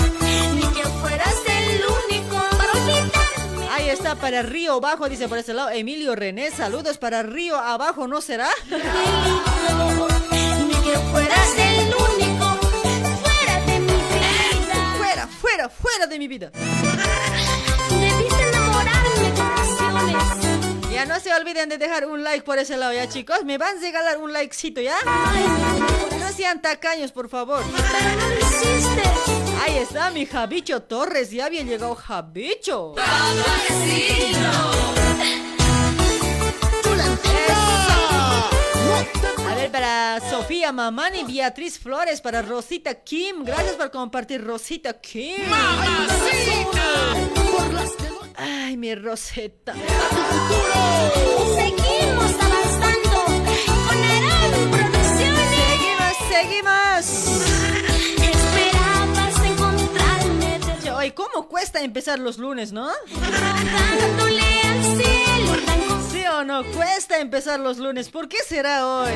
Ni 0.55 0.67
que 0.75 0.83
fueras 1.01 1.37
el 1.47 1.83
único 1.85 2.37
para 2.59 2.73
olvidarme. 2.73 3.69
Ahí 3.73 3.89
está 3.89 4.15
para 4.17 4.43
Río 4.43 4.75
Abajo, 4.75 5.09
dice 5.09 5.29
por 5.29 5.39
ese 5.39 5.55
lado 5.55 5.71
Emilio 5.71 6.15
René. 6.15 6.51
Saludos 6.51 6.99
para 6.99 7.23
Río 7.23 7.57
Abajo, 7.57 8.07
¿no 8.07 8.21
será? 8.21 8.51
Ni 8.71 8.79
que 10.85 10.99
fueras 11.13 11.59
el 11.59 11.95
único 11.95 12.59
fuera 13.23 13.61
de 13.67 13.79
mi 13.81 13.93
vida. 13.93 14.95
Fuera, 14.99 15.27
fuera, 15.27 15.69
fuera 15.69 16.07
de 16.07 16.19
mi 16.19 16.29
vida. 16.29 16.51
Ya 20.97 21.05
no 21.05 21.21
se 21.21 21.31
olviden 21.31 21.69
de 21.69 21.77
dejar 21.77 22.07
un 22.07 22.25
like 22.25 22.43
por 22.43 22.59
ese 22.59 22.75
lado, 22.75 22.95
ya 22.95 23.07
chicos. 23.07 23.45
Me 23.45 23.59
van 23.59 23.77
a 23.77 23.81
regalar 23.83 24.17
un 24.17 24.33
likecito, 24.33 24.81
¿ya? 24.81 24.97
No 26.19 26.33
sean 26.33 26.63
tacaños, 26.63 27.13
por 27.13 27.29
favor. 27.29 27.63
Ahí 29.63 29.77
está 29.77 30.09
mi 30.11 30.25
Javicho 30.25 30.85
Torres. 30.85 31.31
Ya 31.33 31.45
había 31.45 31.65
llegado 31.65 31.95
Javicho. 31.95 32.95
A 39.47 39.55
ver, 39.55 39.71
para 39.71 40.19
Sofía 40.31 40.73
Mamani, 40.73 41.25
Beatriz 41.25 41.79
Flores, 41.79 42.23
para 42.23 42.41
Rosita 42.41 42.95
Kim. 42.95 43.45
Gracias 43.45 43.75
por 43.75 43.91
compartir, 43.91 44.43
Rosita 44.43 44.99
Kim. 44.99 45.45
Ay, 48.37 48.77
mi 48.77 48.95
Rosetta. 48.95 49.73
Seguimos 51.55 52.33
avanzando 52.41 53.25
con 53.87 54.05
Aram 54.05 54.71
Producciones. 54.71 55.49
Seguimos, 55.57 56.15
seguimos. 56.29 57.05
Esperabas 58.23 59.37
encontrarme 59.45 61.15
¿cómo 61.15 61.49
cuesta 61.49 61.81
empezar 61.81 62.19
los 62.19 62.39
lunes, 62.39 62.73
no? 62.73 62.89
al 62.89 62.95
cielo. 64.97 65.53
¿Sí 66.13 66.27
o 66.27 66.45
no? 66.45 66.65
Cuesta 66.73 67.19
empezar 67.19 67.59
los 67.61 67.79
lunes. 67.79 68.11
¿Por 68.11 68.29
qué 68.29 68.39
será 68.47 68.87
hoy? 68.87 69.13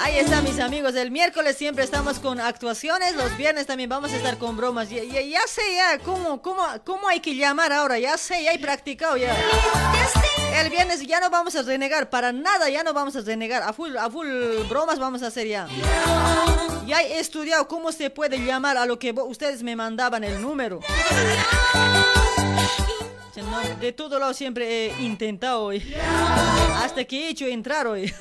Ahí 0.00 0.18
están 0.18 0.44
mis 0.44 0.58
amigos. 0.60 0.94
El 0.94 1.10
miércoles 1.10 1.56
siempre 1.56 1.84
estamos 1.84 2.18
con 2.18 2.40
actuaciones. 2.40 3.16
Los 3.16 3.36
viernes 3.36 3.66
también 3.66 3.90
vamos 3.90 4.12
a 4.12 4.16
estar 4.16 4.38
con 4.38 4.56
bromas. 4.56 4.88
Ya, 4.90 5.02
sé 5.46 5.62
ya 5.74 5.98
cómo, 5.98 6.40
cómo, 6.40 6.62
cómo 6.84 7.08
hay 7.08 7.20
que 7.20 7.34
llamar 7.34 7.72
ahora. 7.72 7.98
Ya 7.98 8.16
sé, 8.16 8.44
ya 8.44 8.52
he 8.52 8.58
practicado 8.58 9.16
ya. 9.16 9.36
El 10.60 10.70
viernes 10.70 11.06
ya 11.06 11.20
no 11.20 11.30
vamos 11.30 11.56
a 11.56 11.62
renegar. 11.62 12.10
Para 12.10 12.32
nada 12.32 12.68
ya 12.68 12.82
no 12.82 12.92
vamos 12.92 13.16
a 13.16 13.20
renegar. 13.22 13.62
A 13.62 13.72
full, 13.72 13.96
a 13.96 14.08
full 14.10 14.28
bromas 14.68 14.98
vamos 14.98 15.22
a 15.22 15.28
hacer 15.28 15.46
ya. 15.46 15.68
Ya 16.86 17.02
he 17.02 17.18
estudiado 17.18 17.66
cómo 17.68 17.92
se 17.92 18.10
puede 18.10 18.38
llamar 18.44 18.76
a 18.76 18.86
lo 18.86 18.98
que 18.98 19.12
ustedes 19.12 19.62
me 19.62 19.76
mandaban 19.76 20.24
el 20.24 20.40
número. 20.40 20.80
De 23.80 23.92
todo 23.92 24.18
lado 24.18 24.34
siempre 24.34 24.86
he 24.86 25.02
intentado 25.02 25.62
hoy. 25.62 25.94
Hasta 26.82 27.04
que 27.04 27.26
he 27.26 27.28
hecho 27.30 27.46
entrar 27.46 27.86
hoy. 27.86 28.12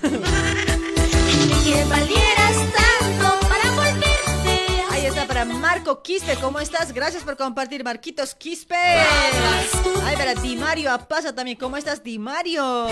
Que 1.68 1.84
valieras 1.84 2.56
tanto 2.73 3.48
para 3.49 3.69
volverte 3.72 4.84
a 4.89 4.94
Ahí 4.94 5.06
está 5.06 5.26
para 5.27 5.44
Marco 5.44 6.02
Quispe, 6.02 6.38
¿cómo 6.38 6.61
estás? 6.61 6.94
Gracias 6.94 7.23
por 7.23 7.35
compartir, 7.35 7.84
Marquitos 7.84 8.34
Quispe. 8.35 8.77
Ahí 8.77 10.15
para 10.15 10.34
Di 10.35 10.56
Mario 10.56 10.94
Apaza 10.94 11.35
también, 11.35 11.57
¿cómo 11.57 11.76
estás, 11.76 12.02
Di 12.02 12.19
Mario? 12.19 12.88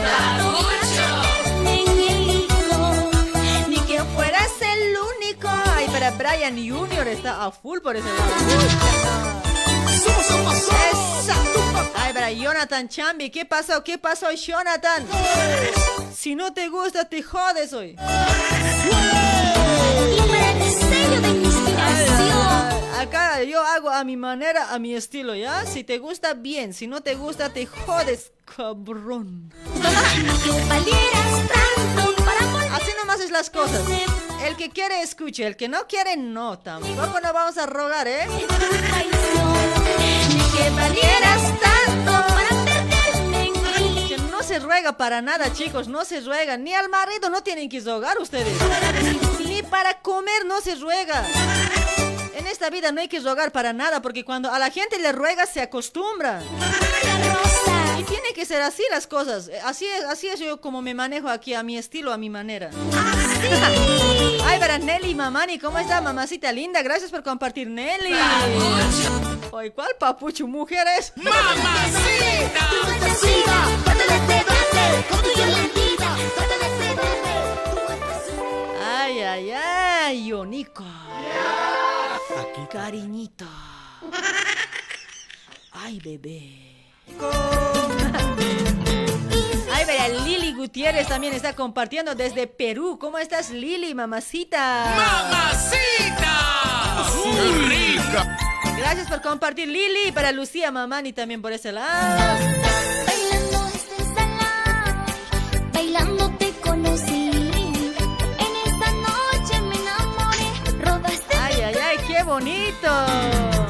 Ni 3.69 3.77
que 3.77 4.03
fueras 4.13 4.51
el 4.59 4.93
único. 5.15 5.47
Ay, 5.47 5.87
para 5.87 6.11
Brian 6.11 6.55
Junior 6.55 7.07
está 7.07 7.45
a 7.45 7.51
full 7.51 7.79
por 7.79 7.95
ese 7.95 8.09
lado. 8.09 9.34
Esa. 10.07 11.35
Ay, 11.95 12.13
para 12.13 12.31
Jonathan 12.31 12.87
Chambi, 12.87 13.29
¿qué 13.29 13.45
pasó? 13.45 13.83
¿Qué 13.83 13.97
pasó, 13.97 14.31
Jonathan? 14.31 15.05
Si 16.15 16.35
no 16.35 16.53
te 16.53 16.69
gusta, 16.69 17.05
te 17.09 17.21
jodes 17.23 17.73
hoy. 17.73 17.95
inspiración. 21.29 22.65
Acá 22.99 23.43
yo 23.43 23.61
hago 23.61 23.89
a 23.89 24.03
mi 24.03 24.17
manera, 24.17 24.73
a 24.73 24.79
mi 24.79 24.95
estilo, 24.95 25.35
¿ya? 25.35 25.65
Si 25.65 25.83
te 25.83 25.99
gusta, 25.99 26.33
bien. 26.33 26.73
Si 26.73 26.87
no 26.87 27.01
te 27.01 27.15
gusta, 27.15 27.49
te 27.49 27.65
jodes, 27.65 28.31
cabrón. 28.55 29.53
Así 32.73 32.91
nomás 32.97 33.19
es 33.19 33.31
las 33.31 33.49
cosas. 33.49 33.81
El 34.43 34.55
que 34.55 34.69
quiere, 34.69 35.01
escuche. 35.01 35.45
El 35.45 35.55
que 35.55 35.67
no 35.67 35.87
quiere, 35.87 36.17
no. 36.17 36.59
Tampoco 36.59 37.19
nos 37.21 37.33
vamos 37.33 37.57
a 37.57 37.65
rogar, 37.65 38.07
¿eh? 38.07 38.27
No 44.31 44.43
se 44.43 44.59
ruega 44.59 44.97
para 44.97 45.21
nada, 45.21 45.51
chicos. 45.53 45.87
No 45.87 46.05
se 46.05 46.21
ruega. 46.21 46.57
Ni 46.57 46.73
al 46.73 46.89
marido 46.89 47.29
no 47.29 47.41
tienen 47.41 47.69
que 47.69 47.79
rogar 47.79 48.19
ustedes. 48.19 48.53
Ni 49.45 49.63
para 49.63 50.01
comer 50.01 50.45
no 50.45 50.61
se 50.61 50.75
ruega. 50.75 51.25
En 52.35 52.45
esta 52.47 52.69
vida 52.69 52.91
no 52.91 53.01
hay 53.01 53.07
que 53.07 53.19
rogar 53.19 53.51
para 53.51 53.73
nada, 53.73 54.01
porque 54.01 54.23
cuando 54.23 54.51
a 54.51 54.59
la 54.59 54.69
gente 54.69 54.99
le 54.99 55.11
ruega 55.11 55.45
se 55.45 55.61
acostumbra. 55.61 56.41
Y 57.97 58.03
tiene 58.03 58.33
que 58.35 58.45
ser 58.45 58.61
así 58.61 58.83
las 58.91 59.07
cosas. 59.07 59.49
Así 59.63 59.85
es, 59.85 60.03
así 60.03 60.27
es 60.27 60.39
yo 60.39 60.59
como 60.61 60.81
me 60.81 60.93
manejo 60.93 61.29
aquí, 61.29 61.53
a 61.53 61.63
mi 61.63 61.77
estilo, 61.77 62.11
a 62.11 62.17
mi 62.17 62.29
manera. 62.29 62.69
Ay, 64.45 64.59
para 64.59 64.77
Nelly 64.77 65.15
Mamani, 65.15 65.59
¿cómo 65.59 65.79
está, 65.79 66.01
mamacita 66.01 66.51
linda? 66.51 66.81
Gracias 66.83 67.09
por 67.09 67.23
compartir, 67.23 67.69
Nelly. 67.69 68.13
Oye, 69.57 69.71
¿cuál 69.71 69.91
papucho? 69.97 70.45
¿Mujeres? 70.47 71.13
Ay, 78.83 79.21
ay, 79.21 79.51
ay, 79.51 80.27
Yonico. 80.27 80.83
Aquí. 82.37 82.67
Cariñito. 82.69 83.45
Ay, 85.71 86.01
bebé. 86.03 86.75
Ay, 89.71 89.85
vea, 89.85 90.09
Lili 90.09 90.53
Gutiérrez 90.53 91.07
también 91.07 91.33
está 91.33 91.55
compartiendo 91.55 92.13
desde 92.13 92.47
Perú. 92.47 92.99
¿Cómo 92.99 93.19
estás, 93.19 93.51
Lili, 93.51 93.95
mamacita? 93.95 94.93
¡Mamacita! 94.97 96.25
¡Qué 97.23 97.41
rica! 97.69 98.44
Gracias 98.77 99.07
por 99.07 99.21
compartir, 99.21 99.67
Lili. 99.67 100.11
Para 100.11 100.31
Lucía 100.31 100.71
Mamani 100.71 101.13
también 101.13 101.41
por 101.41 101.51
ese 101.51 101.71
lado. 101.71 102.39
Bailando 105.73 106.29
te 106.37 106.51
conocí. 106.61 107.31
En 107.31 108.55
esta 108.65 108.91
noche 108.91 109.61
me 109.61 109.75
enamoré. 109.75 110.83
Robaste 110.83 111.35
Ay, 111.37 111.61
ay, 111.61 111.75
ay, 111.75 111.97
qué 112.07 112.23
bonito. 112.23 113.05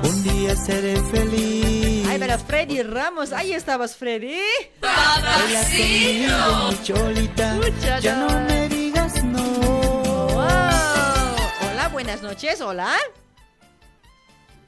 Un 0.03 0.23
día 0.23 0.55
seré 0.55 0.95
feliz. 1.03 2.07
Ay, 2.09 2.17
pero 2.19 2.37
Freddy 2.39 2.81
Ramos, 2.83 3.31
ahí 3.33 3.53
estabas, 3.53 3.95
Freddy. 3.95 4.39
Conmigo, 4.81 6.69
mi 6.69 6.83
cholita. 6.83 7.57
Ya 7.99 8.15
no 8.15 8.39
me 8.41 8.69
digas 8.69 9.23
no. 9.23 9.41
Wow. 9.41 10.45
Hola, 11.71 11.89
buenas 11.91 12.21
noches, 12.21 12.61
hola. 12.61 12.95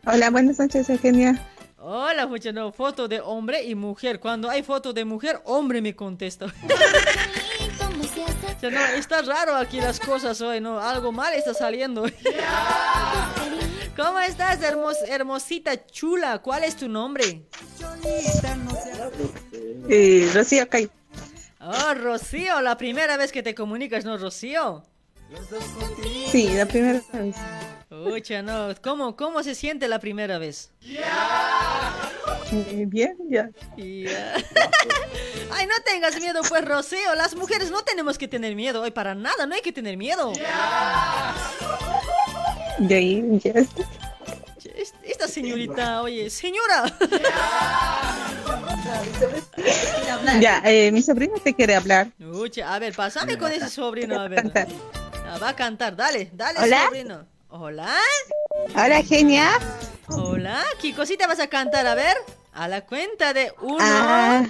Hola, 0.08 0.30
buenas 0.30 0.58
noches, 0.60 0.90
Eugenia. 0.90 1.46
Hola, 1.78 2.26
mucha 2.28 2.52
no, 2.52 2.72
foto 2.72 3.08
de 3.08 3.20
hombre 3.22 3.64
y 3.64 3.76
mujer. 3.76 4.20
Cuando 4.20 4.50
hay 4.50 4.64
foto 4.64 4.94
de 4.94 5.06
mujer, 5.06 5.42
hombre 5.46 5.82
me 5.82 5.96
contesta. 5.96 6.48
No, 8.60 8.80
está 8.98 9.22
raro 9.22 9.56
aquí 9.56 9.80
las 9.80 10.00
cosas 10.00 10.42
hoy, 10.42 10.60
¿no? 10.60 10.80
Algo 10.80 11.12
mal 11.12 11.32
está 11.36 11.54
saliendo. 11.54 12.06
¿Cómo 13.96 14.20
estás, 14.20 14.60
hermos- 14.64 14.98
hermosita 15.08 15.86
chula? 15.86 16.40
¿Cuál 16.40 16.64
es 16.64 16.76
tu 16.76 16.90
nombre? 16.90 17.44
Eh, 19.90 20.30
Rocío 20.34 20.68
Cay. 20.68 20.90
Oh, 21.62 21.94
Rocío, 21.94 22.60
la 22.62 22.78
primera 22.78 23.16
vez 23.16 23.32
que 23.32 23.44
te 23.44 23.54
comunicas, 23.54 24.04
¿no, 24.06 24.18
Rocío? 24.18 24.84
Sí, 26.32 26.50
la 26.50 26.66
primera 26.66 27.00
vez. 27.14 27.36
Ucha, 27.90 28.42
no. 28.42 28.74
¿Cómo, 28.82 29.16
¿Cómo 29.16 29.44
se 29.44 29.56
siente 29.56 29.88
la 29.88 30.00
primera 30.00 30.38
vez? 30.38 30.72
Eh, 32.52 32.84
bien, 32.88 33.16
ya. 33.30 33.50
Ya. 33.78 34.36
Ay, 35.52 35.66
no 35.68 35.74
tengas 35.86 36.20
miedo, 36.20 36.42
pues, 36.48 36.66
Rocío. 36.66 37.16
Las 37.16 37.36
mujeres 37.36 37.72
no 37.72 37.84
tenemos 37.84 38.18
que 38.18 38.28
tener 38.28 38.56
miedo. 38.56 38.82
Hoy 38.82 38.92
para 38.92 39.16
nada, 39.16 39.46
no 39.46 39.56
hay 39.56 39.62
que 39.62 39.72
tener 39.72 39.96
miedo. 39.98 40.34
De 42.80 42.96
ahí, 42.96 43.40
ya. 43.44 43.52
Es- 44.76 44.94
Esta 45.04 45.28
señorita, 45.28 46.02
oye, 46.02 46.30
señora. 46.30 46.84
Ya, 50.40 50.62
eh, 50.66 50.92
mi 50.92 51.02
sobrino 51.02 51.36
te 51.44 51.54
quiere 51.54 51.76
hablar. 51.76 52.10
Ucha, 52.20 52.74
a 52.74 52.80
ver, 52.80 52.94
pasame 52.94 53.38
con 53.38 53.52
ese 53.52 53.70
sobrino, 53.70 54.20
a 54.20 54.28
ver. 54.28 54.52
Ah, 55.26 55.38
va 55.42 55.50
a 55.50 55.56
cantar, 55.56 55.96
dale, 55.96 56.30
dale, 56.34 56.60
Hola. 56.62 56.86
sobrino. 56.86 57.37
Hola. 57.50 57.96
Hola, 58.76 59.04
Genia. 59.04 59.50
Hola, 60.10 60.64
¿qué 60.82 60.94
cosita 60.94 61.28
vas 61.28 61.40
a 61.40 61.48
cantar? 61.48 61.86
A 61.88 61.96
ver, 61.96 62.16
a 62.54 62.68
la 62.68 62.86
cuenta 62.86 63.34
de 63.34 63.54
uno, 63.62 63.78
Ah. 63.80 64.46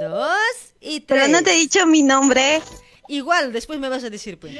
dos 0.00 0.38
y 0.80 1.00
tres. 1.00 1.22
Pero 1.22 1.32
no 1.32 1.42
te 1.42 1.52
he 1.52 1.56
dicho 1.56 1.84
mi 1.86 2.02
nombre. 2.02 2.62
Igual, 3.08 3.52
después 3.52 3.78
me 3.80 3.88
vas 3.88 4.04
a 4.04 4.10
decir, 4.10 4.38
pues. 4.38 4.54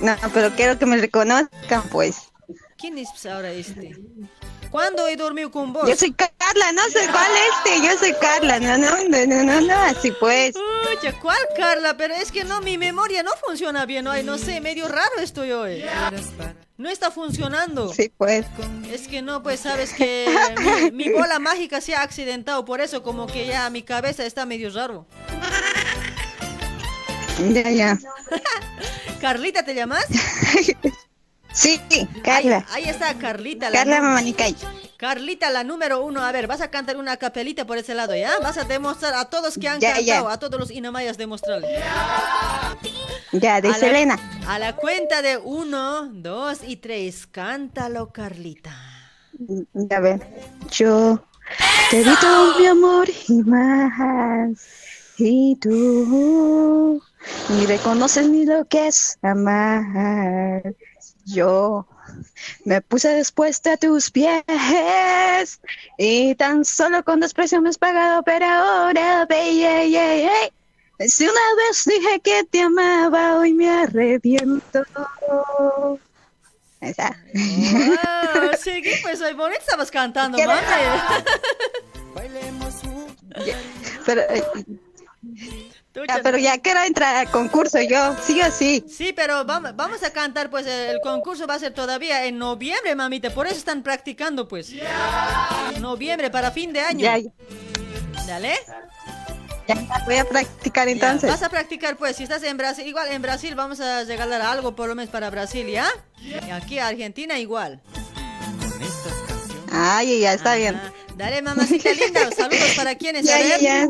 No, 0.00 0.16
pero 0.34 0.54
quiero 0.54 0.78
que 0.78 0.86
me 0.86 0.96
reconozcan, 0.98 1.88
pues. 1.90 2.30
¿Quién 2.76 2.98
es 2.98 3.26
ahora 3.26 3.50
este? 3.50 3.96
¿Cuándo 4.70 5.08
he 5.08 5.16
dormido 5.16 5.50
con 5.50 5.72
vos? 5.72 5.88
Yo 5.88 5.96
soy 5.96 6.12
Carla, 6.12 6.72
no 6.72 6.82
sé 6.84 7.08
cuál 7.10 7.30
este. 7.50 7.86
Yo 7.86 7.98
soy 7.98 8.14
Carla. 8.20 8.60
No, 8.60 8.76
no, 8.78 8.90
no, 9.08 9.26
no, 9.26 9.44
no, 9.44 9.60
no, 9.60 9.74
así 9.74 10.12
pues. 10.20 10.54
Uy, 10.56 11.12
¿cuál 11.20 11.38
Carla? 11.56 11.96
Pero 11.96 12.14
es 12.14 12.30
que 12.30 12.44
no, 12.44 12.60
mi 12.60 12.78
memoria 12.78 13.22
no 13.22 13.32
funciona 13.44 13.86
bien 13.86 14.06
hoy, 14.06 14.22
no 14.22 14.38
sé, 14.38 14.60
medio 14.60 14.88
raro 14.88 15.18
estoy 15.20 15.52
hoy. 15.52 15.84
No 16.76 16.88
está 16.88 17.10
funcionando. 17.10 17.92
Sí, 17.92 18.12
pues. 18.16 18.46
Es 18.90 19.08
que 19.08 19.22
no, 19.22 19.42
pues 19.42 19.60
sabes 19.60 19.92
que 19.92 20.26
mi, 20.92 21.06
mi 21.06 21.12
bola 21.12 21.38
mágica 21.38 21.80
se 21.80 21.94
ha 21.94 22.02
accidentado, 22.02 22.64
por 22.64 22.80
eso 22.80 23.02
como 23.02 23.26
que 23.26 23.46
ya 23.46 23.68
mi 23.70 23.82
cabeza 23.82 24.24
está 24.24 24.46
medio 24.46 24.70
raro. 24.70 25.06
Ya, 27.52 27.70
ya. 27.70 27.98
Carlita, 29.20 29.64
¿te 29.64 29.74
llamas? 29.74 30.06
Sí, 31.58 31.80
Carla. 32.22 32.64
Ahí, 32.70 32.84
ahí 32.84 32.90
está 32.90 33.14
Carlita. 33.14 33.68
la 33.70 33.78
Carla 33.78 34.00
Mamanicay. 34.00 34.54
Carlita, 34.96 35.50
la 35.50 35.64
número 35.64 36.04
uno. 36.04 36.22
A 36.24 36.30
ver, 36.32 36.46
vas 36.46 36.60
a 36.60 36.70
cantar 36.70 36.96
una 36.96 37.16
capelita 37.16 37.66
por 37.66 37.78
ese 37.78 37.94
lado, 37.94 38.14
¿ya? 38.14 38.38
Vas 38.40 38.58
a 38.58 38.64
demostrar 38.64 39.14
a 39.14 39.24
todos 39.26 39.58
que 39.58 39.68
han 39.68 39.80
Ya, 39.80 39.94
cantado, 39.94 40.28
ya. 40.28 40.32
a 40.32 40.38
todos 40.38 40.58
los 40.60 40.70
inamayas 40.70 41.16
demostrarles. 41.18 41.70
Ya, 43.32 43.60
de 43.60 43.68
A 43.68 43.72
la- 43.72 43.76
Selena. 43.78 44.18
A 44.46 44.58
la 44.58 44.76
cuenta 44.76 45.20
de 45.22 45.36
uno, 45.36 46.06
dos 46.12 46.58
y 46.66 46.76
tres. 46.76 47.26
Cántalo, 47.26 48.12
Carlita. 48.12 48.74
Ya 49.72 50.00
ver. 50.00 50.20
Yo 50.70 51.22
te 51.90 52.02
di 52.04 52.14
todo 52.20 52.58
mi 52.58 52.66
amor 52.66 53.08
y 53.28 53.32
más. 53.44 54.58
Y 55.18 55.56
tú 55.56 57.02
ni 57.50 57.66
reconoces 57.66 58.28
ni 58.28 58.44
lo 58.46 58.64
que 58.66 58.86
es 58.88 59.18
amar. 59.22 60.62
Yo 61.28 61.86
me 62.64 62.80
puse 62.80 63.16
dispuesta 63.16 63.74
a 63.74 63.76
tus 63.76 64.10
pies 64.10 65.60
y 65.98 66.34
tan 66.36 66.64
solo 66.64 67.04
con 67.04 67.20
desprecio 67.20 67.60
me 67.60 67.68
has 67.68 67.78
pagado, 67.78 68.22
pero 68.22 68.46
ahora, 68.46 69.26
si 71.06 71.24
una 71.24 71.54
vez 71.56 71.84
dije 71.84 72.20
que 72.20 72.44
te 72.44 72.62
amaba, 72.62 73.38
hoy 73.38 73.52
me 73.52 73.68
arrepiento. 73.68 74.84
Esa. 76.80 77.14
Wow, 77.34 78.52
sí, 78.62 78.82
pues 79.02 79.20
hoy 79.20 79.34
bonito 79.34 79.60
estabas 79.60 79.90
cantando, 79.90 80.38
¿Qué 80.38 80.46
mami. 80.46 80.62
Pero, 84.06 84.22
ya, 86.06 86.20
pero 86.22 86.38
ya 86.38 86.58
quiero 86.58 86.82
entrar 86.82 87.16
al 87.16 87.30
concurso 87.30 87.78
yo, 87.80 88.14
sí 88.22 88.40
o 88.42 88.50
sí. 88.50 88.84
Sí, 88.88 89.12
pero 89.14 89.44
vamos, 89.44 89.74
vamos 89.74 90.02
a 90.02 90.10
cantar, 90.10 90.50
pues 90.50 90.66
el 90.66 91.00
concurso 91.00 91.46
va 91.46 91.54
a 91.54 91.58
ser 91.58 91.72
todavía 91.72 92.24
en 92.26 92.38
noviembre, 92.38 92.94
mamita. 92.94 93.30
Por 93.30 93.46
eso 93.46 93.56
están 93.56 93.82
practicando, 93.82 94.46
pues. 94.48 94.72
Noviembre, 95.80 96.30
para 96.30 96.50
fin 96.50 96.72
de 96.72 96.80
año. 96.80 97.00
Ya, 97.00 97.18
Dale. 98.26 98.54
ya, 99.66 99.74
voy 100.04 100.16
a 100.16 100.24
practicar 100.24 100.86
Ya, 100.86 100.92
entonces. 100.92 101.30
Vas 101.30 101.42
a 101.42 101.48
practicar, 101.48 101.96
pues. 101.96 102.16
Si 102.16 102.22
estás 102.24 102.42
en 102.42 102.56
Brasil, 102.56 102.86
igual 102.86 103.08
en 103.10 103.22
Brasil 103.22 103.54
vamos 103.54 103.80
a 103.80 104.04
regalar 104.04 104.42
algo 104.42 104.74
por 104.74 104.88
lo 104.88 104.94
menos 104.94 105.10
para 105.10 105.30
Brasil, 105.30 105.66
¿ya? 105.66 105.88
Y 106.20 106.50
aquí 106.50 106.78
Argentina 106.78 107.38
igual. 107.38 107.80
Ay, 109.72 110.20
ya 110.20 110.32
está 110.34 110.56
bien. 110.56 110.80
Dale, 111.16 111.42
mamacita 111.42 111.92
linda. 112.04 112.30
Saludos 112.30 112.74
para 112.76 112.94
quienes. 112.94 113.26
Ya. 113.26 113.86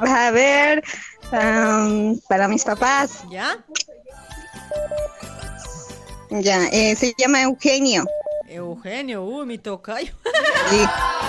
A 0.00 0.30
ver, 0.30 0.82
am, 1.30 2.18
para 2.28 2.48
mis 2.48 2.64
papás, 2.64 3.20
¿Ya? 3.30 3.56
ya, 6.30 6.66
eh, 6.68 6.96
se 6.96 7.12
llama 7.18 7.42
Eugenio. 7.42 8.04
Eugenio, 8.48 9.22
uy, 9.24 9.46
mi 9.46 9.58
tocayo. 9.58 10.12
Sí. 10.70 10.84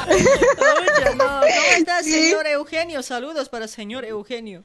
Oye, 0.09 1.15
no, 1.15 1.23
¿Cómo 1.25 1.45
estás, 1.77 2.03
Sí. 2.05 2.11
señor 2.11 2.47
Eugenio? 2.47 3.01
Saludos 3.03 3.47
para 3.49 3.67
señor 3.67 4.05
Eugenio. 4.05 4.63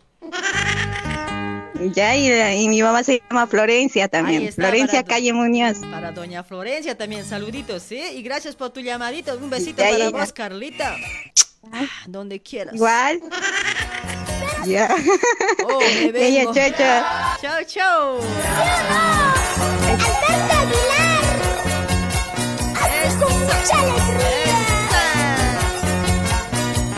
Ya, 1.95 2.17
y, 2.17 2.29
y 2.65 2.69
mi 2.69 2.83
mamá 2.83 3.05
se 3.05 3.23
llama 3.31 3.47
Florencia 3.47 4.09
también. 4.09 4.43
está, 4.43 4.63
Florencia. 4.63 5.05
Calle 5.05 5.33
Muñoz. 5.33 5.79
Para 5.91 6.11
doña 6.11 6.43
Florencia 6.43 6.97
también, 6.99 7.25
saluditos, 7.25 7.83
¿sí? 7.85 8.01
Y 8.15 8.23
gracias 8.23 8.57
por 8.57 8.71
tu 8.71 8.81
llamadito. 8.81 9.37
Un 9.39 9.49
besito 9.51 9.83
Ya, 9.83 9.91
para 9.91 9.99
ya. 9.99 10.11
vos, 10.11 10.33
Carlita. 10.33 10.97
Ah, 11.73 11.87
donde 12.07 12.41
quieras. 12.41 12.75
Igual. 12.75 13.21
Ya. 14.65 14.89
Yeah. 14.89 14.97
Oh, 15.65 15.81
chao, 16.55 16.71
chao. 16.77 17.37
Chao, 17.41 17.65
chao. 17.67 18.21
Alberto 19.99 20.47
Aguilar. 20.55 21.25
Hasta 22.75 23.19
con 23.19 23.33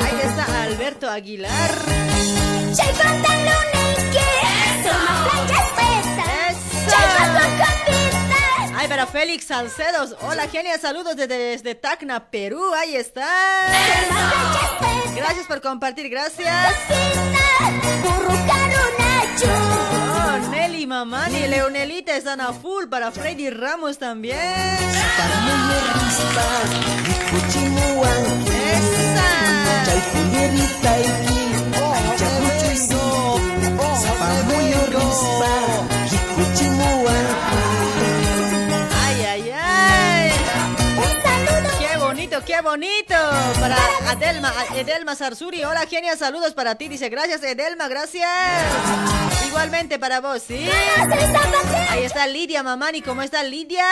Ahí 0.05 0.20
está 0.24 0.62
Alberto 0.62 1.11
Aguilar. 1.11 1.91
Ay, 8.81 8.89
para 8.89 9.07
Félix 9.07 9.44
Salcedos. 9.44 10.16
Hola, 10.23 10.48
genia. 10.48 10.78
Saludos 10.78 11.15
desde, 11.15 11.36
desde 11.36 11.74
Tacna, 11.74 12.31
Perú. 12.31 12.73
Ahí 12.73 12.97
está. 12.97 13.28
Gracias 15.15 15.47
por 15.47 15.61
compartir. 15.61 16.09
Gracias. 16.09 16.74
Oh, 19.44 20.48
Nelly 20.51 20.86
Mamani 20.86 21.47
Leonelita 21.48 22.16
están 22.16 22.40
a 22.40 22.55
full. 22.55 22.86
Para 22.86 23.12
Freddy 23.12 23.51
Ramos 23.51 23.98
también. 23.98 24.39
Ay, 24.39 24.81
qué 42.51 42.60
bonito. 42.62 43.14
Para 43.60 43.77
Adelma, 44.10 44.52
Edelma 44.74 45.14
Sarsuri. 45.14 45.62
Hola, 45.64 45.86
genia. 45.86 46.16
Saludos 46.16 46.52
para 46.52 46.74
ti. 46.74 46.89
Dice, 46.89 47.09
gracias, 47.09 47.43
Edelma. 47.43 47.86
Gracias. 47.89 48.28
Igualmente 49.47 49.98
para 49.98 50.20
vos, 50.20 50.43
¿sí? 50.43 50.68
Ahí 51.90 52.05
está 52.05 52.27
Lidia 52.27 52.62
Mamani. 52.62 53.02
¿Cómo 53.02 53.22
está 53.22 53.43
Lidia? 53.43 53.85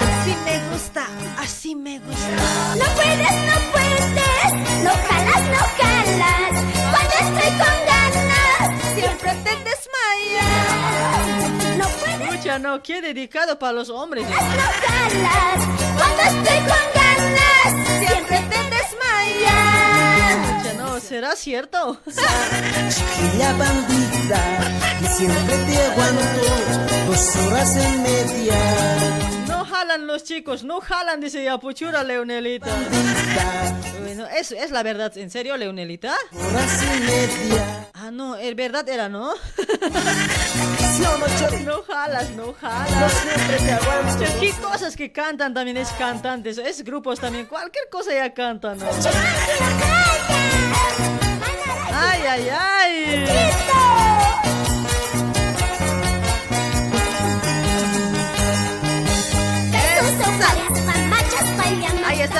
Así 0.00 0.36
me 0.44 0.70
gusta. 0.70 1.06
Así 1.38 1.74
me 1.74 1.98
gusta. 2.00 2.30
No 2.76 2.84
puedes, 2.94 3.32
no 3.48 3.72
puedes, 3.72 4.52
no 4.84 4.90
jalas, 5.08 5.42
no 5.42 5.62
jalas. 5.78 6.45
No, 12.58 12.82
qué 12.82 13.00
dedicado 13.02 13.58
para 13.58 13.72
los 13.72 13.90
hombres. 13.90 14.26
jalas. 14.26 15.66
Cuando 15.96 16.22
estoy 16.22 16.58
con 16.58 16.84
ganas, 16.94 17.68
siempre 18.06 18.38
te 18.50 18.58
desmayas. 18.74 20.30
Escucha, 20.30 20.72
no, 20.78 21.00
¿será 21.00 21.36
cierto? 21.36 22.00
Chiquilla 22.06 23.52
bandida, 23.54 24.40
y 25.02 25.06
siempre 25.06 25.56
te 25.66 25.82
aguanto 25.82 27.06
dos 27.06 27.36
horas 27.36 27.76
y 27.76 27.98
media. 27.98 29.35
Jalan 29.78 30.06
los 30.06 30.24
chicos, 30.24 30.64
no 30.64 30.80
jalan, 30.80 31.20
dice 31.20 31.44
Yapuchura 31.44 32.02
Leonelita. 32.02 32.70
Bueno, 34.00 34.26
eso 34.26 34.54
es 34.56 34.70
la 34.70 34.82
verdad, 34.82 35.14
¿en 35.18 35.30
serio, 35.30 35.54
Leonelita? 35.58 36.16
Ah, 37.92 38.10
no, 38.10 38.36
el 38.36 38.54
verdad 38.54 38.88
era, 38.88 39.10
¿no? 39.10 39.34
No 41.64 41.82
jalas, 41.82 42.30
no 42.30 42.54
jalas. 42.54 43.12
¿Qué 44.40 44.52
cosas 44.62 44.96
que 44.96 45.12
cantan 45.12 45.52
también 45.52 45.76
es 45.76 45.90
cantantes? 45.98 46.56
Es 46.56 46.82
grupos 46.82 47.20
también, 47.20 47.44
cualquier 47.44 47.90
cosa 47.90 48.14
ya 48.14 48.32
cantan. 48.32 48.78
¿no? 48.78 48.86
Ay, 51.92 52.22
ay, 52.26 52.48
ay. 52.48 53.75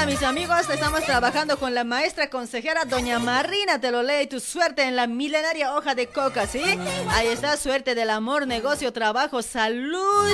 Mis 0.06 0.22
amigos. 0.22 0.70
Estamos 0.70 1.04
trabajando 1.04 1.58
con 1.58 1.74
la 1.74 1.82
maestra 1.82 2.30
consejera 2.30 2.84
Doña 2.84 3.18
Marina. 3.18 3.80
Te 3.80 3.90
lo 3.90 4.04
lee 4.04 4.28
tu 4.28 4.38
suerte 4.38 4.84
en 4.84 4.94
la 4.94 5.08
milenaria 5.08 5.74
hoja 5.74 5.96
de 5.96 6.06
coca, 6.06 6.46
¿sí? 6.46 6.62
Ahí 7.10 7.26
está, 7.26 7.56
suerte 7.56 7.96
del 7.96 8.10
amor, 8.10 8.46
negocio, 8.46 8.92
trabajo, 8.92 9.42
salud. 9.42 10.32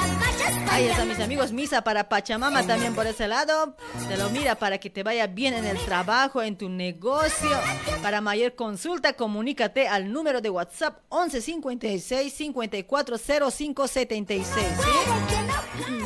Ahí 0.70 0.88
está, 0.88 1.06
mis 1.06 1.20
amigos. 1.20 1.52
Misa 1.52 1.82
para 1.82 2.06
Pachamama 2.08 2.66
también 2.66 2.94
por 2.94 3.06
ese 3.06 3.28
lado. 3.28 3.74
Te 4.08 4.16
lo 4.18 4.28
mira 4.30 4.56
para 4.56 4.78
que 4.78 4.90
te 4.90 5.02
vaya 5.02 5.26
bien 5.26 5.54
en 5.54 5.64
el 5.64 5.78
trabajo, 5.78 6.42
en 6.42 6.58
tu 6.58 6.68
negocio. 6.68 7.58
Para 8.02 8.20
mayor 8.20 8.54
consulta, 8.54 9.14
comunícate 9.14 9.88
al 9.88 10.12
número 10.12 10.42
de 10.42 10.50
WhatsApp 10.50 10.98
1156 11.10 12.34
540576, 12.34 14.46
¿sí? 14.46 14.60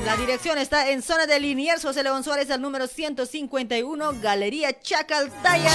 La 0.04 0.16
dirección 0.16 0.56
está 0.56 0.90
en 0.90 1.02
zona 1.02 1.26
de 1.26 1.40
Liniers, 1.40 1.82
José 1.82 2.04
León 2.04 2.22
Suárez, 2.22 2.48
al 2.52 2.62
número 2.62 2.86
151, 3.56 4.20
Galería 4.20 4.78
Chacaltaya. 4.78 5.70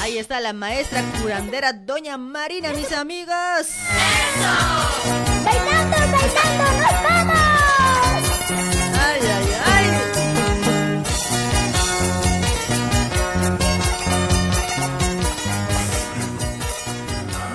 Ahí 0.00 0.18
está 0.18 0.40
la 0.40 0.52
maestra 0.52 1.00
curandera 1.20 1.72
Doña 1.72 2.18
Marina, 2.18 2.72
mis 2.72 2.90
amigos. 2.90 3.68
¡Bailando, 5.44 5.96
bailando, 5.96 6.64
nos 6.82 7.02
vamos! 7.04 7.36
¡Ay, 8.98 9.20
ay, 9.36 9.48
ay! 9.66 9.86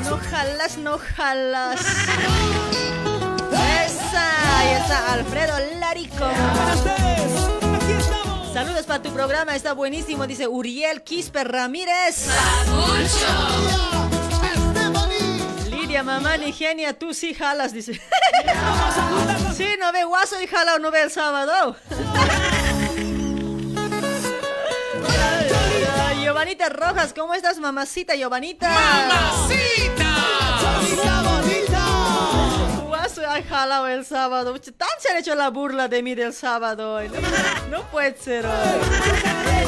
No 0.06 0.18
jalas, 0.32 0.78
no 0.78 0.98
jalas. 0.98 1.82
Esa, 3.52 4.60
ahí 4.60 4.70
está 4.82 5.12
Alfredo 5.12 5.60
Larico. 5.78 7.27
Saludos 8.58 8.88
para 8.88 9.04
tu 9.04 9.12
programa, 9.12 9.56
está 9.56 9.74
buenísimo, 9.74 10.26
dice 10.26 10.48
Uriel 10.48 11.04
Quisper 11.04 11.48
Ramírez. 11.48 12.26
Lidia, 15.70 16.02
mamá, 16.02 16.38
ni 16.38 16.52
genia, 16.52 16.98
tú 16.98 17.14
sí 17.14 17.36
jalas, 17.36 17.72
dice. 17.72 18.02
Sí, 19.56 19.68
no 19.80 19.92
ve 19.92 20.06
guaso 20.06 20.42
y 20.42 20.48
jala 20.48 20.74
o 20.74 20.80
no 20.80 20.90
ve 20.90 21.04
el 21.04 21.12
sábado. 21.12 21.76
Giovanita 26.20 26.70
Rojas, 26.70 27.14
¿cómo 27.14 27.36
estás, 27.36 27.60
mamacita, 27.60 28.16
Giovanita? 28.16 28.72
¡Mamacita! 28.72 30.08
Ha 33.30 33.44
jalado 33.44 33.88
el 33.88 34.06
sábado. 34.06 34.58
Tan 34.60 34.88
se 35.00 35.12
han 35.12 35.18
hecho 35.18 35.36
la 35.36 35.50
burla 35.50 35.90
de 35.90 36.02
mí 36.02 36.16
del 36.16 36.34
sábado 36.34 36.96
hoy. 36.96 37.10
No, 37.10 37.20
no 37.70 37.84
puede 37.92 38.18
ser 38.18 38.46
hoy. 38.46 38.52
Ay, 38.52 39.68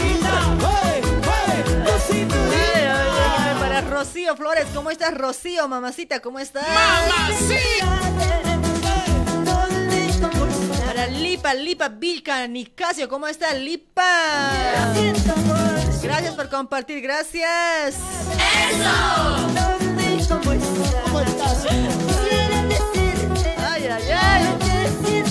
ay, 2.74 2.88
ay, 2.88 3.60
Para 3.60 3.82
Rocío 3.82 4.36
Flores, 4.38 4.66
¿cómo 4.74 4.90
estás, 4.92 5.14
Rocío, 5.14 5.68
mamacita? 5.68 6.22
¿Cómo 6.22 6.40
estás? 6.40 6.66
Para 10.86 11.08
Lipa, 11.08 11.54
Lipa, 11.54 11.90
Vilca, 11.90 12.48
Nicasio, 12.48 13.10
¿cómo 13.10 13.28
está 13.28 13.54
Lipa? 13.54 14.52
Gracias 16.02 16.34
por 16.34 16.50
compartir, 16.50 17.02
gracias. 17.02 17.98
Ay, 23.92 24.04
ay, 24.12 24.58
ay. 24.62 25.24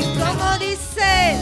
¿Y 0.00 0.18
cómo 0.18 0.58
dice? 0.58 1.36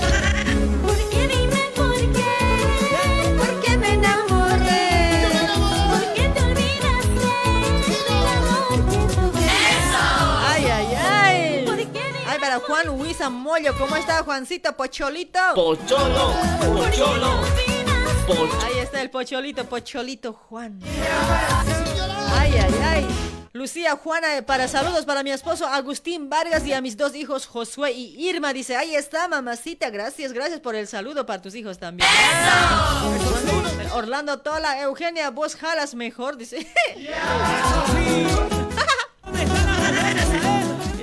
Porque 0.85 1.29
dime 1.29 1.63
por 1.77 1.95
qué, 1.95 3.37
porque 3.39 3.77
me 3.79 3.93
enamoré, 3.95 5.29
porque 5.91 6.29
te 6.29 6.41
olvidaste 6.43 7.31
del 8.09 8.27
amor 8.27 8.91
que 8.91 8.99
tuve. 9.15 9.49
Ay, 10.49 10.65
ay, 10.65 10.95
ay. 10.97 11.65
Ay, 12.27 12.39
para 12.41 12.59
Juan 12.59 12.89
Huiza 13.01 13.31
Mollo, 13.31 13.73
¿cómo 13.79 13.95
está 13.97 14.23
Juancito 14.25 14.77
Pocholito? 14.77 15.39
Pocholo, 15.55 16.35
pocholo, 16.67 17.41
Ahí 18.65 18.79
está 18.81 19.01
el 19.03 19.11
Pocholito, 19.11 19.65
Pocholito 19.67 20.33
Juan. 20.33 20.81
Ay, 22.37 22.55
ay, 22.59 22.75
ay. 22.83 23.34
Lucía 23.57 23.95
Juana, 23.95 24.37
eh, 24.37 24.43
para 24.43 24.67
saludos 24.67 25.05
para 25.05 25.23
mi 25.23 25.31
esposo 25.31 25.65
Agustín 25.69 26.29
Vargas 26.29 26.67
y 26.67 26.73
a 26.73 26.81
mis 26.81 26.97
dos 26.97 27.15
hijos 27.15 27.47
Josué 27.47 27.93
y 27.93 28.29
Irma. 28.29 28.53
Dice, 28.53 28.75
ahí 28.75 28.97
está, 28.97 29.29
mamacita. 29.29 29.91
Gracias, 29.91 30.33
gracias 30.33 30.59
por 30.59 30.75
el 30.75 30.89
saludo 30.89 31.25
para 31.25 31.41
tus 31.41 31.55
hijos 31.55 31.79
también. 31.79 32.11
Orlando 33.93 34.41
Tola, 34.41 34.83
Eugenia, 34.83 35.31
vos 35.31 35.55
jalas 35.55 35.95
mejor, 35.95 36.37
dice. 36.37 36.67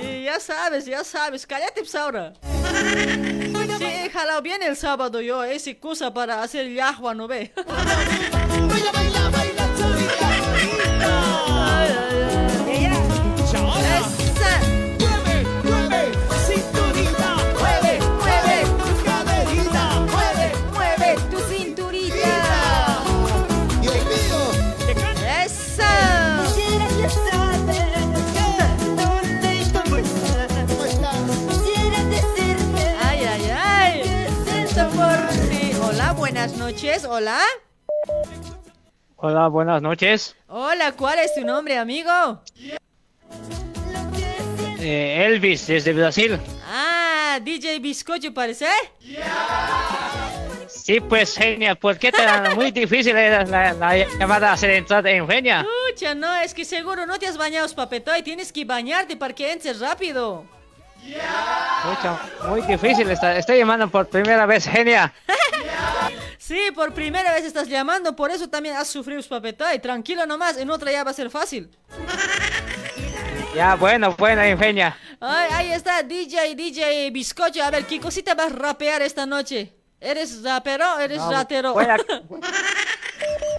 Y 0.02 0.24
ya 0.24 0.38
sabes, 0.38 0.84
ya 0.84 1.04
sabes. 1.04 1.46
Cállate, 1.46 1.80
pues, 1.80 1.94
ahora. 1.94 2.34
Sí, 3.78 3.84
he 3.84 4.10
jalado 4.10 4.42
bien 4.42 4.62
el 4.62 4.76
sábado 4.76 5.22
yo. 5.22 5.42
Es 5.42 5.66
excusa 5.66 6.12
para 6.12 6.42
hacer 6.42 6.68
yahua, 6.68 7.14
¿no 7.14 7.26
ve? 7.26 7.54
Noches. 37.02 37.04
Hola. 37.04 37.40
Hola, 39.16 39.48
buenas 39.48 39.82
noches. 39.82 40.36
Hola, 40.48 40.92
¿cuál 40.92 41.18
es 41.20 41.34
tu 41.34 41.42
nombre, 41.42 41.78
amigo? 41.78 42.42
Eh, 44.80 45.26
Elvis, 45.26 45.66
desde 45.66 45.92
Brasil. 45.92 46.38
Ah, 46.66 47.38
DJ 47.40 47.78
Bizcocho 47.78 48.34
parece. 48.34 48.66
Sí, 50.68 51.00
pues, 51.00 51.36
genia, 51.36 51.76
¿por 51.76 51.98
qué 51.98 52.10
tan 52.10 52.54
muy 52.56 52.72
difícil 52.72 53.16
era 53.16 53.44
la, 53.44 53.72
la 53.74 53.96
llamada 54.18 54.50
a 54.50 54.52
hacer 54.54 54.70
entrada 54.70 55.08
en 55.10 55.28
genia? 55.28 55.60
Escucha, 55.60 56.14
no, 56.14 56.34
es 56.36 56.52
que 56.52 56.64
seguro 56.64 57.06
no 57.06 57.18
te 57.18 57.28
has 57.28 57.36
bañado, 57.36 57.68
papetoy. 57.74 58.22
Tienes 58.22 58.52
que 58.52 58.64
bañarte 58.64 59.16
para 59.16 59.34
que 59.34 59.52
entres 59.52 59.78
rápido. 59.78 60.44
Mucho, 61.84 62.18
muy 62.48 62.62
difícil, 62.62 63.10
está, 63.10 63.36
estoy 63.36 63.58
llamando 63.58 63.88
por 63.90 64.08
primera 64.08 64.46
vez, 64.46 64.66
genia. 64.68 65.12
Sí, 66.38 66.58
por 66.74 66.92
primera 66.92 67.32
vez 67.32 67.44
estás 67.44 67.68
llamando, 67.68 68.14
por 68.16 68.30
eso 68.32 68.48
también 68.48 68.76
has 68.76 68.88
sufrido, 68.88 69.22
papetoy. 69.22 69.78
Tranquilo 69.78 70.26
nomás, 70.26 70.56
en 70.56 70.70
otra 70.70 70.90
ya 70.90 71.04
va 71.04 71.12
a 71.12 71.14
ser 71.14 71.30
fácil. 71.30 71.70
Ya, 73.54 73.74
bueno, 73.74 74.14
bueno, 74.18 74.40
genia. 74.58 74.96
Ay, 75.20 75.48
ahí 75.52 75.72
está, 75.72 76.02
DJ, 76.02 76.54
DJ 76.54 77.10
Bizcocho. 77.10 77.62
A 77.62 77.70
ver, 77.70 77.84
¿qué 77.84 78.00
cosita 78.00 78.34
vas 78.34 78.50
a 78.50 78.56
rapear 78.56 79.02
esta 79.02 79.26
noche? 79.26 79.74
¿Eres 80.00 80.42
rapero 80.42 80.94
o 80.96 80.98
eres 80.98 81.18
No, 81.18 81.30
ratero? 81.30 81.74
voy 81.74 81.84
a- 81.84 81.96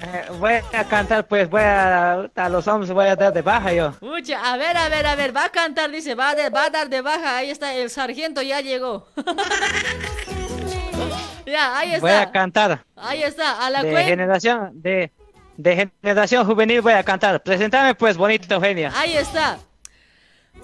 Eh, 0.05 0.25
voy 0.37 0.53
a 0.73 0.83
cantar, 0.83 1.25
pues, 1.27 1.49
voy 1.49 1.61
a, 1.61 2.29
a 2.35 2.49
los 2.49 2.67
hombres 2.67 2.91
voy 2.91 3.07
a 3.07 3.15
dar 3.15 3.31
de 3.33 3.41
baja 3.41 3.71
yo. 3.73 3.93
Mucha, 4.01 4.51
a 4.53 4.57
ver, 4.57 4.75
a 4.75 4.89
ver, 4.89 5.05
a 5.05 5.15
ver, 5.15 5.35
va 5.35 5.45
a 5.45 5.49
cantar, 5.49 5.89
dice, 5.91 6.13
va 6.15 6.29
a, 6.31 6.35
de- 6.35 6.49
va 6.49 6.65
a 6.65 6.69
dar 6.69 6.89
de 6.89 7.01
baja, 7.01 7.37
ahí 7.37 7.49
está, 7.49 7.73
el 7.73 7.89
sargento 7.89 8.41
ya 8.41 8.59
llegó. 8.61 9.07
ya, 11.45 11.77
ahí 11.77 11.99
Voy 11.99 12.11
a 12.11 12.31
cantar. 12.31 12.83
ahí 12.95 13.23
está, 13.23 13.65
a 13.65 13.69
la 13.69 13.83
De 13.83 14.03
generación, 14.03 14.71
de, 14.81 15.11
de 15.57 15.89
generación 16.01 16.45
juvenil 16.45 16.81
voy 16.81 16.93
a 16.93 17.03
cantar. 17.03 17.41
Presentame, 17.41 17.95
pues, 17.95 18.17
bonito, 18.17 18.59
genia. 18.61 18.91
Ahí 18.95 19.15
está. 19.15 19.59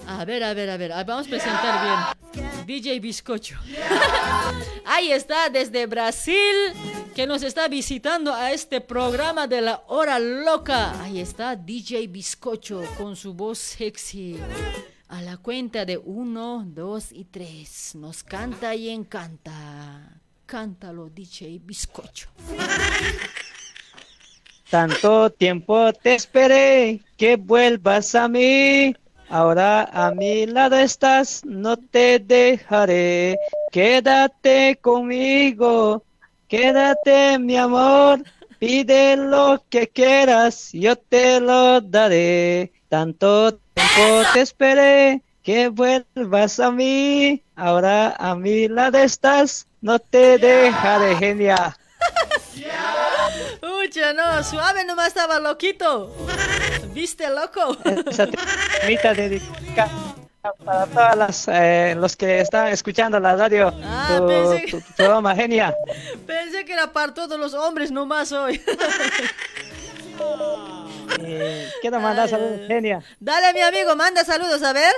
A 0.06 0.24
ver, 0.24 0.42
a 0.44 0.54
ver, 0.54 0.70
a 0.70 0.76
ver, 0.76 0.90
vamos 1.06 1.26
a 1.26 1.30
presentar 1.30 2.14
bien. 2.32 2.48
DJ 2.66 3.00
Bizcocho. 3.00 3.56
Ahí 4.86 5.12
está, 5.12 5.48
desde 5.50 5.86
Brasil, 5.86 6.54
que 7.14 7.26
nos 7.26 7.42
está 7.42 7.68
visitando 7.68 8.32
a 8.32 8.52
este 8.52 8.80
programa 8.80 9.46
de 9.46 9.60
la 9.60 9.82
hora 9.88 10.18
loca. 10.18 11.00
Ahí 11.02 11.20
está 11.20 11.56
DJ 11.56 12.06
Bizcocho 12.06 12.82
con 12.96 13.16
su 13.16 13.34
voz 13.34 13.58
sexy. 13.58 14.38
A 15.08 15.20
la 15.22 15.36
cuenta 15.36 15.84
de 15.84 15.98
uno, 15.98 16.64
dos 16.66 17.10
y 17.12 17.24
tres. 17.24 17.94
Nos 17.94 18.22
canta 18.22 18.74
y 18.74 18.88
encanta. 18.90 20.20
Cántalo, 20.46 21.10
DJ 21.10 21.60
Bizcocho. 21.62 22.28
Tanto 24.70 25.30
tiempo 25.30 25.92
te 25.92 26.14
esperé 26.14 27.00
que 27.16 27.36
vuelvas 27.36 28.14
a 28.14 28.28
mí. 28.28 28.94
Ahora 29.28 29.88
a 29.92 30.12
mi 30.12 30.46
lado 30.46 30.76
estás, 30.76 31.44
no 31.44 31.76
te 31.76 32.18
dejaré. 32.20 33.38
Quédate 33.72 34.78
conmigo, 34.80 36.04
quédate 36.50 37.38
mi 37.38 37.56
amor. 37.56 38.22
Pide 38.58 39.16
lo 39.16 39.64
que 39.70 39.88
quieras, 39.88 40.70
yo 40.72 40.96
te 40.96 41.40
lo 41.40 41.80
daré. 41.80 42.70
Tanto 42.90 43.54
tiempo 43.54 44.28
te 44.34 44.42
esperé 44.42 45.22
que 45.42 45.68
vuelvas 45.68 46.60
a 46.60 46.70
mí. 46.70 47.42
Ahora 47.56 48.14
a 48.18 48.34
mi 48.34 48.68
lado 48.68 48.98
estás, 48.98 49.66
no 49.80 49.98
te 49.98 50.36
dejaré, 50.36 51.16
genia. 51.16 51.78
Ucha, 53.84 54.12
no, 54.12 54.44
suave 54.44 54.84
nomás 54.84 55.08
estaba 55.08 55.40
loquito. 55.40 56.14
¿Viste, 56.92 57.30
loco? 57.30 57.78
Esa 58.10 58.26
dedicada 59.14 60.09
para 60.64 60.86
todas 60.86 61.16
las 61.16 61.48
eh, 61.48 61.94
los 61.96 62.16
que 62.16 62.40
están 62.40 62.68
escuchando 62.68 63.20
la 63.20 63.36
radio 63.36 63.72
Ah, 63.82 64.16
tu, 64.18 64.26
pensé 64.26 64.62
que- 64.64 64.70
tu- 64.72 64.80
tu 64.80 64.92
programa 64.94 65.34
genia 65.34 65.74
Pensé 66.26 66.64
que 66.64 66.72
era 66.72 66.92
para 66.92 67.12
todos 67.12 67.38
los 67.38 67.52
hombres 67.54 67.90
nomás 67.90 68.32
hoy. 68.32 68.60
Eh, 71.22 71.68
quiero 71.80 71.98
mandar 72.00 72.28
saludos 72.28 72.60
genia 72.68 73.02
Dale, 73.18 73.52
mi 73.52 73.60
amigo, 73.60 73.96
manda 73.96 74.24
saludos, 74.24 74.62
a 74.62 74.72
ver. 74.72 74.92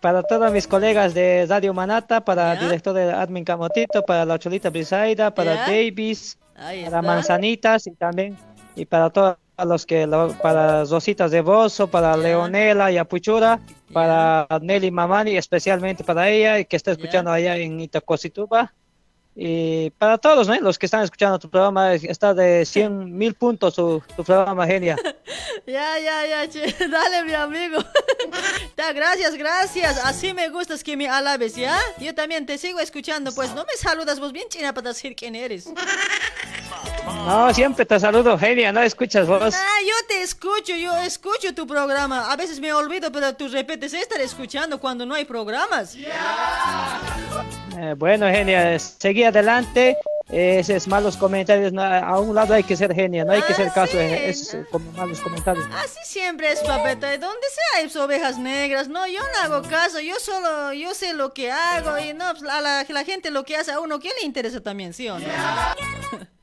para 0.00 0.22
todos 0.22 0.52
mis 0.52 0.66
colegas 0.66 1.14
de 1.14 1.46
Radio 1.48 1.72
Manata 1.72 2.24
para 2.24 2.52
el 2.54 2.58
director 2.60 2.92
de 2.94 3.12
Admin 3.12 3.44
Camotito 3.44 4.02
para 4.04 4.24
la 4.24 4.38
Cholita 4.38 4.70
Brisaida 4.70 5.32
para 5.34 5.54
Ya. 5.54 5.60
Davis 5.66 6.36
Ahí 6.56 6.84
para 6.84 6.98
está. 6.98 7.02
Manzanitas 7.02 7.86
y 7.86 7.92
también 7.92 8.36
y 8.76 8.84
para 8.84 9.08
todos 9.56 9.68
los 9.68 9.86
que 9.86 10.08
para 10.42 10.84
Rositas 10.84 11.30
de 11.30 11.40
Bozo 11.40 11.88
para 11.88 12.16
Leonela 12.16 12.90
y 12.90 12.98
Apuchura 12.98 13.60
para 13.92 14.46
Nelly 14.60 14.90
Mamani 14.90 15.36
especialmente 15.36 16.04
para 16.04 16.28
ella 16.28 16.62
que 16.64 16.76
está 16.76 16.92
escuchando 16.92 17.30
allá 17.30 17.56
en 17.56 17.80
Itacosituba 17.80 18.72
y 19.36 19.90
para 19.90 20.18
todos 20.18 20.46
¿no? 20.46 20.58
los 20.60 20.78
que 20.78 20.86
están 20.86 21.02
escuchando 21.02 21.38
tu 21.38 21.50
programa 21.50 21.94
está 21.94 22.34
de 22.34 22.64
100 22.64 23.16
mil 23.18 23.34
puntos 23.34 23.74
tu, 23.74 24.02
tu 24.16 24.22
programa 24.24 24.66
genia 24.66 24.96
Ya, 25.66 25.98
ya, 25.98 26.26
ya, 26.26 26.48
che. 26.48 26.66
Dale, 26.88 27.24
mi 27.24 27.32
amigo. 27.32 27.78
Ya, 28.76 28.92
gracias, 28.92 29.34
gracias. 29.34 29.98
Así 30.04 30.34
me 30.34 30.48
gustas 30.50 30.84
que 30.84 30.96
me 30.96 31.08
alabes, 31.08 31.54
¿ya? 31.56 31.78
Yo 31.98 32.14
también 32.14 32.44
te 32.44 32.58
sigo 32.58 32.80
escuchando, 32.80 33.34
pues 33.34 33.54
no 33.54 33.64
me 33.64 33.74
saludas 33.78 34.20
vos 34.20 34.32
bien 34.32 34.48
china 34.48 34.74
para 34.74 34.90
decir 34.90 35.16
quién 35.16 35.34
eres. 35.34 35.68
No 37.06 37.52
siempre 37.54 37.84
te 37.84 37.98
saludo 38.00 38.38
genia 38.38 38.72
no 38.72 38.80
escuchas 38.80 39.26
vos 39.26 39.54
Ah, 39.54 39.80
yo 39.86 40.06
te 40.08 40.22
escucho, 40.22 40.74
yo 40.74 40.96
escucho 40.98 41.54
tu 41.54 41.66
programa. 41.66 42.32
A 42.32 42.36
veces 42.36 42.60
me 42.60 42.72
olvido, 42.72 43.12
pero 43.12 43.34
tú 43.34 43.48
repetes 43.48 43.92
estar 43.92 44.20
escuchando 44.20 44.80
cuando 44.80 45.04
no 45.06 45.14
hay 45.14 45.24
programas. 45.24 45.96
Eh, 45.96 47.94
bueno, 47.96 48.26
genia, 48.26 48.78
seguí 48.78 49.24
adelante. 49.24 49.96
Eh, 50.30 50.60
esos 50.60 50.88
malos 50.88 51.18
comentarios, 51.18 51.72
no, 51.72 51.82
a 51.82 52.18
un 52.18 52.34
lado 52.34 52.54
hay 52.54 52.62
que 52.62 52.76
ser 52.76 52.94
genia, 52.94 53.26
no 53.26 53.32
hay 53.32 53.42
que 53.42 53.52
ser 53.52 53.70
caso 53.72 53.98
de 53.98 54.30
esos 54.30 54.54
eh, 54.54 54.66
como 54.70 54.90
malos 54.92 55.20
comentarios. 55.20 55.66
Así 55.74 55.98
siempre 56.04 56.50
es, 56.50 56.60
papeta. 56.60 57.08
De 57.10 57.18
donde 57.18 57.46
sea 57.48 57.82
hay 57.82 57.96
ovejas 58.02 58.38
negras. 58.38 58.88
No, 58.88 59.06
yo 59.06 59.20
no 59.20 59.54
hago 59.54 59.68
caso. 59.68 60.00
Yo 60.00 60.14
solo, 60.20 60.72
yo 60.72 60.94
sé 60.94 61.12
lo 61.12 61.34
que 61.34 61.52
hago. 61.52 61.98
Y 61.98 62.14
no, 62.14 62.24
pues, 62.32 62.50
a 62.50 62.60
la, 62.62 62.86
la 62.88 63.04
gente 63.04 63.30
lo 63.30 63.44
que 63.44 63.56
hace 63.56 63.72
a 63.72 63.80
uno, 63.80 63.98
¿qué 63.98 64.10
le 64.20 64.26
interesa 64.26 64.60
también, 64.62 64.94
sí 64.94 65.08
o 65.08 65.18
no? 65.18 65.26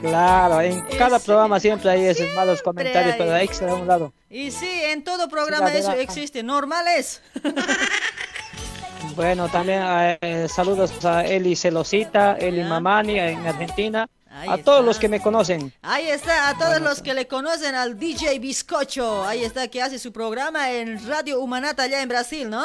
Claro, 0.00 0.60
en 0.60 0.82
cada 0.98 1.20
programa 1.20 1.60
siempre 1.60 1.90
hay 1.90 2.06
esos 2.06 2.26
malos 2.34 2.60
comentarios, 2.60 3.12
hay. 3.12 3.46
pero 3.46 3.54
ser 3.54 3.68
a 3.68 3.74
un 3.74 3.86
lado. 3.86 4.12
Y 4.28 4.50
sí, 4.50 4.68
en 4.86 5.04
todo 5.04 5.28
programa 5.28 5.70
Sí, 5.70 5.76
eso 5.76 5.92
existe. 5.92 6.42
Normal 6.42 6.86
es. 6.88 7.22
Bueno, 9.14 9.48
también 9.48 9.82
eh, 10.22 10.46
saludos 10.48 11.04
a 11.04 11.26
Eli 11.26 11.54
Celosita, 11.54 12.36
Eli 12.36 12.62
Mamani 12.64 13.18
en 13.18 13.46
Argentina, 13.46 14.08
a 14.34 14.58
todos 14.58 14.84
los 14.84 14.98
que 14.98 15.08
me 15.08 15.20
conocen. 15.20 15.72
Ahí 15.82 16.08
está, 16.08 16.48
a 16.48 16.58
todos 16.58 16.80
los 16.80 17.02
que 17.02 17.14
le 17.14 17.26
conocen 17.26 17.74
al 17.74 17.98
DJ 17.98 18.38
Bizcocho. 18.38 19.24
Ahí 19.24 19.44
está, 19.44 19.68
que 19.68 19.82
hace 19.82 19.98
su 19.98 20.12
programa 20.12 20.70
en 20.70 21.06
Radio 21.06 21.40
Humanata 21.40 21.84
allá 21.84 22.02
en 22.02 22.08
Brasil, 22.08 22.48
¿no? 22.48 22.62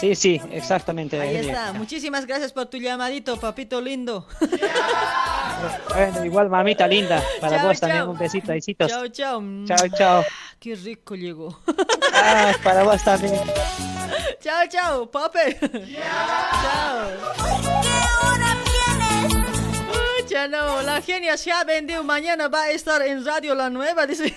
Sí, 0.00 0.14
sí, 0.14 0.40
exactamente. 0.50 1.20
Ahí 1.20 1.36
está. 1.36 1.72
Muchísimas 1.72 2.26
gracias 2.26 2.52
por 2.52 2.66
tu 2.66 2.76
llamadito, 2.78 3.38
papito 3.38 3.80
lindo. 3.80 4.26
Bueno, 5.88 6.24
igual 6.24 6.50
mamita 6.50 6.86
linda, 6.86 7.22
para 7.40 7.56
Chao, 7.56 7.68
vos 7.68 7.80
también 7.80 8.08
un 8.08 8.18
besito, 8.18 8.52
besitos. 8.52 8.90
Chao, 8.90 9.08
chao. 9.08 9.42
Chao, 9.66 9.88
chao. 9.96 10.24
Qué 10.58 10.74
rico 10.74 11.14
llegó. 11.14 11.58
Ah, 12.12 12.52
para 12.62 12.82
vos 12.84 13.02
también. 13.02 13.40
chao, 14.40 14.66
chao, 14.68 15.10
papi. 15.10 15.56
Chao. 16.62 18.53
Pucha, 20.34 20.48
no, 20.48 20.82
la 20.82 21.00
genia 21.00 21.36
se 21.36 21.52
ha 21.52 21.62
vendido. 21.62 22.02
Mañana 22.02 22.48
va 22.48 22.62
a 22.62 22.70
estar 22.70 23.00
en 23.02 23.24
Radio 23.24 23.54
La 23.54 23.70
Nueva, 23.70 24.04
dice. 24.04 24.34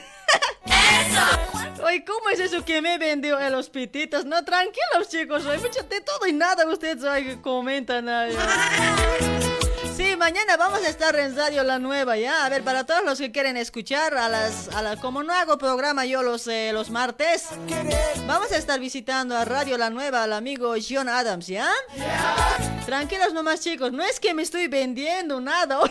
Oye, 1.83 2.05
¿cómo 2.05 2.29
es 2.29 2.39
eso 2.39 2.63
que 2.63 2.83
me 2.83 2.99
vendió 2.99 3.39
en 3.39 3.51
los 3.51 3.67
pititos? 3.71 4.23
No, 4.23 4.45
tranquilos, 4.45 5.09
chicos. 5.09 5.43
Oye, 5.47 5.57
mucho 5.57 5.81
de 5.89 6.01
todo 6.01 6.27
y 6.27 6.33
nada 6.33 6.67
ustedes 6.67 7.37
comentan. 7.41 8.07
ay, 8.07 8.35
ay. 8.37 9.66
Sí, 9.97 10.15
mañana 10.15 10.55
vamos 10.57 10.79
a 10.83 10.89
estar 10.89 11.15
en 11.17 11.35
Radio 11.35 11.63
La 11.63 11.79
Nueva, 11.79 12.17
¿ya? 12.17 12.45
A 12.45 12.49
ver, 12.49 12.61
para 12.63 12.83
todos 12.85 13.03
los 13.03 13.17
que 13.17 13.31
quieren 13.31 13.57
escuchar, 13.57 14.15
a 14.15 14.29
las, 14.29 14.67
a 14.75 14.83
la- 14.83 14.95
como 14.97 15.23
no 15.23 15.33
hago 15.33 15.57
programa 15.57 16.05
yo 16.05 16.21
los, 16.21 16.45
eh, 16.47 16.69
los 16.71 16.91
martes, 16.91 17.45
vamos 18.27 18.51
a 18.51 18.57
estar 18.57 18.79
visitando 18.79 19.35
a 19.35 19.43
Radio 19.43 19.75
La 19.75 19.89
Nueva 19.89 20.21
al 20.23 20.33
amigo 20.33 20.75
John 20.87 21.09
Adams, 21.09 21.47
¿ya? 21.47 21.67
Tranquilos 22.85 23.33
nomás, 23.33 23.61
chicos, 23.61 23.91
no 23.91 24.03
es 24.03 24.19
que 24.19 24.35
me 24.35 24.43
estoy 24.43 24.67
vendiendo 24.67 25.41
nada. 25.41 25.79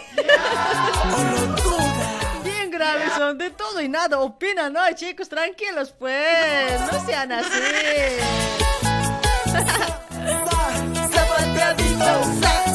Bien 2.45 2.71
graves 2.71 3.13
son, 3.17 3.37
de 3.39 3.51
todo 3.51 3.81
y 3.81 3.89
nada 3.89 4.21
opinan, 4.21 4.73
¿no? 4.73 4.81
Chicos, 4.95 5.29
tranquilos, 5.29 5.93
pues, 5.99 6.81
no 6.93 7.05
sean 7.05 7.33
así. 7.33 7.51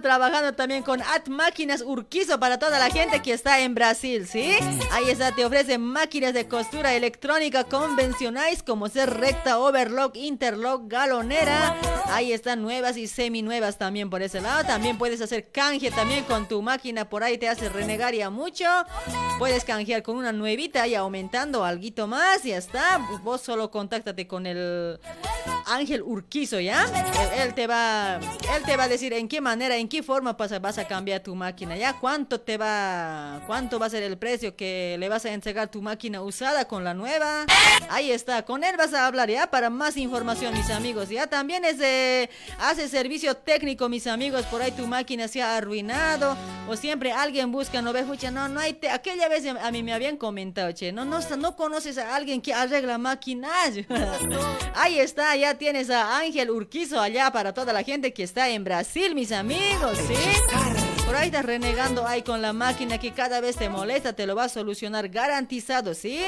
trabajando 0.00 0.52
también 0.54 0.82
con 0.82 1.00
At 1.00 1.28
Máquinas 1.28 1.82
Urquizo 1.82 2.38
para 2.38 2.58
toda 2.58 2.78
la 2.78 2.90
gente 2.90 3.22
que 3.22 3.32
está 3.32 3.60
en 3.60 3.74
Brasil, 3.74 4.26
¿sí? 4.26 4.52
Ahí 4.92 5.08
está, 5.08 5.32
te 5.32 5.44
ofrece 5.44 5.78
máquinas 5.78 6.34
de 6.34 6.46
costura 6.46 6.94
electrónica 6.94 7.64
convencionales 7.64 8.62
como 8.62 8.88
ser 8.88 9.14
recta, 9.18 9.58
overlock, 9.58 10.16
interlock, 10.16 10.82
galonera. 10.86 11.76
Ahí 12.06 12.32
están 12.32 12.62
nuevas 12.62 12.96
y 12.96 13.06
semi 13.06 13.42
nuevas 13.42 13.78
también 13.78 14.10
por 14.10 14.22
ese 14.22 14.40
lado. 14.40 14.64
También 14.66 14.98
puedes 14.98 15.20
hacer 15.20 15.50
canje 15.50 15.90
también 15.90 16.24
con 16.24 16.46
tu 16.46 16.62
máquina, 16.62 17.08
por 17.08 17.24
ahí 17.24 17.38
te 17.38 17.48
hace 17.48 17.68
renegar 17.68 18.14
ya 18.14 18.30
mucho. 18.30 18.64
Puedes 19.38 19.64
canjear 19.64 20.02
con 20.02 20.16
una 20.16 20.32
nuevita 20.32 20.86
y 20.86 20.94
aumentando 20.94 21.64
algo 21.64 21.86
más, 22.06 22.42
ya 22.42 22.56
está. 22.56 22.98
Vos 23.22 23.40
solo 23.40 23.70
contáctate 23.70 24.26
con 24.26 24.46
el 24.46 24.98
Ángel 25.66 26.02
Urquizo, 26.02 26.58
¿ya? 26.60 26.84
Él, 26.84 27.42
él 27.42 27.54
te 27.54 27.66
va, 27.66 28.16
él 28.16 28.62
te 28.64 28.76
va 28.76 28.84
a 28.84 28.88
decir 28.88 29.12
en 29.12 29.28
qué 29.28 29.40
manera, 29.40 29.76
en 29.76 29.85
qué 29.88 30.02
forma 30.02 30.32
vas 30.34 30.78
a 30.78 30.86
cambiar 30.86 31.20
tu 31.22 31.34
máquina, 31.34 31.76
¿ya? 31.76 31.94
¿Cuánto 31.98 32.40
te 32.40 32.56
va, 32.56 33.42
cuánto 33.46 33.78
va 33.78 33.86
a 33.86 33.90
ser 33.90 34.02
el 34.02 34.16
precio 34.18 34.56
que 34.56 34.96
le 34.98 35.08
vas 35.08 35.24
a 35.24 35.32
entregar 35.32 35.68
tu 35.68 35.82
máquina 35.82 36.22
usada 36.22 36.66
con 36.66 36.84
la 36.84 36.94
nueva? 36.94 37.44
Ahí 37.90 38.10
está, 38.10 38.44
con 38.44 38.64
él 38.64 38.76
vas 38.76 38.94
a 38.94 39.06
hablar, 39.06 39.30
¿ya? 39.30 39.48
Para 39.50 39.70
más 39.70 39.96
información, 39.96 40.54
mis 40.54 40.70
amigos, 40.70 41.08
¿ya? 41.08 41.26
También 41.26 41.64
es 41.64 41.78
de, 41.78 42.30
hace 42.58 42.88
servicio 42.88 43.36
técnico, 43.36 43.88
mis 43.88 44.06
amigos, 44.06 44.44
por 44.46 44.62
ahí 44.62 44.72
tu 44.72 44.86
máquina 44.86 45.28
se 45.28 45.42
ha 45.42 45.56
arruinado 45.56 46.36
o 46.68 46.76
siempre 46.76 47.12
alguien 47.12 47.52
busca, 47.52 47.80
no 47.82 47.92
ve, 47.92 48.00
escucha, 48.00 48.30
no, 48.30 48.48
no 48.48 48.60
hay, 48.60 48.72
te- 48.74 48.90
aquella 48.90 49.28
vez 49.28 49.44
a 49.46 49.70
mí 49.70 49.82
me 49.82 49.92
habían 49.92 50.16
comentado, 50.16 50.72
che, 50.72 50.92
no, 50.92 51.04
no, 51.04 51.20
no 51.36 51.56
conoces 51.56 51.98
a 51.98 52.14
alguien 52.14 52.40
que 52.40 52.52
arregla 52.54 52.98
máquinas. 52.98 53.74
Ahí 54.74 54.98
está, 54.98 55.34
ya 55.36 55.54
tienes 55.54 55.90
a 55.90 56.18
Ángel 56.18 56.50
Urquizo 56.50 57.00
allá 57.00 57.30
para 57.30 57.52
toda 57.54 57.72
la 57.72 57.82
gente 57.82 58.12
que 58.12 58.22
está 58.22 58.48
en 58.48 58.64
Brasil, 58.64 59.14
mis 59.14 59.32
amigos, 59.32 59.75
¿sí? 59.94 60.14
Por 61.04 61.14
ahí 61.14 61.26
estás 61.26 61.44
renegando 61.44 62.06
ahí 62.06 62.22
con 62.22 62.42
la 62.42 62.52
máquina 62.52 62.98
que 62.98 63.12
cada 63.12 63.40
vez 63.40 63.56
te 63.56 63.68
molesta, 63.68 64.14
te 64.14 64.26
lo 64.26 64.34
va 64.34 64.44
a 64.44 64.48
solucionar 64.48 65.08
garantizado, 65.08 65.94
¿sí? 65.94 66.20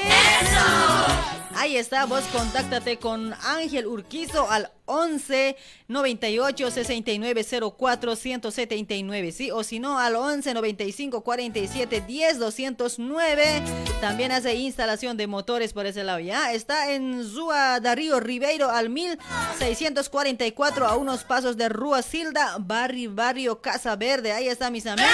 Ahí 1.55 1.75
está, 1.75 2.05
vos 2.05 2.23
contáctate 2.31 2.97
con 2.97 3.33
Ángel 3.43 3.87
Urquizo 3.87 4.49
al 4.49 4.71
11 4.89 5.55
98 5.87 6.71
69 6.71 7.45
04 7.77 8.15
179, 8.15 9.31
¿sí? 9.31 9.51
O 9.51 9.63
si 9.63 9.79
no, 9.79 9.99
al 9.99 10.15
11 10.15 10.53
95 10.53 11.21
47 11.21 12.01
10 12.01 12.39
209. 12.39 13.61
También 14.01 14.31
hace 14.31 14.55
instalación 14.55 15.15
de 15.17 15.27
motores 15.27 15.73
por 15.73 15.85
ese 15.85 16.03
lado, 16.03 16.19
¿ya? 16.19 16.51
Está 16.53 16.91
en 16.91 17.23
Zua 17.23 17.79
Darío 17.79 18.19
Ribeiro 18.19 18.69
al 18.69 18.89
1644 18.89 20.87
a 20.87 20.95
unos 20.97 21.23
pasos 21.23 21.55
de 21.57 21.69
Rua 21.69 22.01
Silda, 22.01 22.55
barrio, 22.59 23.13
barrio 23.13 23.61
Casa 23.61 23.95
Verde. 23.95 24.31
Ahí 24.31 24.47
está, 24.47 24.69
mis 24.69 24.85
amigos. 24.87 25.11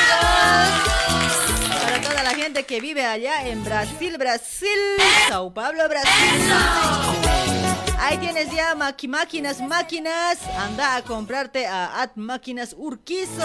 Para 1.81 2.02
toda 2.02 2.23
la 2.23 2.34
gente 2.34 2.64
que 2.64 2.80
vive 2.81 3.06
allá 3.06 3.47
en 3.47 3.64
Brasil, 3.64 4.18
Brasil, 4.18 4.69
Sao 5.30 5.53
Paulo, 5.53 5.88
Brasil. 5.88 7.65
Ahí 8.06 8.18
tienes 8.19 8.52
ya 8.52 8.76
maqui- 8.76 9.07
máquinas, 9.07 9.60
máquinas. 9.61 10.38
Anda 10.60 10.98
a 10.98 11.02
comprarte 11.02 11.65
a 11.65 12.02
At 12.03 12.11
Máquinas 12.15 12.76
Urquizo. 12.77 13.41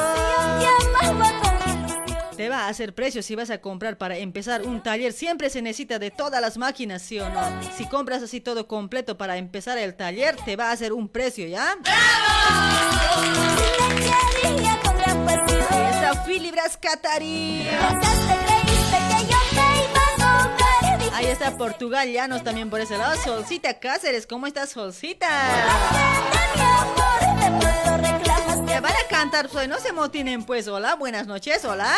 Te 2.37 2.49
va 2.49 2.61
a 2.66 2.69
hacer 2.69 2.95
precio 2.95 3.23
si 3.23 3.35
vas 3.35 3.51
a 3.51 3.59
comprar 3.61 3.97
para 3.99 4.16
empezar 4.19 4.62
un 4.62 4.82
taller. 4.82 5.12
Siempre 5.12 5.49
se 5.51 5.62
necesita 5.62 5.99
de 5.99 6.11
todas 6.11 6.41
las 6.43 6.57
máquinas, 6.59 7.01
¿sí 7.03 7.19
o 7.19 7.28
no? 7.28 7.41
Si 7.77 7.87
compras 7.87 8.23
así 8.23 8.41
todo 8.41 8.66
completo 8.66 9.16
para 9.19 9.37
empezar 9.39 9.78
el 9.78 9.95
taller, 9.95 10.37
te 10.45 10.57
va 10.57 10.69
a 10.69 10.73
hacer 10.73 10.93
un 10.93 11.09
precio, 11.09 11.47
¿ya? 11.47 11.77
Ahí 15.70 15.95
está 15.95 16.23
Filibras 16.24 16.77
Catari. 16.77 17.66
Ahí 21.21 21.27
está 21.27 21.55
Portugal 21.55 22.11
Llanos 22.11 22.43
también 22.43 22.71
por 22.71 22.81
ese 22.81 22.97
lado. 22.97 23.15
Solcita 23.21 23.79
Cáceres, 23.79 24.27
¿cómo 24.27 24.47
estás, 24.47 24.71
Solcita? 24.71 25.29
Ya 28.67 28.81
van 28.81 28.93
a 28.93 29.07
cantar, 29.11 29.51
pues 29.51 29.69
no 29.69 29.79
se 29.79 29.93
motinen, 29.93 30.45
pues. 30.45 30.67
Hola, 30.67 30.95
buenas 30.95 31.27
noches, 31.27 31.63
hola. 31.67 31.95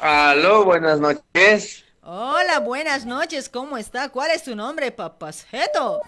Aló, 0.00 0.64
buenas 0.64 0.98
noches. 0.98 1.84
Hola, 2.02 2.58
buenas 2.58 3.06
noches, 3.06 3.48
¿cómo 3.48 3.78
está? 3.78 4.08
¿Cuál 4.08 4.32
es 4.32 4.42
tu 4.42 4.56
nombre, 4.56 4.90
papasjeto? 4.90 6.00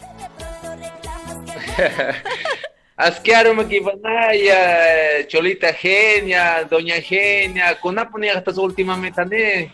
Asquearon 2.97 3.61
aquí 3.61 3.79
Banaya, 3.79 5.25
Cholita 5.29 5.73
Genia, 5.73 6.65
Doña 6.65 6.97
Genia, 6.97 7.79
Kunapuni 7.79 8.29
hasta 8.29 8.53
su 8.53 8.61
última 8.61 8.97
metane. 8.97 9.73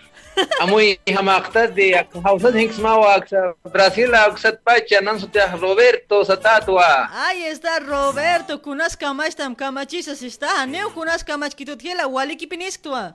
Amuy 0.61 0.99
hamaktas 1.17 1.75
de 1.75 2.07
Hausa 2.25 2.51
Hinks 2.51 2.79
Mawa, 2.79 3.25
Brasil, 3.73 4.15
Aksat 4.15 4.61
Pacha, 4.65 5.01
Nansutia 5.01 5.47
Roberto, 5.57 6.25
Satatua. 6.25 7.09
Ahí 7.13 7.45
está 7.45 7.79
Roberto, 7.81 8.61
kunas 8.61 8.97
kamach 8.97 9.35
tam 9.35 9.55
kamachisas 9.55 10.23
está. 10.23 10.67
Neo 10.67 10.91
kunas 10.91 11.25
kamach 11.25 11.55
kitutiela, 11.55 12.07
waliki 12.07 12.47
pinistua. 12.47 13.15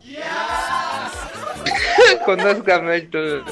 Conozcame 2.25 2.97
esto. 2.97 3.43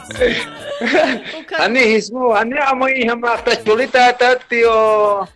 Ani 1.59 1.79
hismo, 1.79 2.35
ani 2.35 2.57
amuy 2.57 3.05
hamaktas 3.07 3.63
Cholita 3.63 4.13
Tatio. 4.13 5.27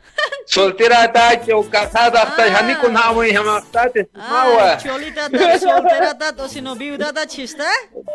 Soltera 0.45 1.11
Tati 1.11 1.51
o 1.53 1.63
casada 1.63 2.19
hasta 2.19 2.43
Hani 2.49 2.75
kun 2.75 2.95
amuy 2.95 3.33
hamaktas 3.33 3.91
Mawa. 4.13 4.71
Ah, 4.71 4.77
cholita 4.77 5.29
tat, 5.29 5.59
soltera 5.59 6.13
tat, 6.13 6.39
o 6.39 6.47
si 6.47 6.61
no 6.61 6.75
viuda 6.75 7.11
tat 7.13 7.29
chista. 7.29 7.65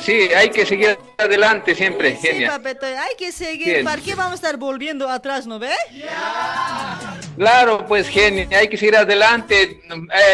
Sí, 0.00 0.12
hay 0.34 0.48
que 0.50 0.64
seguir 0.64 0.98
adelante 1.18 1.74
siempre, 1.74 2.16
Sí, 2.16 2.26
genia. 2.28 2.50
papeto, 2.52 2.86
hay 2.86 3.14
que 3.18 3.30
seguir. 3.30 3.66
Bien. 3.66 3.84
¿Para 3.84 4.00
qué 4.00 4.14
vamos 4.14 4.32
a 4.32 4.34
estar 4.36 4.56
volviendo 4.56 5.06
atrás, 5.08 5.46
no 5.46 5.58
ve? 5.58 5.70
Claro, 7.36 7.84
pues 7.86 8.08
genia, 8.08 8.46
hay 8.58 8.68
que 8.68 8.76
seguir 8.78 8.96
adelante. 8.96 9.82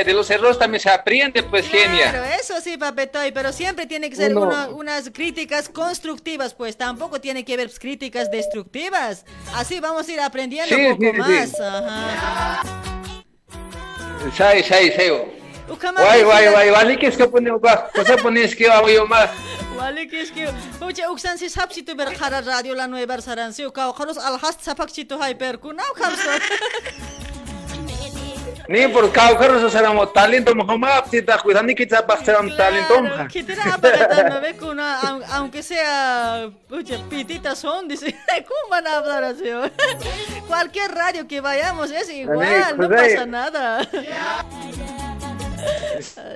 Eh, 0.01 0.05
de 0.05 0.12
los 0.12 0.31
errores 0.31 0.59
también 0.59 0.81
se 0.81 0.91
aprende, 0.91 1.43
pues 1.43 1.66
Pero 1.70 1.85
genia. 1.89 2.37
eso 2.37 2.61
sí, 2.61 2.77
papetoy, 2.77 3.33
pero 3.33 3.53
siempre 3.53 3.87
tiene 3.87 4.09
que 4.11 4.16
ser 4.16 4.31
Uno- 4.37 4.47
una- 4.47 4.69
unas 4.69 5.11
críticas 5.11 5.69
constructivas, 5.69 6.55
pues 6.55 6.77
tampoco 6.77 7.20
tiene 7.20 7.45
que 7.45 7.55
haber 7.55 7.70
críticas 7.73 8.31
destructivas. 8.31 9.25
Así 9.55 9.81
vamos 9.81 10.09
a 10.09 10.12
ir 10.12 10.20
aprendiendo 10.20 10.75
Sí, 10.75 10.83
un 10.87 10.97
poco 10.97 11.03
sí, 11.05 11.11
sí. 11.12 11.19
más. 11.19 11.61
Ajá. 11.61 12.62
Sai, 14.37 14.62
Guay, 16.03 16.23
guay, 16.23 16.45
Mejía- 16.45 16.51
guay, 16.53 16.70
vale 16.70 16.99
que 16.99 17.07
es 17.09 17.16
que 17.16 17.27
pone, 17.27 17.51
cosa 17.95 18.16
pones 18.16 18.55
que 18.57 18.69
hago 18.69 18.89
yo 18.89 19.07
más. 19.07 19.31
Wale 19.77 20.09
que 20.09 20.23
es 20.23 20.32
que 20.32 20.49
Pucha 20.81 21.11
uksan 21.11 21.39
si 21.39 21.49
ber 21.95 22.12
khara 22.16 22.40
radio 22.40 22.74
la 22.74 22.89
nueva 22.89 23.15
uka 23.66 23.89
al 24.19 24.39
hast 24.43 24.61
kuna 25.61 25.82
ukhamso. 25.93 26.31
Ni 28.69 28.86
por 28.89 29.11
talento, 30.12 30.55
si 31.11 31.23
que 31.73 31.86
te 31.86 31.97
talento. 32.47 34.40
ve 34.43 34.57
kuna 34.57 35.01
au- 35.01 35.24
aunque 35.32 35.62
sea 35.62 36.51
pucha 36.69 36.99
pitita 37.09 37.55
son 37.57 37.89
dice 37.89 38.15
cómo 38.47 38.69
van 38.70 38.86
a 38.86 38.97
hablar 38.99 39.24
así. 39.24 39.49
oh? 39.51 39.70
Cualquier 40.49 40.90
radio 40.95 41.27
que 41.27 41.40
vayamos 41.40 41.90
es 41.90 42.11
igual, 42.11 42.77
no 42.77 42.89
pues, 42.89 43.15
pasa 43.15 43.27
nada. 43.27 43.89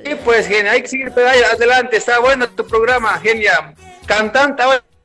Sí, 0.05 0.15
pues 0.25 0.47
genia, 0.47 0.73
hay 0.73 0.83
que 0.83 0.89
seguir 0.89 1.13
ahí 1.17 1.41
adelante, 1.43 1.97
está 1.97 2.19
bueno 2.19 2.49
tu 2.49 2.67
programa, 2.67 3.19
genia. 3.21 3.75
Cantante, 4.07 4.63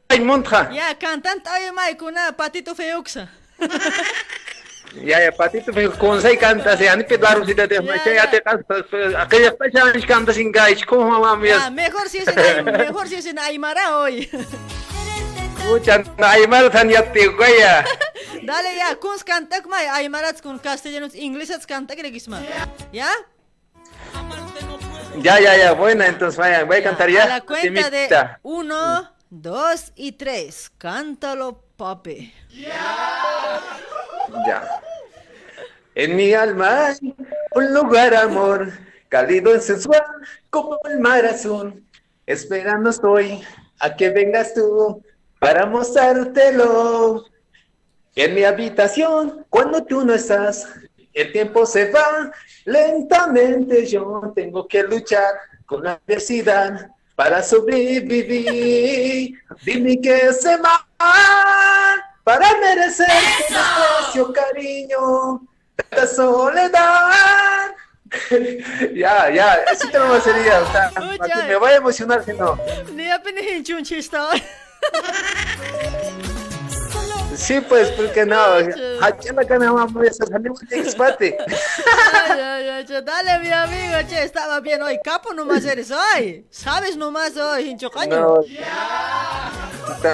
ay, 0.09 0.19
monja. 0.19 0.69
Ya 0.71 0.97
cantante 0.97 1.49
ay 1.49 1.71
mai 1.71 1.95
kuna 1.97 2.31
patito 2.35 2.73
feuxa. 2.75 3.29
Ya, 5.03 5.19
ya, 5.23 5.31
patito, 5.31 5.71
con 5.99 6.21
seis 6.21 6.39
cantas, 6.39 6.79
ya, 6.79 6.95
ni 6.95 7.03
pedaron 7.03 7.45
si 7.45 7.53
te 7.53 7.67
dejo, 7.67 7.83
ya 7.85 8.29
te 8.31 8.41
cantas, 8.41 8.83
aquella 9.17 9.53
fecha 9.53 9.91
ni 9.93 10.01
cantas 10.01 10.35
sin 10.35 10.51
gais, 10.51 10.83
como 10.85 11.21
Ya, 11.23 11.35
mía. 11.35 11.69
mejor 11.69 12.09
si 12.09 12.19
es 12.19 12.27
en 12.27 12.65
mejor 12.65 13.07
si 13.07 13.15
es 13.15 13.25
en 13.25 13.37
Aymara 13.37 13.97
hoy. 13.97 14.29
Escucha, 15.59 16.01
ay, 16.17 16.47
mal 16.47 16.71
san 16.71 16.89
ya 16.89 17.03
te 17.11 17.27
goya. 17.39 17.83
Dale 18.41 18.75
ya, 18.77 18.95
kuns 18.95 19.23
kantak 19.23 19.67
mai 19.67 19.85
Aymarats 19.87 20.41
kun 20.41 20.57
castellanos 20.59 21.13
ingleses 21.13 21.67
kantak 21.67 21.99
regisma. 21.99 22.39
¿Ya? 22.41 22.69
Ya, 22.93 23.09
ya, 25.21 25.39
ya, 25.39 25.73
buena, 25.73 26.07
entonces 26.07 26.37
vaya, 26.37 26.63
voy 26.63 26.77
a 26.77 26.83
cantar 26.83 27.09
ya. 27.09 27.23
A 27.23 27.27
la 27.27 27.41
cuenta 27.41 27.89
de 27.89 28.09
uno, 28.43 29.11
dos 29.29 29.91
y 29.95 30.13
tres. 30.13 30.71
Cántalo, 30.77 31.63
papi. 31.75 32.33
Ya. 34.45 34.81
En 35.95 36.15
mi 36.15 36.33
alma 36.33 36.87
hay 36.87 37.15
un 37.55 37.73
lugar, 37.73 38.15
amor, 38.15 38.71
cálido 39.09 39.55
y 39.55 39.59
sensual, 39.59 40.03
como 40.49 40.77
el 40.85 40.99
mar 40.99 41.25
azul. 41.25 41.83
Esperando 42.25 42.89
estoy 42.89 43.43
a 43.79 43.95
que 43.95 44.09
vengas 44.09 44.53
tú 44.53 45.01
para 45.39 45.65
mostrártelo. 45.65 47.25
En 48.15 48.35
mi 48.35 48.43
habitación, 48.43 49.45
cuando 49.49 49.83
tú 49.83 50.03
no 50.03 50.13
estás, 50.13 50.67
el 51.21 51.31
tiempo 51.31 51.65
se 51.65 51.91
va 51.91 52.31
lentamente. 52.65 53.85
Yo 53.85 54.31
tengo 54.35 54.67
que 54.67 54.83
luchar 54.83 55.35
con 55.65 55.83
la 55.83 55.93
adversidad 55.93 56.91
para 57.15 57.41
sobrevivir. 57.43 59.33
Dime 59.63 59.99
que 59.99 60.33
se 60.33 60.57
mal 60.57 60.81
para 62.23 62.57
merecer 62.59 63.07
tu 63.07 63.53
desprecio, 63.53 64.33
cariño, 64.33 65.41
esta 65.77 66.07
soledad. 66.07 67.71
ya, 68.95 69.29
ya, 69.29 69.55
eso 69.71 69.89
te 69.89 69.99
lo 69.99 70.19
sería, 70.21 70.61
o 70.61 70.71
sea, 70.71 70.91
me 71.47 71.55
voy 71.55 71.71
a 71.71 71.75
emocionar 71.75 72.23
si 72.23 72.33
no. 72.33 72.57
Ni 72.93 73.09
apenas 73.09 73.43
hincho 73.43 73.75
un 73.77 73.83
hoy. 73.83 74.43
Sí, 77.37 77.61
pues, 77.61 77.89
porque 77.91 78.25
no, 78.25 78.35
aquí 79.01 79.29
en 79.29 79.35
la 79.35 79.45
cana 79.45 79.71
vamos 79.71 80.07
a 80.07 80.25
salir 80.25 80.49
un 80.49 80.57
expate. 80.71 81.37
Ay, 81.47 82.39
ay, 82.39 82.69
ay, 82.69 82.85
che, 82.85 83.01
dale, 83.01 83.39
mi 83.39 83.51
amigo, 83.51 83.97
che, 84.09 84.23
estaba 84.23 84.59
bien 84.59 84.81
hoy. 84.81 84.97
Capo 85.03 85.33
nomás 85.33 85.63
eres 85.65 85.91
hoy. 85.91 86.45
Sabes 86.49 86.97
nomás 86.97 87.37
hoy, 87.37 87.69
hincho 87.69 87.91
caño. 87.91 88.41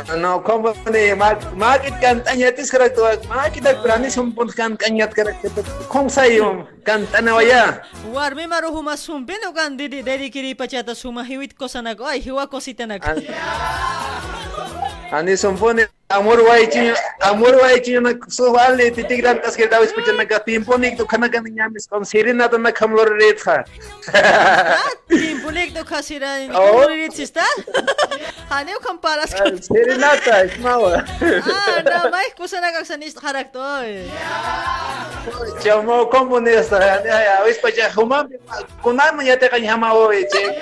No, 0.08 0.16
no, 0.18 0.44
como 0.44 0.74
ni 0.92 1.16
makit 1.16 1.96
kantanya 2.00 2.52
tis 2.56 2.70
karak 2.70 2.94
tu, 2.94 3.02
makit 3.28 3.66
ak 3.66 3.82
berani 3.82 4.12
sumpun 4.12 4.52
kan 4.52 4.78
kanyat 4.78 5.16
karak 5.16 5.40
tu, 5.42 5.50
kong 5.88 6.10
sayo 6.10 6.68
kantana 6.84 7.34
waya. 7.34 7.82
War 8.12 8.36
mi 8.36 8.48
maru 8.48 8.70
huma 8.70 8.96
sumpino 8.98 9.56
kan 9.56 9.76
didi 9.78 10.04
dedi 10.04 10.30
kiri 10.30 10.56
pachata 10.56 10.96
suma 10.96 11.24
hiwit 11.24 11.56
ko 11.58 11.68
sana 11.68 11.96
ko 11.96 12.06
ay 12.06 12.20
hiwa 12.20 12.48
ko 12.52 12.60
sitanak. 12.60 13.02
Ani 15.12 15.34
sumpun 15.34 15.84
amor 15.84 16.03
Amorwaychina, 16.10 16.96
amorwaychina 17.22 18.14
suwali 18.28 18.92
titigran 18.92 19.40
kaskedawis 19.40 19.94
pichana 19.94 20.30
ka 20.30 20.40
tiempo 20.40 20.78
nik 20.78 20.98
to 20.98 21.06
khana 21.06 21.30
kan 21.32 21.44
nyamis 21.44 21.90
kon 21.90 22.04
sirina 22.04 22.50
to 22.52 22.58
na 22.58 22.72
khamlor 22.72 23.18
ret 23.20 23.40
kha. 23.40 23.64
Tiempo 25.10 25.50
nik 25.50 25.74
to 25.74 25.84
khasira 25.84 26.46
ni 26.46 26.54
khamlor 26.54 26.90
ret 26.90 27.12
sista. 27.14 27.42
Haneu 28.52 28.78
comparas. 28.84 29.34
Sirina 29.66 30.14
ta 30.24 30.44
ismawa. 30.46 31.02
Ah, 31.02 31.82
na 31.82 32.10
mai 32.12 32.30
kusana 32.38 32.72
ka 32.76 32.84
sanist 32.84 33.18
karakter. 33.18 34.06
Chamo 35.64 36.12
componista, 36.12 36.78
ya 37.06 37.18
ya 37.24 37.44
wis 37.46 37.58
pacha 37.58 37.90
humam 37.90 38.28
kunam 38.84 39.26
ya 39.26 39.36
te 39.36 39.48
kan 39.48 39.64
hama 39.64 39.90
hoy 39.90 40.26
che. 40.30 40.62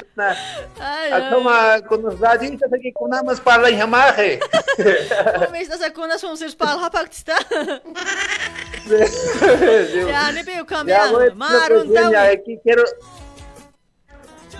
Akoma 1.11 1.81
kunus 1.89 2.15
rajin 2.21 2.57
ta 2.57 2.67
ki 2.77 2.93
kunamas 2.95 3.43
parla 3.43 3.67
hamaje. 3.73 4.39
Son 6.19 6.37
ser 6.37 6.49
spal 6.49 6.83
hapak 6.83 7.09
tista. 7.09 7.35
Ya, 8.85 10.31
veo 10.43 10.65
bueno, 11.11 11.35
pues, 11.67 12.15
aquí 12.15 12.59
quiero. 12.63 12.83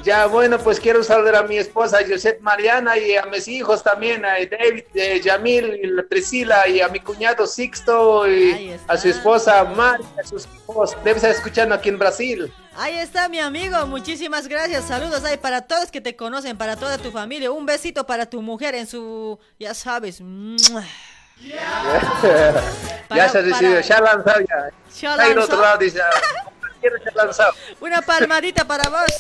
Ya, 0.03 0.25
bueno, 0.25 0.57
pues 0.57 0.79
quiero 0.79 1.03
saludar 1.03 1.35
a 1.35 1.43
mi 1.43 1.57
esposa 1.57 1.99
Josep 2.07 2.39
Mariana 2.41 2.97
y 2.97 3.15
a 3.15 3.25
mis 3.25 3.47
hijos 3.47 3.83
también, 3.83 4.25
a 4.25 4.33
David, 4.33 4.83
eh, 4.95 5.21
Yamil, 5.23 5.79
y 5.83 5.87
la 5.87 6.03
Priscila 6.03 6.67
y 6.67 6.81
a 6.81 6.87
mi 6.87 6.99
cuñado 6.99 7.45
Sixto 7.45 8.27
y 8.27 8.75
a 8.87 8.97
su 8.97 9.09
esposa 9.09 9.63
Mari, 9.63 10.03
a 10.19 10.23
sus 10.27 10.47
hijos. 10.47 10.97
Debe 11.03 11.17
estar 11.17 11.29
escuchando 11.31 11.75
aquí 11.75 11.89
en 11.89 11.99
Brasil. 11.99 12.51
Ahí 12.75 12.97
está 12.97 13.27
mi 13.27 13.39
amigo, 13.39 13.85
muchísimas 13.85 14.47
gracias. 14.47 14.85
Saludos 14.85 15.23
ahí 15.25 15.37
para 15.37 15.61
todos 15.61 15.91
que 15.91 15.99
te 16.01 16.15
conocen, 16.15 16.57
para 16.57 16.75
toda 16.77 16.97
tu 16.97 17.11
familia. 17.11 17.51
Un 17.51 17.65
besito 17.65 18.05
para 18.05 18.25
tu 18.27 18.41
mujer 18.41 18.75
en 18.75 18.87
su, 18.87 19.37
ya 19.59 19.73
sabes. 19.73 20.19
ya 23.09 23.29
se 23.29 23.41
para- 23.43 23.81
ya 23.81 23.99
lanzado 24.01 24.39
ya. 24.41 24.69
Ya 24.99 25.15
lanzó. 25.17 25.41
otro 25.43 25.61
lado, 25.61 25.77
dice, 25.79 25.99
"Ah, 26.01 26.09
ya 26.81 26.89
lanzado. 27.23 27.53
Una 27.81 28.01
palmadita 28.01 28.65
para 28.65 28.89
vos. 28.89 29.11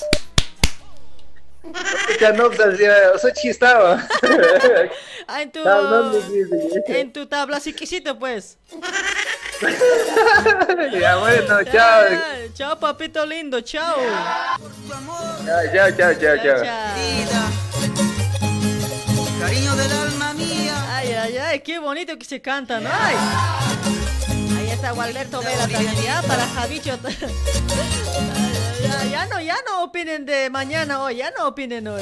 Ya 2.19 2.31
no, 2.31 2.49
pues, 2.49 2.79
ya, 2.79 3.17
soy 3.19 3.33
chistaba. 3.33 4.07
Ah, 5.27 5.43
en 5.43 5.51
tu, 5.51 5.63
no 5.63 6.11
en 6.87 7.13
tu 7.13 7.25
tabla 7.27 7.61
chiquisito 7.61 8.17
pues. 8.19 8.57
Ya, 10.99 11.17
bueno, 11.17 11.63
chao. 11.71 12.03
Chao 12.53 12.79
papito 12.79 13.25
lindo, 13.25 13.61
chao. 13.61 13.97
Ya, 15.45 15.89
ya, 15.89 15.89
ya, 15.89 16.13
ya, 16.13 16.35
ya. 16.43 16.93
Cariño 19.39 19.75
del 19.75 19.91
alma 19.91 20.33
mía. 20.33 20.75
Ay, 20.95 21.13
ay, 21.13 21.37
ay, 21.37 21.59
qué 21.61 21.79
bonito 21.79 22.17
que 22.17 22.25
se 22.25 22.41
canta, 22.41 22.79
¿no? 22.79 22.89
Ay. 22.91 23.15
Ahí 24.57 24.69
está 24.69 24.91
Gualberto 24.91 25.41
Vela 25.41 25.67
también, 25.67 25.95
ya, 26.03 26.21
para 26.23 26.47
Javicho. 26.47 26.97
Ay, 28.99 29.09
ya 29.11 29.25
no, 29.27 29.39
ya 29.39 29.57
no 29.65 29.83
opinen 29.83 30.25
de 30.25 30.49
mañana 30.49 31.01
hoy, 31.01 31.17
ya 31.17 31.31
no 31.31 31.47
opinen 31.47 31.87
hoy. 31.87 32.01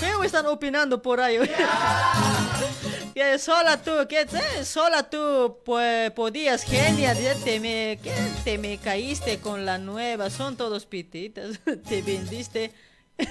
Feo 0.00 0.24
están 0.24 0.46
opinando 0.46 1.00
por 1.00 1.20
ahí. 1.20 1.38
hoy. 1.38 1.50
Que 3.14 3.38
sola 3.38 3.82
tú, 3.82 3.90
que 4.08 4.20
eh, 4.20 4.64
sola 4.64 5.08
tú 5.08 5.58
pues, 5.64 6.10
podías, 6.12 6.62
genial, 6.62 7.18
ya 7.18 7.34
te 7.34 7.58
me, 7.60 7.98
¿qué? 8.02 8.12
te 8.44 8.58
me 8.58 8.78
caíste 8.78 9.38
con 9.38 9.66
la 9.66 9.78
nueva, 9.78 10.30
son 10.30 10.56
todos 10.56 10.86
pititas, 10.86 11.58
te 11.88 12.02
vendiste. 12.02 12.72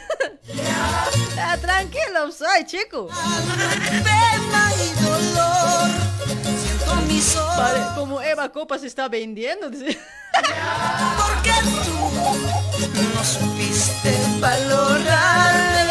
Ah, 1.39 1.55
tranquilo, 1.61 2.31
soy 2.31 2.65
chico. 2.65 3.07
Pena 3.07 4.71
y 4.73 5.03
dolor, 5.03 5.89
siento 6.25 6.95
mi 7.07 7.21
sol. 7.21 7.57
Vale, 7.57 7.79
como 7.95 8.21
Eva 8.21 8.51
Copa 8.51 8.77
se 8.79 8.87
está 8.87 9.07
vendiendo. 9.07 9.69
dice. 9.69 9.97
Porque 11.17 11.51
tú 11.85 13.03
no 13.13 13.23
supiste 13.23 14.17
valorarme. 14.39 15.87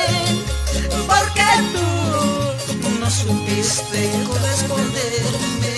Porque 1.07 1.45
tú 1.73 1.86
no 3.07 3.13
supiste 3.13 4.11
corresponderme. 4.27 5.75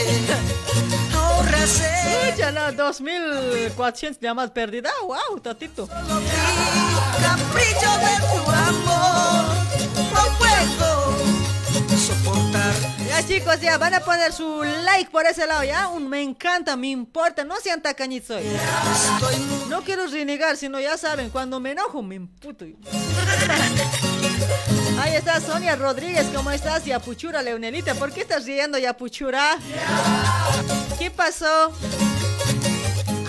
Ahora 1.15 1.67
sé 1.67 2.29
Escucha, 2.29 2.53
no, 2.53 2.73
2400 2.73 4.19
llamadas 4.21 4.51
perdidas. 4.53 4.93
¡Wow, 5.03 5.41
tatito! 5.43 5.87
capricho 5.87 7.91
de 7.99 8.17
tu 8.29 8.51
amor. 8.51 9.68
Chicos, 13.27 13.61
ya 13.61 13.79
van 13.79 13.95
a 13.95 14.01
poner 14.01 14.33
su 14.33 14.63
like 14.85 15.11
por 15.11 15.27
ese 15.27 15.47
lado, 15.47 15.65
ya. 15.65 15.89
Un 15.89 16.09
me 16.09 16.23
encanta, 16.23 16.77
me 16.77 16.89
importa, 16.89 17.45
no 17.45 17.57
sean 17.57 17.83
tacañitos 17.83 18.31
hoy. 18.31 18.45
No 19.69 19.83
quiero 19.83 20.07
renegar, 20.07 20.57
sino 20.57 20.81
ya 20.81 20.97
saben, 20.97 21.31
cuando 21.31 21.61
me 21.61 21.73
enojo 21.73 22.03
me 22.03 22.17
emputo. 22.17 22.65
Ahí 25.01 25.15
está 25.15 25.41
Sonia 25.41 25.77
Rodríguez, 25.77 26.27
¿cómo 26.35 26.51
estás? 26.51 26.85
Yapuchura 26.85 27.41
Leonelita, 27.43 27.95
¿por 27.95 28.13
qué 28.13 28.23
estás 28.23 28.45
riendo, 28.45 28.79
Yapuchura? 28.79 29.57
¿Qué 30.99 31.11
pasó? 31.11 31.73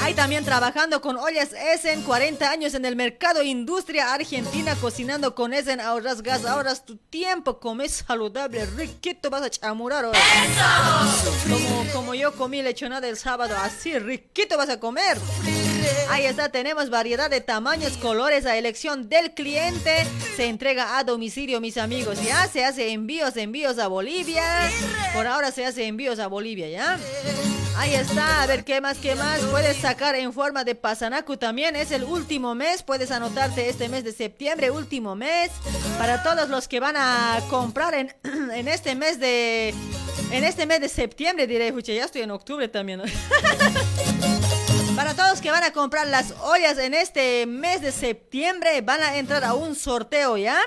Ahí 0.09 0.15
también 0.15 0.43
trabajando 0.43 1.01
con 1.01 1.17
ollas 1.17 1.49
Essen, 1.53 2.01
40 2.01 2.49
años 2.49 2.73
en 2.73 2.83
el 2.83 2.95
mercado 2.95 3.43
industria 3.43 4.11
argentina, 4.11 4.75
cocinando 4.81 5.35
con 5.35 5.53
Essen, 5.53 5.79
ahorras 5.79 6.23
gas, 6.23 6.45
ahorras 6.45 6.83
tu 6.83 6.97
tiempo, 6.97 7.59
comes 7.59 8.03
saludable, 8.07 8.65
riquito, 8.65 9.29
vas 9.29 9.43
a 9.43 9.51
chamurar 9.51 10.05
hoy. 10.05 10.17
Como, 11.47 11.91
como 11.93 12.15
yo 12.15 12.33
comí 12.33 12.63
lechonada 12.63 13.07
el 13.07 13.17
sábado, 13.17 13.55
así 13.61 13.99
riquito 13.99 14.57
vas 14.57 14.69
a 14.69 14.79
comer. 14.79 15.19
Ahí 16.09 16.25
está, 16.25 16.49
tenemos 16.49 16.89
variedad 16.89 17.29
de 17.29 17.41
tamaños, 17.41 17.97
colores 17.97 18.45
a 18.45 18.57
elección 18.57 19.09
del 19.09 19.31
cliente. 19.31 20.05
Se 20.35 20.47
entrega 20.47 20.97
a 20.97 21.03
domicilio, 21.03 21.61
mis 21.61 21.77
amigos. 21.77 22.21
Ya 22.23 22.47
se 22.47 22.65
hace 22.65 22.91
envíos, 22.91 23.37
envíos 23.37 23.79
a 23.79 23.87
Bolivia. 23.87 24.43
Por 25.13 25.27
ahora 25.27 25.51
se 25.51 25.65
hace 25.65 25.85
envíos 25.85 26.19
a 26.19 26.27
Bolivia, 26.27 26.69
¿ya? 26.69 26.99
Ahí 27.77 27.93
está, 27.93 28.41
a 28.41 28.45
ver 28.45 28.65
qué 28.65 28.81
más, 28.81 28.97
qué 28.97 29.15
más. 29.15 29.39
Puedes 29.51 29.77
sacar 29.77 30.15
en 30.15 30.33
forma 30.33 30.63
de 30.65 30.75
pasanacu 30.75 31.37
también. 31.37 31.75
Es 31.77 31.91
el 31.91 32.03
último 32.03 32.53
mes. 32.53 32.83
Puedes 32.83 33.11
anotarte 33.11 33.69
este 33.69 33.87
mes 33.87 34.03
de 34.03 34.11
septiembre, 34.11 34.71
último 34.71 35.15
mes. 35.15 35.49
Para 35.97 36.21
todos 36.23 36.49
los 36.49 36.67
que 36.67 36.81
van 36.81 36.95
a 36.97 37.39
comprar 37.49 37.93
en, 37.93 38.13
en 38.53 38.67
este 38.67 38.95
mes 38.95 39.19
de. 39.19 39.73
En 40.31 40.43
este 40.43 40.65
mes 40.65 40.81
de 40.81 40.89
septiembre, 40.89 41.47
diré, 41.47 41.71
"Pucha, 41.71 41.93
ya 41.93 42.05
estoy 42.05 42.21
en 42.21 42.31
octubre 42.31 42.67
también. 42.67 43.01
¿no?". 45.03 45.09
Para 45.09 45.13
todos 45.15 45.41
que 45.41 45.49
van 45.49 45.63
a 45.63 45.71
comprar 45.71 46.07
las 46.07 46.33
ollas 46.41 46.77
en 46.77 46.93
este 46.93 47.45
mes 47.45 47.81
de 47.81 47.91
septiembre, 47.91 48.81
van 48.81 49.01
a 49.01 49.17
entrar 49.17 49.43
a 49.43 49.53
un 49.53 49.75
sorteo, 49.75 50.37
¿ya? 50.37 50.59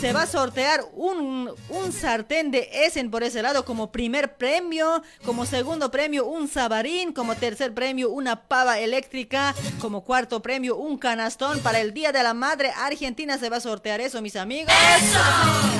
Se 0.00 0.12
va 0.12 0.22
a 0.22 0.26
sortear 0.26 0.84
un, 0.94 1.50
un 1.68 1.92
sartén 1.92 2.50
de 2.50 2.68
Essen 2.72 3.10
por 3.10 3.22
ese 3.22 3.40
lado 3.40 3.64
como 3.64 3.92
primer 3.92 4.36
premio, 4.36 5.02
como 5.24 5.46
segundo 5.46 5.90
premio 5.92 6.26
un 6.26 6.48
sabarín, 6.48 7.12
como 7.12 7.36
tercer 7.36 7.72
premio 7.72 8.10
una 8.10 8.48
pava 8.48 8.80
eléctrica, 8.80 9.54
como 9.80 10.02
cuarto 10.02 10.42
premio 10.42 10.76
un 10.76 10.98
canastón. 10.98 11.60
Para 11.60 11.80
el 11.80 11.94
Día 11.94 12.10
de 12.10 12.22
la 12.22 12.34
Madre 12.34 12.72
Argentina 12.76 13.38
se 13.38 13.48
va 13.48 13.58
a 13.58 13.60
sortear 13.60 14.00
eso, 14.00 14.20
mis 14.20 14.34
amigos. 14.34 14.74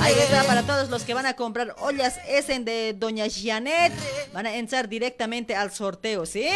Ahí 0.01 0.15
está 0.17 0.43
para 0.45 0.63
todos 0.63 0.89
los 0.89 1.03
que 1.03 1.13
van 1.13 1.25
a 1.25 1.35
comprar 1.35 1.75
ollas 1.79 2.15
Essen 2.27 2.63
de 2.63 2.95
Doña 2.97 3.25
Janet. 3.29 3.91
Van 4.31 4.45
a 4.45 4.55
entrar 4.55 4.87
directamente 4.87 5.55
al 5.55 5.71
sorteo, 5.73 6.25
¿sí? 6.25 6.47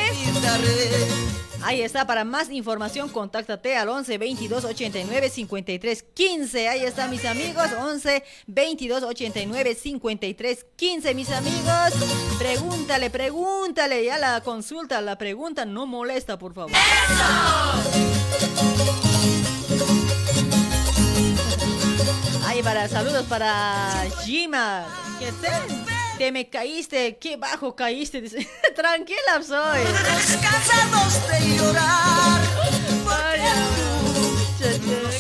Ahí 1.64 1.82
está, 1.82 2.08
para 2.08 2.24
más 2.24 2.50
información 2.50 3.10
contáctate 3.10 3.76
al 3.76 3.90
11 3.90 4.18
22 4.18 4.64
89 4.64 5.30
53 5.30 6.06
15. 6.14 6.70
Ahí 6.70 6.84
está, 6.84 7.08
mis 7.08 7.26
amigos, 7.26 7.68
11 7.78 8.24
22 8.48 9.04
89 9.04 9.76
53 9.76 10.66
15, 10.76 11.14
mis 11.16 11.30
amigos. 11.32 11.94
Pregúntale, 12.38 13.10
pregúntale, 13.10 14.06
ya 14.06 14.18
la 14.18 14.42
consulta, 14.42 15.02
la 15.02 15.18
pregunta 15.18 15.66
no 15.66 15.86
molesta, 15.86 16.38
por 16.38 16.54
favor. 16.54 16.72
Ahí 22.46 22.64
para 22.64 22.88
saludos 22.88 23.26
para 23.26 24.06
Jima. 24.24 24.86
¿Qué 25.20 25.32
tal? 25.42 25.97
Te 26.18 26.32
me 26.32 26.50
caíste, 26.50 27.18
qué 27.18 27.38
bajo 27.38 27.76
caíste. 27.76 28.22
Dice. 28.22 28.48
Tranquila 28.76 29.44
soy. 29.46 29.84
cansados 30.42 31.28
de 31.30 31.58
llorar. 31.58 32.42
Vaya. 33.06 33.54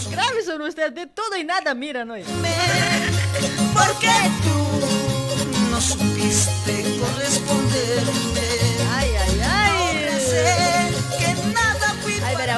Graves 0.09 0.45
son 0.45 0.61
ustedes, 0.63 0.95
de 0.95 1.05
todo 1.05 1.37
y 1.37 1.43
nada, 1.43 1.75
mira, 1.75 2.03
¿no? 2.03 2.15
Porque 2.15 4.11
tú 4.43 5.69
no 5.69 5.79
supiste 5.79 6.83
corresponderme. 6.99 8.56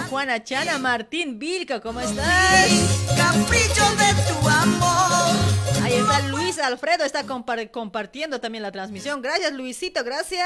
Juana 0.04 0.44
Chana, 0.44 0.78
Martín 0.78 1.40
Vilca, 1.40 1.80
¿cómo 1.82 2.00
estás? 2.00 2.70
capricho 3.18 3.84
de 3.96 4.14
tu 4.32 4.48
amor. 4.50 5.36
Ahí 5.84 5.94
está 5.94 6.20
Luis 6.28 6.60
Alfredo, 6.60 7.04
está 7.04 7.24
compar- 7.26 7.70
compartiendo 7.72 8.40
también 8.40 8.62
la 8.64 8.72
transmisión. 8.72 9.22
Gracias, 9.22 9.52
Luisito, 9.54 10.04
gracias. 10.04 10.46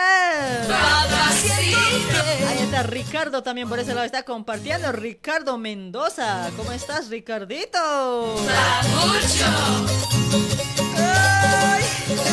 Ahí 2.48 2.60
está 2.62 2.84
Ricardo 2.84 3.44
también 3.44 3.68
por 3.70 3.80
ese 3.80 3.94
lado, 3.94 4.06
está 4.06 4.24
compartiendo. 4.24 4.92
Ricardo 4.92 5.58
Mendoza, 5.58 6.50
¿cómo 6.58 6.72
estás, 6.72 7.10
Ricardito? 7.10 8.36
Ay, 10.98 11.84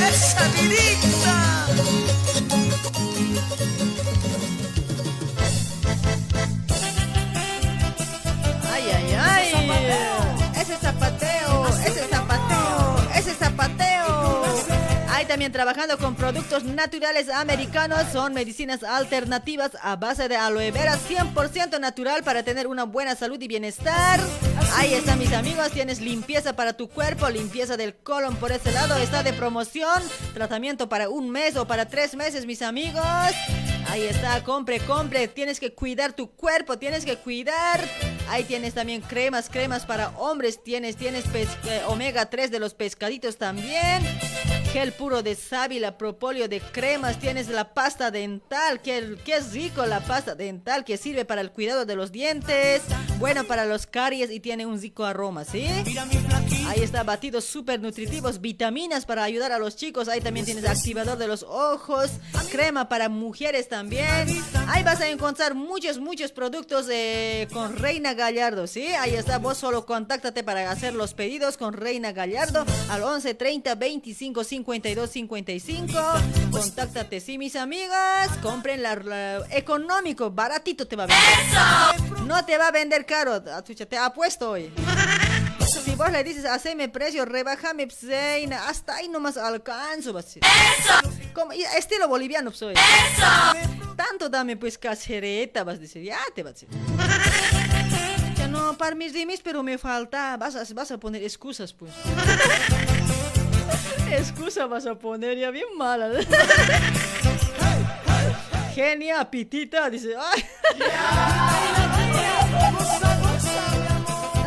esa 0.08 0.48
vidita. 0.60 1.66
Ay. 10.00 10.60
Ese 10.60 10.76
zapateo, 10.76 11.66
ese 11.86 12.00
zapateo, 12.08 12.19
también 15.30 15.52
trabajando 15.52 15.96
con 15.96 16.16
productos 16.16 16.64
naturales 16.64 17.28
americanos. 17.28 18.00
Son 18.12 18.34
medicinas 18.34 18.82
alternativas 18.82 19.70
a 19.80 19.94
base 19.94 20.28
de 20.28 20.34
aloe 20.34 20.72
vera 20.72 20.98
100% 20.98 21.78
natural 21.78 22.24
para 22.24 22.42
tener 22.42 22.66
una 22.66 22.82
buena 22.82 23.14
salud 23.14 23.40
y 23.40 23.46
bienestar. 23.46 24.18
Ahí 24.74 24.92
están 24.92 25.20
mis 25.20 25.32
amigos. 25.32 25.70
Tienes 25.70 26.00
limpieza 26.00 26.56
para 26.56 26.72
tu 26.72 26.88
cuerpo, 26.88 27.28
limpieza 27.28 27.76
del 27.76 27.94
colon 27.94 28.34
por 28.34 28.50
ese 28.50 28.72
lado. 28.72 28.96
Está 28.96 29.22
de 29.22 29.32
promoción. 29.32 30.02
Tratamiento 30.34 30.88
para 30.88 31.08
un 31.08 31.30
mes 31.30 31.54
o 31.54 31.64
para 31.64 31.86
tres 31.86 32.16
meses, 32.16 32.44
mis 32.44 32.60
amigos. 32.60 33.04
Ahí 33.88 34.02
está, 34.02 34.42
compre, 34.42 34.80
compre. 34.80 35.28
Tienes 35.28 35.60
que 35.60 35.72
cuidar 35.72 36.12
tu 36.12 36.32
cuerpo, 36.32 36.76
tienes 36.76 37.04
que 37.04 37.16
cuidar. 37.18 37.80
Ahí 38.28 38.42
tienes 38.42 38.74
también 38.74 39.00
cremas, 39.00 39.48
cremas 39.48 39.86
para 39.86 40.08
hombres. 40.10 40.62
Tienes, 40.62 40.96
tienes 40.96 41.24
eh, 41.34 41.82
omega 41.86 42.26
3 42.30 42.50
de 42.50 42.58
los 42.58 42.74
pescaditos 42.74 43.36
también. 43.36 44.02
Gel 44.72 44.92
puro 44.92 45.19
de 45.22 45.34
sábila, 45.34 45.98
propóleo 45.98 46.48
de 46.48 46.60
cremas. 46.60 47.18
Tienes 47.18 47.48
la 47.48 47.74
pasta 47.74 48.10
dental. 48.10 48.80
Que, 48.82 49.16
es 49.26 49.52
rico 49.52 49.86
la 49.86 50.00
pasta 50.00 50.34
dental 50.34 50.84
que 50.84 50.96
sirve 50.96 51.24
para 51.24 51.40
el 51.40 51.50
cuidado 51.50 51.84
de 51.84 51.96
los 51.96 52.12
dientes. 52.12 52.82
Bueno 53.18 53.44
para 53.44 53.66
los 53.66 53.86
caries 53.86 54.30
y 54.30 54.40
tiene 54.40 54.66
un 54.66 54.80
rico 54.80 55.04
aroma, 55.04 55.44
¿sí? 55.44 55.66
Ahí 56.66 56.80
está, 56.82 57.02
batidos 57.02 57.44
súper 57.44 57.80
nutritivos, 57.80 58.40
vitaminas 58.40 59.04
para 59.04 59.24
ayudar 59.24 59.52
a 59.52 59.58
los 59.58 59.76
chicos. 59.76 60.08
Ahí 60.08 60.20
también 60.20 60.46
tienes 60.46 60.64
activador 60.64 61.18
de 61.18 61.26
los 61.26 61.42
ojos, 61.42 62.10
crema 62.50 62.88
para 62.88 63.08
mujeres 63.08 63.68
también. 63.68 64.28
Ahí 64.68 64.82
vas 64.82 65.00
a 65.00 65.08
encontrar 65.08 65.54
muchos, 65.54 65.98
muchos 65.98 66.32
productos 66.32 66.86
eh, 66.90 67.48
con 67.52 67.76
Reina 67.76 68.14
Gallardo, 68.14 68.66
¿sí? 68.66 68.86
Ahí 68.86 69.14
está, 69.14 69.38
vos 69.38 69.58
solo 69.58 69.84
contáctate 69.84 70.42
para 70.42 70.70
hacer 70.70 70.94
los 70.94 71.14
pedidos 71.14 71.56
con 71.56 71.72
Reina 71.72 72.12
Gallardo 72.12 72.64
al 72.88 73.02
11 73.02 73.34
30 73.34 73.74
25 73.74 74.44
52 74.44 75.09
55. 75.10 75.92
Contáctate, 76.50 77.20
sí, 77.20 77.36
mis 77.38 77.56
amigas. 77.56 78.30
Compren 78.42 78.82
la, 78.82 78.94
la- 78.96 79.46
económico, 79.50 80.30
baratito 80.30 80.86
te 80.86 80.96
va 80.96 81.04
a 81.04 81.06
vender. 81.06 82.26
No 82.26 82.44
te 82.44 82.56
va 82.56 82.68
a 82.68 82.70
vender 82.70 83.04
caro, 83.04 83.42
ah, 83.52 83.62
te 83.62 83.98
apuesto 83.98 84.50
hoy. 84.50 84.72
Si 85.70 85.92
vos 85.94 86.10
le 86.10 86.24
dices, 86.24 86.44
haceme 86.46 86.88
precio, 86.88 87.24
rebájame, 87.24 87.88
pseina, 87.88 88.68
hasta 88.68 88.96
ahí 88.96 89.08
nomás 89.08 89.36
alcanzo, 89.36 90.12
decir. 90.12 90.42
Como, 91.32 91.52
estilo 91.52 92.08
boliviano, 92.08 92.50
soy. 92.50 92.74
Tanto 93.96 94.28
dame, 94.28 94.56
pues, 94.56 94.76
casereta, 94.76 95.62
vas 95.62 95.76
a 95.76 95.78
decir, 95.78 96.02
ya 96.02 96.18
te 96.34 96.42
vas 96.42 96.50
a 96.50 96.54
decir. 96.54 96.68
Ya 98.36 98.48
no, 98.48 98.76
para 98.78 98.96
mis 98.96 99.12
rimis, 99.12 99.40
pero 99.42 99.62
me 99.62 99.76
falta, 99.78 100.36
vas 100.38 100.56
a, 100.56 100.64
vas 100.74 100.90
a 100.90 100.98
poner 100.98 101.22
excusas, 101.22 101.72
pues. 101.72 101.92
Excusa 104.18 104.66
vas 104.66 104.86
a 104.86 104.94
poner, 104.96 105.38
ya 105.38 105.50
bien 105.50 105.68
mala. 105.76 106.10
Genia, 108.74 109.30
pitita, 109.30 109.90
dice, 109.90 110.14
ay. 110.16 110.44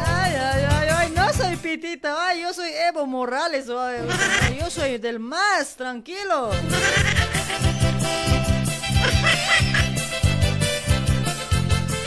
Ay, 0.05 0.35
ay, 0.35 0.87
ay, 0.89 1.11
no 1.11 1.33
soy 1.33 1.55
pitita, 1.57 2.27
ay, 2.27 2.41
yo 2.41 2.53
soy 2.53 2.71
Evo 2.89 3.05
Morales, 3.05 3.67
yo 3.67 4.69
soy 4.69 4.97
del 4.97 5.19
más, 5.19 5.75
tranquilo. 5.75 6.51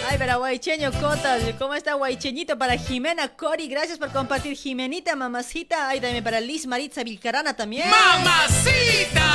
Ay, 0.09 0.19
pero 0.19 0.39
guaycheño 0.39 0.93
Cotas, 0.93 1.43
¿cómo 1.59 1.75
está 1.75 1.95
guaycheñito? 1.95 2.57
Para 2.57 2.77
Jimena 2.77 3.35
Cori, 3.37 3.67
gracias 3.67 3.99
por 3.99 4.13
compartir. 4.13 4.57
Jimenita, 4.57 5.17
mamacita. 5.17 5.89
Ay, 5.89 6.01
también 6.01 6.23
para 6.23 6.39
Liz 6.41 6.65
Maritza 6.67 7.03
Vilcarana 7.03 7.55
también. 7.55 7.91
¡Mamacita! 7.91 9.27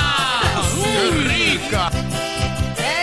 ¡Muy 0.77 1.09
rica! 1.27 1.91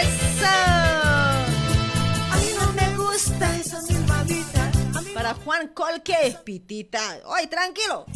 ¡Eso! 0.01 0.47
A 0.47 2.37
mí 2.41 2.47
no 2.59 2.73
me 2.73 2.89
gusta 2.97 3.55
esa 3.57 3.83
silbadita. 3.83 4.71
Para 5.13 5.35
Juan 5.35 5.69
Colque, 5.69 6.39
pitita. 6.43 7.19
Ay, 7.31 7.49
tranquilo. 7.49 8.07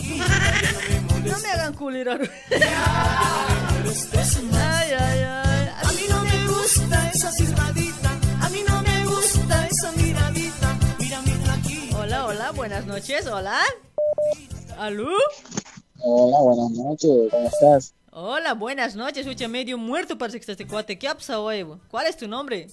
No 1.24 1.38
me 1.40 1.48
hagan 1.48 1.74
culirar. 1.74 2.22
Ay, 2.50 2.58
ay, 4.98 4.98
ay. 4.98 5.68
A 5.82 5.92
mí 5.92 6.04
no 6.08 6.24
me 6.24 6.46
gusta 6.46 7.10
esa 7.12 7.30
silbadita. 7.32 7.52
A 7.52 7.54
buenas 12.62 12.86
noches, 12.86 13.26
hola. 13.26 13.59
¿Aló? 14.78 15.09
Hola, 15.98 16.39
buenas 16.43 16.70
noches, 16.70 17.10
¿cómo 17.28 17.48
estás? 17.48 17.93
Hola, 18.12 18.55
buenas 18.55 18.94
noches. 18.94 19.26
Escucha, 19.26 19.48
medio 19.48 19.76
muerto 19.78 20.16
parece 20.16 20.39
que 20.39 20.52
este 20.52 20.64
cuate. 20.64 20.97
¿Qué 20.97 21.09
ha 21.09 21.16
pasado 21.16 21.43
bo? 21.66 21.80
¿Cuál 21.90 22.06
es 22.06 22.16
tu 22.16 22.28
nombre? 22.28 22.68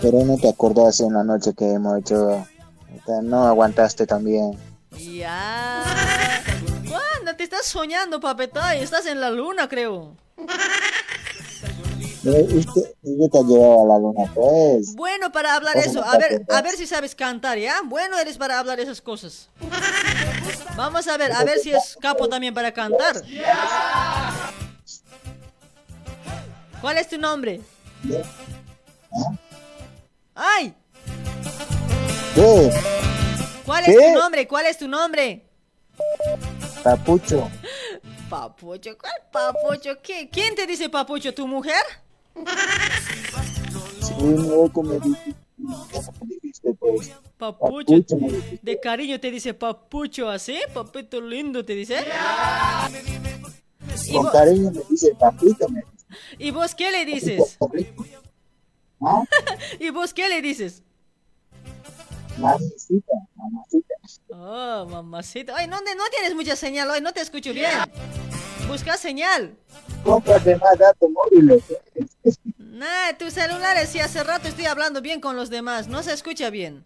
Pero 0.00 0.24
no 0.24 0.36
te 0.38 0.48
acordás 0.48 0.98
en 0.98 1.12
la 1.12 1.22
noche 1.22 1.54
que 1.54 1.70
hemos 1.70 2.00
hecho. 2.00 2.44
No 3.22 3.46
aguantaste 3.46 4.08
también. 4.08 4.58
Ya. 4.90 5.84
¿Cuándo 6.88 7.36
te 7.36 7.44
estás 7.44 7.64
soñando, 7.66 8.18
papetay? 8.18 8.82
Estás 8.82 9.06
en 9.06 9.20
la 9.20 9.30
luna, 9.30 9.68
creo. 9.68 10.16
¿Y 12.24 12.64
qué, 12.64 12.94
y 13.02 13.18
qué 13.18 13.28
te 13.32 13.38
ha 13.38 13.42
llevado 13.42 13.82
a 13.82 13.86
la 13.88 13.98
luna, 13.98 14.32
pues? 14.32 14.94
Bueno 14.94 15.32
para 15.32 15.56
hablar 15.56 15.76
eso. 15.76 16.04
A 16.04 16.16
ver, 16.18 16.44
a 16.48 16.62
ver 16.62 16.76
si 16.76 16.86
sabes 16.86 17.16
cantar, 17.16 17.58
¿ya? 17.58 17.80
Bueno 17.84 18.16
eres 18.18 18.38
para 18.38 18.60
hablar 18.60 18.78
esas 18.78 19.00
cosas. 19.00 19.48
Vamos 20.76 21.08
a 21.08 21.16
ver, 21.16 21.32
a 21.32 21.42
ver 21.44 21.58
si 21.58 21.72
es 21.72 21.96
capo 22.00 22.28
también 22.28 22.54
para 22.54 22.72
cantar. 22.72 23.22
¿Cuál 26.80 26.98
es 26.98 27.08
tu 27.08 27.18
nombre? 27.18 27.60
¡Ay! 30.34 30.74
¿Qué? 32.34 32.72
¿Cuál 33.66 33.84
es 33.84 33.96
tu 33.96 34.12
nombre? 34.12 34.48
¿Cuál 34.48 34.66
es 34.66 34.78
tu 34.78 34.88
nombre? 34.88 35.44
Papucho. 36.82 37.50
Papucho, 38.30 38.96
¿cuál 38.96 39.12
papucho? 39.30 40.00
¿Qué? 40.02 40.30
¿Quién 40.30 40.54
te 40.54 40.66
dice 40.66 40.88
papucho? 40.88 41.34
¿Tu 41.34 41.46
mujer? 41.46 41.82
Sí, 44.00 44.14
no, 44.24 44.72
como 44.72 44.92
dijiste, 44.94 45.34
como 45.58 46.26
dijiste, 46.26 46.74
pues. 46.74 47.12
Papucho. 47.38 47.94
De 48.62 48.80
cariño 48.80 49.18
te 49.20 49.30
dice 49.30 49.54
papucho, 49.54 50.28
¿así? 50.30 50.58
Papito 50.72 51.20
lindo 51.20 51.64
te 51.64 51.74
dice. 51.74 51.98
¿Y, 54.06 54.12
Con 54.14 54.26
vo- 54.26 54.32
cariño 54.32 54.70
me 54.70 54.80
dice 54.88 55.14
papito, 55.18 55.68
me 55.68 55.80
dice. 55.80 56.06
¿Y 56.38 56.50
vos 56.50 56.74
qué 56.74 56.90
le 56.90 57.04
dices? 57.04 57.58
¿Ah? 59.00 59.22
¿Y 59.80 59.90
vos 59.90 60.14
qué 60.14 60.28
le 60.28 60.40
dices? 60.42 60.82
Mamacita, 62.38 63.12
mamacita. 63.34 63.94
Oh, 64.30 64.86
mamacita. 64.88 65.54
Ay, 65.56 65.66
no, 65.66 65.76
no 65.80 66.04
tienes 66.10 66.34
mucha 66.34 66.56
señal 66.56 66.90
hoy, 66.90 67.00
no 67.00 67.12
te 67.12 67.20
escucho 67.20 67.52
bien. 67.52 67.70
Busca 68.68 68.96
señal. 68.96 69.56
Cómprate 70.04 70.56
más 70.56 70.78
datos 70.78 71.10
móviles. 71.10 71.62
Nah, 72.56 73.12
tu 73.18 73.30
celular 73.30 73.76
es 73.76 73.90
si 73.90 74.00
hace 74.00 74.24
rato 74.24 74.48
estoy 74.48 74.66
hablando 74.66 75.00
bien 75.00 75.20
con 75.20 75.36
los 75.36 75.50
demás, 75.50 75.88
no 75.88 76.02
se 76.02 76.12
escucha 76.12 76.50
bien. 76.50 76.84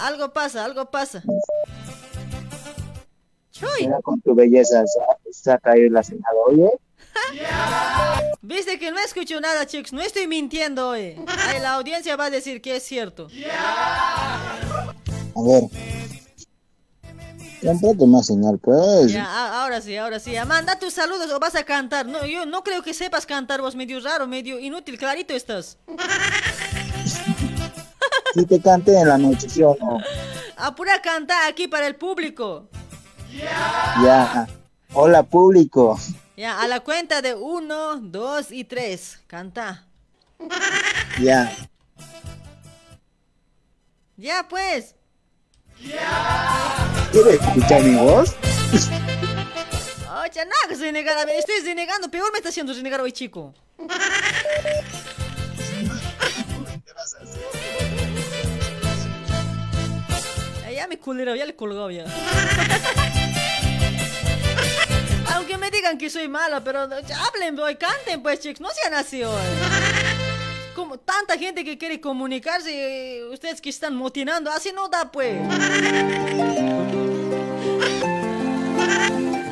Algo 0.00 0.32
pasa, 0.32 0.64
algo 0.64 0.90
pasa. 0.90 1.22
Chuy, 3.50 3.68
Mira 3.86 4.00
con 4.02 4.20
tu 4.20 4.34
belleza, 4.34 4.84
ha 5.46 5.58
caído 5.58 5.90
la 5.90 6.02
señal, 6.02 6.32
oye. 6.46 6.70
viste 8.42 8.78
que 8.78 8.90
no 8.92 8.98
escucho 9.00 9.40
nada, 9.40 9.66
chicos, 9.66 9.92
no 9.92 10.00
estoy 10.00 10.26
mintiendo 10.28 10.90
hoy. 10.90 11.16
Ay, 11.26 11.60
la 11.60 11.74
audiencia 11.74 12.16
va 12.16 12.26
a 12.26 12.30
decir 12.30 12.62
que 12.62 12.76
es 12.76 12.82
cierto. 12.84 13.28
A 13.52 15.42
ver. 15.42 15.62
Cómprate 17.62 18.06
más 18.06 18.26
señal, 18.26 18.58
pues. 18.58 19.12
Ya, 19.12 19.62
ahora 19.62 19.80
sí, 19.80 19.96
ahora 19.96 20.18
sí. 20.18 20.32
Ya, 20.32 20.44
Manda 20.44 20.78
tus 20.78 20.94
saludos 20.94 21.30
o 21.30 21.38
vas 21.38 21.54
a 21.54 21.64
cantar. 21.64 22.06
No, 22.06 22.24
yo 22.26 22.46
no 22.46 22.62
creo 22.62 22.82
que 22.82 22.94
sepas 22.94 23.26
cantar 23.26 23.60
vos, 23.60 23.74
medio 23.74 24.00
raro, 24.00 24.26
medio 24.26 24.58
inútil, 24.58 24.98
clarito 24.98 25.34
estás. 25.34 25.78
Si 28.34 28.46
te 28.46 28.60
canté 28.60 28.98
en 28.98 29.08
la 29.08 29.18
noche, 29.18 29.48
¿sí 29.48 29.62
o 29.62 29.76
no? 29.80 29.98
Apura 30.56 31.02
cantar 31.02 31.48
aquí 31.50 31.68
para 31.68 31.86
el 31.86 31.96
público. 31.96 32.68
Ya. 34.02 34.48
Hola, 34.92 35.22
público. 35.22 35.98
Ya, 36.36 36.60
a 36.60 36.68
la 36.68 36.80
cuenta 36.80 37.22
de 37.22 37.34
uno, 37.34 37.96
dos 37.96 38.50
y 38.50 38.64
tres. 38.64 39.18
Canta. 39.26 39.86
Ya. 41.20 41.52
Ya, 44.16 44.46
pues. 44.48 44.94
¿Quieres 47.12 47.40
escuchar 47.40 47.82
mi 47.82 47.96
voz? 47.96 48.36
Oye, 50.22 50.46
que 50.68 50.76
se 50.76 50.92
negara. 50.92 51.22
Estoy 51.22 51.60
renegando. 51.64 52.10
Peor 52.10 52.30
me 52.32 52.38
está 52.38 52.50
haciendo 52.50 52.72
renegar 52.72 53.00
hoy, 53.00 53.12
chico. 53.12 53.54
Ya 60.74 60.86
me 60.86 60.98
culero, 60.98 61.34
ya 61.36 61.44
le 61.44 61.54
colgó 61.54 61.90
ya. 61.90 62.06
Aunque 65.34 65.58
me 65.58 65.70
digan 65.70 65.98
que 65.98 66.08
soy 66.08 66.26
mala, 66.26 66.64
pero 66.64 66.80
hablen 66.80 67.58
hoy, 67.58 67.76
canten 67.76 68.22
pues 68.22 68.40
chicos, 68.40 68.60
no 68.60 68.70
sean 68.70 68.94
así 68.94 69.22
hoy. 69.22 69.34
Como 70.80 70.96
tanta 70.96 71.36
gente 71.36 71.62
que 71.62 71.76
quiere 71.76 72.00
comunicarse, 72.00 72.70
eh, 73.18 73.24
ustedes 73.28 73.60
que 73.60 73.68
están 73.68 73.94
motinando, 73.94 74.50
así 74.50 74.72
no 74.72 74.88
da 74.88 75.12
pues. 75.12 75.38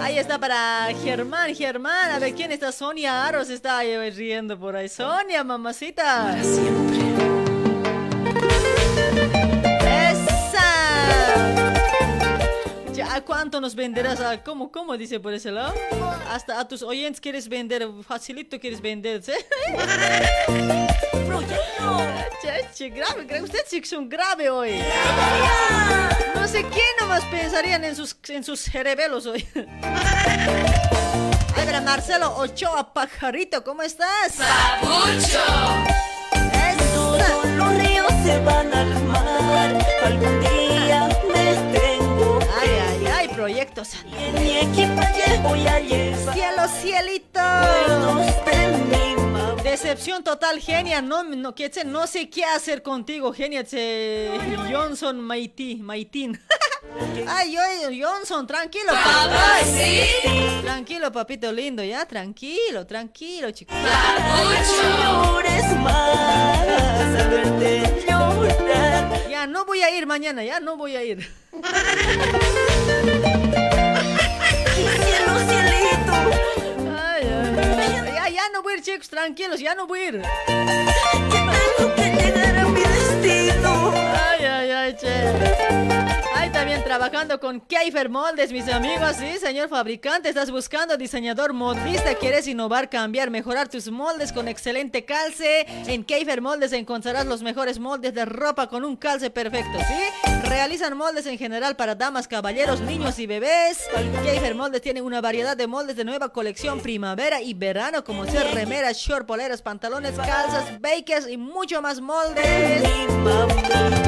Ahí 0.00 0.18
está 0.18 0.38
para 0.38 0.88
Germán, 1.02 1.54
Germán, 1.54 2.12
a 2.12 2.18
ver 2.18 2.32
quién 2.34 2.50
está, 2.50 2.72
Sonia 2.72 3.26
Aros 3.26 3.50
está 3.50 3.76
ahí 3.76 4.08
riendo 4.08 4.58
por 4.58 4.74
ahí. 4.74 4.88
Sonia, 4.88 5.44
mamacita. 5.44 6.34
¡Esa! 10.00 10.64
Ya, 12.94 13.14
¿a 13.16 13.20
¿cuánto 13.20 13.60
nos 13.60 13.74
venderás? 13.74 14.18
Ah, 14.22 14.42
¿Cómo, 14.42 14.72
cómo 14.72 14.96
dice 14.96 15.20
por 15.20 15.34
ese 15.34 15.50
lado? 15.50 15.74
Hasta 16.30 16.58
a 16.58 16.66
tus 16.66 16.82
oyentes 16.82 17.20
quieres 17.20 17.48
vender, 17.48 17.86
facilito 18.02 18.58
quieres 18.58 18.80
vender, 18.80 19.22
¿sí? 19.22 19.32
Che, 22.74 22.90
grave, 22.90 23.24
grave. 23.24 23.42
Ustedes 23.42 23.68
sí 23.68 23.80
que 23.80 23.88
son 23.88 24.08
grave 24.08 24.50
hoy. 24.50 24.80
No 26.34 26.46
sé 26.46 26.62
quién 26.62 26.96
nomás 27.00 27.24
pensarían 27.24 27.82
en 27.84 27.96
sus, 27.96 28.16
en 28.28 28.44
sus 28.44 28.60
cerebelos 28.60 29.26
hoy. 29.26 29.44
Ay, 31.56 31.66
verá, 31.66 31.80
Marcelo 31.80 32.36
Ochoa, 32.36 32.92
pajarito, 32.92 33.64
¿cómo 33.64 33.82
estás? 33.82 34.36
Papucho. 34.36 35.40
Todos 36.94 37.46
los 37.56 37.74
ríos 37.78 38.12
se 38.24 38.38
van 38.44 38.72
al 38.72 39.02
mar. 39.04 39.76
Algún 40.04 40.40
día 40.40 41.08
me 41.32 41.44
detengo. 41.44 42.38
Ay, 42.60 42.70
ay, 42.88 43.06
ay, 43.06 43.28
proyectos. 43.28 43.94
En 44.16 44.34
mi 44.34 44.58
equipaje 44.58 45.38
voy 45.42 45.66
a 45.66 45.80
llevar. 45.80 46.34
Cielo, 46.34 46.68
cielito. 46.80 47.40
Recuerdos 47.40 48.26
de 48.44 48.68
mi. 48.90 49.17
Decepción 49.70 50.24
total, 50.24 50.60
genia. 50.60 51.02
No, 51.02 51.22
no, 51.22 51.54
no 51.84 52.06
sé 52.06 52.30
qué 52.30 52.44
hacer 52.44 52.82
contigo, 52.82 53.34
genia. 53.34 53.64
Johnson 54.70 55.20
Maiti, 55.20 55.76
Maitín. 55.76 56.40
Ay, 57.28 57.52
yo, 57.52 57.60
Johnson, 58.08 58.46
tranquilo. 58.46 58.92
Papacito. 58.92 60.62
Tranquilo, 60.62 61.12
papito 61.12 61.52
lindo, 61.52 61.84
ya, 61.84 62.06
tranquilo, 62.06 62.86
tranquilo, 62.86 63.50
chico. 63.50 63.74
No 63.74 64.52
llores 65.02 65.76
más. 65.76 66.66
A 66.66 67.28
verte 67.28 68.04
llorar. 68.08 69.28
Ya, 69.28 69.46
no 69.46 69.66
voy 69.66 69.82
a 69.82 69.94
ir 69.94 70.06
mañana, 70.06 70.42
ya, 70.42 70.60
no 70.60 70.78
voy 70.78 70.96
a 70.96 71.04
ir. 71.04 71.30
no 78.58 78.62
voy 78.64 78.72
a 78.72 78.76
ir, 78.78 78.82
chicos, 78.82 79.08
tranquilos, 79.08 79.60
ya 79.60 79.76
no 79.76 79.86
voy 79.86 80.00
a 80.00 80.08
ir. 80.08 80.22
Tengo 81.76 81.94
que 81.94 82.02
llegar 82.02 82.58
a 82.58 82.64
mi 82.66 82.80
destino. 82.80 83.92
Ay, 83.94 84.44
ay, 84.44 84.70
ay, 84.70 84.96
che. 84.96 86.17
También 86.52 86.82
trabajando 86.82 87.38
con 87.38 87.60
Keifer 87.60 88.08
Moldes, 88.08 88.52
mis 88.52 88.68
amigos. 88.68 89.16
Sí, 89.16 89.38
señor 89.38 89.68
fabricante, 89.68 90.28
estás 90.28 90.50
buscando 90.50 90.96
diseñador 90.96 91.52
modista. 91.52 92.14
¿Quieres 92.14 92.46
innovar, 92.46 92.88
cambiar, 92.88 93.30
mejorar 93.30 93.68
tus 93.68 93.90
moldes 93.90 94.32
con 94.32 94.48
excelente 94.48 95.04
calce? 95.04 95.66
En 95.86 96.04
Keifer 96.04 96.40
Moldes 96.40 96.72
encontrarás 96.72 97.26
los 97.26 97.42
mejores 97.42 97.78
moldes 97.78 98.14
de 98.14 98.24
ropa 98.24 98.68
con 98.68 98.84
un 98.84 98.96
calce 98.96 99.30
perfecto, 99.30 99.78
¿sí? 99.78 100.30
Realizan 100.48 100.96
moldes 100.96 101.26
en 101.26 101.38
general 101.38 101.76
para 101.76 101.94
damas, 101.94 102.26
caballeros, 102.26 102.80
niños 102.80 103.18
y 103.18 103.26
bebés. 103.26 103.84
Keifer 104.24 104.54
Moldes 104.54 104.80
tiene 104.80 105.02
una 105.02 105.20
variedad 105.20 105.56
de 105.56 105.66
moldes 105.66 105.96
de 105.96 106.04
nueva 106.04 106.30
colección 106.30 106.80
primavera 106.80 107.42
y 107.42 107.54
verano, 107.54 108.02
como 108.02 108.24
ser 108.24 108.54
remeras, 108.54 108.96
short, 108.96 109.26
poleras, 109.26 109.62
pantalones, 109.62 110.14
calzas, 110.14 110.80
bakers 110.80 111.28
y 111.28 111.36
mucho 111.36 111.82
más 111.82 112.00
moldes. 112.00 112.82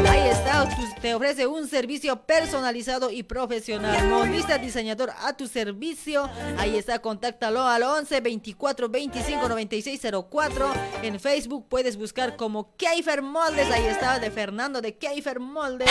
Ahí 0.08 0.28
está, 0.28 0.66
te 1.02 1.14
ofrece 1.14 1.46
un 1.46 1.68
servicio 1.68 2.22
personalizado 2.30 3.10
y 3.10 3.24
profesional. 3.24 4.06
Modista 4.06 4.56
diseñador 4.56 5.10
a 5.24 5.36
tu 5.36 5.48
servicio. 5.48 6.30
Ahí 6.58 6.76
está, 6.76 7.00
contáctalo 7.00 7.66
al 7.66 7.82
11 7.82 8.20
24 8.20 8.88
25 8.88 9.48
96 9.48 10.00
04. 10.30 10.72
En 11.02 11.18
Facebook 11.18 11.66
puedes 11.68 11.96
buscar 11.96 12.36
como 12.36 12.76
Keifer 12.76 13.22
Moldes. 13.22 13.68
Ahí 13.72 13.84
está, 13.86 14.20
de 14.20 14.30
Fernando 14.30 14.80
de 14.80 14.96
Keifer 14.96 15.40
Moldes. 15.40 15.88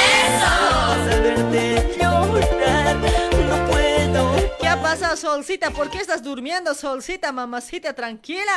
No 1.99 3.78
¿Qué 4.59 4.67
ha 4.67 4.81
pasado, 4.81 5.15
Solcita? 5.15 5.71
¿Por 5.71 5.89
qué 5.89 5.99
estás 5.99 6.21
durmiendo, 6.23 6.73
Solcita, 6.73 7.31
mamacita? 7.31 7.93
Tranquila. 7.93 8.51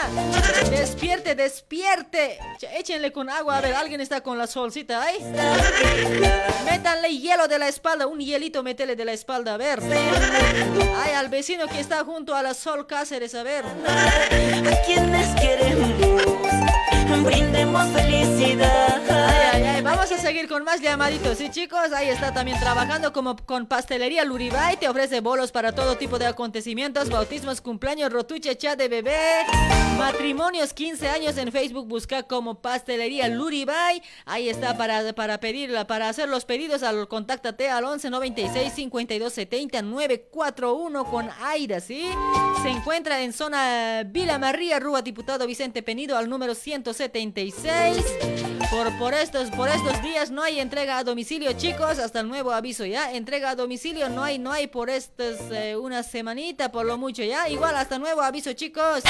Despierte, 0.71 1.35
despierte. 1.35 2.39
Ch- 2.61 2.69
Échenle 2.79 3.13
con 3.13 3.29
agua. 3.31 3.59
A 3.59 3.61
ver, 3.61 3.75
alguien 3.75 4.01
está 4.01 4.21
con 4.23 4.39
la 4.39 4.47
Solcita 4.47 5.03
ahí. 5.03 5.17
Métanle 6.65 7.17
hielo 7.17 7.49
de 7.49 7.59
la 7.59 7.69
espalda. 7.69 8.07
Un 8.07 8.21
hielito, 8.21 8.63
métele 8.63 8.97
de 8.97 9.05
la 9.05 9.13
espalda. 9.13 9.55
A 9.55 9.57
ver. 9.57 9.81
Ay, 11.05 11.13
al 11.15 11.29
vecino 11.29 11.67
que 11.69 11.81
está 11.81 12.05
junto 12.05 12.35
a 12.35 12.43
la 12.43 12.55
Sol 12.55 12.87
Cáceres. 12.87 13.35
A 13.35 13.43
ver. 13.43 13.65
A 13.65 14.83
quienes 14.87 15.29
queremos, 15.41 15.89
brindemos 17.25 17.89
felicidad. 17.91 19.02
Ay, 19.13 19.51
ay, 19.53 19.63
ay, 19.65 19.83
vamos 19.83 20.11
a 20.11 20.17
seguir 20.17 20.49
con 20.49 20.65
más 20.65 20.81
llamaditos, 20.81 21.37
¿sí 21.37 21.51
chicos? 21.51 21.93
Ahí 21.95 22.09
está 22.09 22.33
también 22.33 22.59
trabajando 22.59 23.13
como 23.13 23.37
con 23.37 23.67
pastelería 23.67 24.25
Luribay, 24.25 24.79
te 24.79 24.89
ofrece 24.89 25.21
bolos 25.21 25.53
para 25.53 25.73
todo 25.73 25.97
tipo 25.97 26.19
de 26.19 26.27
acontecimientos, 26.27 27.11
bautismos, 27.11 27.61
cumpleaños, 27.61 28.11
rotuche, 28.11 28.57
chat 28.57 28.79
de 28.79 28.89
bebé, 28.89 29.19
matrimonios, 29.99 30.73
15 30.73 31.09
años 31.09 31.37
en 31.37 31.53
Facebook, 31.53 31.87
busca 31.87 32.23
como 32.23 32.63
pastelería 32.63 33.29
Luribay, 33.29 34.03
ahí 34.25 34.49
está 34.49 34.79
para, 34.79 35.13
para 35.13 35.39
pedirla, 35.41 35.87
para 35.87 36.09
hacer 36.09 36.29
los 36.29 36.47
pedidos, 36.47 36.83
al, 36.83 37.07
contáctate 37.09 37.69
al 37.69 37.85
11 37.85 38.09
96 38.09 38.73
52 38.73 39.33
70 39.33 39.83
941 39.83 41.05
con 41.05 41.29
Aida, 41.43 41.81
¿sí? 41.81 42.09
Se 42.63 42.71
encuentra 42.71 43.23
en 43.23 43.35
zona 43.35 44.05
Vila 44.07 44.39
María, 44.39 44.81
Rúa 44.81 45.03
Diputado 45.03 45.47
Vicente 45.47 45.83
Penido 45.83 46.17
al 46.17 46.31
número 46.31 46.55
176. 46.55 48.62
Por, 48.73 48.91
por, 48.97 49.13
estos, 49.13 49.51
por 49.51 49.69
estos 49.69 50.01
días 50.01 50.31
no 50.31 50.43
hay 50.43 50.59
entrega 50.59 50.97
a 50.97 51.05
domicilio, 51.05 51.53
chicos. 51.53 51.99
Hasta 51.99 52.21
el 52.21 52.29
nuevo 52.29 52.53
aviso, 52.53 52.87
¿ya? 52.87 53.13
Entrega 53.13 53.51
a 53.51 53.55
domicilio 53.55 54.09
no 54.09 54.25
hay, 54.25 54.39
no 54.39 54.51
hay 54.51 54.67
por 54.67 54.89
estas 54.89 55.41
eh, 55.51 55.77
una 55.77 56.03
semanita, 56.03 56.73
por 56.73 56.87
lo 56.87 56.97
mucho, 56.97 57.23
¿ya? 57.23 57.51
Igual 57.51 57.77
hasta 57.77 57.99
nuevo 57.99 58.23
aviso, 58.23 58.55
chicos. 58.55 59.03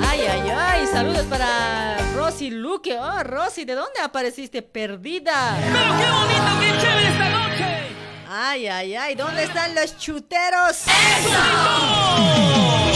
ay, 0.00 0.50
ay. 0.50 0.86
Saludos 0.86 1.26
para 1.26 1.98
Rosy 2.14 2.48
Luque. 2.48 2.98
Oh, 2.98 3.22
Rosy, 3.22 3.66
¿de 3.66 3.74
dónde 3.74 4.00
apareciste? 4.02 4.62
Perdida. 4.62 5.58
Pero 5.60 5.98
qué 5.98 6.10
bonito, 6.10 6.58
qué 6.58 6.72
chévere 6.80 7.08
esta 7.08 7.28
noche. 7.28 7.66
Ay, 8.30 8.66
ay, 8.66 8.94
ay. 8.94 9.14
¿Dónde 9.14 9.44
están 9.44 9.74
los 9.74 9.94
chuteros? 9.98 10.76
Solo 10.78 12.91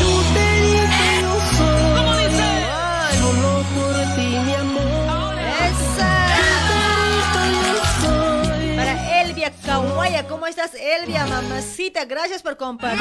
Kawaya, 9.96 10.28
¿cómo 10.28 10.46
estás, 10.46 10.74
Elvia, 10.74 11.24
mamacita? 11.24 12.04
Gracias 12.04 12.42
por 12.42 12.58
compartir. 12.58 13.00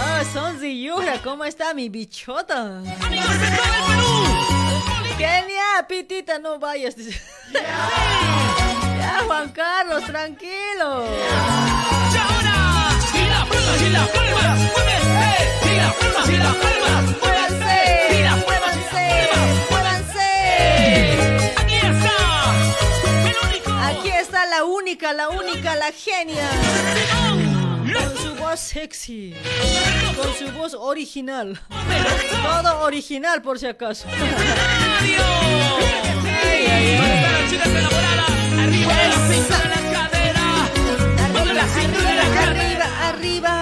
Ah, 0.00 0.22
Sonzi 0.32 0.82
Yura, 0.82 1.20
¿cómo 1.22 1.44
está 1.44 1.74
mi 1.74 1.90
bichota? 1.90 2.80
Kenia, 5.18 5.86
pitita, 5.86 6.38
no 6.38 6.58
vayas. 6.58 6.96
Ya, 7.52 9.20
Juan 9.26 9.50
Carlos, 9.50 10.04
tranquilo. 10.06 11.04
¡Muévanse! 17.20 18.08
¡Muévanse! 18.46 19.28
¡Muévanse! 19.70 21.23
¡Aquí 23.86 24.08
está! 24.08 24.46
La 24.46 24.64
única, 24.64 25.12
la 25.12 25.28
única, 25.28 25.74
la 25.76 25.90
genia. 25.92 26.48
Con 27.92 28.16
su 28.16 28.34
voz 28.36 28.60
sexy. 28.60 29.34
Con 30.16 30.34
su 30.34 30.50
voz 30.52 30.74
original. 30.74 31.60
Todo 32.42 32.80
original 32.84 33.42
por 33.42 33.58
si 33.58 33.66
acaso. 33.66 34.06
Ay, 34.10 35.16
ay, 36.42 36.66
ay. 36.70 37.24
Arriba, 38.56 38.92
arriba, 41.76 42.22
arriba, 42.42 42.84
arriba. 43.08 43.54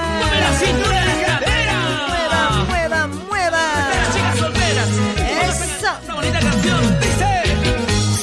Mueva, 2.68 3.06
mueva, 3.06 3.06
mueva. 3.06 3.64
Eso. 5.48 5.92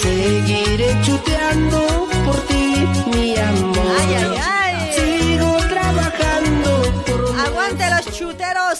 Seguiré 0.01 0.89
chuteando 1.01 1.88
chuteros. 8.19 8.79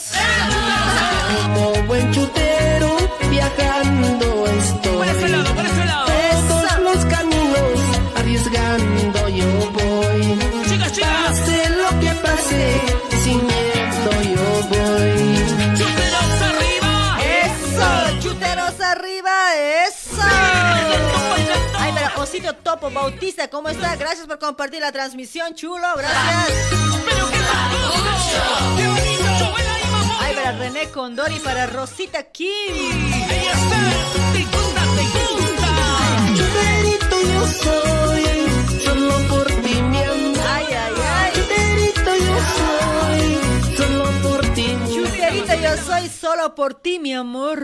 como 1.53 1.84
buen 1.88 2.11
chutero, 2.11 2.98
viajando 3.30 4.45
estoy. 4.48 5.08
Todos 5.43 5.78
Topo 22.30 22.91
Bautista, 22.91 23.48
¿cómo 23.49 23.69
está? 23.69 23.95
Gracias 23.95 24.27
por 24.27 24.38
compartir 24.38 24.82
la 24.82 24.91
transmisión, 24.91 25.56
chulo. 25.56 25.88
Gracias. 25.98 26.48
Ay, 30.19 30.35
para 30.35 30.51
René 30.51 30.90
Condori, 30.90 31.40
para 31.40 31.66
Rosita 31.66 32.22
Kim. 32.24 32.48
Chuterito 36.38 37.19
yo 37.19 37.48
soy, 37.48 38.24
solo 38.83 39.27
por 39.27 39.48
ti 39.48 39.82
mi 39.82 40.03
amor. 40.03 40.38
Ay, 40.48 40.66
ay, 40.69 40.93
ay. 41.03 41.32
Chuterito 41.33 42.16
yo 42.16 42.38
soy, 42.59 43.75
solo 43.75 44.06
por 44.22 44.53
ti 44.53 44.67
mi 44.75 44.95
Chuterito, 44.95 45.53
yo 45.56 45.77
soy 45.83 46.08
solo 46.09 46.53
por 46.53 46.75
ti, 46.75 46.99
mi 46.99 47.14
amor. 47.16 47.59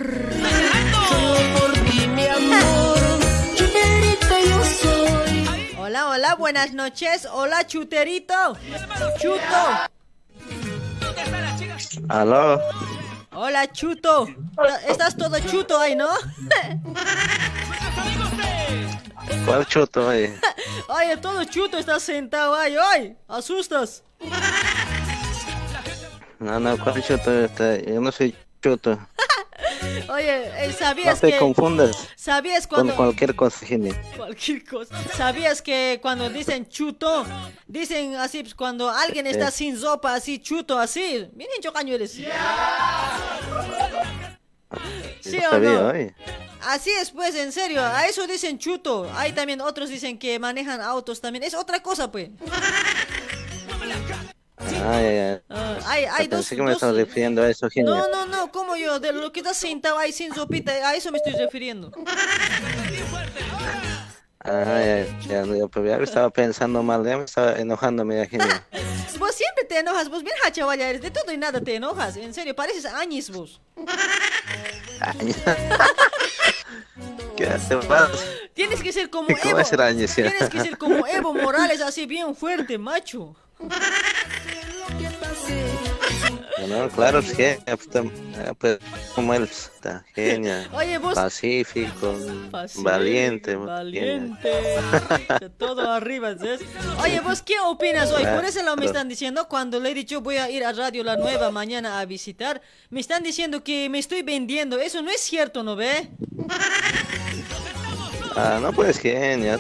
Solo 1.10 1.60
por 1.60 1.72
ti 1.86 2.08
mi 2.08 2.26
amor. 2.26 3.15
Chuterito 3.56 4.40
yo 4.48 4.64
soy. 4.64 5.76
Hola, 5.78 6.10
hola, 6.10 6.36
buenas 6.36 6.74
noches. 6.74 7.28
Hola, 7.32 7.66
Chuterito. 7.66 8.58
Chuto. 9.20 9.40
Aló. 12.10 12.60
Hola, 13.32 13.72
Chuto. 13.72 14.28
Estás 14.88 15.16
todo 15.18 15.40
chuto 15.40 15.80
ahí, 15.80 15.96
¿no? 15.96 16.10
¿Cuál 19.46 19.66
chuto 19.68 20.10
ahí? 20.10 20.34
Oye, 20.88 21.18
todo 21.22 21.44
chuto 21.46 21.78
estás 21.78 22.04
sentado 22.04 22.56
ahí, 22.56 22.76
hoy. 22.78 23.16
Asustas. 23.28 24.04
No, 26.40 26.60
no, 26.60 26.78
¿cuál 26.78 27.04
chuto? 27.04 27.32
Este, 27.44 27.86
yo 27.88 28.02
no 28.02 28.12
soy 28.12 28.36
chuto. 28.62 29.00
Oye, 30.10 30.66
eh, 30.66 30.68
No 30.72 30.74
¿sabías 30.78 31.20
te 31.20 31.32
que... 31.32 31.38
confundas 31.40 32.08
¿Sabías 32.16 32.68
con 32.68 32.78
cuando... 32.78 32.96
cualquier 32.96 33.36
cosa. 33.36 33.66
Cualquier 34.16 34.64
cosa. 34.66 34.96
¿Sabías 35.16 35.62
que 35.62 36.00
cuando 36.02 36.30
dicen 36.30 36.68
chuto, 36.70 37.26
dicen 37.68 38.16
así, 38.16 38.42
pues, 38.44 38.56
cuando 38.56 38.90
alguien 38.90 39.28
está 39.28 39.52
Sí. 39.52 39.66
sin 39.66 39.80
sopa, 39.80 40.14
así, 40.16 40.40
chuto, 40.40 40.78
así? 40.80 41.28
Miren, 41.36 41.62
chocaño 41.62 41.94
eres. 41.96 42.12
¿Sí 42.12 42.26
No 45.38 45.48
o 45.48 45.52
sabía, 45.52 45.70
no? 45.72 45.88
oye. 45.90 46.16
Así 46.68 46.90
es, 47.00 47.12
pues, 47.12 47.36
en 47.36 47.52
serio. 47.52 47.84
A 47.84 48.08
eso 48.08 48.26
dicen 48.28 48.58
chuto. 48.58 49.10
Hay 49.16 49.34
también 49.34 49.62
otros 49.62 49.90
dicen 49.90 50.18
que 50.18 50.40
manejan 50.40 50.82
autos 50.82 51.22
también. 51.22 51.44
Es 51.44 51.54
otra 51.54 51.82
cosa, 51.82 52.12
pues. 52.12 52.30
Ay, 54.58 54.76
ay, 55.06 55.18
ay. 55.18 55.42
Ah, 55.50 55.78
hay, 55.86 56.06
hay 56.06 56.28
dos, 56.28 56.40
Pensé 56.40 56.56
que 56.56 56.62
me 56.62 56.70
dos- 56.70 56.78
estaba 56.78 56.94
refiriendo 56.94 57.42
a 57.44 57.50
eso, 57.50 57.70
genia. 57.70 57.90
No, 57.92 58.08
no, 58.08 58.26
no, 58.26 58.52
como 58.52 58.76
yo, 58.78 59.00
de 59.00 59.12
lo 59.12 59.32
que 59.32 59.42
está 59.42 59.54
sentado 59.54 59.98
ahí 59.98 60.12
sin 60.14 60.34
sopita, 60.34 60.72
a 60.72 60.96
eso 60.96 61.12
me 61.12 61.18
estoy 61.18 61.34
refiriendo. 61.34 61.92
Ay, 64.40 64.54
ay, 64.54 65.18
ya, 65.28 65.44
ya, 65.44 65.68
pues 65.68 65.86
ya 65.90 65.98
estaba 65.98 66.30
pensando 66.30 66.84
mal, 66.84 67.04
ya 67.04 67.18
me 67.18 67.26
estaba 67.26 67.54
enojando, 67.58 68.06
mira, 68.06 68.26
genia. 68.28 68.64
Vos 69.20 69.34
siempre 69.34 69.64
te 69.64 69.80
enojas, 69.80 70.10
vos 70.10 70.24
bien 70.24 70.36
hachavalla 70.46 70.90
eres, 70.90 71.02
de 71.02 71.10
todo 71.10 71.32
y 71.32 71.38
nada 71.38 71.62
te 71.62 71.76
enojas, 71.76 72.18
en 72.18 72.34
serio, 72.34 72.54
pareces 72.54 72.86
Añis 72.86 73.30
vos. 73.30 73.62
¿Qué 77.38 77.46
pasa? 77.88 78.10
Tienes 78.54 78.82
que 78.84 78.92
ser 78.92 79.10
como 79.10 79.28
¿Cómo 79.28 79.38
Evo. 79.60 79.62
ya? 79.62 79.96
Tienes 79.96 80.50
que 80.50 80.60
ser 80.62 80.78
como 80.78 81.08
Evo 81.08 81.34
Morales, 81.34 81.82
así 81.82 82.06
bien 82.06 82.36
fuerte, 82.36 82.78
macho. 82.78 83.36
No, 86.68 86.90
claro, 86.90 87.22
pues, 87.22 87.38
tam- 87.92 88.12
eh, 88.38 88.54
pues, 88.58 88.80
como 89.14 89.34
él 89.36 89.44
está 89.44 90.04
genia, 90.16 90.68
Oye, 90.74 90.98
vos- 90.98 91.14
pacífico, 91.14 92.16
Pacífico, 92.50 92.84
valiente, 92.90 93.56
Valiente. 93.56 94.50
De 95.40 95.50
todo 95.52 95.92
arriba, 95.94 96.36
¿sabes? 96.36 96.62
Oye, 97.04 97.20
¿vos 97.20 97.44
qué 97.44 97.54
opinas 97.60 98.12
hoy? 98.12 98.24
Por 98.26 98.46
eso 98.46 98.64
lo 98.64 98.76
me 98.78 98.86
están 98.88 99.08
diciendo 99.08 99.48
cuando 99.48 99.80
le 99.80 99.92
he 99.92 99.94
dicho 99.94 100.22
voy 100.22 100.38
a 100.38 100.50
ir 100.50 100.66
a 100.66 100.72
Radio 100.74 101.04
La 101.04 101.18
Nueva 101.18 101.52
mañana 101.52 102.00
a 102.00 102.06
visitar. 102.06 102.62
Me 102.90 103.00
están 103.00 103.22
diciendo 103.22 103.64
que 103.64 103.88
me 103.90 104.00
estoy 104.00 104.24
vendiendo. 104.24 104.80
Eso 104.80 105.04
no 105.04 105.12
es 105.12 105.22
cierto, 105.22 105.62
¿no 105.62 105.76
ve? 105.76 106.10
Ah, 108.36 108.58
no 108.62 108.74
puedes 108.74 108.98
genia, 108.98 109.60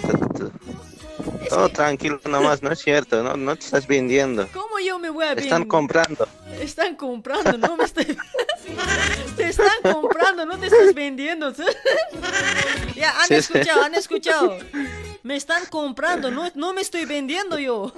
todo 1.45 1.69
tranquilo 1.69 2.19
nomás, 2.25 2.61
no 2.61 2.71
es 2.71 2.79
cierto, 2.79 3.23
no, 3.23 3.35
no 3.37 3.55
te 3.55 3.65
estás 3.65 3.87
vendiendo. 3.87 4.47
¿Cómo 4.53 4.79
yo 4.79 4.99
me 4.99 5.09
voy 5.09 5.25
a 5.25 5.31
Están 5.33 5.43
vender? 5.49 5.67
comprando. 5.67 6.27
Están 6.59 6.95
comprando, 6.95 7.57
no 7.57 7.75
me 7.77 7.83
estoy. 7.85 8.05
Te 9.37 9.49
están 9.49 9.67
comprando, 9.93 10.45
no 10.45 10.57
te 10.57 10.67
estás 10.67 10.93
vendiendo. 10.93 11.53
ya, 12.95 13.11
han 13.21 13.27
Sí, 13.27 13.27
sí. 13.27 13.35
escuchado, 13.35 13.83
han 13.83 13.95
escuchado. 13.95 14.57
Me 15.23 15.35
están 15.35 15.65
comprando, 15.65 16.29
no, 16.29 16.51
no 16.53 16.71
me 16.73 16.81
estoy 16.81 17.05
vendiendo 17.05 17.57
yo. 17.57 17.91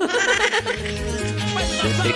Sí. 1.60 2.14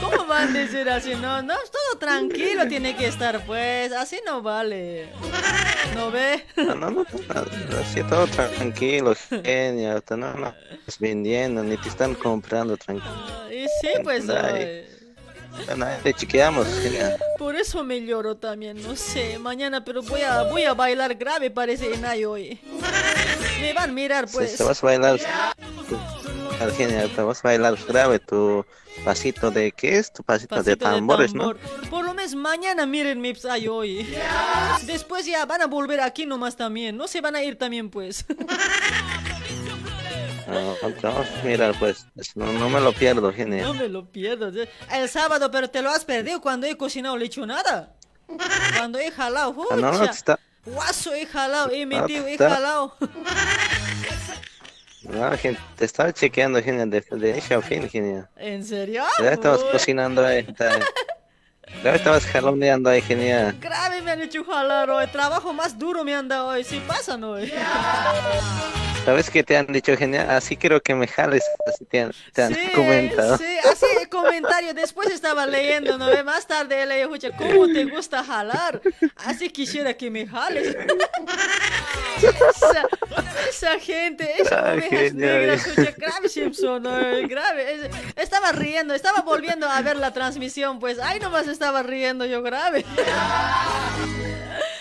¿Cómo 0.00 0.26
van 0.26 0.54
a 0.54 0.58
decir 0.58 0.88
así? 0.88 1.14
No, 1.14 1.42
no, 1.42 1.54
todo 1.54 1.98
tranquilo 1.98 2.66
tiene 2.68 2.96
que 2.96 3.06
estar, 3.06 3.44
pues. 3.46 3.92
Así 3.92 4.20
no 4.26 4.42
vale. 4.42 5.08
¿No 5.94 6.10
ve? 6.10 6.44
No, 6.56 6.74
no, 6.74 6.90
no, 6.90 7.06
así 7.80 8.02
todo 8.04 8.26
tranquilo, 8.26 9.14
genia. 9.44 9.92
ahorita 9.92 10.16
No, 10.16 10.34
no, 10.34 10.54
estás 10.72 10.98
vendiendo, 10.98 11.62
ni 11.62 11.76
te 11.76 11.88
están 11.88 12.14
comprando, 12.14 12.76
tranquilo. 12.76 13.12
Y 13.50 13.64
sí, 13.80 13.88
pues. 14.02 14.26
Bueno, 14.26 15.86
te 16.02 16.14
chequeamos, 16.14 16.66
genia. 16.82 17.16
Por 17.38 17.56
eso 17.56 17.84
me 17.84 18.00
lloro 18.00 18.36
también, 18.38 18.82
no 18.82 18.96
sé, 18.96 19.38
mañana, 19.38 19.84
pero 19.84 20.02
voy 20.02 20.22
a, 20.22 20.44
voy 20.44 20.64
a 20.64 20.72
bailar 20.72 21.14
grave, 21.14 21.50
parece 21.50 21.92
Enay 21.94 22.24
hoy. 22.24 22.58
Me 23.60 23.74
van 23.74 23.90
a 23.90 23.92
mirar, 23.92 24.28
Sí, 24.28 24.36
pues. 24.36 24.56
te 24.56 24.64
vas 24.64 24.82
a 24.82 24.86
bailar, 24.86 25.20
tu- 26.70 26.76
genia, 26.76 27.08
te 27.08 27.22
vas 27.22 27.38
a 27.44 27.48
bailar 27.48 27.76
grave 27.86 28.18
tu 28.18 28.64
pasito 29.04 29.50
de, 29.50 29.72
¿qué 29.72 29.98
es? 29.98 30.12
Tu 30.12 30.22
pasito, 30.22 30.54
de 30.56 30.60
Pasito 30.62 30.84
de 30.88 30.94
tambores, 30.94 31.32
tambor. 31.32 31.56
Por 31.90 32.04
lo 32.04 32.14
menos 32.14 32.34
mañana 32.34 32.86
miren 32.86 33.20
mi 33.20 33.34
Psy 33.34 33.68
hoy. 33.68 34.14
Después 34.82 35.26
ya 35.26 35.44
van 35.46 35.62
a 35.62 35.66
volver 35.66 36.00
aquí 36.00 36.26
nomás 36.26 36.56
también. 36.56 36.96
No 36.96 37.06
se 37.08 37.20
van 37.20 37.36
a 37.36 37.42
ir 37.42 37.56
también, 37.58 37.90
pues. 37.90 38.24
¿no? 40.46 40.60
No, 40.74 40.76
vamos 41.02 41.26
a 41.40 41.46
mirar, 41.46 41.74
pues, 41.78 42.06
no, 42.34 42.52
no 42.52 42.68
me 42.68 42.80
lo 42.80 42.92
pierdo, 42.92 43.32
genia. 43.32 43.62
No 43.64 43.74
me 43.74 43.88
lo 43.88 44.04
pierdo. 44.10 44.50
El 44.92 45.08
sábado, 45.08 45.50
pero 45.50 45.70
te 45.70 45.80
lo 45.82 45.90
has 45.90 46.04
perdido 46.04 46.40
cuando 46.40 46.66
he 46.66 46.76
cocinado 46.76 47.16
lechonada. 47.16 47.94
Cuando 48.76 48.98
he 48.98 49.10
jalado, 49.10 49.54
Ah, 49.70 49.76
no, 49.76 49.92
no, 49.92 50.04
está- 50.04 50.38
Guaso 50.64 51.12
he 51.14 51.26
jalado, 51.26 51.70
he 51.72 51.86
metido, 51.86 52.26
he 52.26 52.36
jalado. 52.38 52.94
No, 55.04 55.36
gente, 55.36 55.60
te 55.76 55.84
estaba 55.84 56.12
chequeando, 56.12 56.62
genia, 56.62 56.86
de, 56.86 57.00
de 57.00 57.30
inicio 57.30 57.58
a 57.58 57.62
fin, 57.62 57.88
genia. 57.88 58.28
¿En 58.36 58.64
serio? 58.64 59.02
Ya 59.20 59.32
estabas 59.32 59.62
Uy, 59.62 59.68
cocinando 59.72 60.24
ahí, 60.24 60.46
ya 61.84 61.94
estabas 61.94 62.24
jaloneando 62.26 62.90
ahí, 62.90 63.00
genia. 63.02 63.54
Grave 63.60 64.02
me 64.02 64.10
han 64.12 64.20
hecho 64.22 64.44
jalar 64.44 64.90
hoy. 64.90 65.06
Trabajo 65.08 65.52
más 65.52 65.78
duro 65.78 66.04
me 66.04 66.14
han 66.14 66.28
dado 66.28 66.48
hoy. 66.48 66.64
Sí 66.64 66.82
pasa, 66.86 67.16
¿no? 67.16 67.36
¿Sabes 69.04 69.30
qué 69.30 69.42
te 69.42 69.56
han 69.56 69.66
dicho, 69.66 69.96
genia? 69.96 70.36
Así 70.36 70.56
quiero 70.56 70.80
que 70.80 70.94
me 70.94 71.08
jales, 71.08 71.42
así 71.66 71.84
te 71.86 72.02
han, 72.02 72.12
te 72.32 72.42
han 72.42 72.54
Sí, 72.54 72.60
comentado. 72.72 73.36
sí, 73.36 73.44
así 73.68 73.84
el 74.00 74.08
comentario. 74.08 74.74
Después 74.74 75.10
estaba 75.10 75.44
leyendo, 75.44 75.98
¿no? 75.98 76.06
Más 76.24 76.46
tarde 76.46 76.86
le 76.86 77.04
dije, 77.08 77.32
¿cómo 77.36 77.66
te 77.66 77.84
gusta 77.84 78.22
jalar? 78.22 78.80
Así 79.16 79.50
quisiera 79.50 79.94
que 79.94 80.08
me 80.08 80.24
jales. 80.24 80.76
esa, 82.22 82.88
esa 83.48 83.80
gente, 83.80 84.40
esas 84.40 84.52
Ay, 84.64 84.78
ovejas 84.78 84.90
genial. 85.00 85.16
negras, 85.40 85.66
escucha, 85.66 85.90
grave 85.96 86.28
Simpson, 86.28 86.82
¿no? 86.84 86.92
grave. 87.28 87.74
Es- 87.74 87.90
Estaba 88.14 88.52
riendo, 88.52 88.94
estaba 88.94 89.22
volviendo 89.22 89.68
a 89.68 89.80
ver 89.82 89.96
la 89.96 90.12
transmisión, 90.12 90.78
pues, 90.78 91.00
ahí 91.00 91.18
nomás 91.18 91.48
estaba 91.52 91.82
riendo 91.82 92.24
yo 92.26 92.42
grave. 92.42 92.84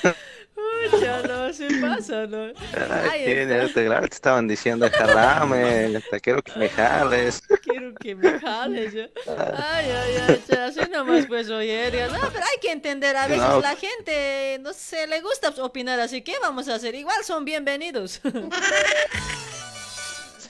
Uy, 0.04 1.00
no, 1.28 1.54
se 1.54 1.68
pasa, 1.80 2.26
¿no? 2.28 2.46
Ay, 2.74 3.10
Ahí 3.12 3.26
genia, 3.26 3.64
está. 3.64 3.74
te, 3.82 3.86
claro, 3.86 4.08
te 4.08 4.16
estaban 4.16 4.48
diciendo, 4.48 4.90
jalame, 4.92 6.02
te 6.10 6.20
quiero 6.20 6.42
que 6.42 6.52
me 6.58 6.70
jales. 6.70 7.42
Quiero 7.64 7.94
que 7.96 8.16
me 8.16 8.40
jales. 8.40 8.94
yo. 8.94 9.04
Ay, 9.58 9.86
ay, 9.92 10.18
ay, 10.28 10.58
así 10.58 10.80
nomás 10.92 11.26
pues 11.28 11.50
oye. 11.50 11.92
No, 12.12 12.20
pero 12.32 12.44
hay 12.46 12.60
que 12.62 12.72
entender, 12.72 13.16
a 13.18 13.28
veces 13.28 13.44
No. 13.48 13.60
la 13.62 13.76
gente, 13.76 14.58
no 14.62 14.74
sé, 14.74 15.08
le 15.08 15.22
gusta 15.22 15.50
opinar, 15.62 16.00
así 16.00 16.22
que 16.22 16.38
vamos 16.40 16.68
a 16.68 16.76
hacer? 16.76 16.96
Igual 16.96 17.24
son 17.24 17.46
bienvenidos. 17.46 18.22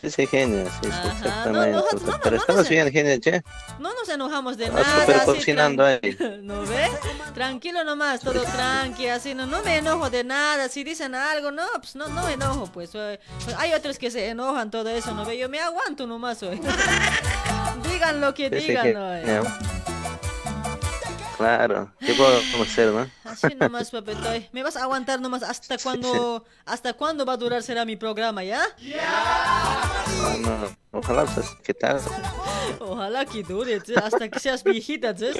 Sí, 0.09 0.25
genia, 0.25 0.65
sí, 0.65 0.87
exactamente. 0.87 1.71
no, 1.71 1.83
Pero 2.23 2.35
no, 2.35 2.41
estamos 2.41 2.63
no, 2.63 2.69
bien, 2.69 2.91
genia, 2.91 3.19
che. 3.19 3.43
No 3.79 3.93
nos 3.93 4.09
enojamos 4.09 4.57
de 4.57 4.65
Estás 4.65 4.87
nada. 4.87 5.01
súper 5.01 5.15
así 5.15 5.25
cocinando 5.25 5.85
ahí. 5.85 6.17
¿No 6.41 6.61
ve? 6.63 6.89
Tranquilo 7.35 7.83
nomás, 7.83 8.21
todo 8.21 8.41
tranqui, 8.55 9.07
así, 9.07 9.35
no, 9.35 9.45
no 9.45 9.61
me 9.61 9.77
enojo 9.77 10.09
de 10.09 10.23
nada. 10.23 10.69
Si 10.69 10.83
dicen 10.83 11.13
algo, 11.13 11.51
no, 11.51 11.63
pues 11.77 11.95
no, 11.95 12.07
no 12.07 12.23
me 12.25 12.33
enojo, 12.33 12.65
pues. 12.71 12.91
Hay 13.57 13.73
otros 13.73 13.99
que 13.99 14.09
se 14.09 14.29
enojan, 14.29 14.71
todo 14.71 14.89
eso, 14.89 15.13
¿no 15.13 15.23
ve? 15.23 15.37
Yo 15.37 15.49
me 15.49 15.59
aguanto 15.59 16.07
nomás 16.07 16.41
hoy. 16.41 16.59
digan 17.91 18.21
lo 18.21 18.33
que 18.33 18.49
digan. 18.49 18.95
Claro, 21.41 21.91
¿qué 21.99 22.13
podemos 22.13 22.67
hacer, 22.67 22.89
no? 22.89 23.09
Así 23.23 23.47
nomás, 23.59 23.89
papetoy. 23.89 24.47
Me 24.51 24.61
vas 24.61 24.75
a 24.75 24.83
aguantar 24.83 25.19
nomás 25.19 25.41
hasta 25.41 25.79
cuando, 25.79 26.45
hasta 26.65 26.93
cuándo 26.93 27.25
va 27.25 27.33
a 27.33 27.37
durar 27.37 27.63
será 27.63 27.83
mi 27.83 27.95
programa, 27.95 28.43
¿ya? 28.43 28.61
No, 30.21 30.37
no, 30.37 30.77
ojalá, 30.91 31.25
pues, 31.25 31.47
¿qué 31.63 31.73
tal? 31.73 31.99
Ojalá 32.79 33.25
que 33.25 33.41
dure, 33.41 33.81
¿sí? 33.83 33.95
hasta 33.95 34.29
que 34.29 34.39
seas 34.39 34.63
viejita, 34.63 35.17
¿sí? 35.17 35.31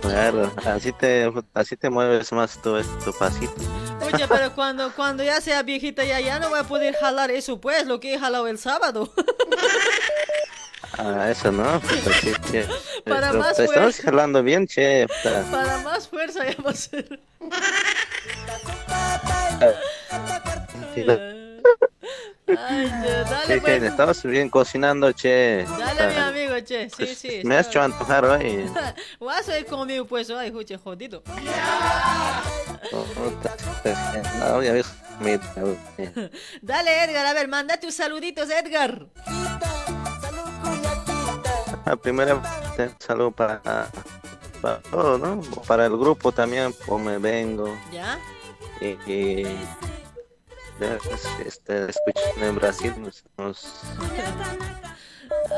Claro, 0.00 0.50
así 0.64 0.92
te, 0.92 1.30
así 1.52 1.76
te 1.76 1.90
mueves 1.90 2.32
más 2.32 2.62
tu, 2.62 2.82
tu 3.04 3.12
pasito. 3.18 3.52
Oye, 4.00 4.26
pero 4.26 4.54
cuando, 4.54 4.90
cuando 4.94 5.22
ya 5.22 5.42
sea 5.42 5.62
viejita 5.62 6.02
ya, 6.02 6.18
ya 6.18 6.38
no 6.38 6.48
voy 6.48 6.60
a 6.60 6.64
poder 6.64 6.94
jalar 6.94 7.30
eso, 7.30 7.60
pues, 7.60 7.86
lo 7.86 8.00
que 8.00 8.14
he 8.14 8.18
jalado 8.18 8.46
el 8.46 8.58
sábado. 8.58 9.12
Ah, 10.98 11.30
eso 11.30 11.50
no, 11.52 11.80
pues 11.80 12.02
che. 12.50 12.66
Para 13.04 13.28
Pero 13.30 13.38
más 13.40 13.56
te 13.56 13.64
estamos 13.64 13.94
fuerza. 13.94 14.02
jalando 14.02 14.42
bien, 14.42 14.66
che. 14.66 15.06
Para 15.50 15.78
más 15.78 16.08
fuerza 16.08 16.44
ya 16.48 16.56
va 16.62 16.70
a 16.70 16.74
ser. 16.74 17.20
Sí, 20.94 21.04
Ay, 22.58 22.86
Sí, 22.88 23.08
dale, 23.30 23.54
que 23.54 23.60
pues. 23.60 23.82
estabas 23.84 24.22
bien 24.24 24.48
cocinando, 24.50 25.12
che. 25.12 25.64
Dale, 25.78 26.08
mi 26.08 26.16
amigo, 26.20 26.54
che. 26.66 26.90
Sí, 26.90 26.96
Pues, 27.04 27.18
sí. 27.18 27.40
Me 27.44 27.56
has 27.56 27.68
hecho 27.68 27.80
antojar 27.80 28.24
hoy. 28.24 28.68
Guaso 29.20 29.52
he 29.52 29.64
comido, 29.64 30.04
pues, 30.04 30.30
ay, 30.30 30.50
juche, 30.50 30.76
jodido. 30.76 31.22
Oh, 32.92 33.04
puta, 33.04 33.54
No, 34.40 34.62
ya 34.62 34.72
ves. 34.72 34.86
mi- 35.20 35.38
Dale, 36.62 37.04
Edgar, 37.04 37.26
a 37.26 37.34
ver, 37.34 37.46
manda 37.46 37.78
tus 37.78 37.94
saluditos, 37.94 38.50
Edgar. 38.50 39.06
Primero, 41.96 42.40
te- 42.76 42.90
saludo 42.98 43.30
para, 43.30 43.88
para 44.60 44.78
todo, 44.82 45.18
¿no? 45.18 45.40
Para 45.66 45.86
el 45.86 45.96
grupo 45.96 46.32
también, 46.32 46.74
pues 46.86 47.02
me 47.02 47.18
vengo. 47.18 47.76
¿Ya? 47.92 48.18
Y, 48.80 48.96
y 49.10 49.58
este, 51.44 51.90
escuchan 51.90 52.42
en 52.42 52.54
Brasil, 52.56 52.94
nos, 52.98 53.22
nos- 53.36 53.82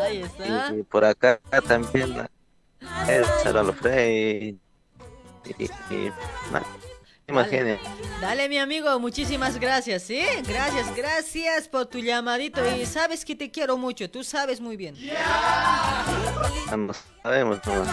Ahí 0.04 0.22
está. 0.22 0.72
y, 0.74 0.80
y 0.80 0.82
por 0.82 1.04
acá 1.04 1.40
también, 1.68 2.28
el 3.08 3.24
Saralo 3.42 3.72
Frey. 3.72 4.58
Y, 5.58 5.64
y, 5.64 5.70
y, 5.90 6.12
nada, 6.52 6.64
imagínate. 7.28 7.80
Dale, 8.20 8.48
mi 8.48 8.58
amigo, 8.58 8.98
muchísimas 9.00 9.58
gracias, 9.58 10.04
¿sí? 10.04 10.22
Gracias, 10.46 10.94
gracias 10.94 11.68
por 11.68 11.86
tu 11.86 11.98
llamadito. 11.98 12.60
Y 12.76 12.86
sabes 12.86 13.24
que 13.24 13.34
te 13.34 13.50
quiero 13.50 13.76
mucho, 13.76 14.08
tú 14.10 14.22
sabes 14.22 14.60
muy 14.60 14.76
bien. 14.76 14.94
No 16.76 16.92
sabemos, 17.22 17.58
no. 17.66 17.84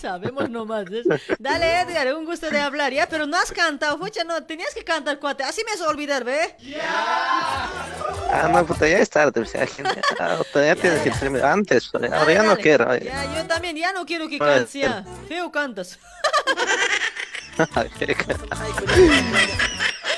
Sabemos 0.00 0.50
nomás. 0.50 0.84
Dale, 1.38 1.80
Edgar, 1.80 2.14
un 2.14 2.24
gusto 2.24 2.50
de 2.50 2.60
hablar, 2.60 2.92
¿ya? 2.92 3.08
Pero 3.08 3.26
no 3.26 3.36
has 3.36 3.50
cantado, 3.50 3.98
fucha, 3.98 4.24
no, 4.24 4.42
tenías 4.44 4.74
que 4.74 4.84
cantar, 4.84 5.18
cuate. 5.18 5.42
Así 5.44 5.62
me 5.64 5.72
vas 5.72 5.80
a 5.80 5.88
olvidar, 5.88 6.24
¿ve? 6.24 6.56
Ah, 6.80 8.48
no, 8.52 8.66
puta, 8.66 8.88
ya 8.88 8.98
es 8.98 9.10
tarde. 9.10 9.40
O 9.40 9.44
sea, 9.46 9.66
ya 10.54 10.76
tienes 10.76 11.02
que 11.02 11.10
decirme 11.10 11.42
antes. 11.42 11.90
Ahora 11.94 12.32
ya 12.32 12.42
no 12.42 12.56
quiero. 12.56 12.96
Ya, 12.96 13.34
yo 13.34 13.46
también, 13.46 13.76
ya 13.76 13.92
no 13.92 14.06
quiero 14.06 14.28
que 14.28 14.38
cantes, 14.38 14.72
ya. 14.72 15.04
Feo 15.28 15.50
cantas. 15.50 15.98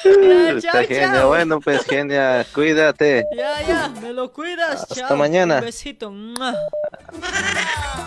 Chao, 0.05 0.57
Está 0.59 0.85
genia. 0.85 1.13
chao. 1.13 1.29
Bueno, 1.29 1.61
pues 1.61 1.85
genia, 1.87 2.45
cuídate. 2.55 3.25
Ya, 3.37 3.63
ya, 3.63 3.89
me 3.89 4.13
lo 4.13 4.31
cuidas. 4.33 4.83
Hasta 4.83 4.95
chao. 4.95 5.17
mañana. 5.17 5.57
Un 5.57 5.61
besito. 5.65 6.11
¡mua! 6.11 6.55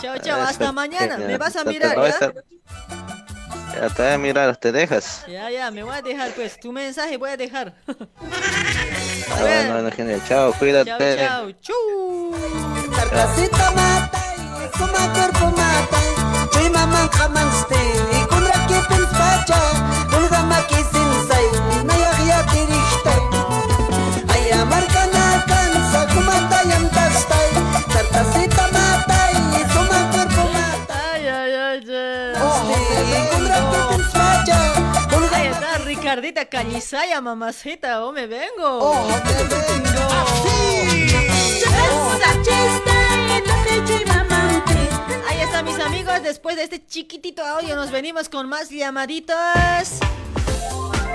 Chao, 0.02 0.18
chao, 0.20 0.38
Eso, 0.40 0.48
hasta 0.48 0.72
mañana. 0.72 1.16
genia. 1.16 1.28
Me 1.28 1.38
vas 1.38 1.56
a 1.56 1.64
mirar, 1.64 1.98
¿ya? 1.98 3.90
te 3.90 4.02
voy 4.04 4.12
a 4.12 4.18
mirar, 4.18 4.58
te 4.58 4.72
dejas. 4.72 5.26
Ya, 5.28 5.50
ya, 5.50 5.72
me 5.72 5.84
voy 5.84 5.96
a 5.96 6.02
dejar, 6.02 6.32
pues. 6.32 6.60
Tu 6.60 6.72
mensaje 6.72 7.18
voy 7.18 7.32
a 7.32 7.38
dejar. 7.38 7.74
Ah, 7.88 7.94
bueno, 9.42 9.74
bueno, 9.74 9.92
genia. 9.92 10.20
Chao, 10.28 10.54
cuídate. 10.54 11.18
Chao, 11.18 11.52
chao. 11.62 12.32
Mata, 13.76 14.24
cuerpo 15.14 15.46
mata, 15.58 15.98
pacha 19.18 19.60
Ulgama 20.18 20.60
oh, 20.68 21.38
Ricardita 35.86 36.46
Cañizaya, 36.46 37.22
mamacita, 37.22 38.04
oh, 38.06 38.12
me 38.12 38.28
vengo. 38.28 38.64
Oh, 38.64 39.08
me 39.08 39.44
vengo. 39.44 40.00
Ah, 40.10 40.24
Así. 40.24 41.08
Esa 41.64 42.32
chiste, 42.44 42.98
y 43.94 43.96
mamante. 44.06 44.77
Ahí 45.26 45.40
están 45.42 45.66
mis 45.66 45.80
amigos, 45.80 46.22
después 46.24 46.56
de 46.56 46.64
este 46.64 46.86
chiquitito 46.86 47.44
audio 47.44 47.76
nos 47.76 47.92
venimos 47.92 48.30
con 48.30 48.48
más 48.48 48.70
llamaditos. 48.70 49.38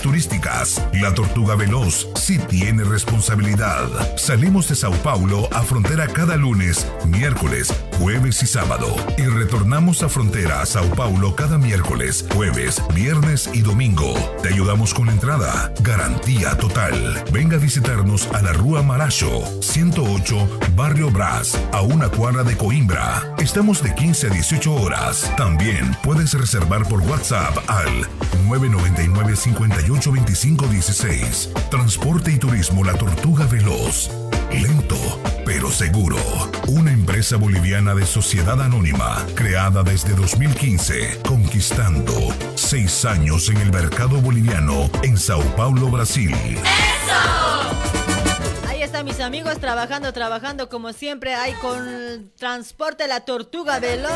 turísticas. 0.00 0.82
La 0.92 1.14
Tortuga 1.14 1.54
Veloz 1.54 2.08
sí 2.14 2.38
tiene 2.38 2.84
responsabilidad. 2.84 3.88
Salimos 4.16 4.68
de 4.68 4.74
Sao 4.74 4.92
Paulo 5.02 5.48
a 5.52 5.62
frontera 5.62 6.06
cada 6.08 6.36
lunes, 6.36 6.86
miércoles, 7.06 7.72
jueves 7.98 8.42
y 8.42 8.46
sábado. 8.46 8.94
Y 9.16 9.22
retornamos 9.22 10.02
a 10.02 10.08
frontera 10.08 10.64
Sao 10.66 10.88
Paulo 10.94 11.34
cada 11.34 11.58
miércoles, 11.58 12.24
jueves, 12.34 12.82
viernes 12.94 13.50
y 13.52 13.62
domingo. 13.62 14.14
Te 14.42 14.48
ayudamos 14.48 14.94
con 14.94 15.06
la 15.06 15.12
entrada. 15.12 15.72
Garantía 15.80 16.56
total. 16.56 17.22
Venga 17.32 17.56
a 17.56 17.60
visitarnos 17.60 18.28
a 18.32 18.42
la 18.42 18.52
Rúa 18.52 18.82
Maracho, 18.82 19.42
108, 19.60 20.60
Barrio 20.76 21.10
Brás, 21.10 21.58
a 21.72 21.82
una 21.82 22.08
cuadra 22.08 22.44
de 22.44 22.56
Coimbra. 22.56 23.34
Estamos 23.38 23.82
de 23.82 23.94
15 23.94 24.28
a 24.28 24.30
18 24.30 24.74
horas. 24.74 25.32
También 25.36 25.96
puedes 26.02 26.34
reservar 26.34 26.88
por 26.88 27.00
WhatsApp 27.00 27.56
al 27.68 28.08
999 28.46 29.36
58 29.36 30.12
25 30.12 30.66
16. 30.66 31.50
Transporte 31.70 32.32
y 32.32 32.38
turismo 32.38 32.84
La 32.84 32.94
Tortuga 32.94 33.46
Veloz. 33.46 34.27
Lento, 34.50 34.96
pero 35.44 35.70
seguro. 35.70 36.16
Una 36.68 36.90
empresa 36.90 37.36
boliviana 37.36 37.94
de 37.94 38.06
sociedad 38.06 38.60
anónima, 38.60 39.24
creada 39.34 39.82
desde 39.82 40.14
2015, 40.14 41.20
conquistando 41.26 42.12
seis 42.54 43.04
años 43.04 43.48
en 43.50 43.58
el 43.58 43.70
mercado 43.70 44.20
boliviano 44.20 44.90
en 45.02 45.18
Sao 45.18 45.42
Paulo, 45.54 45.88
Brasil. 45.88 46.34
Ahí 48.68 48.82
están 48.82 49.04
mis 49.04 49.20
amigos 49.20 49.58
trabajando, 49.58 50.12
trabajando 50.12 50.68
como 50.70 50.92
siempre. 50.92 51.34
Hay 51.34 51.52
con 51.54 52.32
transporte 52.38 53.06
la 53.06 53.20
tortuga 53.20 53.80
veloz. 53.80 54.10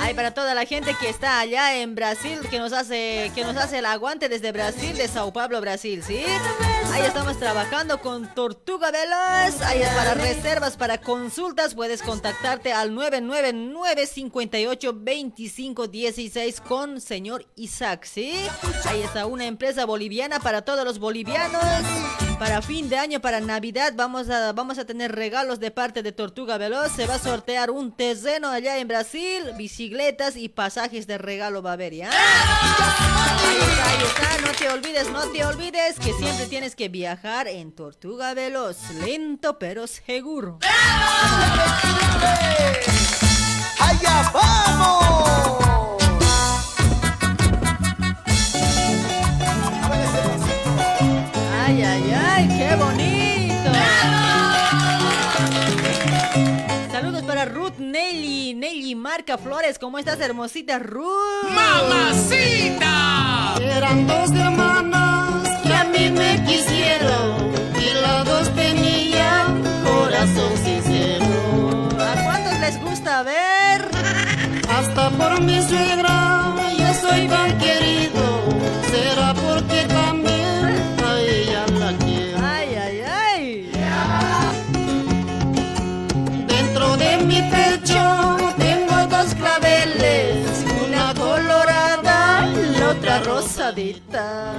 Hay 0.00 0.14
para 0.14 0.32
toda 0.32 0.54
la 0.54 0.66
gente 0.66 0.94
que 1.00 1.08
está 1.08 1.40
allá 1.40 1.76
en 1.76 1.94
Brasil, 1.96 2.38
que 2.48 2.58
nos 2.58 2.72
hace, 2.72 3.32
que 3.34 3.42
nos 3.44 3.56
hace 3.56 3.78
el 3.78 3.86
aguante 3.86 4.28
desde 4.28 4.52
Brasil, 4.52 4.96
de 4.96 5.08
Sao 5.08 5.32
Paulo, 5.32 5.60
Brasil, 5.60 6.02
¿sí? 6.06 6.24
Ahí 6.92 7.06
estamos 7.06 7.38
trabajando 7.38 8.00
con 8.00 8.34
Tortuga 8.34 8.90
Veloz. 8.90 9.62
Ahí 9.62 9.80
es 9.80 9.88
para 9.88 10.12
reservas, 10.12 10.76
para 10.76 10.98
consultas. 11.00 11.74
Puedes 11.74 12.02
contactarte 12.02 12.72
al 12.72 12.94
999 12.94 14.06
58 14.06 14.92
25 14.94 15.88
16 15.88 16.60
con 16.60 17.00
señor 17.00 17.46
Isaac, 17.56 18.04
¿sí? 18.04 18.34
Ahí 18.84 19.00
está 19.00 19.24
una 19.24 19.46
empresa 19.46 19.86
boliviana 19.86 20.38
para 20.38 20.62
todos 20.62 20.84
los 20.84 20.98
bolivianos. 20.98 21.62
Para 22.42 22.60
fin 22.60 22.88
de 22.88 22.98
año, 22.98 23.20
para 23.20 23.38
Navidad, 23.38 23.92
vamos 23.94 24.28
a, 24.28 24.52
vamos 24.52 24.76
a 24.76 24.84
tener 24.84 25.12
regalos 25.12 25.60
de 25.60 25.70
parte 25.70 26.02
de 26.02 26.10
Tortuga 26.10 26.58
Veloz. 26.58 26.90
Se 26.90 27.06
va 27.06 27.14
a 27.14 27.18
sortear 27.20 27.70
un 27.70 27.92
terreno 27.92 28.48
allá 28.48 28.78
en 28.78 28.88
Brasil, 28.88 29.52
bicicletas 29.56 30.34
y 30.34 30.48
pasajes 30.48 31.06
de 31.06 31.18
regalo 31.18 31.62
va 31.62 31.70
a 31.70 31.74
haber, 31.74 31.94
¿ya? 31.94 32.10
Ahí 32.10 33.58
está, 33.60 33.90
ahí 33.90 34.02
está. 34.02 34.38
No 34.44 34.52
te 34.58 34.68
olvides, 34.70 35.08
no 35.10 35.24
te 35.28 35.44
olvides 35.44 36.00
que 36.00 36.12
siempre 36.14 36.46
tienes 36.46 36.74
que 36.74 36.88
viajar 36.88 37.46
en 37.46 37.70
Tortuga 37.70 38.34
Veloz. 38.34 38.90
Lento 39.04 39.60
pero 39.60 39.86
seguro. 39.86 40.58
¡Allá 43.78 44.32
vamos! 44.34 45.62
Ay, 51.64 51.82
ay, 51.84 52.12
ay, 52.12 52.21
qué 52.72 52.76
bonito. 52.76 53.70
Saludos 56.90 57.22
para 57.24 57.44
Ruth 57.44 57.78
Nelly, 57.78 58.54
Nelly 58.54 58.94
Marca 58.94 59.36
Flores. 59.38 59.78
¿Cómo 59.78 59.98
estás, 59.98 60.20
hermosita 60.20 60.78
Ruth? 60.78 61.50
¡Mamacita! 61.54 62.94
Eran 63.60 64.06
dos 64.06 64.30
hermanas 64.32 65.48
que 65.62 65.74
a 65.74 65.84
mí 65.84 66.10
me 66.10 66.42
quisieron 66.44 67.52
y 67.78 67.94
las 68.00 68.24
dos 68.24 68.54
tenían 68.54 69.62
corazón 69.84 70.56
sincero. 70.64 71.88
¿A 71.98 72.24
cuántos 72.24 72.58
les 72.60 72.80
gusta 72.82 73.22
ver? 73.22 73.88
Hasta 74.68 75.10
por 75.10 75.40
mi 75.42 75.60
suegra 75.62 76.54
yo 76.78 76.94
soy 76.94 77.28
tan 77.28 77.58
querido. 77.58 78.31
Otra 93.12 93.32
rosadita. 93.32 94.54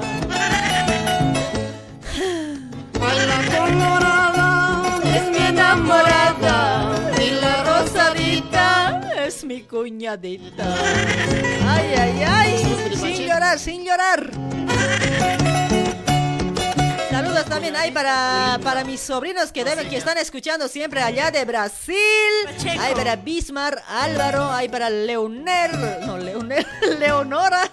Ay, 3.02 3.18
la 3.28 3.40
colorada 3.58 5.00
es 5.04 5.30
mi 5.32 5.46
enamorada 5.48 6.96
y 7.22 7.32
la 7.32 7.64
rosadita 7.64 9.02
Es 9.26 9.44
mi 9.44 9.62
cuñadita. 9.62 10.66
Ay, 11.68 11.94
ay, 11.98 12.24
ay. 12.26 12.92
Sin 12.96 13.28
llorar, 13.28 13.60
sin 13.60 13.86
llorar. 13.86 14.32
Saludos 17.14 17.46
también 17.46 17.76
hay 17.76 17.92
para, 17.92 18.60
para 18.64 18.84
mis 18.84 19.00
sobrinos 19.00 19.52
que 19.52 19.64
deben, 19.64 19.88
que 19.88 19.98
están 19.98 20.18
escuchando 20.18 20.68
siempre 20.68 21.00
allá 21.00 21.30
de 21.30 21.46
Brasil. 21.46 21.96
Hay 22.80 22.96
para 22.96 23.16
Bismar, 23.18 23.84
Álvaro, 23.88 24.50
hay 24.52 24.68
para 24.68 24.90
Leonel, 24.90 25.72
no 26.08 26.18
Leonel, 26.18 26.66
Leonora. 27.00 27.70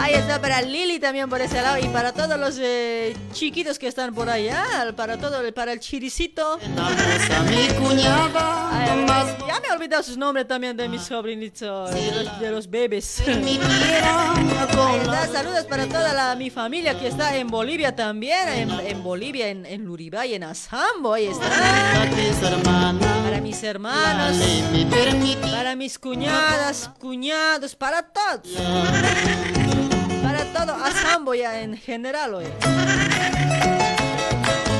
Ahí 0.00 0.14
está 0.14 0.40
para 0.40 0.60
Lili 0.62 1.00
también 1.00 1.28
por 1.28 1.40
ese 1.40 1.60
lado 1.60 1.78
y 1.78 1.88
para 1.88 2.12
todos 2.12 2.38
los 2.38 2.56
eh, 2.60 3.16
chiquitos 3.32 3.78
que 3.80 3.88
están 3.88 4.14
por 4.14 4.28
allá, 4.28 4.92
para 4.94 5.18
todo, 5.18 5.40
el- 5.40 5.52
para 5.54 5.72
el 5.72 5.80
chiricito. 5.80 6.58
a 6.76 7.42
mi 7.42 7.66
cuñada. 7.74 8.68
Ay, 8.70 9.36
ya 9.48 9.60
me 9.60 9.68
he 9.68 9.72
olvidado 9.72 10.02
sus 10.02 10.16
nombres 10.18 10.46
también 10.46 10.76
de 10.76 10.88
mis 10.88 11.02
sobrinitos, 11.02 11.90
de 11.92 12.12
los, 12.22 12.38
de 12.40 12.50
los 12.50 12.70
bebés. 12.70 13.22
Ahí 13.26 14.96
está, 15.00 15.26
saludos 15.32 15.64
para 15.64 15.86
toda 15.86 16.12
la, 16.12 16.34
mi 16.34 16.50
familia 16.50 16.98
que 16.98 17.08
está 17.08 17.34
en 17.36 17.48
Bolivia 17.48 17.94
también, 17.96 18.03
en, 18.10 18.70
en 18.70 19.02
Bolivia, 19.02 19.48
en, 19.48 19.64
en 19.64 19.84
Luribay, 19.84 20.34
en 20.34 20.44
Azambo, 20.44 21.14
ahí 21.14 21.26
está. 21.26 21.48
Para 23.22 23.40
mis 23.40 23.62
hermanos, 23.62 24.36
para 25.50 25.74
mis 25.74 25.98
cuñadas, 25.98 26.90
cuñados, 27.00 27.74
para 27.74 28.02
todos. 28.02 28.58
Para 30.22 30.44
todo 30.52 30.74
Azambo 30.84 31.34
ya 31.34 31.60
en 31.60 31.78
general, 31.78 32.34
oye. 32.34 32.50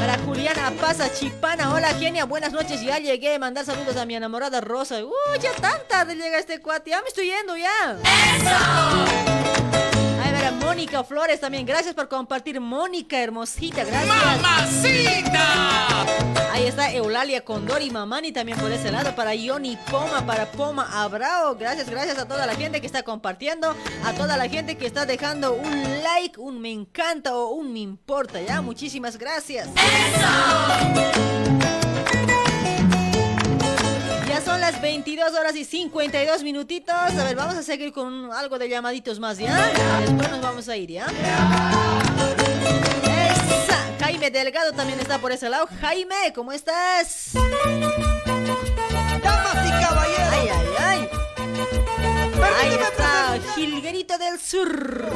Para 0.01 0.19
Juliana 0.27 0.73
Paza 0.79 1.11
Chipana, 1.11 1.73
hola 1.73 1.95
genia, 1.95 2.27
buenas 2.27 2.53
noches, 2.53 2.83
ya 2.83 2.99
llegué, 2.99 3.39
mandar 3.39 3.65
saludos 3.65 3.97
a 3.97 4.05
mi 4.05 4.17
enamorada 4.17 4.61
Rosa. 4.61 5.03
Uy, 5.03 5.39
ya 5.41 5.53
tan 5.53 5.81
tarde 5.89 6.15
llega 6.15 6.39
este 6.39 6.61
cuate, 6.61 6.91
ya 6.91 7.01
me 7.01 7.09
estoy 7.09 7.29
yendo 7.29 7.57
ya. 7.57 7.97
Mónica 10.53 11.05
Flores 11.05 11.41
también, 11.41 11.67
gracias 11.67 11.95
por 11.95 12.09
compartir, 12.09 12.61
Mónica, 12.61 13.21
hermosita, 13.21 13.85
gracias. 13.85 14.17
¡Mamacita! 14.43 15.45
Ahí 16.55 16.67
está 16.67 16.93
Eulalia 16.93 17.45
Condori 17.45 17.91
Mamani 17.91 18.31
también 18.31 18.57
por 18.59 18.71
ese 18.71 18.93
lado. 18.93 19.13
Para 19.17 19.35
Yoni 19.35 19.77
Poma, 19.91 20.25
para 20.25 20.53
Poma 20.53 21.03
Abrao. 21.03 21.57
Gracias, 21.57 21.91
gracias 21.91 22.17
a 22.17 22.29
toda 22.29 22.47
la 22.47 22.55
gente 22.55 22.81
que 22.81 22.87
está 22.87 23.03
compartiendo. 23.03 23.75
A 24.05 24.13
toda 24.13 24.37
la 24.37 24.49
gente 24.49 24.77
que 24.77 24.87
está 24.87 25.05
dejando 25.05 25.55
un 25.55 26.03
like, 26.05 26.39
un 26.39 26.61
me 26.61 26.71
encanta 26.71 27.35
o 27.35 27.49
un 27.55 27.73
me 27.73 27.81
importa. 27.81 28.41
Ya, 28.41 28.63
muchísimas 28.63 29.19
gracias. 29.19 29.69
Y 29.69 31.64
Ya 34.35 34.41
son 34.41 34.61
las 34.61 34.81
22 34.83 35.33
horas 35.33 35.55
y 35.55 35.65
52 35.65 36.43
minutitos. 36.43 36.93
A 36.93 37.23
ver, 37.23 37.37
vamos 37.37 37.55
a 37.55 37.63
seguir 37.63 37.93
con 37.93 38.33
algo 38.33 38.59
de 38.59 38.69
llamaditos 38.69 39.21
más, 39.21 39.39
¿ya? 39.39 39.71
Después 40.01 40.29
nos 40.29 40.41
vamos 40.43 40.69
a 40.69 40.77
ir, 40.77 40.91
¿ya? 40.91 41.07
Esa. 43.07 43.79
Jaime 44.01 44.33
Delgado 44.33 44.73
también 44.73 44.99
está 44.99 45.21
por 45.21 45.31
ese 45.31 45.49
lado. 45.49 45.69
Jaime, 45.81 46.33
¿cómo 46.35 46.51
estás? 46.51 47.31
Damas 49.23 49.69
y 49.69 49.71
caballeros. 49.71 50.29
Ay, 50.33 50.49
ay, 50.53 50.67
ay. 50.81 51.09
Ahí 52.61 52.73
está, 52.73 53.39
Gilguerito 53.55 54.19
del 54.19 54.41
Sur. 54.41 55.13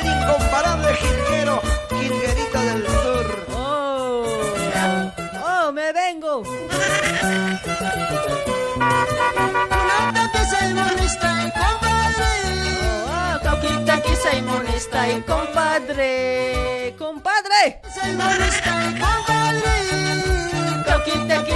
El 0.00 0.06
incomparable 0.06 0.92
jilguero, 0.96 1.62
jilguerito 1.88 2.58
del 2.62 2.84
sur. 2.84 3.46
Oh, 3.54 4.26
oh, 5.44 5.70
me 5.70 5.92
vengo. 5.92 6.42
Oh, 7.34 7.38
se 14.16 14.42
molesta 14.42 15.10
y 15.10 15.22
compadre, 15.22 16.94
compadre. 16.98 17.80
Cauquita 20.84 21.44
que 21.44 21.54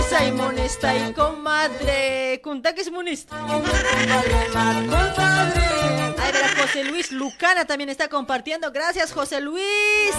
y 0.96 1.12
comadre, 1.12 2.40
Kunta 2.42 2.74
que 2.74 2.80
es 2.80 2.90
monesta. 2.90 3.36
Ay, 6.18 6.32
verá, 6.32 6.48
José 6.58 6.84
Luis 6.84 7.12
Lucana 7.12 7.66
también 7.66 7.90
está 7.90 8.08
compartiendo. 8.08 8.72
Gracias, 8.72 9.12
José 9.12 9.40
Luis. 9.40 10.14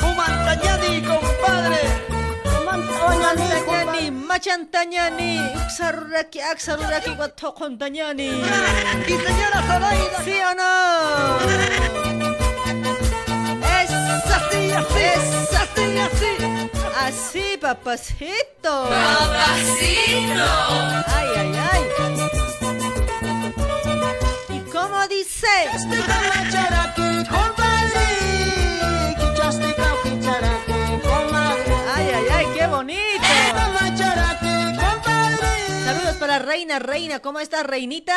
Humantañani, 0.02 1.02
compadre. 1.02 1.82
Humantañani, 3.08 4.12
machantañani, 4.12 5.40
uxaruraki, 5.66 6.40
axaruraki, 6.42 7.12
guatocontañani. 7.16 8.30
Y 9.08 9.14
señora 9.14 9.62
Zoraida. 9.68 10.20
¿Sí 10.24 10.36
o 10.50 10.54
no? 10.56 10.74
Esa, 13.82 14.18
Así, 14.38 14.72
así, 14.72 15.00
esa, 15.00 15.62
así, 15.64 15.86
así. 16.00 16.32
Así, 17.00 17.58
papacito. 17.62 18.90
Papacito. 18.90 20.48
Ay, 21.08 21.30
ay, 21.38 21.52
ay. 21.72 22.37
¿Y 25.08 25.10
cómo 25.10 25.16
dice? 25.24 25.48
Ay, 31.96 32.08
ay, 32.14 32.26
ay, 32.34 32.46
qué 32.58 32.68
bonito. 32.68 33.24
Saludos 35.86 36.16
para 36.20 36.40
Reina, 36.40 36.80
Reina. 36.80 37.20
¿Cómo 37.20 37.40
estás, 37.40 37.66
Reinita? 37.66 38.16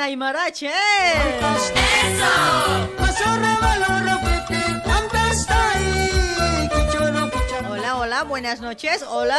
Aymarache. 0.00 0.70
Hola, 7.70 7.96
hola, 7.96 8.22
buenas 8.24 8.60
noches. 8.60 9.04
Hola. 9.08 9.38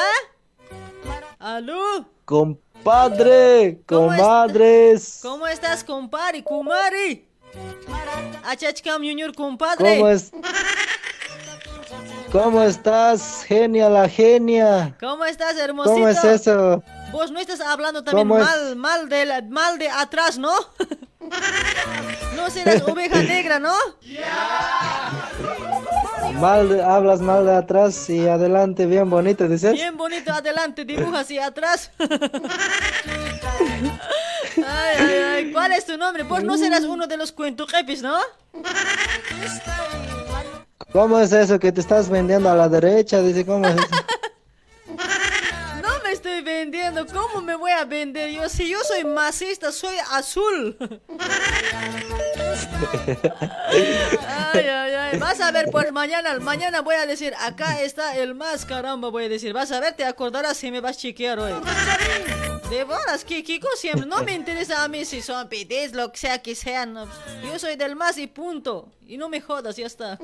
Aló. 1.40 2.06
Compadre, 2.26 3.82
¿Cómo 3.86 4.14
es- 4.14 4.20
comadres. 4.22 5.20
¿Cómo 5.22 5.48
estás, 5.48 5.84
compadre? 5.84 6.44
Kumari. 6.44 7.28
Achachkam 8.44 9.02
Junior, 9.02 9.34
compadre. 9.34 9.98
¿Cómo 9.98 10.10
es? 10.10 10.32
¿Cómo 12.32 12.62
estás, 12.64 13.44
genia 13.48 13.90
la 13.90 14.10
genia? 14.10 14.96
¿Cómo 15.00 15.24
estás, 15.26 15.56
hermosito? 15.58 15.94
¿Cómo 15.94 16.08
es 16.10 16.24
eso? 16.24 16.84
Vos 17.12 17.32
no 17.32 17.40
estás 17.40 17.62
hablando 17.62 18.04
también 18.04 18.28
mal, 18.28 18.76
mal 18.76 19.10
de 19.10 19.26
la- 19.26 19.42
mal 19.42 19.80
de 19.80 19.90
atrás, 19.90 20.38
¿no? 20.38 20.52
no 22.36 22.50
serás 22.50 22.82
oveja 22.88 23.22
negra, 23.24 23.60
¿no? 23.60 23.74
Mal, 26.40 26.68
de- 26.70 26.84
hablas 26.84 27.22
mal 27.22 27.46
de 27.46 27.56
atrás 27.56 28.10
y 28.10 28.28
adelante, 28.28 28.86
bien 28.86 29.10
bonito, 29.10 29.48
dices. 29.48 29.72
Bien 29.74 29.96
bonito 29.96 30.34
adelante, 30.34 30.84
dibuja 30.84 31.20
hacia 31.20 31.46
atrás. 31.46 31.92
ay, 32.00 32.10
ay, 35.00 35.24
ay. 35.36 35.52
¿Cuál 35.54 35.72
es 35.72 35.86
tu 35.86 35.98
nombre? 35.98 36.24
Vos 36.24 36.44
no 36.44 36.58
serás 36.58 36.84
uno 36.84 37.08
de 37.08 37.16
los 37.16 37.32
cuentuquepis, 37.32 38.02
¿no? 38.02 38.18
¿Cómo 40.92 41.20
es 41.20 41.32
eso 41.32 41.58
que 41.60 41.72
te 41.72 41.80
estás 41.80 42.10
vendiendo 42.10 42.50
a 42.50 42.56
la 42.56 42.68
derecha? 42.68 43.22
Dice, 43.22 43.46
¿cómo 43.46 43.66
es 43.68 43.76
eso? 43.76 43.86
Vendiendo. 46.42 47.06
¿Cómo 47.08 47.42
me 47.42 47.56
voy 47.56 47.72
a 47.72 47.86
vender 47.86 48.30
yo? 48.32 48.48
Si 48.50 48.70
yo 48.70 48.80
soy 48.84 49.04
masista, 49.04 49.72
soy 49.72 49.96
azul. 50.12 50.78
Ay, 54.28 54.68
ay, 54.68 54.94
ay. 54.94 55.20
Vas 55.20 55.40
a 55.42 55.52
ver, 55.52 55.70
pues 55.72 55.92
mañana, 55.92 56.40
mañana 56.40 56.82
voy 56.82 56.96
a 56.96 57.06
decir, 57.06 57.34
acá 57.40 57.82
está 57.82 58.16
el 58.18 58.36
más 58.36 58.66
caramba, 58.66 59.10
voy 59.10 59.26
a 59.26 59.30
decir. 59.30 59.54
Vas 59.54 59.72
a 59.72 59.80
ver, 59.80 59.94
te 59.94 60.06
acordarás 60.06 60.58
si 60.58 60.72
me 60.72 60.82
vas 60.82 60.98
a 60.98 61.00
chequear 61.00 61.40
hoy. 61.40 61.54
De 62.70 62.84
bolas, 62.84 63.24
Kiko 63.24 63.68
siempre. 63.76 64.08
No 64.08 64.24
me 64.24 64.34
interesa 64.34 64.84
a 64.84 64.88
mí 64.88 65.06
si 65.06 65.22
son 65.22 65.48
PDs, 65.48 65.94
lo 65.94 66.12
que 66.12 66.18
sea 66.18 66.42
que 66.42 66.56
sean. 66.56 66.96
Yo 67.44 67.60
soy 67.60 67.76
del 67.76 67.96
más 67.96 68.18
y 68.18 68.28
punto. 68.28 68.92
Y 69.06 69.18
no 69.18 69.30
me 69.30 69.40
jodas, 69.40 69.76
ya 69.76 69.86
está. 69.86 70.18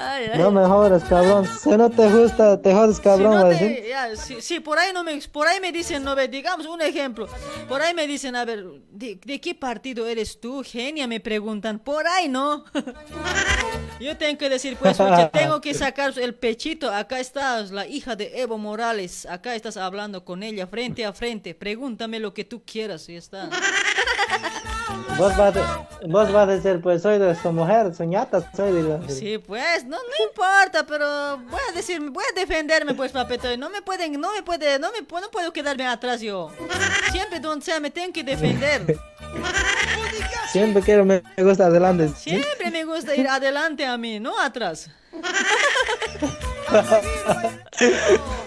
Ay, 0.00 0.30
ay. 0.32 0.38
No 0.38 0.50
me 0.52 0.64
jodas, 0.64 1.02
cabrón. 1.04 1.44
Si 1.46 1.70
no 1.70 1.90
te 1.90 2.08
gusta, 2.08 2.60
te 2.62 2.72
jodes, 2.72 2.96
Si 2.96 3.02
cabrón. 3.02 3.34
no 3.34 3.44
va 3.46 3.54
a 3.54 3.58
te- 3.58 3.88
ya, 3.88 4.14
si, 4.16 4.40
si 4.40 4.60
por 4.60 4.78
ahí 4.78 4.92
no 4.92 5.02
me, 5.02 5.18
por 5.32 5.46
ahí 5.48 5.60
me 5.60 5.72
dicen, 5.72 6.04
no 6.04 6.14
ve, 6.14 6.28
digamos 6.28 6.66
un 6.66 6.80
ejemplo, 6.80 7.26
por 7.68 7.82
ahí 7.82 7.94
me 7.94 8.06
dicen, 8.06 8.36
a 8.36 8.44
ver, 8.44 8.64
¿de, 8.90 9.18
de 9.24 9.40
qué 9.40 9.54
partido 9.54 10.06
eres 10.06 10.40
tú, 10.40 10.62
genia? 10.64 11.06
Me 11.08 11.18
preguntan, 11.20 11.78
por 11.80 12.06
ahí 12.06 12.28
no. 12.28 12.64
Yo 14.00 14.16
tengo 14.16 14.38
que 14.38 14.48
decir, 14.48 14.76
pues, 14.76 15.00
oye, 15.00 15.28
tengo 15.32 15.60
que 15.60 15.74
sacar 15.74 16.16
el 16.18 16.34
pechito, 16.36 16.92
acá 16.94 17.18
estás, 17.18 17.72
la 17.72 17.86
hija 17.86 18.14
de 18.14 18.40
Evo 18.40 18.56
Morales, 18.56 19.26
acá 19.26 19.56
estás 19.56 19.76
hablando 19.76 20.24
con 20.24 20.44
ella 20.44 20.68
frente 20.68 21.04
a 21.04 21.12
frente, 21.12 21.54
pregúntame 21.56 22.20
lo 22.20 22.32
que 22.32 22.44
tú 22.44 22.62
quieras, 22.64 23.08
y 23.08 23.16
está. 23.16 23.50
Vos 25.16 25.36
vas 25.36 25.56
a, 25.56 25.86
vos 26.06 26.32
vas 26.32 26.48
a 26.48 26.52
decir, 26.52 26.80
pues 26.80 27.02
soy 27.02 27.18
de 27.18 27.34
su 27.34 27.50
mujer, 27.52 27.94
su 27.94 28.04
ñata, 28.04 28.50
soy 28.54 28.72
de 28.72 28.82
la- 28.84 29.08
Sí, 29.08 29.38
pues, 29.38 29.84
no, 29.84 29.96
no 29.96 30.24
importa, 30.28 30.86
pero 30.86 31.38
voy 31.38 31.60
a 31.68 31.72
decir, 31.72 32.00
voy 32.10 32.24
a 32.30 32.38
defenderme, 32.38 32.94
pues, 32.94 33.10
papito. 33.12 33.54
No 33.56 33.68
me 33.68 33.82
pueden, 33.82 34.20
no 34.20 34.32
me 34.32 34.42
puede, 34.42 34.78
no 34.78 34.90
me 34.92 35.00
no 35.00 35.30
puedo 35.30 35.52
quedarme 35.52 35.86
atrás 35.86 36.20
yo. 36.20 36.50
Siempre 37.10 37.40
donde 37.40 37.64
sea 37.64 37.80
me 37.80 37.90
tengo 37.90 38.12
que 38.12 38.22
defender. 38.22 38.96
Siempre 40.52 40.82
quiero, 40.82 41.04
me 41.04 41.22
me 41.36 41.44
gusta 41.44 41.66
adelante. 41.66 42.08
Siempre 42.16 42.70
me 42.70 42.84
gusta 42.84 43.14
ir 43.16 43.28
adelante 43.28 43.84
a 43.84 43.96
mí, 43.98 44.20
no 44.20 44.38
atrás. 44.40 44.88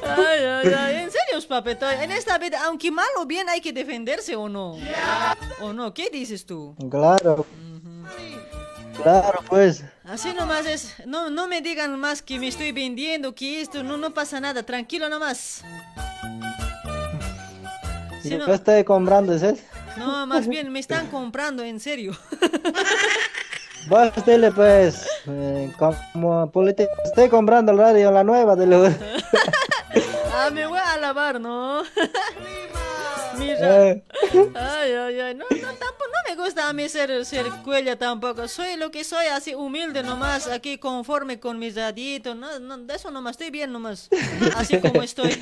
Ay, 0.03 0.39
ay, 0.43 0.73
ay, 0.77 0.95
en 0.95 1.11
serio, 1.11 1.47
papito. 1.47 1.89
En 1.89 2.11
esta 2.11 2.37
vida, 2.37 2.59
aunque 2.65 2.91
mal 2.91 3.07
o 3.17 3.25
bien, 3.25 3.49
hay 3.49 3.61
que 3.61 3.73
defenderse 3.73 4.35
o 4.35 4.47
no. 4.49 4.77
¿O 5.61 5.73
no? 5.73 5.93
¿Qué 5.93 6.09
dices 6.09 6.45
tú? 6.45 6.75
Claro. 6.89 7.45
Claro, 9.01 9.39
pues. 9.47 9.83
Así 10.03 10.33
nomás 10.33 10.65
es, 10.65 10.93
no, 11.05 11.29
no 11.29 11.47
me 11.47 11.61
digan 11.61 11.97
más 11.99 12.21
que 12.21 12.37
me 12.37 12.47
estoy 12.49 12.71
vendiendo, 12.71 13.33
que 13.33 13.61
esto, 13.61 13.83
no, 13.83 13.97
no 13.97 14.13
pasa 14.13 14.39
nada, 14.39 14.63
tranquilo 14.63 15.09
nomás. 15.09 15.63
Sí, 18.21 18.29
Yo 18.29 18.37
no. 18.37 18.53
estoy 18.53 18.83
comprando, 18.83 19.35
¿sí? 19.39 19.47
No, 19.97 20.27
más 20.27 20.47
bien 20.49 20.71
me 20.71 20.79
están 20.79 21.07
comprando, 21.07 21.63
en 21.63 21.79
serio. 21.79 22.15
Vos 23.87 24.11
dile, 24.25 24.51
pues, 24.51 25.07
eh, 25.27 25.71
como 25.77 26.49
político, 26.51 26.91
estoy 27.03 27.29
comprando 27.29 27.71
el 27.71 27.77
radio, 27.77 28.11
la 28.11 28.23
nueva 28.23 28.55
de 28.55 28.67
los... 28.67 28.93
Ah, 30.33 30.49
me 30.49 30.65
voy 30.65 30.79
a 30.83 30.97
lavar, 30.97 31.39
¿no? 31.41 31.83
Mira. 33.37 33.87
Eh. 33.89 34.03
Ay, 34.55 34.91
ay, 34.93 35.19
ay. 35.19 35.35
No, 35.35 35.45
no, 35.49 35.67
tampoco, 35.73 36.05
no 36.07 36.17
me 36.35 36.35
gusta 36.41 36.67
a 36.69 36.73
mí 36.73 36.87
ser, 36.89 37.25
ser 37.25 37.45
cuella 37.63 37.95
tampoco. 37.97 38.47
Soy 38.47 38.75
lo 38.77 38.89
que 38.91 39.03
soy, 39.03 39.27
así 39.27 39.53
humilde 39.53 40.01
nomás, 40.03 40.47
aquí 40.47 40.77
conforme 40.79 41.39
con 41.39 41.59
mis 41.59 41.75
daditos. 41.75 42.35
No, 42.35 42.57
no, 42.59 42.77
de 42.79 42.95
eso 42.95 43.11
nomás, 43.11 43.31
estoy 43.31 43.51
bien 43.51 43.71
nomás. 43.73 44.09
Así 44.55 44.79
como 44.79 45.03
estoy. 45.03 45.31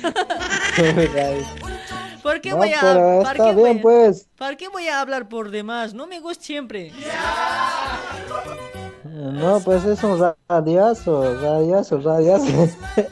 ¿Por 2.22 2.40
qué 2.42 2.50
No, 2.50 2.58
voy 2.58 2.72
a 2.74 2.80
¿para 3.22 3.32
qué 3.34 3.52
voy 3.54 3.62
bien, 3.64 3.78
a- 3.78 3.82
pues. 3.82 4.28
¿Para 4.36 4.56
qué 4.56 4.68
voy 4.68 4.88
a 4.88 5.00
hablar 5.00 5.28
por 5.30 5.50
demás? 5.50 5.94
No 5.94 6.06
me 6.06 6.20
gusta 6.20 6.44
siempre. 6.44 6.92
No, 9.20 9.60
pues 9.60 9.84
es 9.84 10.02
un 10.02 10.18
radiazo, 10.48 11.38
radiazo, 11.40 12.00
radiazo. 12.00 12.68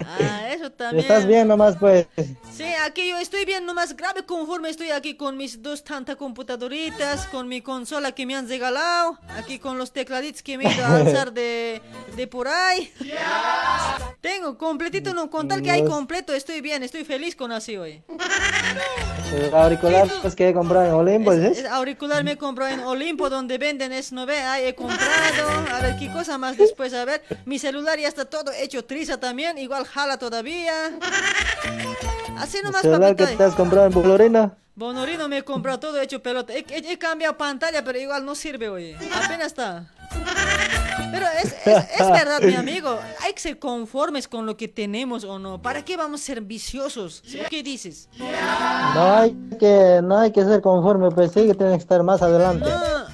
Ah, 0.07 0.49
eso 0.51 0.73
también. 0.77 1.03
Estás 1.03 1.27
bien 1.27 1.47
nomás, 1.47 1.77
pues. 1.77 2.07
Sí, 2.51 2.65
aquí 2.85 3.11
yo 3.11 3.19
estoy 3.19 3.45
bien 3.45 3.67
nomás 3.67 3.95
grave 3.95 4.25
conforme 4.25 4.71
estoy 4.71 4.91
aquí 4.91 5.17
con 5.17 5.37
mis 5.37 5.63
dos 5.63 5.85
tantas 5.85 6.17
computadoritas, 6.17 7.27
con 7.27 7.47
mi 7.47 7.61
consola 7.61 8.13
que 8.13 8.25
me 8.25 8.35
han 8.35 8.49
regalado, 8.49 9.19
aquí 9.37 9.59
con 9.59 9.77
los 9.77 9.93
tecladitos 9.93 10.43
que 10.43 10.57
me 10.57 10.65
he 10.65 10.75
ido 10.75 10.85
a 10.85 10.97
alzar 10.97 11.33
de, 11.33 11.83
de 12.17 12.27
por 12.27 12.49
ahí. 12.49 12.91
Tengo 14.23 14.57
completito, 14.57 15.13
no, 15.13 15.29
con 15.31 15.47
tal 15.47 15.63
que 15.63 15.71
hay 15.71 15.85
completo, 15.85 16.33
estoy 16.33 16.63
bien, 16.63 16.83
estoy 16.83 17.05
feliz 17.05 17.37
con 17.37 17.53
así 17.53 17.77
hoy. 17.77 18.03
El 19.35 19.55
auricular 19.55 20.09
pues, 20.23 20.35
que 20.35 20.49
he 20.49 20.55
comprado 20.55 20.87
en 20.87 20.93
Olimpo, 20.95 21.35
¿dices? 21.35 21.59
Es 21.59 21.67
auricular 21.67 22.25
me 22.25 22.39
compró 22.39 22.67
en 22.67 22.81
Olimpo 22.81 23.29
donde 23.29 23.59
venden 23.59 23.93
es 23.93 24.11
no 24.11 24.25
ve, 24.25 24.39
ahí 24.39 24.65
he 24.65 24.75
comprado. 24.75 25.09
A 25.71 25.81
ver 25.83 25.98
qué 25.99 26.11
cosa 26.13 26.39
más 26.39 26.57
después, 26.57 26.93
a 26.95 27.05
ver. 27.05 27.23
Mi 27.45 27.59
celular 27.59 27.99
ya 27.99 28.09
está 28.09 28.25
todo 28.25 28.53
hecho 28.53 28.85
triza 28.85 29.19
también, 29.19 29.59
igual 29.59 29.85
jala 29.85 30.19
todavía. 30.19 30.73
Así 32.39 32.59
El 32.59 32.65
nomás, 32.65 32.83
celular 32.83 33.17
que 33.17 33.25
papito. 33.25 33.39
te 33.39 33.45
has 33.45 33.55
comprado 33.55 33.87
en 33.87 33.93
Bolorina. 33.93 34.57
Bonorino 34.75 35.29
me 35.29 35.39
he 35.39 35.43
comprado 35.45 35.81
todo 35.81 36.01
hecho 36.01 36.23
pelota. 36.23 36.53
He, 36.53 36.65
he- 36.69 36.93
he 36.93 36.99
cambiado 36.99 37.37
pantalla, 37.37 37.83
pero 37.83 37.99
igual 37.99 38.25
no 38.25 38.35
sirve, 38.37 38.69
oye. 38.69 38.97
Apenas 39.25 39.49
está. 39.49 39.87
Pero 41.11 41.27
es, 41.43 41.53
es, 41.67 41.85
es 42.01 42.11
verdad, 42.11 42.41
mi 42.43 42.55
amigo. 42.55 42.97
Hay 43.25 43.33
que 43.33 43.41
ser 43.41 43.59
conformes 43.59 44.29
con 44.29 44.47
lo 44.47 44.57
que 44.57 44.69
tenemos 44.69 45.25
o 45.25 45.39
no. 45.41 45.61
¿Para 45.61 45.85
qué 45.85 45.97
vamos 45.97 46.21
a 46.21 46.25
ser 46.25 46.43
viciosos? 46.43 47.25
¿Qué 47.51 47.63
dices? 47.65 48.09
No 48.95 49.15
hay 49.17 49.37
que, 49.59 50.01
no 50.03 50.17
hay 50.19 50.31
que 50.31 50.45
ser 50.45 50.61
conforme, 50.61 51.11
pues 51.11 51.33
sí 51.33 51.47
que 51.47 51.55
tienes 51.55 51.77
que 51.79 51.83
estar 51.83 52.03
más 52.05 52.23
adelante. 52.23 52.71
Ah, 52.71 53.08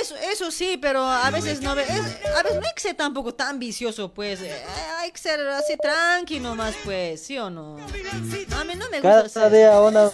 eso, 0.00 0.14
eso 0.32 0.50
sí, 0.50 0.78
pero 0.80 1.02
a 1.02 1.30
veces 1.30 1.60
no 1.60 1.74
ve- 1.74 1.82
es- 1.84 2.26
a 2.36 2.42
veces 2.42 2.60
no 2.60 2.66
hay 2.66 2.74
que 2.74 2.80
ser 2.82 2.94
tampoco 2.96 3.34
tan 3.34 3.58
vicioso, 3.58 4.12
pues. 4.12 4.40
Eh, 4.42 4.52
hay 4.98 5.10
que 5.10 5.18
ser 5.18 5.40
así 5.48 5.76
tranqui 5.76 6.40
nomás, 6.40 6.74
pues, 6.84 7.22
¿sí 7.22 7.38
o 7.38 7.50
no? 7.50 7.76
A 7.78 8.64
mí 8.64 8.74
no 8.76 8.88
me 8.90 9.00
gusta 9.00 9.00
Cada 9.02 9.28
ser- 9.28 9.52
día 9.52 9.80
una, 9.80 10.10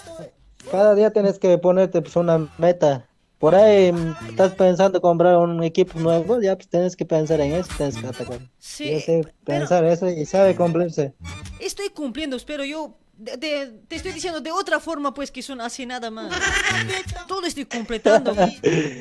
cada 0.71 0.95
día 0.95 1.11
tienes 1.11 1.39
que 1.39 1.57
ponerte 1.57 2.01
pues 2.01 2.15
una 2.15 2.51
meta. 2.57 3.07
Por 3.39 3.55
ahí 3.55 3.93
estás 4.29 4.53
pensando 4.53 5.01
comprar 5.01 5.35
un 5.37 5.61
equipo 5.63 5.99
nuevo, 5.99 6.39
ya 6.41 6.55
pues 6.55 6.69
tienes 6.69 6.95
que 6.95 7.05
pensar 7.05 7.41
en 7.41 7.51
eso, 7.53 7.69
tienes 7.75 7.97
que 7.97 8.07
atacar. 8.07 8.39
Sí, 8.57 9.01
sé 9.01 9.21
pensar 9.43 9.83
eso 9.83 10.07
y 10.07 10.25
sabe 10.25 10.55
cumplirse. 10.55 11.13
Estoy 11.59 11.89
cumpliendo, 11.89 12.37
pero 12.47 12.63
yo 12.63 12.95
de- 13.13 13.37
de- 13.37 13.71
te 13.87 13.95
estoy 13.95 14.11
diciendo 14.11 14.41
de 14.41 14.51
otra 14.51 14.79
forma, 14.79 15.13
pues 15.13 15.31
que 15.31 15.41
son 15.41 15.61
así 15.61 15.85
nada 15.85 16.09
más. 16.11 16.31
Todo 17.27 17.45
estoy 17.45 17.65
completando. 17.65 18.35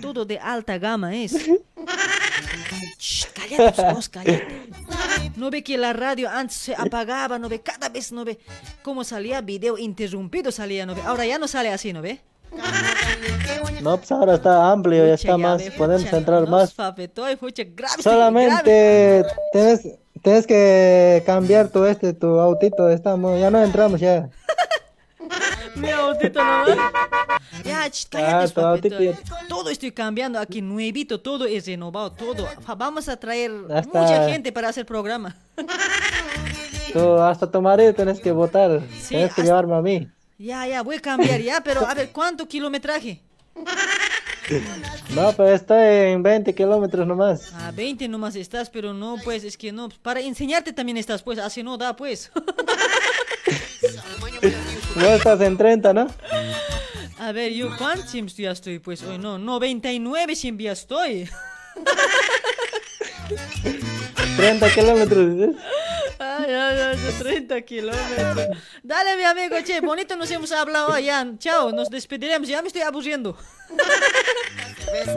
Todo 0.01 0.25
de 0.25 0.39
alta 0.39 0.79
gama 0.79 1.15
es. 1.15 1.33
Shh, 2.99 3.27
cállate, 3.35 3.83
vos, 3.93 4.09
cállate. 4.09 4.69
No 5.37 5.51
ve 5.51 5.63
que 5.65 5.77
la 5.79 5.93
radio 5.93 6.29
antes 6.29 6.57
se 6.57 6.75
apagaba, 6.75 7.39
no 7.39 7.49
ve 7.49 7.61
cada 7.63 7.89
vez, 7.89 8.13
no 8.13 8.25
ve 8.25 8.39
cómo 8.83 9.03
salía 9.03 9.41
video 9.41 9.79
interrumpido, 9.79 10.53
salía, 10.53 10.87
no 10.87 10.95
ve. 10.95 11.03
Ahora 11.03 11.25
ya 11.27 11.39
no 11.39 11.49
sale 11.49 11.71
así, 11.73 11.93
¿no 11.93 12.03
ve? 12.03 12.21
No, 13.81 13.97
pues 13.97 14.13
ahora 14.13 14.35
está 14.35 14.71
amplio, 14.71 15.07
ya 15.07 15.15
está 15.15 15.37
más, 15.39 15.63
podemos 15.77 16.13
entrar 16.13 16.47
más. 16.49 16.71
grave. 17.75 18.03
Solamente 18.03 19.25
tienes, 19.53 19.81
tienes 20.23 20.47
que 20.47 21.23
cambiar 21.27 21.69
tu 21.69 21.85
este, 21.85 22.13
tu 22.13 22.39
autito, 22.41 22.89
estamos, 22.89 23.39
ya 23.41 23.51
no 23.51 23.63
entramos 23.63 24.01
ya. 24.01 24.29
Mi 25.77 25.91
autito 25.91 26.43
nomás. 26.45 26.77
Ya, 27.65 27.89
ch, 27.91 28.07
cállate, 28.11 28.33
Ah, 28.35 28.49
tu 28.49 28.61
papito. 28.61 28.97
autito 28.97 29.19
Todo 29.49 29.71
estoy 29.71 29.93
cambiando 29.93 30.39
aquí, 30.39 30.61
nuevito, 30.61 31.21
todo 31.21 31.47
es 31.47 31.67
renovado, 31.67 32.13
todo. 32.13 32.47
Vamos 32.77 33.09
a 33.09 33.17
traer 33.17 33.51
Hasta- 33.75 34.01
mucha 34.01 34.29
gente 34.29 34.53
para 34.53 34.69
hacer 34.69 34.85
programa. 34.85 35.35
Tú, 36.93 37.15
hasta 37.21 37.51
tu 37.51 37.63
marido 37.63 37.95
tienes 37.95 38.21
que 38.21 38.33
votar, 38.33 38.81
Sí, 39.01 39.09
tienes 39.11 39.27
que 39.35 39.41
hasta- 39.41 39.43
llevarme 39.45 39.77
a 39.77 39.81
mí. 39.81 40.09
Ya, 40.39 40.67
ya, 40.67 40.83
voy 40.83 40.97
a 40.97 41.01
cambiar 41.01 41.41
ya, 41.41 41.61
pero 41.65 41.87
a 41.87 41.95
ver, 41.95 42.11
¿cuánto 42.11 42.47
kilometraje? 42.47 43.21
No, 45.15 45.31
pero 45.37 45.53
estoy 45.53 46.13
en 46.13 46.23
20 46.23 46.55
kilómetros 46.55 47.07
nomás. 47.07 47.53
A 47.53 47.71
20 47.71 48.09
nomás 48.09 48.35
estás, 48.35 48.71
pero 48.71 48.95
no, 48.95 49.17
pues, 49.23 49.45
es 49.45 49.59
que 49.59 49.71
no, 49.71 49.91
para 50.01 50.21
enseñarte 50.21 50.73
también 50.73 50.97
estás, 50.97 51.23
pues, 51.23 51.39
así 51.39 51.63
no 51.63 51.77
da, 51.77 51.95
pues. 51.95 52.33
Vos 54.95 55.05
estás 55.05 55.39
en 55.43 55.59
30, 55.59 55.93
¿no? 55.93 56.07
A 57.19 57.33
ver, 57.33 57.53
yo, 57.53 57.77
¿cuántos 57.77 58.11
sims 58.11 58.35
ya 58.37 58.53
estoy? 58.53 58.79
Pues, 58.79 59.03
hoy 59.03 59.19
no, 59.19 59.37
99 59.39 60.35
sims 60.35 60.63
ya 60.63 60.73
estoy. 60.73 61.29
30 64.37 64.75
kilómetros. 64.75 65.55
Ay, 66.43 66.55
ay, 66.55 66.79
ay, 66.81 66.97
de 66.97 67.13
30 67.13 67.63
kilómetros. 67.63 68.59
Dale, 68.83 69.17
mi 69.17 69.23
amigo, 69.23 69.57
che, 69.65 69.81
bonito 69.81 70.17
nos 70.17 70.31
hemos 70.31 70.51
hablado 70.51 70.99
ya. 70.99 71.25
Chao, 71.39 71.71
nos 71.71 71.89
despediremos, 71.89 72.49
ya 72.49 72.61
me 72.63 72.69
estoy 72.69 72.83
aburriendo. 72.83 73.37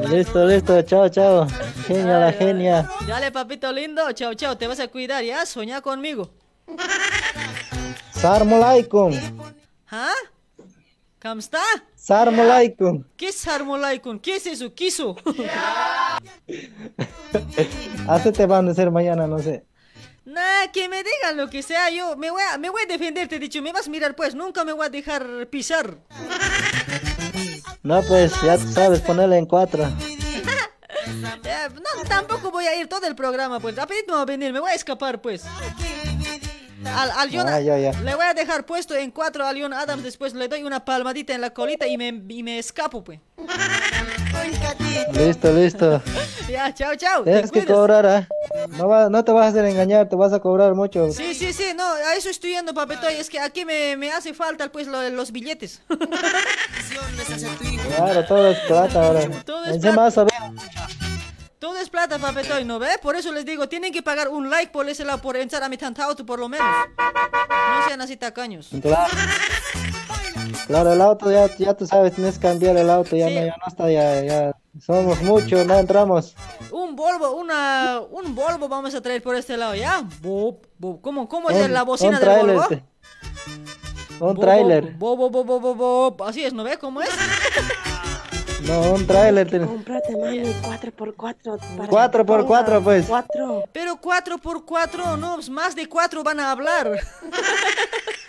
Listo, 0.10 0.46
listo, 0.46 0.82
chao, 0.84 1.10
chao. 1.10 1.48
Genia, 1.88 2.20
la 2.20 2.32
genia. 2.32 2.88
Dale, 3.08 3.32
papito 3.32 3.72
lindo, 3.72 4.12
chao, 4.12 4.36
chao, 4.36 4.56
te 4.56 4.68
vas 4.68 4.80
a 4.80 4.88
cuidar, 4.88 5.24
ya, 5.24 5.46
soñá 5.46 5.82
conmigo. 5.82 6.30
Sarmolaikum. 8.12 9.14
¿Ah? 9.90 10.14
¿Cómo 11.22 11.40
está? 11.40 11.62
Sarmolaikum. 11.96 13.04
¿Qué 13.18 13.30
es 13.30 13.48
Harmolaikun? 13.48 14.20
¿Qué 14.20 14.36
es 14.36 14.46
eso? 14.46 14.72
¿Quiso? 14.76 15.16
Así 18.08 18.32
te 18.32 18.46
van 18.46 18.66
a 18.66 18.70
decir 18.70 18.92
mañana, 18.92 19.26
no 19.26 19.40
sé. 19.40 19.66
Nah, 20.26 20.68
que 20.74 20.90
me 20.90 21.04
digan 21.04 21.38
lo 21.38 21.50
que 21.50 21.62
sea, 21.62 21.90
yo 21.92 22.16
me 22.18 22.32
voy 22.32 22.42
a, 22.52 22.58
me 22.58 22.70
voy 22.70 22.82
a 22.82 22.86
defender, 22.88 23.28
te 23.28 23.36
he 23.36 23.40
dicho, 23.40 23.62
me 23.62 23.72
vas 23.72 23.88
a 23.88 23.90
mirar 23.92 24.16
pues, 24.16 24.34
nunca 24.34 24.64
me 24.66 24.74
voy 24.74 24.86
a 24.88 24.90
dejar 24.90 25.48
pisar. 25.52 25.98
No, 27.84 28.02
pues 28.04 28.34
ya 28.42 28.58
sabes, 28.58 29.02
ponerle 29.02 29.38
en 29.38 29.46
cuatro. 29.46 29.88
Eh, 31.48 31.70
no, 31.76 32.04
tampoco 32.10 32.50
voy 32.50 32.66
a 32.66 32.76
ir 32.76 32.88
todo 32.88 33.06
el 33.06 33.16
programa, 33.16 33.60
pues, 33.60 33.76
rapidito 33.76 34.08
me 34.08 34.14
voy 34.14 34.22
a 34.24 34.26
venir, 34.26 34.52
me 34.52 34.60
voy 34.60 34.72
a 34.72 34.74
escapar, 34.74 35.22
pues. 35.22 35.44
Al, 36.84 37.12
al 37.12 37.30
John- 37.32 37.48
Ah, 37.48 37.60
ya, 37.62 37.78
ya. 37.78 37.92
le 38.02 38.16
voy 38.16 38.26
a 38.26 38.34
dejar 38.34 38.66
puesto 38.66 38.96
en 38.96 39.12
cuatro 39.12 39.46
a 39.46 39.54
Leon 39.54 39.72
Adams, 39.74 40.02
después 40.04 40.34
le 40.34 40.48
doy 40.48 40.64
una 40.64 40.84
palmadita 40.84 41.34
en 41.36 41.42
la 41.42 41.52
colita 41.52 41.86
y 41.88 41.98
me, 41.98 42.08
y 42.30 42.42
me 42.44 42.58
escapo, 42.58 43.04
pues. 43.04 43.20
Listo, 45.14 45.52
listo. 45.54 46.02
Ya, 46.48 46.72
chao, 46.74 46.96
chao. 46.96 47.24
Tienes 47.24 47.50
que 47.52 47.66
cobrar, 47.66 48.06
¿ah? 48.06 48.28
No, 48.78 48.88
va- 48.88 49.10
no 49.10 49.26
te 49.26 49.32
vas 49.32 49.48
a 49.48 49.50
hacer 49.50 49.66
engañar, 49.66 50.08
te 50.08 50.16
vas 50.16 50.32
a 50.32 50.40
cobrar 50.40 50.76
mucho. 50.76 51.12
Sí, 51.12 51.34
sí, 51.34 51.52
sí, 51.54 51.74
no, 51.76 51.84
a 51.84 52.14
eso 52.14 52.30
estoy 52.30 52.52
yendo, 52.52 52.72
papetoy, 52.74 53.16
es 53.16 53.30
que 53.32 53.40
aquí 53.40 53.66
me, 53.66 53.98
me 53.98 54.12
hace 54.12 54.34
falta, 54.36 54.72
pues, 54.72 54.86
lo- 54.88 55.10
los 55.10 55.32
billetes. 55.32 55.82
Claro, 57.98 58.26
todo 58.26 58.52
es 58.52 58.60
plata 58.62 59.08
ahora. 59.08 59.22
Todo 59.44 59.66
es 59.66 59.76
Encima. 59.76 60.12
Todo 61.60 61.78
es 61.78 61.90
plata, 61.90 62.20
papetoy, 62.20 62.64
¿no 62.64 62.78
ve? 62.78 62.90
Por 63.02 63.16
eso 63.16 63.32
les 63.32 63.44
digo, 63.44 63.68
tienen 63.68 63.92
que 63.92 64.04
pagar 64.04 64.28
un 64.30 64.50
like 64.52 64.72
por 64.72 64.88
ese 64.88 65.04
lado, 65.04 65.20
por 65.22 65.36
entrar 65.36 65.64
a 65.64 65.70
mi 65.70 65.78
tantauto, 65.78 66.26
por 66.26 66.38
lo 66.40 66.48
menos. 66.48 66.68
No 66.98 67.88
sean 67.88 68.02
así 68.02 68.18
tacaños. 68.18 68.70
Claro. 68.82 69.12
Claro, 70.68 70.94
el 70.94 71.02
auto 71.02 71.32
ya, 71.32 71.48
ya 71.58 71.74
tú 71.74 71.86
sabes, 71.86 72.14
tienes 72.14 72.36
que 72.40 72.48
cambiar 72.48 72.76
el 72.78 72.90
auto, 72.90 73.16
ya, 73.16 73.26
no, 73.30 73.32
ya 73.36 73.56
no 73.58 73.68
está, 73.68 73.90
ya, 73.92 74.22
ya. 74.24 74.56
Somos 74.86 75.22
muchos, 75.22 75.66
no 75.66 75.76
entramos. 75.78 76.36
Un 76.72 76.96
Volvo, 76.96 77.32
una, 77.36 78.02
un 78.12 78.36
Volvo 78.36 78.68
vamos 78.68 78.94
a 78.96 79.02
traer 79.02 79.22
por 79.24 79.36
este 79.36 79.56
lado, 79.58 79.76
¿ya? 79.76 80.04
¿Cómo, 81.02 81.28
cómo 81.30 81.50
es 81.50 81.66
Un- 81.66 81.74
la 81.74 81.84
bocina 81.84 82.20
del 82.20 82.46
Volvo? 82.48 82.62
este. 82.64 82.84
Un 84.20 84.40
tráiler. 84.40 84.96
Así 86.26 86.44
es, 86.44 86.54
¿no 86.54 86.64
ve 86.64 86.78
cómo 86.78 87.02
es? 87.02 87.10
No, 88.66 88.82
un 88.94 89.06
tráiler. 89.06 89.50
tiene- 89.50 89.68
Cómprate, 89.68 90.16
mami, 90.18 90.40
4x4. 90.64 91.60
para 91.78 91.88
Cuatro 91.90 92.24
que 92.24 92.26
por 92.28 92.38
ponga 92.38 92.48
cuatro, 92.48 92.82
pues. 92.82 93.06
Cuatro. 93.08 93.64
Pero 93.72 93.98
4 94.02 94.38
por 94.40 94.66
4 94.66 95.18
no, 95.18 95.38
más 95.52 95.76
de 95.76 95.88
4 95.88 96.24
van 96.24 96.40
a 96.40 96.52
hablar. 96.52 96.92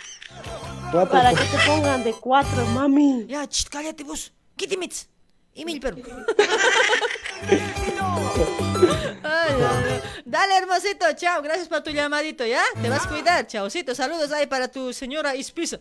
Cuatro 0.91 1.11
Para 1.11 1.33
que 1.33 1.43
te 1.43 1.57
pongan 1.65 2.03
de 2.03 2.13
cuatro, 2.13 2.65
mami. 2.67 3.25
Ya, 3.27 3.47
ch, 3.47 3.67
cállate 3.69 4.03
vos. 4.03 4.31
Pero. 5.79 5.97
Ay, 9.23 9.53
ay, 9.53 9.63
ay. 9.63 10.01
Dale, 10.25 10.57
hermosito, 10.57 11.05
chao. 11.15 11.41
Gracias 11.41 11.67
por 11.67 11.81
tu 11.81 11.91
llamadito, 11.91 12.45
¿ya? 12.45 12.61
Te 12.81 12.89
vas 12.89 13.05
a 13.05 13.09
cuidar, 13.09 13.47
chaucito. 13.47 13.95
Saludos 13.95 14.31
ahí 14.31 14.47
para 14.47 14.67
tu 14.67 14.93
señora 14.93 15.35
Ispisa. 15.35 15.79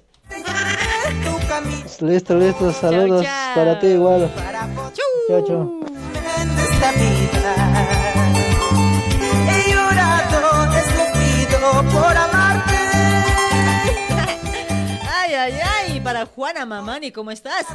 Listo, 2.00 2.36
listo. 2.36 2.72
Saludos 2.72 3.24
chao. 3.24 3.54
para 3.54 3.78
ti 3.78 3.86
igual. 3.88 4.32
Chao, 5.28 5.46
chao. 5.46 5.80
de 6.56 6.62
esta 6.62 6.92
vida. 6.92 7.54
He 9.50 9.72
llorado, 9.72 10.40
he 10.74 10.82
sufrido 10.82 11.82
por 11.92 12.16
amarte. 12.16 12.35
Para 16.06 16.24
Juana 16.24 16.64
Mamani, 16.64 17.10
¿cómo 17.10 17.32
estás? 17.32 17.66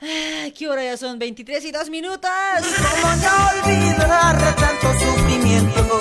Ay, 0.00 0.50
¿Qué 0.52 0.66
hora 0.66 0.82
ya 0.82 0.96
son? 0.96 1.18
23 1.18 1.62
y 1.62 1.72
2 1.72 1.90
minutos. 1.90 2.30
¿Cómo 3.02 3.14
no 3.16 3.50
olvidar 3.66 4.56
tanto 4.56 4.98
sufrimiento? 4.98 6.00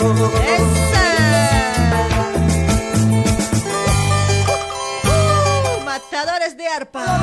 Uh, 5.04 5.84
matadores 5.84 6.56
de 6.56 6.66
arpa. 6.66 7.22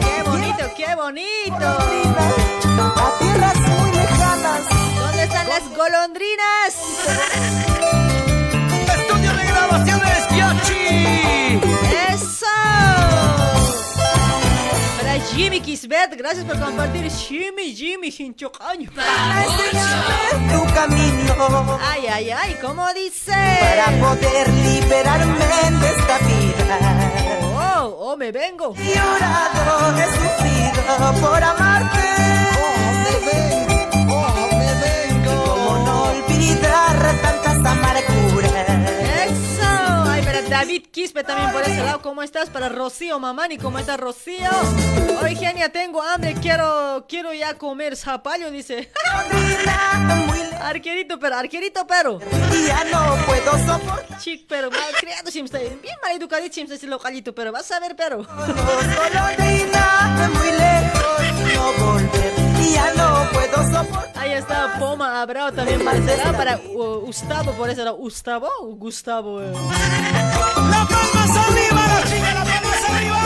Qué 0.00 0.22
bonito, 0.28 0.64
qué 0.76 0.94
bonito. 0.96 1.66
A 1.68 3.18
tierras 3.20 3.58
muy 3.60 3.90
lejanas. 3.92 4.62
¿Dónde 4.98 5.22
están 5.22 5.48
las 5.48 5.76
golondrinas? 5.76 6.74
Para 14.98 15.20
Jimmy 15.34 15.60
Kisbet, 15.60 16.16
gracias 16.16 16.44
por 16.44 16.58
compartir. 16.58 17.10
Jimmy, 17.10 17.74
Jimmy, 17.74 18.14
Hinchocaño. 18.16 18.90
Tu 18.90 20.74
camino. 20.74 21.78
Ay, 21.80 22.06
ay, 22.12 22.30
ay, 22.30 22.56
¿cómo 22.60 22.86
dice? 22.94 23.32
Para 23.32 23.90
poder 24.00 24.48
liberarme 24.48 25.46
de 25.80 25.88
esta 25.88 26.18
vida. 26.18 26.78
Oh, 27.78 28.12
oh, 28.12 28.16
me 28.16 28.32
vengo. 28.32 28.74
Llorado, 28.74 29.96
he 29.98 30.06
sufrido 30.06 31.20
por 31.20 31.42
amarte. 31.42 32.06
¿Cómo 35.24 35.78
no 35.84 36.02
olvidar 36.04 36.96
tantas 37.22 37.72
amarguras? 37.72 38.75
David 40.56 40.86
Quispe 40.90 41.22
también 41.22 41.52
por 41.52 41.60
ese 41.64 41.82
lado. 41.82 42.00
¿Cómo 42.00 42.22
estás? 42.22 42.48
Para 42.48 42.70
Rocío 42.70 43.18
Mamani, 43.18 43.58
¿cómo 43.58 43.78
está 43.78 43.98
Rocío? 43.98 44.48
Hoy, 45.22 45.36
genia, 45.36 45.70
tengo 45.70 46.02
hambre. 46.02 46.34
Quiero, 46.40 47.04
quiero 47.06 47.34
ya 47.34 47.58
comer 47.58 47.94
zapallo, 47.94 48.50
dice. 48.50 48.90
arquerito, 50.62 51.18
pero, 51.18 51.36
arquerito, 51.36 51.86
pero. 51.86 52.20
Ya 52.66 52.84
no 52.84 53.16
puedo 53.26 53.52
soportar. 53.66 54.18
Chic, 54.18 54.46
pero 54.48 54.70
mal 54.70 54.94
criado, 54.98 55.30
siempre 55.30 55.62
está 55.62 55.76
bien 55.82 55.96
mal 56.02 56.16
educadito, 56.16 56.54
siempre 56.54 56.76
ese 56.76 56.86
localito, 56.86 57.34
pero 57.34 57.52
vas 57.52 57.70
a 57.70 57.78
ver, 57.78 57.94
pero. 57.94 58.24
Solo 58.24 58.40
muy 60.38 60.52
lejos, 60.52 61.54
no 61.54 61.72
volver. 61.84 62.45
Ya 62.76 62.92
no 62.94 63.08
puedo 63.32 63.56
soportar. 63.72 64.12
Ahí 64.22 64.32
está 64.32 64.76
Poma 64.78 65.22
Abrao 65.22 65.50
también 65.52 65.82
lado, 65.82 66.36
para 66.36 66.58
uh, 66.58 67.00
Gustavo 67.06 67.52
por 67.52 67.70
ese 67.70 67.82
lado. 67.84 67.96
¿Gustavo 67.96 68.48
o 68.60 68.74
Gustavo? 68.76 69.40
eh? 69.42 69.50
¡La 69.52 70.86
palmas 70.86 71.36
arriba, 71.48 71.80
la 71.88 72.04
chica, 72.10 72.34
la 72.34 72.44
palmas 72.44 72.84
arriba! 72.90 73.20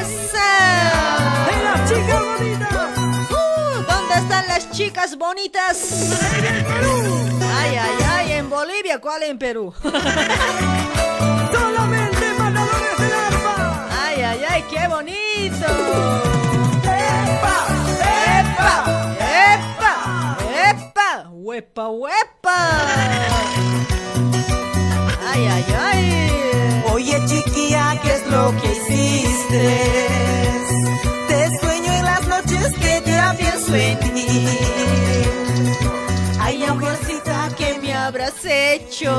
¡Esa! 0.00 0.50
¡La 1.62 1.74
chica 1.88 2.16
bonita! 2.22 2.70
Uh, 3.30 3.82
¿Dónde 3.90 4.14
están 4.14 4.44
las 4.48 4.70
chicas 4.72 5.16
bonitas? 5.16 5.76
Ay, 7.54 7.76
ay, 7.76 7.98
ay, 8.08 8.32
en 8.32 8.50
Bolivia, 8.50 9.00
¿cuál 9.00 9.22
en 9.22 9.38
Perú? 9.38 9.72
¡Solamente 11.52 12.26
matadores 12.38 12.98
del 12.98 13.12
arpa! 13.12 13.88
Ay, 14.06 14.22
ay, 14.22 14.40
ay, 14.48 14.64
qué 14.68 14.88
bonito. 14.88 15.66
¡Huepa, 21.50 21.88
huepa! 21.88 22.58
¡Ay, 25.32 25.46
ay, 25.48 25.64
ay! 25.80 26.82
Oye 26.92 27.20
chiquilla, 27.26 27.98
¿qué 28.00 28.12
es 28.12 28.26
lo 28.28 28.54
que 28.60 28.68
hiciste? 28.70 29.78
Te 31.26 31.58
sueño 31.58 31.92
en 31.92 32.04
las 32.04 32.28
noches 32.28 32.72
que 32.78 33.02
ya 33.04 33.34
pienso 33.36 33.74
en 33.74 33.98
ti. 33.98 34.46
Ay, 36.38 36.62
amorcita, 36.62 37.48
¿qué 37.58 37.80
me 37.82 37.94
habrás 37.94 38.44
hecho? 38.44 39.10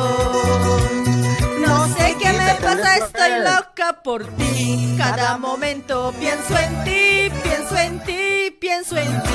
Sé 1.97 2.15
qué 2.19 2.33
me 2.33 2.55
pasa, 2.55 2.97
estoy 2.97 3.31
loca 3.43 4.01
por 4.03 4.25
ti. 4.35 4.95
Cada 4.97 5.37
momento 5.37 6.13
pienso 6.19 6.57
en 6.57 6.83
ti, 6.83 7.31
pienso 7.43 7.77
en 7.77 7.99
ti, 8.03 8.57
pienso 8.59 8.97
en 8.97 9.23
ti. 9.23 9.29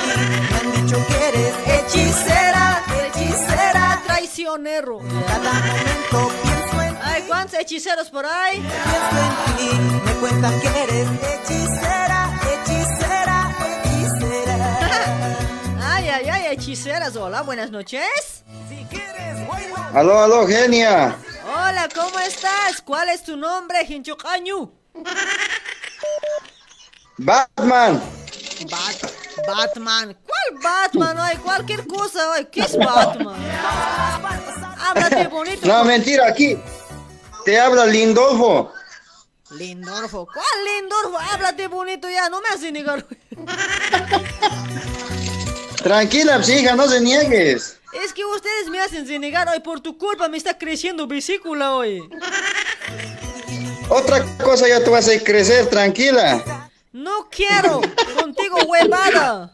Me 0.51 0.57
han 0.59 0.73
dicho 0.85 0.97
que 1.07 1.28
eres 1.28 1.55
hechicera, 1.67 2.83
hechicera. 3.07 4.02
Traicionero. 4.07 4.99
Cada 5.26 5.52
momento 5.52 6.33
pienso 6.43 6.83
en 6.83 6.97
Ay, 7.02 7.25
¿cuántos 7.26 7.59
hechiceros 7.59 8.10
por 8.10 8.25
ahí? 8.26 8.60
pienso 8.60 9.18
en 9.26 9.57
ti. 9.57 10.01
Me 10.05 10.12
cuentan 10.20 10.60
que 10.60 10.68
eres 10.68 11.09
hechicera, 11.23 12.31
hechicera, 12.52 13.51
hechicera. 13.85 14.78
Ay, 15.83 16.09
ay, 16.09 16.28
ay, 16.31 16.47
hechiceras. 16.52 17.17
Hola, 17.17 17.43
buenas 17.43 17.70
noches. 17.70 18.44
Aló, 19.94 20.20
aló, 20.20 20.47
genia. 20.47 21.17
Hola, 21.49 21.89
¿cómo 21.94 22.18
estás? 22.18 22.83
¿Cuál 22.84 23.08
es 23.08 23.23
tu 23.23 23.36
nombre, 23.36 23.84
Hinchocañu? 23.89 24.68
Batman. 27.18 28.02
Bat 28.68 29.12
Batman. 29.47 30.18
¿Cuál 30.26 30.60
Batman? 30.60 31.16
Ay, 31.20 31.36
cualquier 31.36 31.86
cosa. 31.86 32.33
Ay, 32.34 32.47
¿qué 32.47 32.62
es 32.62 32.76
Batman? 32.76 33.36
Háblate 34.89 35.28
bonito. 35.28 35.68
No, 35.68 35.84
mentira, 35.84 36.26
aquí. 36.26 36.58
Te 37.44 37.60
habla 37.60 37.86
Lindolfo. 37.86 38.73
Lindorfo. 39.50 40.26
¿Cuál 40.26 40.65
Lindorfo? 40.65 41.16
Háblate 41.16 41.68
bonito 41.68 42.10
ya, 42.10 42.28
no 42.28 42.41
me 42.41 42.49
haces 42.49 42.73
negar. 42.73 43.07
Tranquila, 45.76 46.41
hija, 46.41 46.75
no 46.75 46.89
se 46.89 47.00
niegues. 47.00 47.75
Que 48.16 48.24
ustedes 48.24 48.70
me 48.70 48.80
hacen 48.80 49.20
negar 49.20 49.46
hoy 49.46 49.60
por 49.60 49.78
tu 49.80 49.98
culpa 49.98 50.26
me 50.26 50.38
está 50.38 50.56
creciendo 50.56 51.06
vesícula 51.06 51.74
hoy. 51.74 52.08
Otra 53.90 54.24
cosa 54.42 54.66
ya 54.66 54.82
te 54.82 54.88
vas 54.88 55.06
a 55.06 55.22
crecer, 55.22 55.66
tranquila. 55.66 56.70
No 56.92 57.28
quiero 57.28 57.82
contigo 58.18 58.56
huevada. 58.68 59.52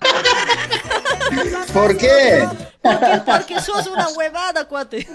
¿Por 1.72 1.96
qué? 1.96 2.48
Porque, 2.80 3.22
porque 3.26 3.60
sos 3.60 3.88
una 3.88 4.08
huevada, 4.10 4.64
cuate. 4.68 5.08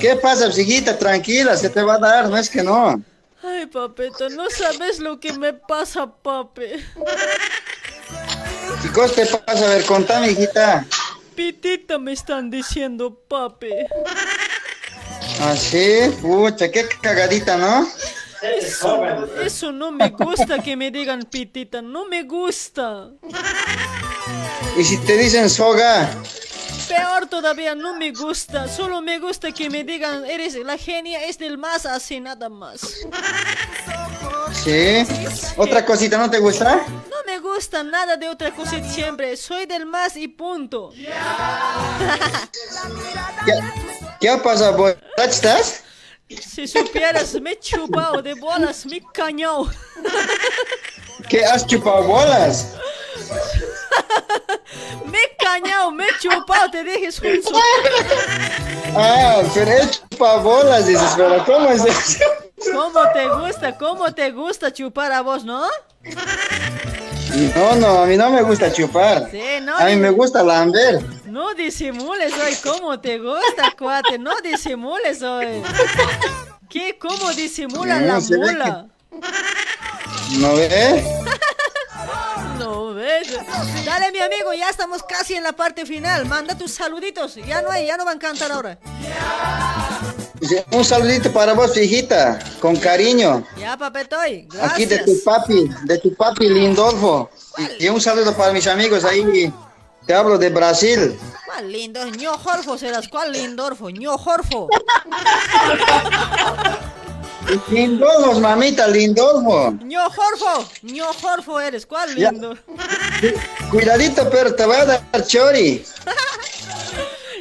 ¿Qué 0.00 0.16
pasa, 0.16 0.48
hijita? 0.60 0.98
Tranquila, 0.98 1.56
se 1.56 1.70
te 1.70 1.82
va 1.82 1.94
a 1.94 1.98
dar, 1.98 2.28
no 2.28 2.36
es 2.36 2.50
que 2.50 2.64
no. 2.64 3.00
Ay, 3.44 3.66
papito, 3.66 4.28
no 4.30 4.50
sabes 4.50 4.98
lo 4.98 5.20
que 5.20 5.34
me 5.34 5.52
pasa, 5.52 6.12
papi. 8.88 9.14
¿Qué 9.14 9.26
pasa? 9.26 9.66
A 9.66 9.68
ver, 9.68 9.84
contame, 9.84 10.30
hijita. 10.30 10.86
Pitita 11.34 11.98
me 11.98 12.12
están 12.12 12.50
diciendo, 12.50 13.18
papi. 13.28 13.70
¿Ah, 15.40 15.56
sí? 15.56 16.14
Pucha, 16.20 16.70
qué 16.70 16.88
cagadita, 17.00 17.56
¿no? 17.56 17.86
Eso, 18.42 19.02
eso 19.42 19.72
no 19.72 19.90
me 19.90 20.10
gusta 20.10 20.58
que 20.58 20.76
me 20.76 20.90
digan 20.90 21.22
pitita, 21.22 21.80
no 21.80 22.04
me 22.04 22.24
gusta. 22.24 23.10
¿Y 24.76 24.84
si 24.84 24.98
te 24.98 25.16
dicen 25.16 25.48
soga? 25.48 26.10
Peor 26.86 27.26
todavía, 27.26 27.74
no 27.74 27.94
me 27.94 28.12
gusta. 28.12 28.68
Solo 28.68 29.00
me 29.00 29.18
gusta 29.18 29.50
que 29.52 29.70
me 29.70 29.82
digan, 29.82 30.26
eres 30.26 30.54
la 30.56 30.76
genia, 30.76 31.24
es 31.24 31.38
del 31.38 31.56
más, 31.56 31.86
así 31.86 32.20
nada 32.20 32.50
más. 32.50 32.80
¿Sí? 34.52 35.06
¿Otra 35.56 35.84
cosita 35.84 36.18
no 36.18 36.30
te 36.30 36.38
gusta? 36.38 36.84
No 37.10 37.16
gusta 37.44 37.82
nada 37.82 38.16
de 38.16 38.28
otra 38.28 38.50
cosa 38.52 38.82
siempre. 38.82 39.36
Soy 39.36 39.66
del 39.66 39.84
más 39.86 40.16
y 40.16 40.28
punto. 40.28 40.90
¿Qué, 43.44 43.52
qué 44.20 44.36
pasa, 44.42 44.70
borracha 44.70 45.24
estás? 45.24 45.82
Si 46.28 46.66
supieras, 46.66 47.34
me 47.40 47.52
he 47.52 47.58
chupado 47.60 48.22
de 48.22 48.34
bolas, 48.34 48.86
me 48.86 49.00
cañado. 49.12 49.70
¿Qué 51.28 51.44
has 51.44 51.66
chupado 51.66 52.02
bolas? 52.04 52.74
Me 55.04 55.18
he 55.18 55.36
cañado, 55.36 55.90
me 55.92 56.04
he 56.06 56.18
chupado, 56.18 56.70
te 56.70 56.82
dije. 56.82 57.12
soy- 57.12 57.42
Ah, 58.96 59.42
pero 59.54 59.70
he 59.70 59.90
chupado 59.90 60.40
bolas, 60.40 60.86
dices, 60.86 61.12
pero 61.16 61.44
¿cómo 61.44 61.68
es 61.68 61.84
eso? 61.84 62.18
¿Cómo 62.72 63.00
te 63.12 63.28
gusta? 63.28 63.76
¿Cómo 63.78 64.14
te 64.14 64.30
gusta 64.30 64.72
chupar 64.72 65.12
a 65.12 65.20
vos, 65.20 65.44
no? 65.44 65.62
No, 67.54 67.74
no, 67.76 68.02
a 68.02 68.06
mí 68.06 68.16
no 68.16 68.30
me 68.30 68.42
gusta 68.42 68.72
chupar. 68.72 69.28
Sí, 69.30 69.42
no, 69.62 69.76
a 69.76 69.84
mí 69.86 69.96
me 69.96 70.10
gusta 70.10 70.42
lamber. 70.42 71.00
No 71.26 71.52
disimules 71.54 72.32
hoy, 72.34 72.54
¿cómo 72.62 73.00
te 73.00 73.18
gusta, 73.18 73.74
cuate? 73.78 74.18
No 74.18 74.40
disimules 74.40 75.20
hoy. 75.22 75.62
¿Qué? 76.70 76.96
¿Cómo 76.98 77.32
disimula 77.32 77.98
No, 78.00 78.06
la 78.06 78.20
mula? 78.20 78.86
¿No 80.38 80.54
ves? 80.54 81.04
No 82.58 82.94
ves. 82.94 83.28
Dale, 83.84 84.12
mi 84.12 84.20
amigo, 84.20 84.52
ya 84.54 84.70
estamos 84.70 85.02
casi 85.02 85.34
en 85.34 85.42
la 85.42 85.52
parte 85.52 85.84
final. 85.84 86.24
Manda 86.26 86.56
tus 86.56 86.70
saluditos. 86.72 87.34
Ya 87.34 87.60
no 87.62 87.70
hay, 87.70 87.86
ya 87.86 87.96
no 87.96 88.04
van 88.04 88.16
a 88.16 88.20
cantar 88.20 88.52
ahora. 88.52 88.78
Un 90.72 90.84
saludito 90.84 91.32
para 91.32 91.52
vos, 91.54 91.76
hijita, 91.76 92.38
con 92.60 92.76
cariño. 92.76 93.44
Ya, 93.58 93.76
papetoy. 93.76 94.46
Gracias. 94.50 94.72
Aquí 94.72 94.84
de 94.86 94.98
tu 94.98 95.12
papi, 95.24 95.68
de 95.84 95.98
tu 95.98 96.14
papi 96.14 96.48
Lindolfo. 96.48 97.30
Y, 97.78 97.84
y 97.86 97.88
un 97.88 98.00
saludo 98.00 98.34
para 98.36 98.52
mis 98.52 98.66
amigos 98.66 99.04
ahí. 99.04 99.52
Te 100.06 100.12
hablo 100.14 100.36
de 100.36 100.50
Brasil. 100.50 101.18
¿Cuál 101.46 101.72
lindo? 101.72 102.04
ño 102.08 102.32
Jorfo 102.36 102.76
serás. 102.76 103.08
¿Cuál 103.08 103.32
lindorfo? 103.32 103.88
ño 103.90 104.18
Jorfo. 104.18 104.68
Lindolfo, 107.70 108.40
mamita, 108.40 108.86
Lindolfo. 108.88 109.72
ño 109.84 110.00
Jorfo. 110.10 110.68
ño 110.82 111.04
Jorfo 111.20 111.60
eres. 111.60 111.86
¿Cuál 111.86 112.14
Ya. 112.16 112.30
lindo? 112.32 112.56
Cuidadito, 113.70 114.28
pero 114.30 114.54
te 114.54 114.64
voy 114.66 114.76
a 114.76 114.84
dar 114.84 115.26
chori. 115.26 115.84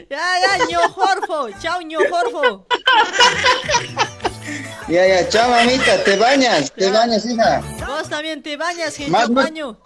Ya, 0.10 0.20
ya, 0.42 0.66
ño 0.66 0.80
Jorfo. 0.90 1.50
Chao, 1.62 1.82
ño 1.82 2.00
Jorfo. 2.10 2.66
Ya, 4.88 5.08
ya, 5.08 5.30
chao, 5.30 5.50
mamita, 5.50 6.04
te 6.04 6.16
bañas, 6.18 6.72
te 6.74 6.90
bañas, 6.92 7.26
hija. 7.26 7.62
Vos 7.88 8.10
también 8.10 8.42
te 8.44 8.58
bañas, 8.58 8.96
gente. 8.96 9.12
Más 9.12 9.30
no- 9.30 9.42
baño. 9.42 9.78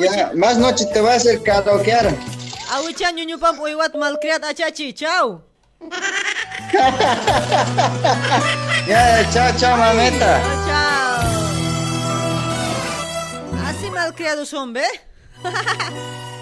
Ya, 0.00 0.32
más 0.34 0.56
noche 0.58 0.86
te 0.92 1.00
va 1.00 1.12
a 1.12 1.16
hacer 1.16 1.42
karaokear. 1.42 2.12
Awicha 2.72 3.12
ñuñu 3.12 3.38
pam 3.38 3.60
uiwat 3.60 3.94
malcriat 3.94 4.42
achachi. 4.44 4.92
Chao. 4.94 5.42
Ya, 8.86 9.28
chao, 9.32 9.50
chao, 9.58 9.76
mamita. 9.76 10.40
Chao. 10.66 11.22
Así 13.66 13.90
malcriados 13.90 14.48
son, 14.48 14.72
¿ve? 14.72 14.84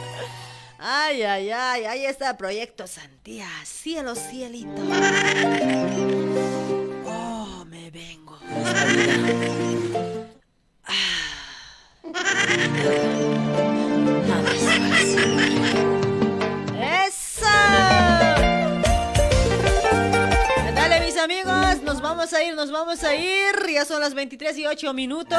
Ay, 0.86 1.22
ay, 1.22 1.50
ay, 1.50 1.84
ahí 1.86 2.04
está 2.04 2.36
Proyecto 2.36 2.86
Santía, 2.86 3.48
cielo, 3.64 4.14
cielito. 4.14 4.82
Oh, 7.06 7.64
me 7.66 7.90
vengo. 7.90 8.38
¡Eso! 15.00 15.43
Vamos 22.04 22.34
a 22.34 22.42
ir, 22.42 22.54
nos 22.54 22.70
vamos 22.70 23.02
a 23.02 23.14
ir. 23.14 23.54
Ya 23.72 23.86
son 23.86 24.00
las 24.00 24.12
23 24.12 24.58
y 24.58 24.66
8 24.66 24.92
minutos. 24.92 25.38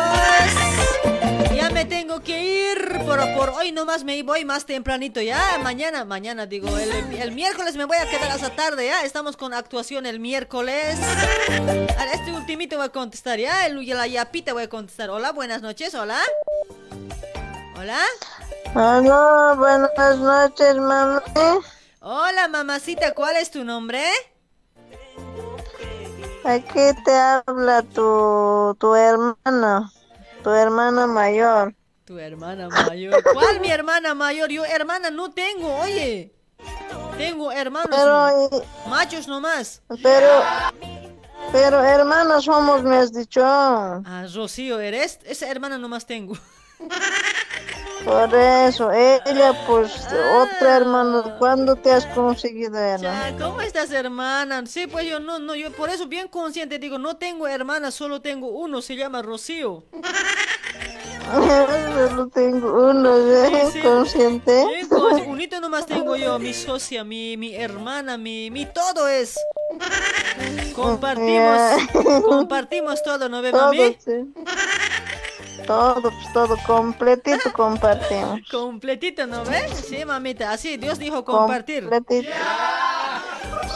Ya 1.55 1.69
me 1.69 1.85
tengo 1.85 2.21
que 2.21 2.71
ir. 2.71 2.97
Por, 3.05 3.19
por 3.35 3.49
hoy 3.51 3.71
nomás 3.71 4.03
me 4.03 4.21
voy 4.23 4.43
más 4.45 4.65
tempranito. 4.65 5.21
Ya, 5.21 5.59
mañana, 5.61 6.03
mañana 6.05 6.47
digo, 6.47 6.75
el, 6.77 6.91
el 7.13 7.31
miércoles 7.31 7.77
me 7.77 7.85
voy 7.85 7.97
a 7.97 8.09
quedar 8.09 8.31
hasta 8.31 8.49
tarde. 8.49 8.87
Ya, 8.87 9.03
estamos 9.03 9.37
con 9.37 9.53
actuación 9.53 10.07
el 10.07 10.19
miércoles. 10.19 10.97
A 11.97 12.05
este 12.13 12.33
ultimito 12.33 12.77
voy 12.77 12.87
a 12.87 12.89
contestar, 12.89 13.39
ya. 13.39 13.67
El, 13.67 13.85
la 13.87 14.07
yapita 14.07 14.53
voy 14.53 14.63
a 14.63 14.69
contestar. 14.69 15.11
Hola, 15.11 15.31
buenas 15.31 15.61
noches, 15.61 15.93
hola. 15.93 16.19
Hola. 17.77 18.01
Hola, 18.73 19.53
buenas 19.55 20.17
noches, 20.17 20.75
mamá. 20.77 21.21
Hola, 21.99 22.47
mamacita, 22.47 23.13
¿cuál 23.13 23.35
es 23.37 23.51
tu 23.51 23.63
nombre? 23.63 24.03
Aquí 26.45 26.93
te 27.03 27.11
habla 27.11 27.81
tu, 27.81 28.75
tu 28.79 28.93
hermana, 28.93 29.91
tu 30.43 30.51
hermana 30.51 31.07
mayor. 31.07 31.73
Tu 32.05 32.19
hermana 32.19 32.69
mayor. 32.69 33.23
¿Cuál 33.33 33.59
mi 33.59 33.69
hermana 33.71 34.13
mayor? 34.13 34.51
Yo 34.51 34.63
hermana 34.63 35.09
no 35.09 35.31
tengo, 35.31 35.75
oye. 35.77 36.31
Tengo 37.17 37.51
hermanos 37.51 37.89
Pero, 37.89 38.63
machos 38.87 39.27
nomás. 39.27 39.81
Pero, 40.03 40.43
pero 41.51 41.83
hermanas 41.83 42.43
somos, 42.43 42.83
me 42.83 42.97
has 42.97 43.11
dicho. 43.11 43.41
Ah, 43.43 44.27
Rocío, 44.31 44.79
¿eres? 44.79 45.19
Esa 45.25 45.49
hermana 45.49 45.79
nomás 45.79 46.05
tengo. 46.05 46.37
Por 48.05 48.33
eso, 48.35 48.91
ella, 48.91 49.53
pues, 49.65 49.91
otra 50.05 50.77
hermana, 50.77 51.35
¿cuándo 51.39 51.75
te 51.75 51.91
has 51.91 52.05
conseguido 52.07 52.77
ella? 52.77 53.35
¿Cómo 53.39 53.61
estás, 53.61 53.89
hermana? 53.91 54.63
Sí, 54.67 54.85
pues 54.87 55.07
yo 55.07 55.19
no, 55.19 55.39
no, 55.39 55.55
yo 55.55 55.71
por 55.71 55.89
eso 55.89 56.05
bien 56.07 56.27
consciente 56.27 56.77
digo, 56.77 56.99
no 56.99 57.17
tengo 57.17 57.47
hermana, 57.47 57.89
solo 57.89 58.21
tengo 58.21 58.49
uno, 58.49 58.81
se 58.81 58.95
llama 58.95 59.21
Rocío. 59.23 59.83
Solo 61.25 62.27
tengo 62.27 62.89
uno, 62.91 63.17
¿eh? 63.17 63.65
Sí, 63.65 63.71
sí. 63.73 63.81
Consciente. 63.81 64.63
Consci- 64.87 65.27
unito 65.27 65.59
nomás 65.59 65.87
tengo 65.87 66.15
yo, 66.15 66.37
mi 66.37 66.53
socia, 66.53 67.03
mi, 67.03 67.35
mi 67.35 67.55
hermana, 67.55 68.15
mi, 68.17 68.51
mi 68.51 68.67
todo 68.67 69.07
es. 69.07 69.35
Compartimos, 70.75 71.59
compartimos 72.23 73.01
todo, 73.01 73.27
¿no 73.29 73.41
ve, 73.41 73.51
Todo, 73.51 73.65
mami? 73.65 73.97
sí. 74.05 74.11
Todo, 75.65 76.01
pues 76.11 76.33
todo, 76.33 76.57
completito 76.65 77.51
compartimos. 77.53 78.41
Completito, 78.49 79.25
¿no 79.25 79.43
ves? 79.45 79.71
Sí, 79.87 80.05
mamita, 80.05 80.51
así 80.51 80.77
Dios 80.77 80.99
dijo 80.99 81.25
compartir. 81.25 81.87
Completito. 81.89 82.31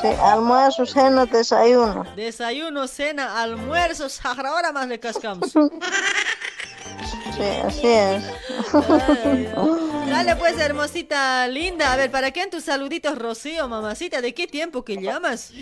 Sí, 0.02 0.08
almuerzo, 0.22 0.86
cena, 0.86 1.26
desayuno. 1.26 2.06
Desayuno, 2.16 2.88
cena, 2.88 3.42
almuerzo, 3.42 4.08
ahora 4.24 4.72
más 4.72 4.88
le 4.88 5.00
cascamos. 5.00 5.52
Sí, 7.36 7.46
así 7.64 7.88
es. 7.88 8.24
Dale 10.10 10.36
pues, 10.36 10.60
hermosita 10.60 11.48
linda. 11.48 11.94
A 11.94 11.96
ver, 11.96 12.12
¿para 12.12 12.32
qué 12.32 12.44
en 12.44 12.50
tus 12.50 12.66
saluditos, 12.66 13.18
Rocío, 13.18 13.70
mamacita? 13.70 14.20
¿De 14.20 14.34
qué 14.34 14.48
tiempo 14.48 14.84
que 14.84 14.98
llamas? 14.98 15.54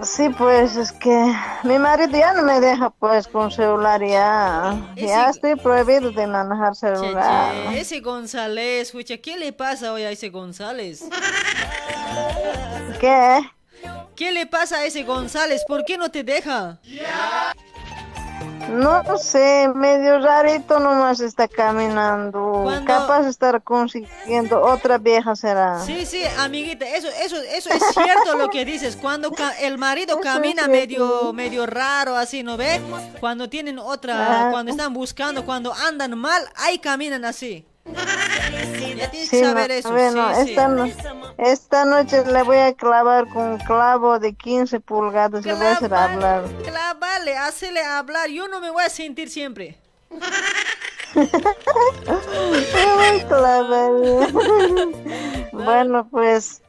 Sí, 0.00 0.28
pues 0.30 0.76
es 0.76 0.90
que 0.92 1.34
mi 1.64 1.78
marido 1.78 2.10
ya 2.18 2.32
no 2.32 2.42
me 2.42 2.60
deja 2.60 2.90
pues 2.90 3.28
con 3.28 3.50
celular 3.50 4.02
ya. 4.04 4.74
Ya 4.96 5.28
estoy 5.28 5.54
prohibido 5.56 6.10
de 6.10 6.26
manejar 6.26 6.74
celular. 6.74 7.52
Che, 7.70 7.80
ese 7.80 8.00
González, 8.00 8.88
escucha, 8.88 9.18
¿qué 9.18 9.36
le 9.36 9.52
pasa 9.52 9.92
hoy 9.92 10.02
a 10.02 10.10
ese 10.10 10.30
González? 10.30 11.04
¿Qué? 13.00 13.40
¿Qué 14.16 14.32
le 14.32 14.46
pasa 14.46 14.78
a 14.78 14.84
ese 14.84 15.04
González? 15.04 15.62
¿Por 15.66 15.84
qué 15.84 15.96
no 15.96 16.10
te 16.10 16.24
deja? 16.24 16.78
No 18.70 19.18
sé, 19.18 19.68
medio 19.74 20.18
rarito 20.20 20.78
nomás 20.80 21.20
está 21.20 21.46
caminando. 21.48 22.60
Cuando- 22.62 22.86
Capaz 22.86 23.22
de 23.22 23.30
estar 23.30 23.62
consiguiendo 23.62 24.60
otra 24.62 24.98
vieja 24.98 25.34
será. 25.36 25.80
Sí, 25.80 26.06
sí, 26.06 26.22
amiguita, 26.38 26.86
eso, 26.86 27.08
eso, 27.08 27.36
eso 27.36 27.70
es 27.70 27.82
cierto 27.94 28.36
lo 28.36 28.48
que 28.48 28.64
dices. 28.64 28.96
Cuando 28.96 29.30
el 29.60 29.78
marido 29.78 30.18
camina 30.20 30.68
medio, 30.68 31.32
medio 31.32 31.66
raro, 31.66 32.16
así, 32.16 32.42
¿no 32.42 32.56
ve? 32.56 32.80
Cuando 33.20 33.48
tienen 33.48 33.78
otra, 33.78 34.46
Ah. 34.46 34.50
cuando 34.50 34.70
están 34.70 34.92
buscando, 34.94 35.44
cuando 35.44 35.72
andan 35.74 36.16
mal, 36.18 36.42
ahí 36.56 36.78
caminan 36.78 37.24
así. 37.24 37.66
Ya 38.96 39.10
tienes 39.10 39.28
Sí, 39.28 39.38
que 39.40 39.44
saber 39.44 39.68
no, 39.70 39.74
eso. 39.74 39.92
bueno, 39.92 40.34
sí, 40.34 40.40
esta, 40.50 40.68
no- 40.68 40.90
esta 41.38 41.84
noche 41.84 42.24
le 42.26 42.42
voy 42.42 42.56
a 42.58 42.74
clavar 42.74 43.26
con 43.28 43.42
un 43.42 43.58
clavo 43.58 44.18
de 44.18 44.34
15 44.34 44.80
pulgadas, 44.80 45.44
le 45.44 45.54
voy 45.54 45.66
a 45.66 45.72
hacer 45.72 45.94
hablar. 45.94 46.44
Clávale, 46.64 47.36
hazle 47.36 47.82
hablar. 47.84 48.28
Yo 48.30 48.48
no 48.48 48.60
me 48.60 48.70
voy 48.70 48.84
a 48.84 48.88
sentir 48.90 49.28
siempre. 49.30 49.78
Bueno, 55.52 56.08
pues 56.10 56.62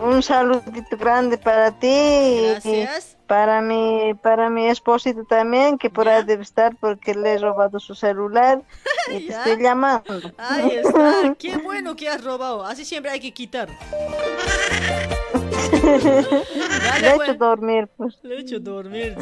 un 0.00 0.22
saludito 0.22 0.96
grande 0.96 1.38
para 1.38 1.70
ti 1.72 1.86
y 1.88 2.48
Gracias. 2.50 3.16
para 3.26 3.60
mi 3.60 4.14
para 4.22 4.50
mi 4.50 4.66
esposito 4.66 5.24
también 5.24 5.78
que 5.78 5.90
por 5.90 6.08
ahí 6.08 6.24
debe 6.24 6.42
estar 6.42 6.76
porque 6.76 7.14
le 7.14 7.34
he 7.34 7.38
robado 7.38 7.80
su 7.80 7.94
celular 7.94 8.62
y 9.10 9.26
te 9.26 9.32
estoy 9.32 9.62
llamando. 9.62 10.20
Ahí 10.38 10.80
está. 10.84 11.34
Qué 11.38 11.56
bueno 11.58 11.96
que 11.96 12.08
has 12.08 12.22
robado. 12.22 12.64
Así 12.64 12.84
siempre 12.84 13.10
hay 13.10 13.20
que 13.20 13.32
quitar. 13.32 13.68
Le 15.84 17.10
he 17.10 17.16
pues. 17.16 17.38
dormir, 17.38 17.88
pues. 17.96 18.18
Le 18.22 18.58
dormir. 18.60 19.16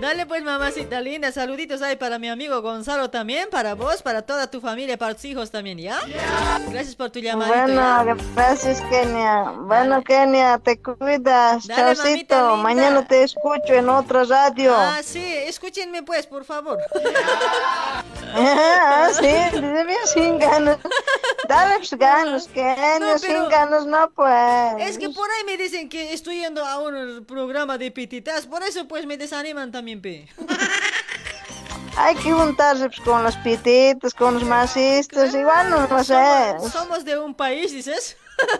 Dale 0.00 0.26
pues, 0.26 0.42
mamacita 0.42 1.00
linda. 1.00 1.32
Saluditos 1.32 1.82
ahí 1.82 1.96
para 1.96 2.18
mi 2.18 2.28
amigo 2.28 2.62
Gonzalo 2.62 3.10
también, 3.10 3.48
para 3.50 3.74
vos, 3.74 4.02
para 4.02 4.22
toda 4.22 4.50
tu 4.50 4.60
familia, 4.60 4.96
para 4.96 5.14
tus 5.14 5.24
hijos 5.24 5.50
también, 5.50 5.78
¿ya? 5.78 5.98
Gracias 6.70 6.94
por 6.94 7.10
tu 7.10 7.18
llamadito. 7.18 7.56
Bueno, 7.56 8.16
gracias 8.34 8.80
Kenia. 8.82 9.52
Bueno, 9.58 10.02
Kenia, 10.02 10.58
te 10.58 10.80
cuidas. 10.80 11.66
Dale, 11.66 11.96
Chaucito. 11.96 12.56
Mañana 12.56 13.06
te 13.06 13.24
escucho 13.24 13.74
en 13.74 13.88
otra 13.88 14.24
radio. 14.24 14.74
Ah, 14.76 15.00
sí, 15.02 15.24
escúchenme 15.24 16.02
pues, 16.02 16.26
por 16.26 16.44
favor. 16.44 16.78
Ah, 18.38 19.08
sí, 19.14 19.22
bien 19.52 19.98
sin 20.04 20.38
ganas. 20.38 20.78
Dale 21.48 21.76
ganas, 21.92 22.48
que 22.48 22.74
no, 23.00 23.18
sin 23.18 23.48
ganas 23.48 23.86
no 23.86 24.10
pues. 24.10 24.74
Es 24.78 24.98
que 24.98 25.08
por 25.08 25.30
ahí 25.30 25.44
me 25.46 25.56
dicen 25.56 25.88
que 25.88 25.95
estoy 26.00 26.40
yendo 26.40 26.64
a 26.64 26.78
un 26.78 27.24
programa 27.26 27.78
de 27.78 27.90
pititas, 27.90 28.46
por 28.46 28.62
eso 28.62 28.86
pues 28.88 29.06
me 29.06 29.16
desaniman 29.16 29.70
también, 29.72 30.00
pe. 30.00 30.28
Hay 31.98 32.14
que 32.16 32.30
juntarse 32.30 32.88
pues, 32.88 33.00
con 33.00 33.22
los 33.22 33.36
pititos, 33.38 34.12
con 34.12 34.34
los 34.34 34.44
masistas, 34.44 35.34
igual 35.34 35.70
no 35.70 35.86
lo 35.86 36.04
sé. 36.04 36.14
Somos, 36.58 36.72
somos 36.72 37.04
de 37.06 37.18
un 37.18 37.34
país, 37.34 37.72
dices. 37.72 38.16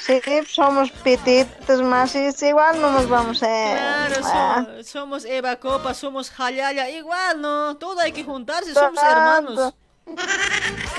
Sí, 0.00 0.20
pues, 0.24 0.48
somos 0.50 0.90
pititos, 0.90 1.80
masistas, 1.82 2.42
igual 2.42 2.80
no 2.80 2.90
nos 2.90 3.08
vamos 3.08 3.42
a... 3.42 3.46
Claro, 3.46 4.16
Ah, 4.24 4.66
so- 4.78 4.84
somos 4.84 5.24
Eva 5.24 5.56
Copa, 5.56 5.94
somos 5.94 6.30
Jalaya, 6.30 6.88
igual, 6.90 7.40
¿no? 7.40 7.76
Todo 7.76 8.00
hay 8.00 8.10
que 8.12 8.24
juntarse, 8.24 8.74
somos 8.74 9.00
hermanos. 9.02 9.74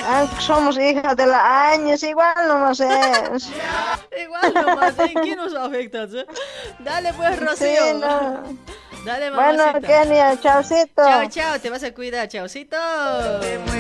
Aunque 0.08 0.42
somos 0.42 0.78
hijas 0.78 1.16
de 1.16 1.26
la 1.28 1.70
años, 1.72 2.02
igual 2.04 2.36
no 2.48 2.74
sé. 2.76 2.88
Igual 4.24 4.54
nomás, 4.54 4.98
¿en 5.00 5.22
qué 5.22 5.36
nos 5.36 5.54
afecta? 5.54 6.04
eh? 6.04 6.26
Dale 6.80 7.14
pues, 7.14 7.40
Rocío. 7.40 7.68
Sí, 7.68 7.94
no. 8.00 8.44
Dale, 9.06 9.32
Bueno, 9.32 9.66
mamacita. 9.66 9.88
Kenia, 9.88 10.40
chaucito. 10.40 11.04
Chao, 11.04 11.30
chao, 11.30 11.60
te 11.60 11.70
vas 11.70 11.84
a 11.84 11.94
cuidar, 11.94 12.28
chaucito. 12.28 12.78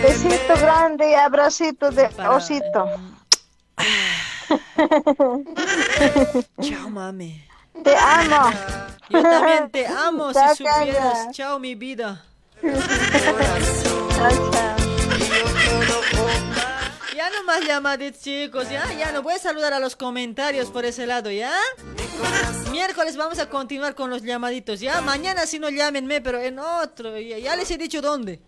Besito 0.01 0.55
grande 0.59 1.11
y 1.11 1.13
abracito 1.13 1.91
de 1.91 2.09
osito. 2.27 2.85
Chao, 6.61 6.89
mami. 6.89 7.43
Te 7.83 7.95
amo. 7.95 8.51
Yo 9.09 9.21
también 9.21 9.69
te 9.71 9.87
amo, 9.87 10.33
Chao, 10.33 10.55
si 10.55 10.65
supieras. 10.65 11.31
Chao, 11.31 11.59
mi 11.59 11.75
vida. 11.75 12.23
Chao, 12.61 14.51
chao. 14.51 14.75
Más 17.51 17.99
chicos, 18.21 18.69
ya, 18.69 18.89
ya 18.97 19.11
no 19.11 19.21
voy 19.21 19.33
a 19.33 19.37
saludar 19.37 19.73
a 19.73 19.79
los 19.79 19.97
comentarios 19.97 20.69
por 20.69 20.85
ese 20.85 21.05
lado, 21.05 21.29
¿ya? 21.29 21.51
Miércoles 22.71 23.17
vamos 23.17 23.39
a 23.39 23.49
continuar 23.49 23.93
con 23.93 24.09
los 24.09 24.21
llamaditos, 24.23 24.79
¿ya? 24.79 25.01
Mañana 25.01 25.45
si 25.45 25.59
no 25.59 25.69
llámenme, 25.69 26.21
pero 26.21 26.39
en 26.39 26.59
otro, 26.59 27.19
ya, 27.19 27.37
ya 27.39 27.57
les 27.57 27.69
he 27.69 27.77
dicho 27.77 28.01
dónde. 28.01 28.39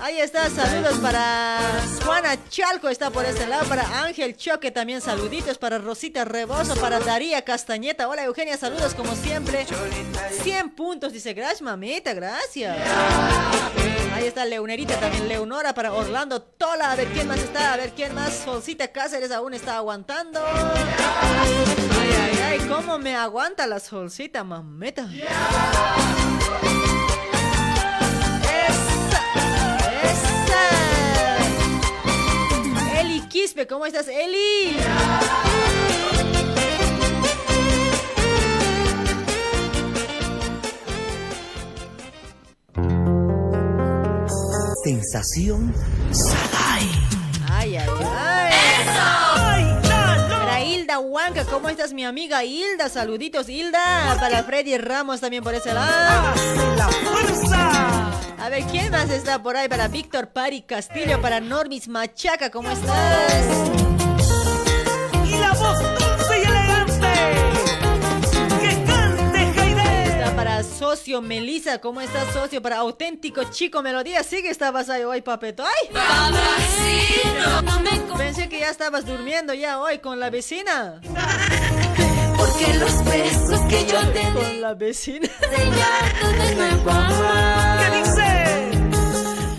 Ahí 0.00 0.18
está, 0.18 0.50
saludos 0.50 0.98
para 0.98 1.58
Juana 2.04 2.36
Chalco, 2.48 2.88
está 2.88 3.10
por 3.10 3.24
ese 3.24 3.46
lado, 3.46 3.64
para 3.68 4.02
Ángel 4.02 4.36
Choque 4.36 4.72
también 4.72 5.00
saluditos, 5.00 5.58
para 5.58 5.78
Rosita 5.78 6.24
Rebozo, 6.24 6.74
para 6.76 6.98
Daría 6.98 7.42
Castañeta, 7.42 8.08
hola 8.08 8.24
Eugenia, 8.24 8.56
saludos 8.56 8.94
como 8.94 9.14
siempre. 9.14 9.64
100 10.42 10.70
puntos, 10.70 11.12
dice, 11.12 11.34
gracias 11.34 11.62
mamita, 11.62 12.12
gracias. 12.14 12.76
Ahí 14.14 14.26
está 14.26 14.44
Leonerita 14.44 14.98
también, 14.98 15.28
Leonora 15.28 15.72
para 15.72 15.92
Orlando 15.92 16.42
Tola, 16.42 16.90
a 16.90 16.96
ver 16.96 17.06
quién 17.08 17.28
más 17.28 17.38
está, 17.38 17.74
a 17.74 17.76
ver 17.76 17.92
quién 17.92 18.12
más, 18.14 18.34
Solcita 18.44 18.88
Cáceres 18.88 19.30
aún 19.30 19.54
está 19.54 19.76
aguantando. 19.76 20.44
Ay, 20.44 22.10
ay, 22.20 22.38
ay, 22.44 22.58
cómo 22.68 22.98
me 22.98 23.14
aguanta 23.14 23.68
la 23.68 23.78
Solcita, 23.78 24.42
mameta. 24.42 25.08
Quispe, 33.32 33.66
¿cómo 33.66 33.86
estás, 33.86 34.08
Eli? 34.08 34.76
Sensación 44.84 45.74
Sagai. 46.10 46.90
Ay, 47.50 47.76
ay, 47.76 47.88
ay. 48.18 48.52
Para 50.28 50.62
Hilda 50.62 50.98
Huanca, 50.98 51.46
¿cómo 51.46 51.70
estás, 51.70 51.94
mi 51.94 52.04
amiga 52.04 52.44
Hilda? 52.44 52.90
Saluditos, 52.90 53.48
Hilda. 53.48 54.14
Para 54.20 54.42
Freddy 54.44 54.76
Ramos 54.76 55.20
también 55.20 55.42
por 55.42 55.54
ese 55.54 55.72
lado. 55.72 56.34
A 58.42 58.48
ver, 58.48 58.64
¿quién 58.64 58.90
más 58.90 59.08
está 59.08 59.40
por 59.40 59.56
ahí? 59.56 59.68
Para 59.68 59.86
Víctor 59.86 60.30
Pari 60.30 60.62
Castillo, 60.62 61.22
para 61.22 61.38
Normis 61.38 61.86
Machaca, 61.86 62.50
¿cómo 62.50 62.68
estás? 62.72 63.44
Y 65.24 65.38
la 65.38 65.52
voz 65.52 65.78
dulce 65.78 66.40
y 66.40 66.42
elegante. 66.42 67.06
Que 68.60 68.84
cante 68.84 69.52
Jaide. 69.54 70.08
Está 70.08 70.34
para 70.34 70.64
Socio 70.64 71.22
Melissa, 71.22 71.80
¿cómo 71.80 72.00
estás, 72.00 72.32
Socio? 72.32 72.60
Para 72.60 72.78
Auténtico 72.78 73.44
Chico 73.44 73.80
Melodía, 73.80 74.24
sí 74.24 74.42
que 74.42 74.50
estabas 74.50 74.90
ahí 74.90 75.04
hoy, 75.04 75.22
papeto. 75.22 75.62
¡Ay! 75.62 75.90
Pensé 78.18 78.48
que 78.48 78.58
ya 78.58 78.70
estabas 78.70 79.06
durmiendo 79.06 79.54
ya 79.54 79.80
hoy 79.80 80.00
con 80.00 80.18
la 80.18 80.30
vecina. 80.30 81.00
Porque 82.36 82.74
los 82.74 83.04
besos 83.04 83.60
que 83.68 83.86
yo 83.86 84.00
te 84.10 84.18
di 84.18 84.32
Con 84.32 84.60
la 84.60 84.74
vecina. 84.74 85.28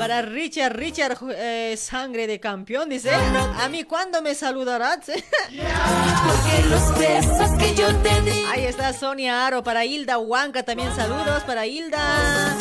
Para 0.04 0.22
Richard, 0.22 0.76
Richard, 0.76 1.18
eh, 1.34 1.78
sangre 1.78 2.28
de 2.28 2.38
campeón, 2.38 2.90
dice. 2.90 3.10
A 3.10 3.70
mí, 3.70 3.86
¿cuándo 3.86 4.22
me 4.22 4.36
saludarás? 4.36 5.00
Porque 5.06 6.70
los 6.70 7.00
besos 7.00 7.52
que 7.58 7.74
yo 7.74 7.88
te 8.00 8.22
di 8.24 8.44
Ahí 8.52 8.66
está 8.66 8.92
Sonia 8.92 9.48
Aro, 9.48 9.64
para 9.64 9.86
Hilda 9.86 10.18
Huanca 10.18 10.64
también 10.64 10.94
saludos, 10.94 11.44
para 11.44 11.66
Hilda. 11.66 12.54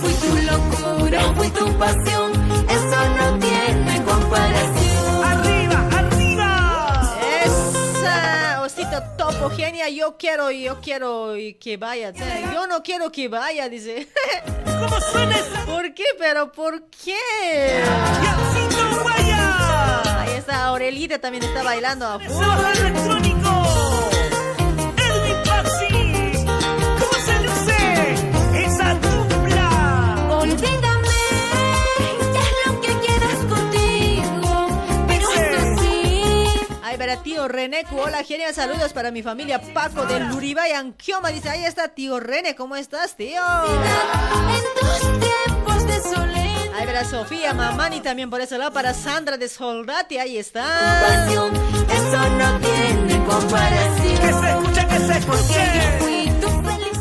fui 0.00 0.14
tu 0.14 0.36
locura, 0.46 1.34
fui 1.34 1.50
tu 1.50 1.76
pasión. 1.76 2.30
Eso 2.68 3.08
no 3.16 3.38
tiene 3.40 4.04
comparación. 4.04 4.87
Topo, 9.38 9.54
genia, 9.54 9.88
yo 9.88 10.16
quiero, 10.16 10.50
yo 10.50 10.80
quiero 10.80 11.34
que 11.60 11.76
vaya. 11.76 12.12
Yo 12.52 12.66
no 12.66 12.82
quiero 12.82 13.10
que 13.10 13.28
vaya, 13.28 13.68
dice. 13.68 14.08
¿Cómo 14.64 15.00
suena 15.00 15.36
esa? 15.36 15.64
¿Por 15.64 15.94
qué? 15.94 16.04
¿Pero 16.18 16.52
por 16.52 16.82
qué? 16.90 17.82
Y 18.22 18.26
así 18.26 18.76
no 18.76 19.04
vaya. 19.04 20.20
Ahí 20.20 20.36
está 20.36 20.66
Aurelita 20.66 21.18
también 21.18 21.44
está 21.44 21.62
bailando 21.62 22.06
a 22.06 22.18
full. 22.20 23.37
Para 37.08 37.22
tío 37.22 37.48
René, 37.48 37.86
hola, 37.90 38.22
genial, 38.22 38.52
saludos 38.52 38.92
para 38.92 39.10
mi 39.10 39.22
familia 39.22 39.62
Paco 39.72 40.04
del 40.04 40.28
Luribay, 40.28 40.72
Anquioma, 40.72 41.30
dice, 41.30 41.48
ahí 41.48 41.64
está 41.64 41.88
tío 41.88 42.20
René, 42.20 42.54
¿cómo 42.54 42.76
estás, 42.76 43.16
tío? 43.16 43.40
en 43.40 44.62
tus 44.78 45.18
tiempos 45.18 45.86
de 45.86 46.02
soledad. 46.02 46.74
Ahí 46.74 46.84
para 46.84 47.06
Sofía 47.06 47.54
Mamani 47.54 48.00
también 48.00 48.28
por 48.28 48.42
ese 48.42 48.58
lado, 48.58 48.74
para 48.74 48.92
Sandra 48.92 49.38
de 49.38 49.48
Soldati, 49.48 50.18
ahí 50.18 50.36
está. 50.36 50.66
pasión, 51.00 51.50
eso 51.56 52.28
no 52.28 52.60
tiene 52.60 53.24
comparación. 53.24 54.18
Que 54.18 54.32
se 54.34 54.50
escuche, 54.50 54.86
que 54.86 54.98
se 54.98 55.18
escuche. 55.18 56.17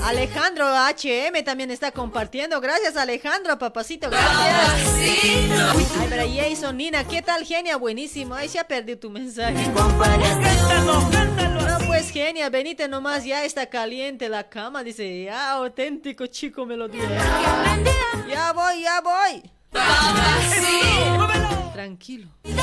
Alejandro 0.08 0.66
HM 0.66 1.44
también 1.44 1.70
está 1.70 1.92
compartiendo, 1.92 2.62
gracias 2.62 2.96
Alejandro, 2.96 3.60
papacito, 3.60 4.10
gracias. 4.10 4.96
Ay, 6.00 6.08
para 6.10 6.24
Jason, 6.26 6.78
Nina, 6.78 7.04
¿qué 7.04 7.22
tal, 7.22 7.44
genia? 7.44 7.76
Buenísimo, 7.76 8.34
ay, 8.34 8.48
se 8.48 8.58
ha 8.58 8.66
perdido 8.66 9.00
tu 9.00 9.10
mensaje. 9.10 9.66
Cántalo, 9.66 11.10
cántalo. 11.12 11.62
No, 11.68 11.88
pues 11.88 12.10
genia, 12.10 12.50
venite 12.50 12.88
nomás, 12.88 13.26
ya 13.26 13.44
está 13.44 13.66
caliente 13.66 14.30
la 14.30 14.48
cama, 14.48 14.82
dice, 14.82 15.26
ya, 15.26 15.52
auténtico 15.52 16.26
chico 16.28 16.66
melodía. 16.66 17.04
Ya 18.30 18.54
voy, 18.54 18.84
ya 18.84 19.02
voy. 19.02 19.44
Tranquilo. 21.78 22.28
Ay, 22.44 22.56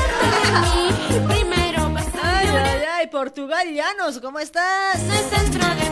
ay, 2.48 2.82
ay, 2.98 3.06
Portugal 3.06 3.72
Llanos, 3.72 4.18
¿cómo 4.18 4.40
estás? 4.40 5.00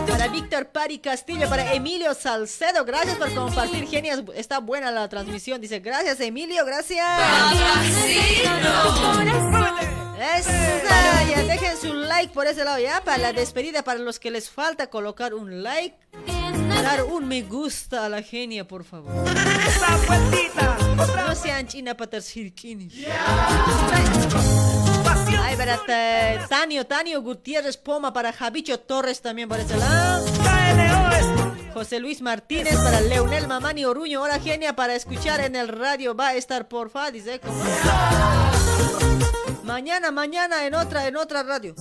Para 0.09 0.26
Víctor 0.26 0.67
Pari 0.70 0.99
Castillo, 0.99 1.49
para 1.49 1.73
Emilio 1.73 2.15
Salcedo, 2.15 2.84
gracias 2.84 3.17
por 3.18 3.33
compartir, 3.33 3.86
genias, 3.86 4.25
está 4.34 4.59
buena 4.59 4.91
la 4.91 5.09
transmisión, 5.09 5.60
dice, 5.60 5.78
gracias 5.78 6.18
Emilio, 6.18 6.67
gracias. 6.67 7.07
Esa, 10.36 11.25
ya 11.31 11.44
dejen 11.44 11.76
su 11.76 11.94
like 11.94 12.34
por 12.34 12.49
ese 12.49 12.65
lado, 12.65 12.81
ya, 12.81 13.05
para 13.05 13.18
la 13.18 13.33
despedida, 13.33 13.84
para 13.84 14.01
los 14.01 14.18
que 14.18 14.33
les 14.33 14.51
falta 14.51 14.89
colocar 14.91 15.33
un 15.33 15.62
like, 15.62 15.97
dar 16.83 17.05
un 17.05 17.27
me 17.27 17.43
gusta 17.43 18.05
a 18.07 18.09
la 18.09 18.23
genia, 18.23 18.67
por 18.67 18.85
favor. 18.85 19.12
Esa 19.28 19.97
vueltita. 20.07 20.77
Otra 20.99 21.27
No 21.28 21.35
sean 21.35 21.67
china 21.67 21.97
patas 21.97 22.28
jirquinis. 22.31 22.93
pasión. 25.05 25.41
Ay, 25.43 25.57
para 25.57 25.78
Ta- 25.78 26.47
Tanio, 26.49 26.86
Tanio 26.86 27.23
Gutiérrez 27.23 27.77
Poma, 27.77 28.12
para 28.12 28.33
Javicho 28.33 28.78
Torres 28.81 29.20
también 29.20 29.49
por 29.49 29.59
ese 29.59 29.77
lado. 29.77 30.27
José 31.75 32.01
Luis 32.01 32.20
Martínez, 32.20 32.77
para 32.77 33.01
Leonel 33.01 33.49
Mamani 33.49 33.85
Oruño, 33.86 34.20
hora 34.20 34.39
genia 34.39 34.77
para 34.77 34.94
escuchar 34.94 35.41
en 35.41 35.57
el 35.57 35.69
radio. 35.69 36.15
Va 36.15 36.28
a 36.28 36.35
estar 36.35 36.69
porfa, 36.69 37.11
dice. 37.11 37.41
¿cómo? 37.41 37.55
Mañana, 39.65 40.11
mañana 40.11 40.67
en 40.67 40.75
otra, 40.75 41.07
en 41.07 41.17
otra 41.17 41.43
radio. 41.43 41.75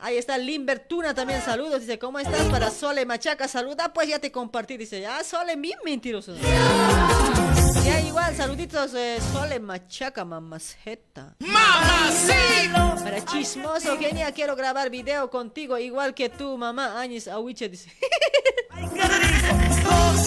Ahí 0.00 0.16
está 0.16 0.38
Limber 0.38 0.78
Tuna 0.78 1.12
también, 1.12 1.42
saludos. 1.42 1.80
Dice, 1.80 1.98
¿cómo 1.98 2.20
estás? 2.20 2.46
Para 2.46 2.70
Sole 2.70 3.04
Machaca, 3.04 3.48
saluda. 3.48 3.92
Pues 3.92 4.08
ya 4.08 4.20
te 4.20 4.30
compartí. 4.30 4.76
Dice, 4.76 5.00
ya 5.00 5.22
Sole, 5.24 5.56
bien 5.56 5.78
mentiroso. 5.84 6.36
Ya 7.84 8.00
igual, 8.00 8.36
saluditos 8.36 8.94
eh, 8.94 9.18
Sole 9.32 9.58
Machaca, 9.58 10.24
mamaceta. 10.24 11.34
¡Mamacita! 11.40 12.96
Para 13.02 13.24
chismoso, 13.24 13.96
genia, 13.98 14.30
quiero 14.32 14.54
grabar 14.54 14.90
video 14.90 15.30
contigo, 15.30 15.78
igual 15.78 16.14
que 16.14 16.28
tu 16.28 16.56
mamá, 16.56 17.00
Añez 17.00 17.26
Awiche, 17.28 17.68
dice. 17.68 17.90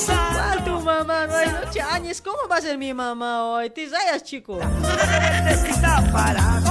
¿Cuál 0.06 0.64
tu 0.66 0.80
mamá? 0.82 1.28
No 1.28 1.36
hay 1.36 1.52
noche, 1.52 1.82
Añez, 1.82 2.22
¿cómo 2.22 2.48
va 2.50 2.58
a 2.58 2.62
ser 2.62 2.78
mi 2.78 2.94
mamá 2.94 3.46
hoy? 3.46 3.70
Te 3.70 3.90
sayas, 3.90 4.24
chico. 4.24 4.60
para 6.12 6.62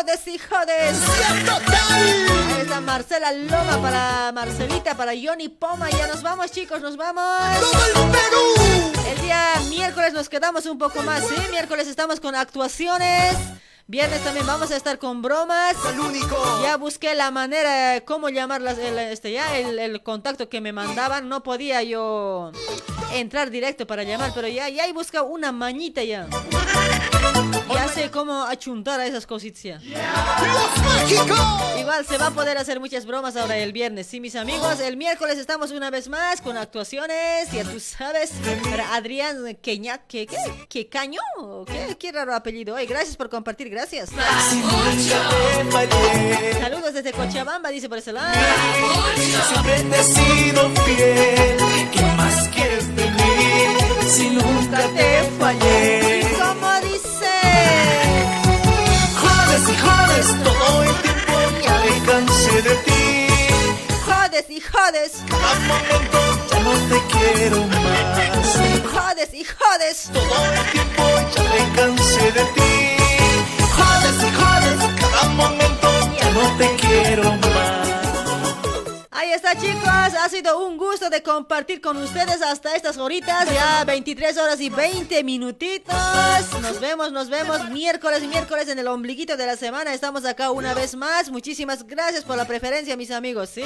¡Esa! 0.00 0.16
¡Jodes 0.16 0.26
y 0.28 0.38
jodes! 0.38 0.98
Ahí 1.90 2.60
está 2.62 2.80
Marcela 2.80 3.32
Loma 3.32 3.82
para 3.82 4.32
Marcelita, 4.32 4.96
para 4.96 5.12
Johnny 5.12 5.48
Poma. 5.48 5.90
Ya 5.90 6.06
nos 6.06 6.22
vamos, 6.22 6.50
chicos, 6.50 6.80
nos 6.80 6.96
vamos. 6.96 7.24
El 9.06 9.20
día 9.20 9.54
miércoles 9.68 10.12
nos 10.14 10.28
quedamos 10.28 10.66
un 10.66 10.78
poco 10.78 11.02
más, 11.02 11.26
¿sí? 11.26 11.34
Miércoles 11.50 11.86
estamos 11.86 12.20
con 12.20 12.34
actuaciones. 12.34 13.36
Viernes 13.86 14.22
también 14.22 14.46
vamos 14.46 14.70
a 14.70 14.76
estar 14.76 14.98
con 14.98 15.20
bromas. 15.20 15.76
Ya 16.62 16.76
busqué 16.76 17.14
la 17.14 17.30
manera, 17.30 17.96
eh, 17.96 18.04
cómo 18.04 18.28
llamarlas, 18.28 18.78
el, 18.78 18.96
este, 18.98 19.32
ya 19.32 19.58
el, 19.58 19.78
el 19.80 20.02
contacto 20.02 20.48
que 20.48 20.60
me 20.60 20.72
mandaban. 20.72 21.28
No 21.28 21.42
podía 21.42 21.82
yo 21.82 22.52
entrar 23.12 23.50
directo 23.50 23.86
para 23.86 24.04
llamar, 24.04 24.30
pero 24.34 24.46
ya, 24.46 24.68
ya 24.68 24.86
he 24.86 24.92
buscado 24.92 25.26
una 25.26 25.50
mañita 25.50 26.04
ya. 26.04 26.28
Ya 27.72 27.88
sé 27.88 28.10
cómo 28.10 28.42
achuntar 28.42 29.00
a 29.00 29.06
esas 29.06 29.26
cositas. 29.26 29.82
Igual 31.78 32.06
se 32.06 32.18
va 32.18 32.26
a 32.26 32.30
poder 32.30 32.58
hacer 32.58 32.80
muchas 32.80 33.06
bromas 33.06 33.36
ahora 33.36 33.56
el 33.56 33.72
viernes, 33.72 34.06
sí, 34.06 34.20
mis 34.20 34.36
amigos. 34.36 34.80
El 34.80 34.96
miércoles 34.96 35.38
estamos 35.38 35.70
una 35.70 35.90
vez 35.90 36.08
más 36.08 36.40
con 36.40 36.56
actuaciones, 36.56 37.50
ya 37.52 37.64
tú 37.64 37.80
sabes. 37.80 38.32
Para 38.68 38.94
Adrián 38.94 39.56
Queña, 39.62 39.98
¿qué, 40.06 40.26
qué, 40.26 40.36
qué 40.68 40.88
caño? 40.88 41.20
¿Qué, 41.66 41.96
qué 41.98 42.12
raro 42.12 42.34
apellido. 42.34 42.74
Oye, 42.74 42.86
gracias 42.86 43.16
por 43.16 43.28
compartir, 43.30 43.70
gracias. 43.70 44.10
Saludos 46.60 46.94
desde 46.94 47.12
Cochabamba, 47.12 47.70
dice 47.70 47.88
por 47.88 47.98
ese 47.98 48.12
lado. 48.12 48.34
Siempre 49.48 49.82
te 49.82 50.00
he 50.00 50.04
sido 50.04 50.70
fiel. 50.84 51.56
¿Qué 51.92 52.02
más 52.16 52.48
quieres 52.48 52.94
de 52.96 53.10
mí? 53.10 54.08
Si 54.08 54.30
nunca 54.30 54.88
te 54.96 55.30
fallé. 55.38 56.29
Jodes 59.60 59.68
y 59.68 59.82
jodes 59.82 60.42
todo 60.42 60.82
el 60.84 60.94
tiempo. 61.02 61.32
Ya 61.62 61.74
me 61.84 62.06
cansé 62.06 62.62
de 62.62 62.74
ti. 62.76 63.26
Jodes 64.06 64.48
y 64.48 64.60
jodes. 64.60 65.12
Cada 65.28 65.54
momento 65.68 66.18
ya 66.50 66.60
no 66.60 66.72
te 66.88 66.98
quiero 67.12 67.66
más. 67.66 68.56
Jodes 68.92 69.34
y 69.34 69.44
jodes. 69.44 70.10
Todo 70.12 70.44
el 70.52 70.70
tiempo 70.72 71.02
ya 71.34 71.42
me 71.42 71.76
cansé 71.76 72.32
de 72.32 72.44
ti. 72.56 72.72
Jodes 73.76 74.18
y 74.22 74.30
jodes. 74.40 74.78
Cada 74.98 75.28
momento 75.28 75.88
ya 76.18 76.30
no 76.30 76.56
te 76.56 76.76
quiero 76.76 77.24
más. 77.24 77.79
Está 79.34 79.54
chicos, 79.54 79.86
ha 79.86 80.28
sido 80.28 80.66
un 80.66 80.76
gusto 80.76 81.08
de 81.08 81.22
compartir 81.22 81.80
con 81.80 81.96
ustedes 81.96 82.42
hasta 82.42 82.74
estas 82.74 82.98
horitas, 82.98 83.48
ya 83.52 83.84
23 83.84 84.36
horas 84.36 84.60
y 84.60 84.70
20 84.70 85.22
minutitos. 85.22 85.94
Nos 86.60 86.80
vemos, 86.80 87.12
nos 87.12 87.28
vemos 87.30 87.68
miércoles 87.70 88.22
miércoles 88.22 88.68
en 88.68 88.80
el 88.80 88.88
ombliguito 88.88 89.36
de 89.36 89.46
la 89.46 89.56
semana. 89.56 89.94
Estamos 89.94 90.24
acá 90.24 90.50
una 90.50 90.74
vez 90.74 90.96
más. 90.96 91.30
Muchísimas 91.30 91.86
gracias 91.86 92.24
por 92.24 92.36
la 92.36 92.44
preferencia, 92.44 92.96
mis 92.96 93.12
amigos, 93.12 93.50
¿sí? 93.50 93.62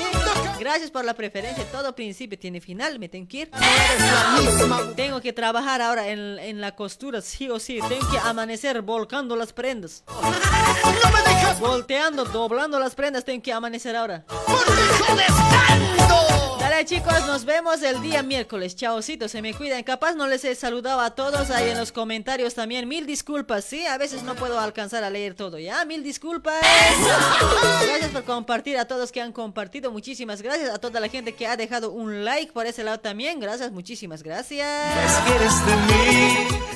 Gracias 0.60 0.90
por 0.90 1.04
la 1.04 1.14
preferencia. 1.14 1.64
Todo 1.72 1.94
principio 1.94 2.38
tiene 2.38 2.60
final, 2.60 2.98
me 2.98 3.08
tengo 3.08 3.26
que 3.26 3.38
ir. 3.38 3.50
Tengo 4.96 5.20
que 5.22 5.32
trabajar 5.32 5.80
ahora 5.80 6.08
en, 6.08 6.38
en 6.38 6.60
la 6.60 6.76
costura, 6.76 7.22
sí 7.22 7.48
o 7.48 7.58
sí. 7.58 7.80
Tengo 7.88 8.10
que 8.10 8.18
amanecer 8.18 8.82
volcando 8.82 9.34
las 9.34 9.52
prendas. 9.54 10.04
Volteando, 11.58 12.24
doblando 12.26 12.78
las 12.78 12.94
prendas, 12.94 13.24
tengo 13.24 13.42
que 13.42 13.52
amanecer 13.52 13.96
ahora. 13.96 14.24
Dale 16.58 16.84
chicos, 16.86 17.26
nos 17.26 17.44
vemos 17.44 17.82
el 17.82 18.00
día 18.02 18.22
miércoles. 18.22 18.74
Chaocito, 18.74 19.28
se 19.28 19.42
me 19.42 19.54
cuidan. 19.54 19.82
Capaz 19.84 20.14
no 20.14 20.26
les 20.26 20.44
he 20.44 20.54
saludado 20.54 21.00
a 21.00 21.10
todos 21.14 21.50
ahí 21.50 21.70
en 21.70 21.78
los 21.78 21.92
comentarios 21.92 22.54
también. 22.54 22.88
Mil 22.88 23.06
disculpas, 23.06 23.64
sí, 23.64 23.86
a 23.86 23.96
veces 23.98 24.22
no 24.22 24.34
puedo 24.34 24.58
alcanzar 24.58 25.04
a 25.04 25.10
leer 25.10 25.34
todo, 25.34 25.58
¿ya? 25.58 25.84
Mil 25.84 26.02
disculpas. 26.02 26.60
Gracias 27.86 28.10
por 28.10 28.24
compartir 28.24 28.78
a 28.78 28.86
todos 28.86 29.12
que 29.12 29.20
han 29.20 29.32
compartido. 29.32 29.90
Muchísimas 29.92 30.42
gracias 30.42 30.70
a 30.70 30.78
toda 30.78 31.00
la 31.00 31.08
gente 31.08 31.34
que 31.34 31.46
ha 31.46 31.56
dejado 31.56 31.90
un 31.92 32.24
like 32.24 32.52
por 32.52 32.66
ese 32.66 32.82
lado 32.82 32.98
también. 32.98 33.40
Gracias, 33.40 33.70
muchísimas 33.70 34.22
gracias. 34.22 34.68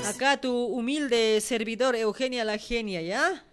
Acá 0.07 0.40
tu 0.40 0.55
humilde 0.66 1.40
servidor 1.40 1.97
Eugenia 1.97 2.44
la 2.44 2.58
genia, 2.58 3.02
¿ya? 3.02 3.44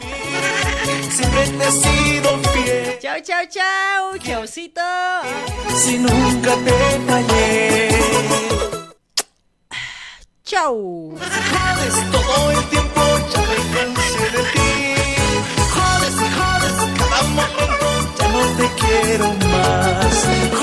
Siempre 0.00 1.46
te 1.58 1.68
he 1.68 1.72
sido 1.72 2.38
fiel. 2.52 2.98
Chao, 3.00 3.20
chao, 3.22 3.44
chao. 3.48 4.18
Chaucito. 4.18 4.80
Si 5.76 5.98
nunca 5.98 6.56
te 6.64 6.72
fallé. 7.06 7.88
Chau. 10.44 11.16
Jodes 11.18 12.10
todo 12.10 12.50
el 12.50 12.64
tiempo, 12.68 13.00
ya 13.32 13.40
me 13.40 13.56
cansé 13.74 14.24
de 14.36 14.42
ti. 14.52 14.70
Jodes 15.74 16.16
jodes, 16.36 16.74
cada 16.98 17.22
momento 17.22 17.90
ya 18.18 18.28
no 18.28 18.40
te 18.56 18.66
quiero 18.80 19.26
más. 19.50 20.61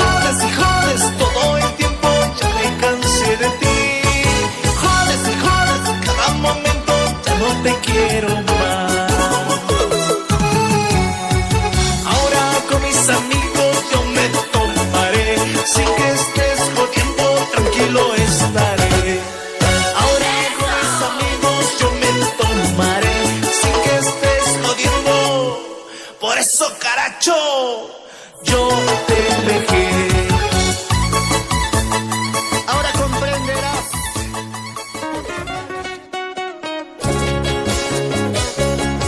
Yo 28.52 28.69
te 29.08 29.22
dejé. 29.52 29.88
Ahora 32.68 32.92
comprenderás. 32.94 33.86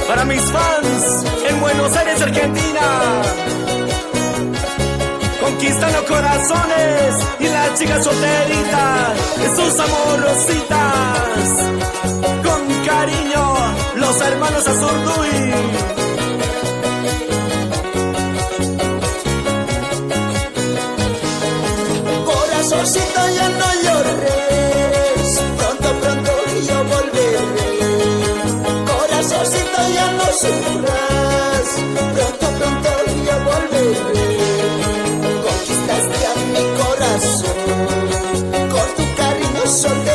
Para 0.07 0.25
mis 0.25 0.41
fans 0.41 1.25
en 1.49 1.59
Buenos 1.59 1.95
Aires, 1.95 2.21
Argentina. 2.21 2.81
Conquistando 5.41 6.05
corazones 6.05 7.15
y 7.39 7.47
las 7.47 7.79
chicas 7.79 8.03
solteritas, 8.03 9.17
sus 9.55 9.79
amorositas. 9.79 11.47
Con 12.45 12.85
cariño, 12.85 13.43
los 13.95 14.21
hermanos 14.21 14.67
Azurduy. 14.67 15.90
Conquistaste 35.43 36.25
a 36.25 36.35
mi 36.53 36.63
corazón 36.79 37.55
tu 38.95 39.03
cariño 39.15 39.67
solterita. 39.67 40.10